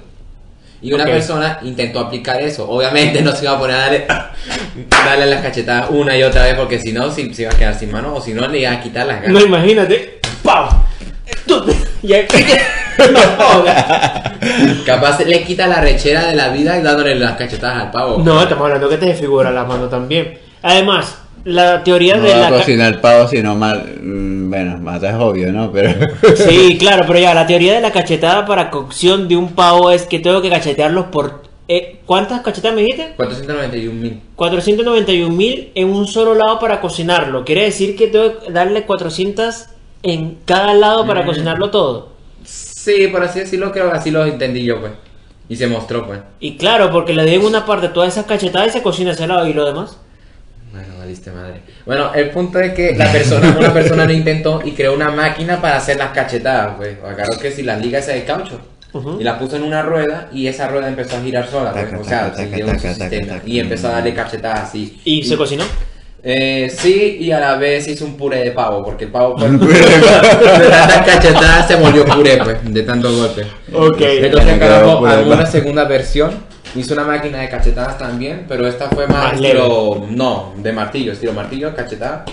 Y 0.82 0.92
una 0.94 1.04
persona 1.04 1.58
intentó 1.62 2.00
aplicar 2.00 2.40
eso. 2.40 2.66
Obviamente 2.68 3.20
no 3.20 3.32
se 3.32 3.44
iba 3.44 3.52
a 3.52 3.58
poner 3.58 3.76
a 3.76 3.80
darle, 3.80 4.06
darle 5.04 5.26
las 5.26 5.42
cachetadas 5.42 5.90
una 5.90 6.16
y 6.16 6.22
otra 6.22 6.44
vez 6.44 6.54
porque 6.54 6.78
si 6.78 6.92
no 6.92 7.10
si- 7.12 7.34
se 7.34 7.42
iba 7.42 7.50
a 7.52 7.54
quedar 7.56 7.74
sin 7.78 7.90
mano 7.92 8.14
o 8.14 8.20
si 8.22 8.32
no 8.32 8.48
le 8.48 8.60
iba 8.60 8.70
a 8.72 8.80
quitar 8.80 9.06
las 9.06 9.20
No, 9.20 9.26
ganas. 9.26 9.44
imagínate. 9.44 10.20
¡Pau! 10.42 10.68
Ya, 12.02 12.16
no. 12.98 13.64
Capaz 14.86 15.20
le 15.24 15.42
quita 15.44 15.66
la 15.66 15.80
rechera 15.82 16.26
de 16.26 16.34
la 16.34 16.48
vida 16.48 16.78
y 16.78 16.82
dándole 16.82 17.14
las 17.14 17.32
cachetadas 17.36 17.82
al 17.84 17.90
pavo. 17.90 18.22
No, 18.24 18.42
estamos 18.42 18.64
hablando 18.64 18.88
que 18.88 18.96
te 18.96 19.06
desfigura 19.06 19.50
la 19.50 19.64
mano 19.64 19.86
también. 19.88 20.38
Además, 20.62 21.18
la 21.44 21.84
teoría 21.84 22.16
No 22.16 22.22
de 22.22 22.30
va 22.32 22.38
la 22.38 22.48
ca- 22.50 22.56
cocinar 22.56 23.00
pavo, 23.02 23.28
sino 23.28 23.54
mal. 23.54 23.98
Bueno, 24.50 24.78
mata 24.78 25.10
es 25.10 25.14
obvio, 25.16 25.52
¿no? 25.52 25.70
Pero. 25.70 25.90
Sí, 26.36 26.76
claro, 26.80 27.04
pero 27.06 27.20
ya, 27.20 27.32
la 27.34 27.46
teoría 27.46 27.74
de 27.74 27.80
la 27.80 27.92
cachetada 27.92 28.44
para 28.44 28.68
cocción 28.70 29.28
de 29.28 29.36
un 29.36 29.52
pavo 29.52 29.90
es 29.90 30.02
que 30.06 30.18
tengo 30.18 30.42
que 30.42 30.50
cachetearlos 30.50 31.06
por... 31.06 31.42
eh, 31.68 32.00
¿Cuántas 32.04 32.40
cachetadas 32.40 32.74
me 32.74 32.82
dijiste? 32.82 33.12
491 33.16 33.92
mil. 34.00 34.20
491 34.34 35.30
mil 35.34 35.70
en 35.74 35.88
un 35.88 36.06
solo 36.08 36.34
lado 36.34 36.58
para 36.58 36.80
cocinarlo. 36.80 37.44
Quiere 37.44 37.62
decir 37.64 37.96
que 37.96 38.08
tengo 38.08 38.38
que 38.40 38.50
darle 38.50 38.82
400 38.84 39.66
en 40.02 40.38
cada 40.44 40.74
lado 40.74 41.06
para 41.06 41.22
Mm. 41.22 41.26
cocinarlo 41.26 41.70
todo. 41.70 42.08
Sí, 42.42 43.06
por 43.08 43.22
así 43.22 43.40
decirlo, 43.40 43.70
creo 43.70 43.90
que 43.90 43.98
así 43.98 44.10
lo 44.10 44.24
entendí 44.26 44.64
yo, 44.64 44.80
pues. 44.80 44.92
Y 45.48 45.56
se 45.56 45.66
mostró, 45.66 46.06
pues. 46.06 46.20
Y 46.40 46.56
claro, 46.56 46.90
porque 46.90 47.12
le 47.12 47.24
den 47.24 47.44
una 47.44 47.64
parte 47.66 47.88
todas 47.88 48.12
esas 48.12 48.24
cachetadas 48.26 48.68
y 48.68 48.72
se 48.78 48.82
cocina 48.82 49.12
ese 49.12 49.26
lado 49.26 49.46
y 49.46 49.52
lo 49.52 49.64
demás. 49.66 49.98
Bueno, 50.72 50.86
valiste 50.98 51.30
madre. 51.30 51.60
Bueno, 51.84 52.12
el 52.14 52.30
punto 52.30 52.60
es 52.60 52.72
que 52.74 52.94
la 52.94 53.10
persona, 53.10 53.56
una 53.58 53.72
persona 53.72 54.04
lo 54.04 54.12
intentó 54.12 54.60
y 54.64 54.72
creó 54.72 54.94
una 54.94 55.10
máquina 55.10 55.60
para 55.60 55.76
hacer 55.76 55.96
las 55.96 56.10
cachetadas, 56.10 56.76
pues. 56.76 56.96
Agarró 57.04 57.38
que 57.40 57.50
si 57.50 57.62
las 57.62 57.80
ligas 57.80 58.04
esa 58.04 58.12
de 58.12 58.24
caucho. 58.24 58.60
Y 59.20 59.22
la 59.22 59.38
puso 59.38 59.54
en 59.54 59.62
una 59.62 59.82
rueda 59.82 60.28
y 60.32 60.48
esa 60.48 60.66
rueda 60.66 60.88
empezó 60.88 61.16
a 61.16 61.20
girar 61.20 61.46
sola, 61.48 61.70
pues, 61.72 61.84
Taca, 61.84 62.00
o 62.00 62.04
sea, 62.04 62.32
taca, 62.32 62.50
taca, 62.50 62.58
su 62.58 62.66
taca, 62.66 62.94
sistema 62.94 63.34
taca. 63.34 63.42
y 63.46 63.60
empezó 63.60 63.86
a 63.86 63.92
darle 63.92 64.14
cachetadas 64.14 64.60
así. 64.68 65.00
¿Y 65.04 65.22
se 65.22 65.36
cocinó? 65.36 65.62
Eh, 66.24 66.68
sí, 66.76 67.18
y 67.20 67.30
a 67.30 67.38
la 67.38 67.54
vez 67.56 67.86
hizo 67.86 68.04
un 68.04 68.16
puré 68.16 68.42
de 68.42 68.50
pavo, 68.50 68.82
porque 68.84 69.04
el 69.04 69.10
pavo 69.12 69.36
pues, 69.36 69.52
de 69.60 70.66
tantas 70.68 71.06
cachetadas 71.06 71.68
se 71.68 71.76
volvió 71.76 72.04
puré, 72.04 72.36
pues, 72.38 72.56
de 72.64 72.82
tanto 72.82 73.12
golpe. 73.16 73.46
Ok. 73.72 74.00
Entonces 74.00 74.58
carajo, 74.58 74.84
quedó 74.86 74.98
puré 74.98 75.12
de 75.12 75.18
armó 75.18 75.26
una 75.28 75.36
pavo. 75.38 75.50
segunda 75.52 75.84
versión, 75.84 76.32
hizo 76.74 76.94
una 76.94 77.04
máquina 77.04 77.38
de 77.38 77.48
cachetadas 77.48 77.98
también, 77.98 78.44
pero 78.48 78.66
esta 78.66 78.88
fue 78.88 79.06
más, 79.06 79.24
Más 79.24 79.32
estilo, 79.34 80.06
no, 80.10 80.54
de 80.56 80.72
martillo, 80.72 81.12
estilo 81.12 81.32
martillo, 81.32 81.74
cachetada. 81.74 82.24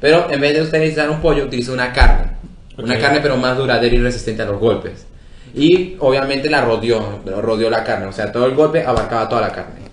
Pero 0.00 0.30
en 0.30 0.40
vez 0.40 0.54
de 0.54 0.62
utilizar 0.62 1.08
un 1.10 1.20
pollo, 1.20 1.44
utilizó 1.44 1.72
una 1.72 1.92
carne. 1.92 2.32
Una 2.76 2.98
carne 2.98 3.20
pero 3.22 3.36
más 3.36 3.56
duradera 3.56 3.94
y 3.94 3.98
resistente 3.98 4.42
a 4.42 4.46
los 4.46 4.58
golpes. 4.58 5.06
Y 5.54 5.96
obviamente 6.00 6.50
la 6.50 6.64
rodeó, 6.64 7.20
rodeó 7.40 7.70
la 7.70 7.84
carne, 7.84 8.06
o 8.06 8.12
sea, 8.12 8.32
todo 8.32 8.46
el 8.46 8.54
golpe 8.54 8.84
abarcaba 8.84 9.28
toda 9.28 9.40
la 9.42 9.52
carne. 9.52 9.84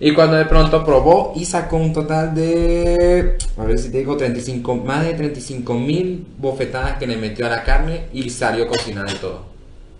Y 0.00 0.12
cuando 0.12 0.36
de 0.36 0.44
pronto 0.44 0.84
probó 0.84 1.32
y 1.36 1.44
sacó 1.44 1.76
un 1.76 1.92
total 1.92 2.34
de, 2.34 3.38
a 3.56 3.64
ver 3.64 3.78
si 3.78 3.90
te 3.90 3.98
digo, 3.98 4.16
35, 4.16 4.74
más 4.74 5.04
de 5.04 5.14
35 5.14 5.74
mil 5.74 6.26
bofetadas 6.36 6.98
que 6.98 7.06
le 7.06 7.16
metió 7.16 7.46
a 7.46 7.48
la 7.48 7.62
carne 7.62 8.06
y 8.12 8.28
salió 8.28 8.66
cocinada 8.66 9.10
y 9.10 9.14
todo, 9.14 9.46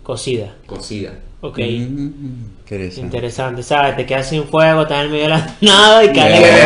Cocida. 0.03 0.53
cocida. 0.65 1.13
Ok. 1.47 1.59
Mm, 1.59 2.09
Interesante. 2.65 3.01
Interesante, 3.01 3.61
¿sabes? 3.63 3.95
Te 3.95 4.05
quedas 4.07 4.27
sin 4.27 4.43
fuego, 4.45 4.81
estás 4.81 5.05
en 5.05 5.11
medio 5.11 5.23
de 5.25 5.29
la 5.29 5.55
nada 5.61 6.03
y 6.03 6.11
cae. 6.13 6.39
Yeah. 6.39 6.65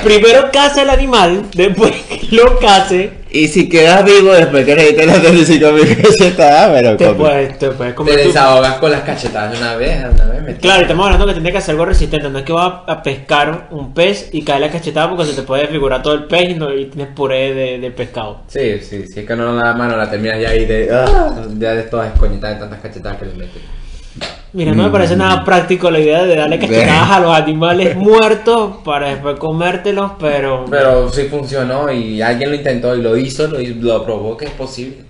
Primero 0.04 0.50
caza 0.52 0.82
el 0.82 0.90
animal, 0.90 1.44
después 1.54 1.92
lo 2.32 2.58
case, 2.58 3.12
Y 3.32 3.46
si 3.46 3.68
quedas 3.68 4.04
vivo 4.04 4.32
después 4.32 4.64
que 4.64 4.74
le 4.74 5.06
las 5.06 5.20
35 5.22 5.72
mil 5.72 5.96
cachetadas, 6.02 6.70
pero 6.74 6.96
te 6.96 7.04
come. 7.06 7.16
puedes, 7.18 7.58
te 7.58 7.70
puedes 7.70 7.92
Te 7.92 7.96
comer 7.96 8.22
tu- 8.22 8.26
desahogas 8.28 8.74
con 8.78 8.90
las 8.90 9.02
cachetadas 9.02 9.52
de 9.52 9.58
una 9.58 9.76
vez, 9.76 10.02
de 10.02 10.08
una 10.10 10.24
vez. 10.24 10.42
me- 10.42 10.56
Claro, 10.56 10.82
estamos 10.82 11.04
hablando 11.06 11.26
que 11.26 11.34
tendría 11.34 11.52
que 11.52 11.58
hacer 11.58 11.72
algo 11.74 11.84
resistente. 11.84 12.28
No 12.28 12.38
es 12.40 12.44
que 12.44 12.52
vas 12.52 12.72
a 12.88 13.02
pescar 13.02 13.68
un 13.70 13.94
pez 13.94 14.30
y 14.32 14.42
cae 14.42 14.58
la 14.58 14.68
cachetada 14.70 15.08
porque 15.08 15.26
se 15.26 15.34
te 15.34 15.42
puede 15.42 15.62
desfigurar 15.62 16.02
todo 16.02 16.14
el 16.14 16.24
pez 16.24 16.50
y, 16.50 16.54
no, 16.54 16.74
y 16.74 16.86
tienes 16.86 17.14
puré 17.14 17.54
de, 17.54 17.78
de 17.78 17.90
pescado. 17.92 18.40
Sí, 18.48 18.80
sí, 18.80 19.04
sí, 19.06 19.20
es 19.20 19.26
que 19.26 19.36
no 19.36 19.52
la 19.54 19.74
mano, 19.74 19.96
la 19.96 20.10
terminas 20.10 20.40
ya 20.40 20.50
ahí 20.50 20.64
de. 20.66 20.88
ah, 20.92 21.32
ya 21.56 21.74
de 21.74 21.82
todas 21.84 22.12
escoñetadas 22.12 22.56
de 22.56 22.60
tantas 22.62 22.80
cachetadas 22.80 23.18
que 23.18 23.26
le 23.26 23.34
metes. 23.34 23.62
Mira, 24.52 24.72
no 24.72 24.82
me 24.82 24.90
parece 24.90 25.16
nada 25.16 25.44
práctico 25.44 25.90
la 25.90 26.00
idea 26.00 26.24
de 26.24 26.34
darle 26.34 26.58
cachetadas 26.58 27.10
a 27.10 27.20
los 27.20 27.32
animales 27.32 27.96
muertos 27.98 28.78
para 28.84 29.10
después 29.10 29.38
comértelos, 29.38 30.12
pero... 30.18 30.64
Pero 30.68 31.08
sí 31.08 31.24
funcionó 31.24 31.90
y 31.92 32.20
alguien 32.20 32.50
lo 32.50 32.56
intentó 32.56 32.96
y 32.96 33.02
lo 33.02 33.16
hizo, 33.16 33.46
lo, 33.46 33.58
lo 33.60 34.04
probó 34.04 34.36
que 34.36 34.46
es 34.46 34.50
posible. 34.50 35.04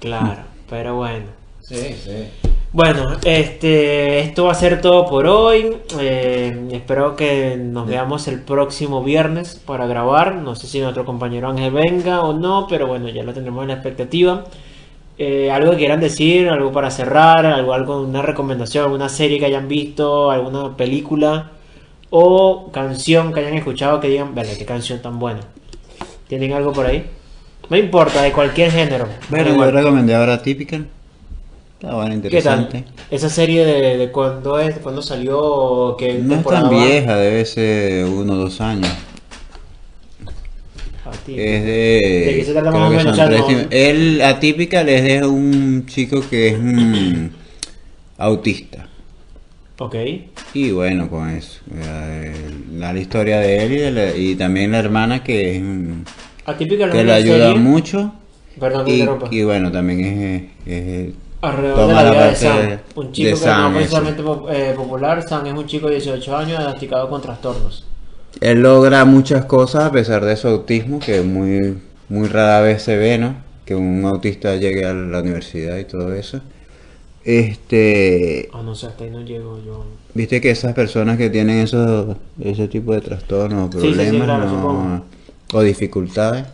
Claro, 0.00 0.42
pero 0.70 0.96
bueno. 0.96 1.26
Sí, 1.60 1.94
sí. 2.02 2.28
Bueno, 2.72 3.16
este, 3.24 4.20
esto 4.20 4.44
va 4.44 4.52
a 4.52 4.54
ser 4.54 4.80
todo 4.80 5.06
por 5.06 5.26
hoy. 5.26 5.78
Eh, 5.98 6.68
espero 6.72 7.16
que 7.16 7.56
nos 7.58 7.86
veamos 7.86 8.28
el 8.28 8.40
próximo 8.42 9.02
viernes 9.02 9.56
para 9.56 9.86
grabar. 9.86 10.34
No 10.36 10.54
sé 10.54 10.66
si 10.66 10.80
nuestro 10.80 11.04
compañero 11.06 11.48
Ángel 11.48 11.72
venga 11.72 12.20
o 12.22 12.34
no, 12.34 12.66
pero 12.68 12.86
bueno, 12.86 13.08
ya 13.08 13.22
lo 13.22 13.32
tenemos 13.32 13.62
en 13.62 13.68
la 13.68 13.74
expectativa. 13.74 14.44
Eh, 15.18 15.50
algo 15.50 15.72
que 15.72 15.78
quieran 15.78 16.00
decir, 16.00 16.48
algo 16.48 16.70
para 16.70 16.90
cerrar, 16.92 17.44
algo, 17.44 17.74
algo, 17.74 18.02
una 18.02 18.22
recomendación, 18.22 18.84
alguna 18.84 19.08
serie 19.08 19.40
que 19.40 19.46
hayan 19.46 19.66
visto, 19.66 20.30
alguna 20.30 20.76
película 20.76 21.50
o 22.10 22.70
canción 22.72 23.32
que 23.32 23.40
hayan 23.40 23.54
escuchado 23.54 24.00
que 24.00 24.08
digan, 24.08 24.34
vale, 24.34 24.56
qué 24.56 24.64
canción 24.64 25.02
tan 25.02 25.18
buena. 25.18 25.40
¿Tienen 26.28 26.52
algo 26.52 26.72
por 26.72 26.86
ahí? 26.86 27.04
No 27.68 27.76
importa, 27.76 28.22
de 28.22 28.32
cualquier 28.32 28.70
género. 28.70 29.08
Bueno, 29.28 29.56
yo 29.56 29.70
recomendé 29.70 30.14
ahora 30.14 30.40
Typical. 30.40 30.86
Está 31.80 31.94
bueno, 31.94 32.10
¿Qué 32.22 32.42
tal? 32.42 32.60
interesante. 32.60 32.84
Esa 33.10 33.28
serie 33.28 33.64
de, 33.64 33.98
de 33.98 34.10
cuándo 34.10 34.58
es, 34.58 34.78
cuándo 34.78 35.02
salió, 35.02 35.96
qué 35.98 36.14
No 36.14 36.36
es 36.36 36.44
tan 36.44 36.70
vieja, 36.70 37.16
debe 37.16 37.44
ser 37.44 38.04
uno 38.04 38.34
o 38.34 38.36
dos 38.36 38.60
años. 38.60 38.88
Es 41.12 41.64
de. 41.64 42.22
¿De 42.26 42.34
qué 42.36 42.44
se 42.44 42.52
trata 42.52 42.70
más 42.70 42.90
o 42.90 42.94
menos? 42.94 43.16
no- 43.16 43.66
El 43.70 44.20
Atypical 44.22 44.88
es 44.88 45.02
de 45.04 45.26
un 45.26 45.86
chico 45.86 46.22
que 46.28 46.48
es 46.48 46.58
mm, 46.60 47.26
autista. 48.18 48.86
Ok. 49.78 49.94
Y 50.54 50.70
bueno, 50.72 51.08
con 51.08 51.28
eso. 51.30 51.60
eh, 51.74 52.34
La, 52.74 52.92
la 52.92 52.98
historia 53.00 53.38
de 53.40 53.64
él 53.64 53.72
y, 53.72 53.76
de 53.76 53.90
la- 53.92 54.16
y 54.16 54.34
también 54.34 54.72
la 54.72 54.78
hermana 54.78 55.22
que 55.22 55.56
es. 55.56 55.62
Atípica 56.46 56.86
no 56.86 56.92
que 56.92 57.04
le 57.04 57.12
ayuda 57.12 57.46
serie, 57.48 57.60
mucho. 57.60 58.12
Perdón 58.58 58.84
que 58.86 58.90
Y, 58.92 59.00
interrumpa. 59.00 59.28
y 59.30 59.42
bueno, 59.44 59.70
también 59.70 60.50
es. 60.66 60.68
es- 60.72 61.14
Alrededor 61.40 61.76
toma 61.76 61.88
de 61.88 61.94
la 61.94 62.02
la 62.02 62.10
vida 62.10 62.26
de 62.30 62.34
Sam. 62.34 62.56
de- 62.68 62.78
Un 62.96 63.12
chico 63.12 63.28
de 63.28 63.34
que 63.34 63.38
Sam, 63.40 63.72
no 63.74 63.78
es 63.80 63.92
eh, 64.50 64.72
popular. 64.74 65.22
Sam 65.22 65.46
es 65.46 65.52
un 65.52 65.66
chico 65.66 65.86
de 65.86 65.94
18 65.94 66.36
años 66.36 66.58
diagnosticado 66.58 67.08
con 67.08 67.22
trastornos. 67.22 67.84
Él 68.40 68.60
logra 68.62 69.04
muchas 69.04 69.44
cosas 69.44 69.84
a 69.84 69.92
pesar 69.92 70.24
de 70.24 70.36
su 70.36 70.48
autismo, 70.48 70.98
que 71.00 71.20
muy, 71.22 71.78
muy 72.08 72.28
rara 72.28 72.60
vez 72.60 72.82
se 72.82 72.96
ve, 72.96 73.18
¿no? 73.18 73.34
Que 73.64 73.74
un 73.74 74.04
autista 74.04 74.56
llegue 74.56 74.84
a 74.86 74.94
la 74.94 75.20
universidad 75.20 75.76
y 75.78 75.84
todo 75.84 76.14
eso. 76.14 76.40
Este, 77.24 78.48
Ah, 78.52 78.62
no 78.62 78.74
sé, 78.74 78.86
hasta 78.86 79.04
ahí 79.04 79.10
no 79.10 79.20
llego 79.20 79.58
yo. 79.64 79.84
viste 80.14 80.40
que 80.40 80.50
esas 80.50 80.72
personas 80.72 81.18
que 81.18 81.28
tienen 81.30 81.58
esos, 81.58 82.16
ese 82.40 82.68
tipo 82.68 82.94
de 82.94 83.00
trastornos 83.02 83.68
o 83.68 83.80
Sí, 83.80 83.88
sí, 83.88 83.94
sí, 83.94 83.94
problemas 83.94 84.24
claro, 84.24 84.44
no- 84.46 84.50
supongo. 84.50 85.04
o 85.54 85.62
dificultades 85.62 86.44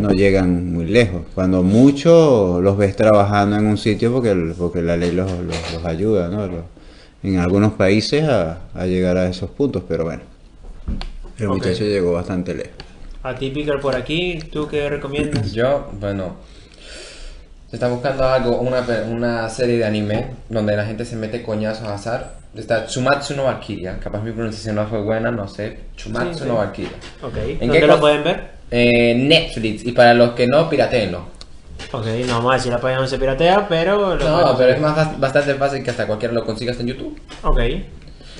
no 0.00 0.10
llegan 0.10 0.72
muy 0.72 0.86
lejos. 0.86 1.22
Cuando 1.34 1.62
mucho 1.62 2.60
los 2.60 2.76
ves 2.76 2.96
trabajando 2.96 3.56
en 3.56 3.66
un 3.66 3.78
sitio 3.78 4.12
porque, 4.12 4.34
porque 4.58 4.82
la 4.82 4.96
ley 4.96 5.12
los, 5.12 5.30
los- 5.30 5.72
los 5.72 5.84
ayuda, 5.84 6.28
¿no? 6.28 6.46
Los- 6.46 6.64
en 7.22 7.38
algunos 7.38 7.72
países 7.72 8.24
a, 8.28 8.58
a 8.74 8.86
llegar 8.86 9.16
a 9.16 9.28
esos 9.28 9.50
puntos, 9.50 9.82
pero 9.88 10.04
bueno, 10.04 10.22
el 11.38 11.48
muchacho 11.48 11.84
llegó 11.84 12.12
bastante 12.12 12.54
lejos. 12.54 12.72
Atypical 13.22 13.80
por 13.80 13.96
aquí, 13.96 14.38
¿tú 14.52 14.68
qué 14.68 14.88
recomiendas? 14.88 15.52
Yo, 15.52 15.90
bueno, 16.00 16.36
se 17.68 17.76
está 17.76 17.88
buscando 17.88 18.24
algo, 18.24 18.60
una, 18.60 18.84
una 19.08 19.48
serie 19.48 19.78
de 19.78 19.84
anime 19.84 20.30
donde 20.48 20.76
la 20.76 20.86
gente 20.86 21.04
se 21.04 21.16
mete 21.16 21.42
coñazos 21.42 21.88
a 21.88 21.94
azar. 21.94 22.36
Está 22.54 22.86
Chumatsu 22.86 23.34
no 23.34 23.44
Valkyria, 23.44 23.98
capaz 23.98 24.22
mi 24.22 24.32
pronunciación 24.32 24.76
no 24.76 24.86
fue 24.86 25.02
buena, 25.02 25.30
no 25.30 25.46
sé. 25.48 25.78
Chumatsu 25.96 26.32
Sí, 26.32 26.38
sí. 26.40 26.48
no 26.48 26.56
Valkyria. 26.56 26.92
Ok. 27.22 27.36
¿En 27.36 27.58
¿Dónde 27.58 27.80
qué 27.80 27.86
lo 27.86 28.00
pueden 28.00 28.24
ver? 28.24 28.50
Eh, 28.70 29.14
Netflix, 29.14 29.84
y 29.84 29.92
para 29.92 30.14
los 30.14 30.30
que 30.30 30.46
no, 30.46 30.70
piratéenlo. 30.70 31.26
Ok, 31.92 32.06
no 32.26 32.34
vamos 32.34 32.52
a 32.52 32.56
decir 32.56 32.72
la 32.72 32.78
página 32.78 32.96
donde 32.96 33.10
se 33.10 33.18
piratea, 33.18 33.68
pero... 33.68 34.16
lo 34.16 34.28
No, 34.28 34.56
pero 34.56 34.72
es 34.72 34.80
más 34.80 35.20
bastante 35.20 35.54
fácil 35.54 35.82
que 35.84 35.90
hasta 35.90 36.06
cualquiera 36.06 36.32
lo 36.32 36.44
consigas 36.46 36.80
en 36.80 36.86
YouTube. 36.86 37.20
Ok. 37.42 37.60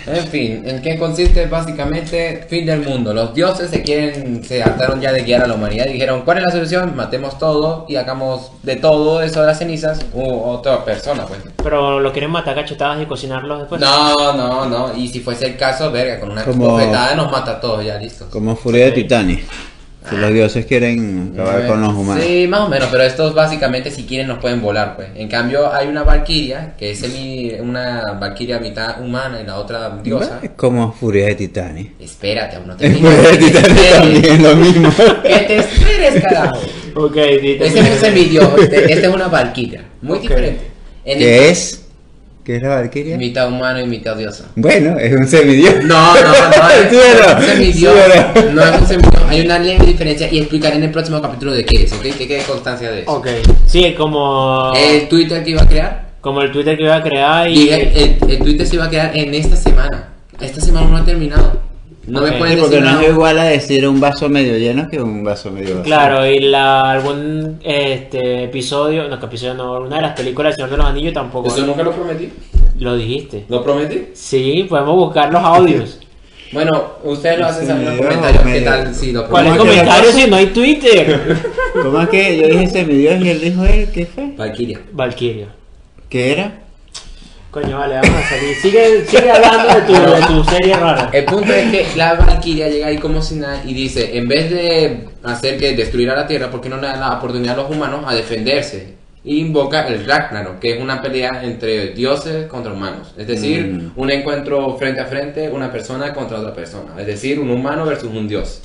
En 0.06 0.24
fin, 0.28 0.62
¿en 0.64 0.80
qué 0.82 0.96
consiste 0.98 1.46
básicamente 1.46 2.46
fin 2.48 2.64
del 2.64 2.80
mundo? 2.82 3.12
Los 3.12 3.34
dioses 3.34 3.70
se 3.70 3.82
quieren, 3.82 4.44
se 4.44 4.62
hartaron 4.62 5.00
ya 5.00 5.10
de 5.12 5.22
guiar 5.22 5.42
a 5.42 5.48
la 5.48 5.54
humanidad 5.54 5.86
y 5.88 5.94
dijeron, 5.94 6.22
¿cuál 6.24 6.38
es 6.38 6.44
la 6.44 6.52
solución? 6.52 6.94
Matemos 6.94 7.38
todo 7.38 7.86
y 7.88 7.96
hagamos 7.96 8.52
de 8.62 8.76
todo 8.76 9.20
eso 9.22 9.40
de 9.40 9.46
las 9.48 9.58
cenizas 9.58 9.98
u 10.12 10.22
otra 10.42 10.84
persona, 10.84 11.26
pues. 11.26 11.40
Pero 11.62 11.98
lo 11.98 12.12
quieren 12.12 12.30
matar 12.30 12.56
a 12.56 12.62
cachetadas 12.62 13.02
y 13.02 13.06
cocinarlos 13.06 13.58
después. 13.60 13.80
No, 13.80 14.32
no, 14.34 14.66
no. 14.66 14.96
Y 14.96 15.08
si 15.08 15.18
fuese 15.20 15.46
el 15.46 15.56
caso, 15.56 15.90
verga, 15.90 16.20
con 16.20 16.30
una 16.30 16.44
Como- 16.44 16.68
bofetada 16.70 17.14
nos 17.16 17.30
mata 17.32 17.52
a 17.52 17.60
todos 17.60 17.84
ya, 17.84 17.98
listo. 17.98 18.28
Como 18.30 18.54
Furia 18.54 18.84
de 18.86 18.92
Titanes, 18.92 19.40
que 20.08 20.16
los 20.16 20.32
dioses 20.32 20.66
quieren 20.66 21.32
acabar 21.34 21.66
con 21.66 21.80
los 21.80 21.94
humanos. 21.94 22.24
Sí, 22.24 22.46
más 22.48 22.60
o 22.60 22.68
menos, 22.68 22.88
pero 22.90 23.02
estos 23.02 23.34
básicamente 23.34 23.90
si 23.90 24.04
quieren 24.04 24.28
nos 24.28 24.38
pueden 24.38 24.62
volar, 24.62 24.96
pues. 24.96 25.08
En 25.14 25.28
cambio 25.28 25.72
hay 25.72 25.88
una 25.88 26.02
valquiria, 26.02 26.74
que 26.78 26.92
es 26.92 26.98
semi, 26.98 27.52
una 27.60 28.12
valquiria 28.18 28.58
mitad 28.58 29.00
humana 29.00 29.40
y 29.40 29.46
la 29.46 29.56
otra 29.56 29.98
diosa. 30.02 30.40
Es 30.42 30.50
como 30.50 30.92
Furia 30.92 31.26
de 31.26 31.34
Titanes. 31.34 31.86
Espérate, 31.98 32.56
aún 32.56 32.68
no 32.68 32.76
te 32.76 32.90
Furia 32.90 33.10
de 33.10 33.36
Titanes 33.36 33.92
también 33.92 34.42
lo 34.42 34.56
mismo. 34.56 34.92
Que 35.22 35.38
te 35.40 35.56
esperes, 35.56 36.22
carajo. 36.22 36.60
Ok, 36.94 37.16
Este 37.16 37.66
es 37.66 37.74
un 37.74 37.98
semidios, 37.98 38.48
este, 38.58 38.92
este 38.92 39.06
es 39.06 39.14
una 39.14 39.28
valquiria. 39.28 39.84
Muy 40.02 40.18
diferente. 40.18 40.60
En 41.04 41.18
¿Qué 41.18 41.48
es? 41.50 41.85
¿Qué 42.46 42.56
es 42.56 42.62
la 42.62 42.68
Valkyria? 42.68 43.18
Mitad 43.18 43.48
humano 43.48 43.80
y 43.80 43.86
mitad 43.88 44.16
diosa. 44.16 44.44
Bueno, 44.54 44.96
es 45.00 45.12
un 45.12 45.26
semidios. 45.26 45.82
No, 45.84 46.14
no, 46.14 46.20
no, 46.22 46.70
es, 46.70 46.90
Sí, 46.90 46.96
no? 46.96 47.00
es 47.28 47.36
un 47.36 47.42
semidios. 47.44 47.94
Sí, 48.34 48.40
no? 48.46 48.52
No 48.54 48.62
es 48.62 48.80
un 48.82 48.86
semidios. 48.86 49.22
Hay 49.28 49.40
una 49.40 49.58
leve 49.58 49.84
diferencia 49.86 50.28
y 50.32 50.38
explicaré 50.38 50.76
en 50.76 50.84
el 50.84 50.90
próximo 50.92 51.20
capítulo 51.20 51.52
de 51.52 51.64
qué 51.64 51.82
es, 51.82 51.92
¿ok? 51.92 52.02
Que 52.16 52.28
quede 52.28 52.42
constancia 52.44 52.88
de 52.92 53.02
eso. 53.02 53.10
Ok. 53.12 53.26
Sí, 53.66 53.94
como... 53.98 54.72
El 54.76 55.08
Twitter 55.08 55.42
que 55.42 55.50
iba 55.50 55.62
a 55.62 55.66
crear. 55.68 56.06
Como 56.20 56.40
el 56.42 56.52
Twitter 56.52 56.76
que 56.76 56.84
iba 56.84 56.94
a 56.96 57.02
crear 57.02 57.50
y... 57.50 57.54
Y 57.64 57.68
el, 57.70 57.80
el- 57.80 58.18
el 58.30 58.38
Twitter 58.38 58.64
se 58.64 58.76
iba 58.76 58.84
a 58.84 58.88
crear 58.88 59.16
en 59.16 59.34
esta 59.34 59.56
semana. 59.56 60.10
Esta 60.40 60.60
semana 60.60 60.86
no 60.86 60.96
ha 60.98 61.04
terminado. 61.04 61.60
No 62.06 62.22
me 62.22 62.32
pueden 62.32 62.54
Sí, 62.54 62.60
porque 62.60 62.76
decir 62.76 62.84
no 62.84 62.90
nada. 62.92 63.02
es 63.02 63.08
igual 63.10 63.38
a 63.38 63.44
decir 63.44 63.88
un 63.88 64.00
vaso 64.00 64.28
medio 64.28 64.56
lleno 64.58 64.88
que 64.88 65.00
un 65.02 65.24
vaso 65.24 65.50
medio 65.50 65.78
vacío. 65.78 65.82
Claro, 65.82 66.24
y 66.26 66.38
la, 66.40 66.90
algún 66.92 67.58
este, 67.64 68.44
episodio, 68.44 69.08
no, 69.08 69.18
que 69.18 69.26
episodio 69.26 69.54
no, 69.54 69.80
una 69.80 69.96
de 69.96 70.02
las 70.02 70.12
películas 70.16 70.50
del 70.50 70.56
Señor 70.56 70.70
de 70.70 70.76
los 70.76 70.86
Anillos 70.86 71.12
tampoco 71.14 71.48
Eso 71.48 71.66
nunca 71.66 71.82
lo 71.82 71.92
prometí. 71.92 72.30
lo 72.78 72.96
dijiste. 72.96 73.44
¿Lo 73.48 73.62
prometí? 73.64 74.08
Sí, 74.14 74.66
podemos 74.68 74.94
buscar 74.94 75.32
los 75.32 75.42
audios. 75.42 76.00
Bueno, 76.52 76.92
ustedes 77.02 77.40
lo 77.40 77.46
hacen 77.46 77.62
Sí, 77.62 77.66
saber 77.66 77.88
en 77.88 77.96
los 77.96 78.06
comentarios. 78.06 78.42
¿Qué 78.44 78.60
tal 78.60 78.94
si 78.94 79.10
lo 79.10 79.28
¿Cuál 79.28 79.46
es 79.46 79.52
el 79.52 79.58
¿Cómo 79.58 79.72
prometí? 79.72 79.80
que 79.90 79.96
comentario 79.96 80.12
la 80.12 80.16
si 80.24 80.30
no 80.30 80.36
hay 80.36 80.46
Twitter? 80.46 81.36
¿Cómo 81.82 82.00
es 82.00 82.08
que 82.08 82.36
yo 82.36 82.46
dije 82.48 82.66
semidios 82.68 83.20
y 83.20 83.28
él 83.30 83.40
dijo 83.40 83.64
él? 83.64 83.88
¿Qué 83.92 84.06
fue? 84.06 84.30
Valkyria. 84.36 84.80
Valkyria. 84.92 85.48
¿Qué 86.08 86.32
era? 86.32 86.60
Coño, 87.56 87.78
vale, 87.78 87.94
vamos 87.94 88.10
a 88.22 88.28
salir. 88.28 88.54
Sigue, 88.56 89.06
sigue 89.06 89.30
hablando 89.30 89.66
de 89.66 89.80
tu, 89.80 89.92
de 89.94 90.26
tu 90.26 90.44
serie 90.44 90.74
rara. 90.76 91.08
El 91.10 91.24
punto 91.24 91.54
es 91.54 91.70
que 91.70 91.86
la 91.96 92.12
Valkyria 92.12 92.68
llega 92.68 92.88
ahí 92.88 92.98
como 92.98 93.22
si 93.22 93.36
nada 93.36 93.62
y 93.64 93.72
dice, 93.72 94.18
en 94.18 94.28
vez 94.28 94.50
de 94.50 95.08
hacer 95.24 95.56
que 95.56 95.74
destruir 95.74 96.10
a 96.10 96.16
la 96.16 96.26
Tierra, 96.26 96.50
¿por 96.50 96.60
qué 96.60 96.68
no 96.68 96.76
le 96.76 96.86
dan 96.86 97.00
la 97.00 97.14
oportunidad 97.14 97.58
a 97.58 97.62
los 97.62 97.70
humanos 97.70 98.04
a 98.06 98.14
defenderse? 98.14 98.96
Y 99.24 99.38
invoca 99.38 99.88
el 99.88 100.04
Ragnarok, 100.04 100.58
que 100.58 100.74
es 100.74 100.82
una 100.82 101.00
pelea 101.00 101.42
entre 101.44 101.94
dioses 101.94 102.46
contra 102.46 102.74
humanos. 102.74 103.14
Es 103.16 103.26
decir, 103.26 103.64
Mm. 103.68 103.92
un 103.96 104.10
encuentro 104.10 104.76
frente 104.76 105.00
a 105.00 105.06
frente, 105.06 105.48
una 105.48 105.72
persona 105.72 106.12
contra 106.12 106.38
otra 106.40 106.52
persona. 106.52 106.92
Es 106.98 107.06
decir, 107.06 107.40
un 107.40 107.48
humano 107.50 107.86
versus 107.86 108.10
un 108.10 108.28
dios. 108.28 108.60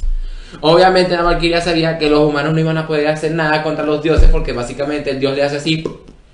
Obviamente 0.60 1.16
la 1.16 1.22
Valkyria 1.22 1.62
sabía 1.62 1.98
que 1.98 2.10
los 2.10 2.28
humanos 2.28 2.52
no 2.54 2.60
iban 2.60 2.78
a 2.78 2.86
poder 2.86 3.08
hacer 3.08 3.32
nada 3.32 3.64
contra 3.64 3.86
los 3.86 4.04
dioses 4.04 4.28
porque 4.30 4.52
básicamente 4.52 5.12
el 5.12 5.20
dios 5.22 5.34
le 5.34 5.44
hace 5.44 5.56
así 5.56 5.82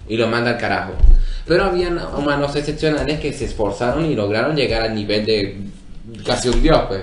y 0.09 0.17
lo 0.17 0.27
manda 0.27 0.49
al 0.49 0.57
carajo. 0.57 0.93
Pero 1.47 1.63
habían 1.65 1.99
humanos 2.17 2.55
excepcionales 2.55 3.19
que 3.19 3.31
se 3.33 3.45
esforzaron 3.45 4.05
y 4.05 4.15
lograron 4.15 4.55
llegar 4.55 4.81
al 4.81 4.93
nivel 4.95 5.25
de 5.25 5.57
casi 6.25 6.49
un 6.49 6.61
dios, 6.61 6.81
pues. 6.87 7.01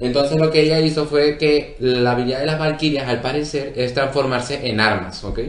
Entonces 0.00 0.38
lo 0.38 0.50
que 0.52 0.62
ella 0.62 0.78
hizo 0.80 1.06
fue 1.06 1.36
que 1.38 1.76
la 1.80 2.12
habilidad 2.12 2.38
de 2.40 2.46
las 2.46 2.58
valquirias, 2.58 3.08
al 3.08 3.20
parecer, 3.20 3.72
es 3.74 3.92
transformarse 3.94 4.68
en 4.68 4.78
armas, 4.78 5.24
¿ok? 5.24 5.40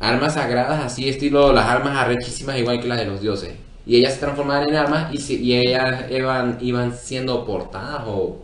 Armas 0.00 0.34
sagradas, 0.34 0.82
así 0.82 1.08
estilo 1.08 1.52
las 1.52 1.66
armas 1.66 1.94
arrechísimas, 1.96 2.58
igual 2.58 2.80
que 2.80 2.88
las 2.88 2.98
de 2.98 3.04
los 3.04 3.20
dioses. 3.20 3.50
Y 3.84 3.96
ellas 3.96 4.14
se 4.14 4.20
transformaban 4.20 4.68
en 4.68 4.76
armas 4.76 5.12
y, 5.12 5.18
si- 5.18 5.42
y 5.42 5.54
ellas 5.56 6.04
iban, 6.10 6.56
iban 6.60 6.94
siendo 6.96 7.44
portadas 7.44 8.02
o 8.06 8.42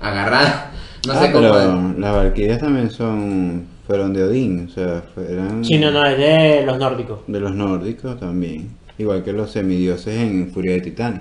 agarradas. 0.00 0.66
No 1.06 1.12
Ah, 1.12 1.20
sé 1.20 1.30
cómo... 1.32 1.52
pero 1.52 1.94
las 1.98 2.12
Valkyrias 2.14 2.58
también 2.58 2.90
son 2.90 3.66
fueron 3.86 4.12
de 4.12 4.24
Odín, 4.24 4.68
o 4.70 4.72
sea, 4.74 5.02
eran 5.28 5.64
Sí, 5.64 5.78
no, 5.78 5.90
no, 5.90 6.04
es 6.06 6.18
de 6.18 6.62
los 6.64 6.78
nórdicos. 6.78 7.20
de 7.26 7.40
los 7.40 7.54
nórdicos 7.54 8.18
también, 8.18 8.70
igual 8.98 9.22
que 9.22 9.32
los 9.32 9.50
semidioses 9.50 10.16
en 10.18 10.50
Furia 10.52 10.72
de 10.72 10.80
Titanes. 10.80 11.20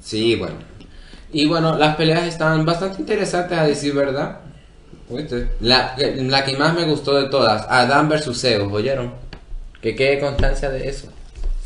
Sí, 0.00 0.36
bueno. 0.36 0.54
Y 1.32 1.46
bueno, 1.46 1.76
las 1.76 1.96
peleas 1.96 2.26
estaban 2.26 2.64
bastante 2.64 3.00
interesantes 3.00 3.58
a 3.58 3.66
decir 3.66 3.94
verdad. 3.94 4.38
¿Oíste? 5.10 5.48
La, 5.60 5.96
la 5.98 6.44
que 6.44 6.56
más 6.56 6.74
me 6.74 6.84
gustó 6.84 7.14
de 7.20 7.28
todas, 7.28 7.66
Adán 7.68 8.08
versus 8.08 8.40
Zeus, 8.40 8.72
¿oyeron? 8.72 9.12
Que 9.82 9.94
quede 9.94 10.20
constancia 10.20 10.70
de 10.70 10.88
eso. 10.88 11.08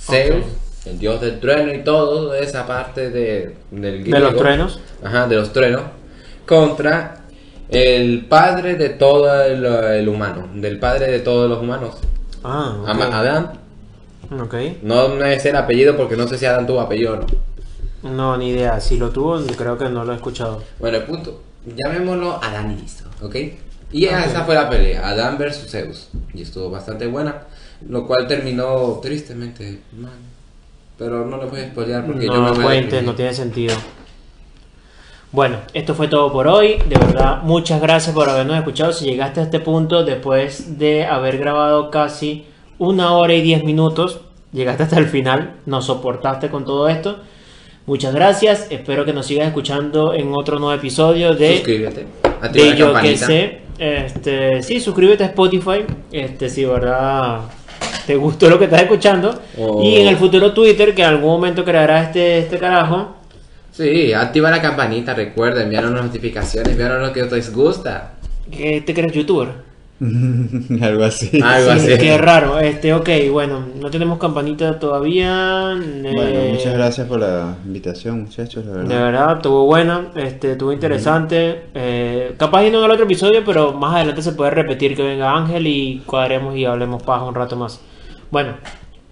Zeus, 0.00 0.44
el 0.86 0.98
dios 0.98 1.20
del 1.20 1.38
trueno 1.38 1.72
y 1.74 1.84
todo, 1.84 2.34
esa 2.34 2.66
parte 2.66 3.10
de, 3.10 3.54
del 3.70 4.04
De 4.04 4.10
los 4.10 4.20
griego. 4.20 4.38
truenos. 4.38 4.80
Ajá, 5.04 5.26
de 5.28 5.36
los 5.36 5.52
truenos. 5.52 5.82
Contra 6.46 7.17
el 7.70 8.26
padre 8.26 8.76
de 8.76 8.88
todo 8.90 9.42
el, 9.44 9.64
el 9.64 10.08
humano, 10.08 10.48
del 10.54 10.78
padre 10.78 11.10
de 11.10 11.20
todos 11.20 11.48
los 11.48 11.60
humanos. 11.60 11.96
Ah, 12.44 12.76
ok. 12.82 12.88
Ama- 12.88 13.18
Adán. 13.18 13.52
Ok. 14.40 14.54
No 14.82 15.08
me 15.08 15.38
sé 15.40 15.50
el 15.50 15.56
apellido 15.56 15.96
porque 15.96 16.16
no 16.16 16.26
sé 16.28 16.38
si 16.38 16.46
Adán 16.46 16.66
tuvo 16.66 16.80
apellido 16.80 17.14
o 17.14 17.16
no. 17.16 17.26
No, 18.10 18.36
ni 18.36 18.50
idea. 18.50 18.80
Si 18.80 18.96
lo 18.96 19.10
tuvo, 19.10 19.38
creo 19.56 19.76
que 19.76 19.88
no 19.88 20.04
lo 20.04 20.12
he 20.12 20.16
escuchado. 20.16 20.62
Bueno, 20.78 20.98
el 20.98 21.04
punto. 21.04 21.42
Llamémoslo 21.66 22.42
Adán 22.42 22.70
y 22.70 22.80
listo, 22.80 23.04
¿ok? 23.22 23.36
Y 23.90 24.04
esa 24.04 24.44
fue 24.44 24.54
la 24.54 24.68
pelea, 24.70 25.06
Adán 25.08 25.36
versus 25.38 25.70
Zeus. 25.70 26.08
Y 26.34 26.42
estuvo 26.42 26.70
bastante 26.70 27.06
buena, 27.06 27.42
lo 27.88 28.06
cual 28.06 28.26
terminó 28.28 28.98
tristemente 29.02 29.80
mal. 29.98 30.12
Pero 30.98 31.24
no 31.26 31.36
lo 31.38 31.48
voy 31.48 31.60
a 31.60 31.68
spoilear 31.70 32.04
porque 32.06 32.26
yo 32.26 32.32
me 32.32 32.38
No 32.38 32.50
voy 32.54 32.60
a 32.60 32.62
cuentes, 32.62 32.84
deprimir. 32.86 33.06
no 33.10 33.14
tiene 33.14 33.34
sentido. 33.34 33.74
Bueno, 35.30 35.56
esto 35.74 35.94
fue 35.94 36.08
todo 36.08 36.32
por 36.32 36.48
hoy. 36.48 36.76
De 36.88 36.96
verdad, 36.98 37.42
muchas 37.42 37.80
gracias 37.80 38.14
por 38.14 38.28
habernos 38.28 38.56
escuchado. 38.56 38.92
Si 38.92 39.04
llegaste 39.04 39.40
a 39.40 39.42
este 39.42 39.60
punto 39.60 40.04
después 40.04 40.78
de 40.78 41.04
haber 41.04 41.38
grabado 41.38 41.90
casi 41.90 42.46
una 42.78 43.12
hora 43.12 43.34
y 43.34 43.42
diez 43.42 43.62
minutos, 43.62 44.20
llegaste 44.52 44.84
hasta 44.84 44.98
el 44.98 45.06
final, 45.06 45.56
nos 45.66 45.84
soportaste 45.86 46.48
con 46.48 46.64
todo 46.64 46.88
esto. 46.88 47.18
Muchas 47.86 48.14
gracias. 48.14 48.68
Espero 48.70 49.04
que 49.04 49.12
nos 49.12 49.26
sigas 49.26 49.46
escuchando 49.48 50.14
en 50.14 50.32
otro 50.34 50.58
nuevo 50.58 50.74
episodio 50.74 51.34
de 51.34 51.56
Suscríbete, 51.56 52.06
activa 52.40 52.64
de 52.64 52.70
la 52.70 52.76
yo 52.76 52.86
que 52.86 52.92
campanita. 52.92 53.26
sé. 53.26 53.58
Este, 53.78 54.62
sí, 54.62 54.80
suscríbete 54.80 55.24
a 55.24 55.26
Spotify. 55.26 55.84
Este, 56.10 56.48
si 56.48 56.64
verdad 56.64 57.40
te 58.06 58.16
gustó 58.16 58.48
lo 58.48 58.58
que 58.58 58.64
estás 58.64 58.82
escuchando. 58.82 59.38
O- 59.58 59.82
Y 59.82 59.96
en 59.96 60.08
el 60.08 60.16
futuro 60.16 60.52
Twitter, 60.52 60.94
que 60.94 61.02
en 61.02 61.08
algún 61.08 61.30
momento 61.30 61.64
creará 61.64 62.02
este, 62.04 62.38
este 62.38 62.58
carajo. 62.58 63.14
Sí, 63.78 64.12
activa 64.12 64.50
la 64.50 64.60
campanita, 64.60 65.14
recuerda, 65.14 65.62
enviarnos 65.62 65.92
notificaciones, 65.92 66.72
enviarnos 66.72 67.06
lo 67.06 67.12
que 67.12 67.22
os 67.22 67.52
gusta. 67.52 68.14
¿Qué 68.50 68.80
te 68.80 68.92
crees 68.92 69.12
youtuber? 69.12 69.50
Algo 70.82 71.04
así. 71.04 71.40
Algo 71.40 71.72
Sí, 71.74 71.92
así. 71.92 71.98
Qué 71.98 72.18
raro. 72.18 72.58
Este, 72.58 72.92
ok, 72.92 73.08
bueno, 73.30 73.64
no 73.80 73.88
tenemos 73.88 74.18
campanita 74.18 74.80
todavía. 74.80 75.76
Bueno, 75.76 76.22
eh, 76.22 76.50
muchas 76.54 76.74
gracias 76.74 77.06
por 77.06 77.20
la 77.20 77.56
invitación, 77.64 78.22
muchachos, 78.24 78.64
la 78.66 78.72
De 78.72 78.78
verdad. 78.78 79.04
verdad, 79.04 79.36
estuvo 79.36 79.64
buena, 79.66 80.08
este, 80.16 80.52
estuvo 80.52 80.72
interesante. 80.72 81.62
Eh, 81.74 82.34
capaz 82.36 82.64
y 82.66 82.70
no 82.72 82.78
en 82.80 82.84
el 82.86 82.90
otro 82.90 83.04
episodio, 83.04 83.44
pero 83.46 83.72
más 83.74 83.94
adelante 83.94 84.22
se 84.22 84.32
puede 84.32 84.50
repetir 84.50 84.96
que 84.96 85.02
venga 85.04 85.36
Ángel 85.36 85.68
y 85.68 86.02
cuadremos 86.04 86.56
y 86.56 86.64
hablemos 86.64 87.00
paja 87.04 87.24
un 87.24 87.34
rato 87.36 87.54
más. 87.54 87.80
Bueno, 88.32 88.54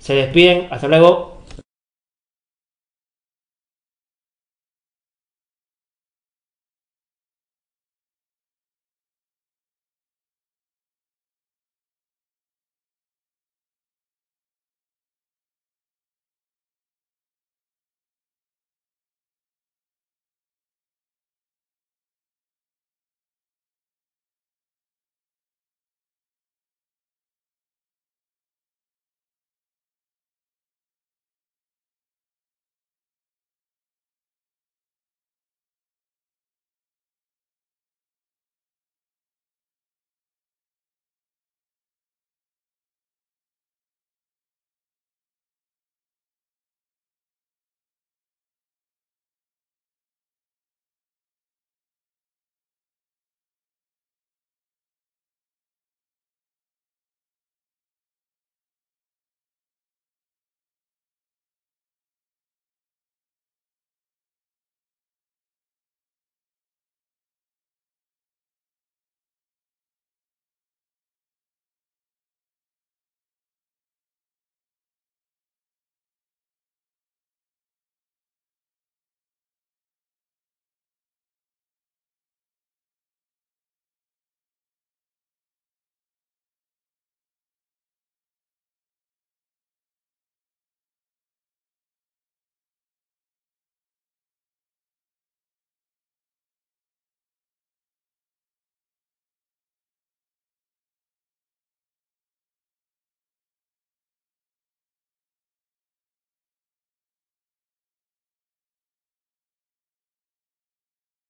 se 0.01 0.14
despiden, 0.14 0.67
hasta 0.73 0.89
luego. 0.89 1.36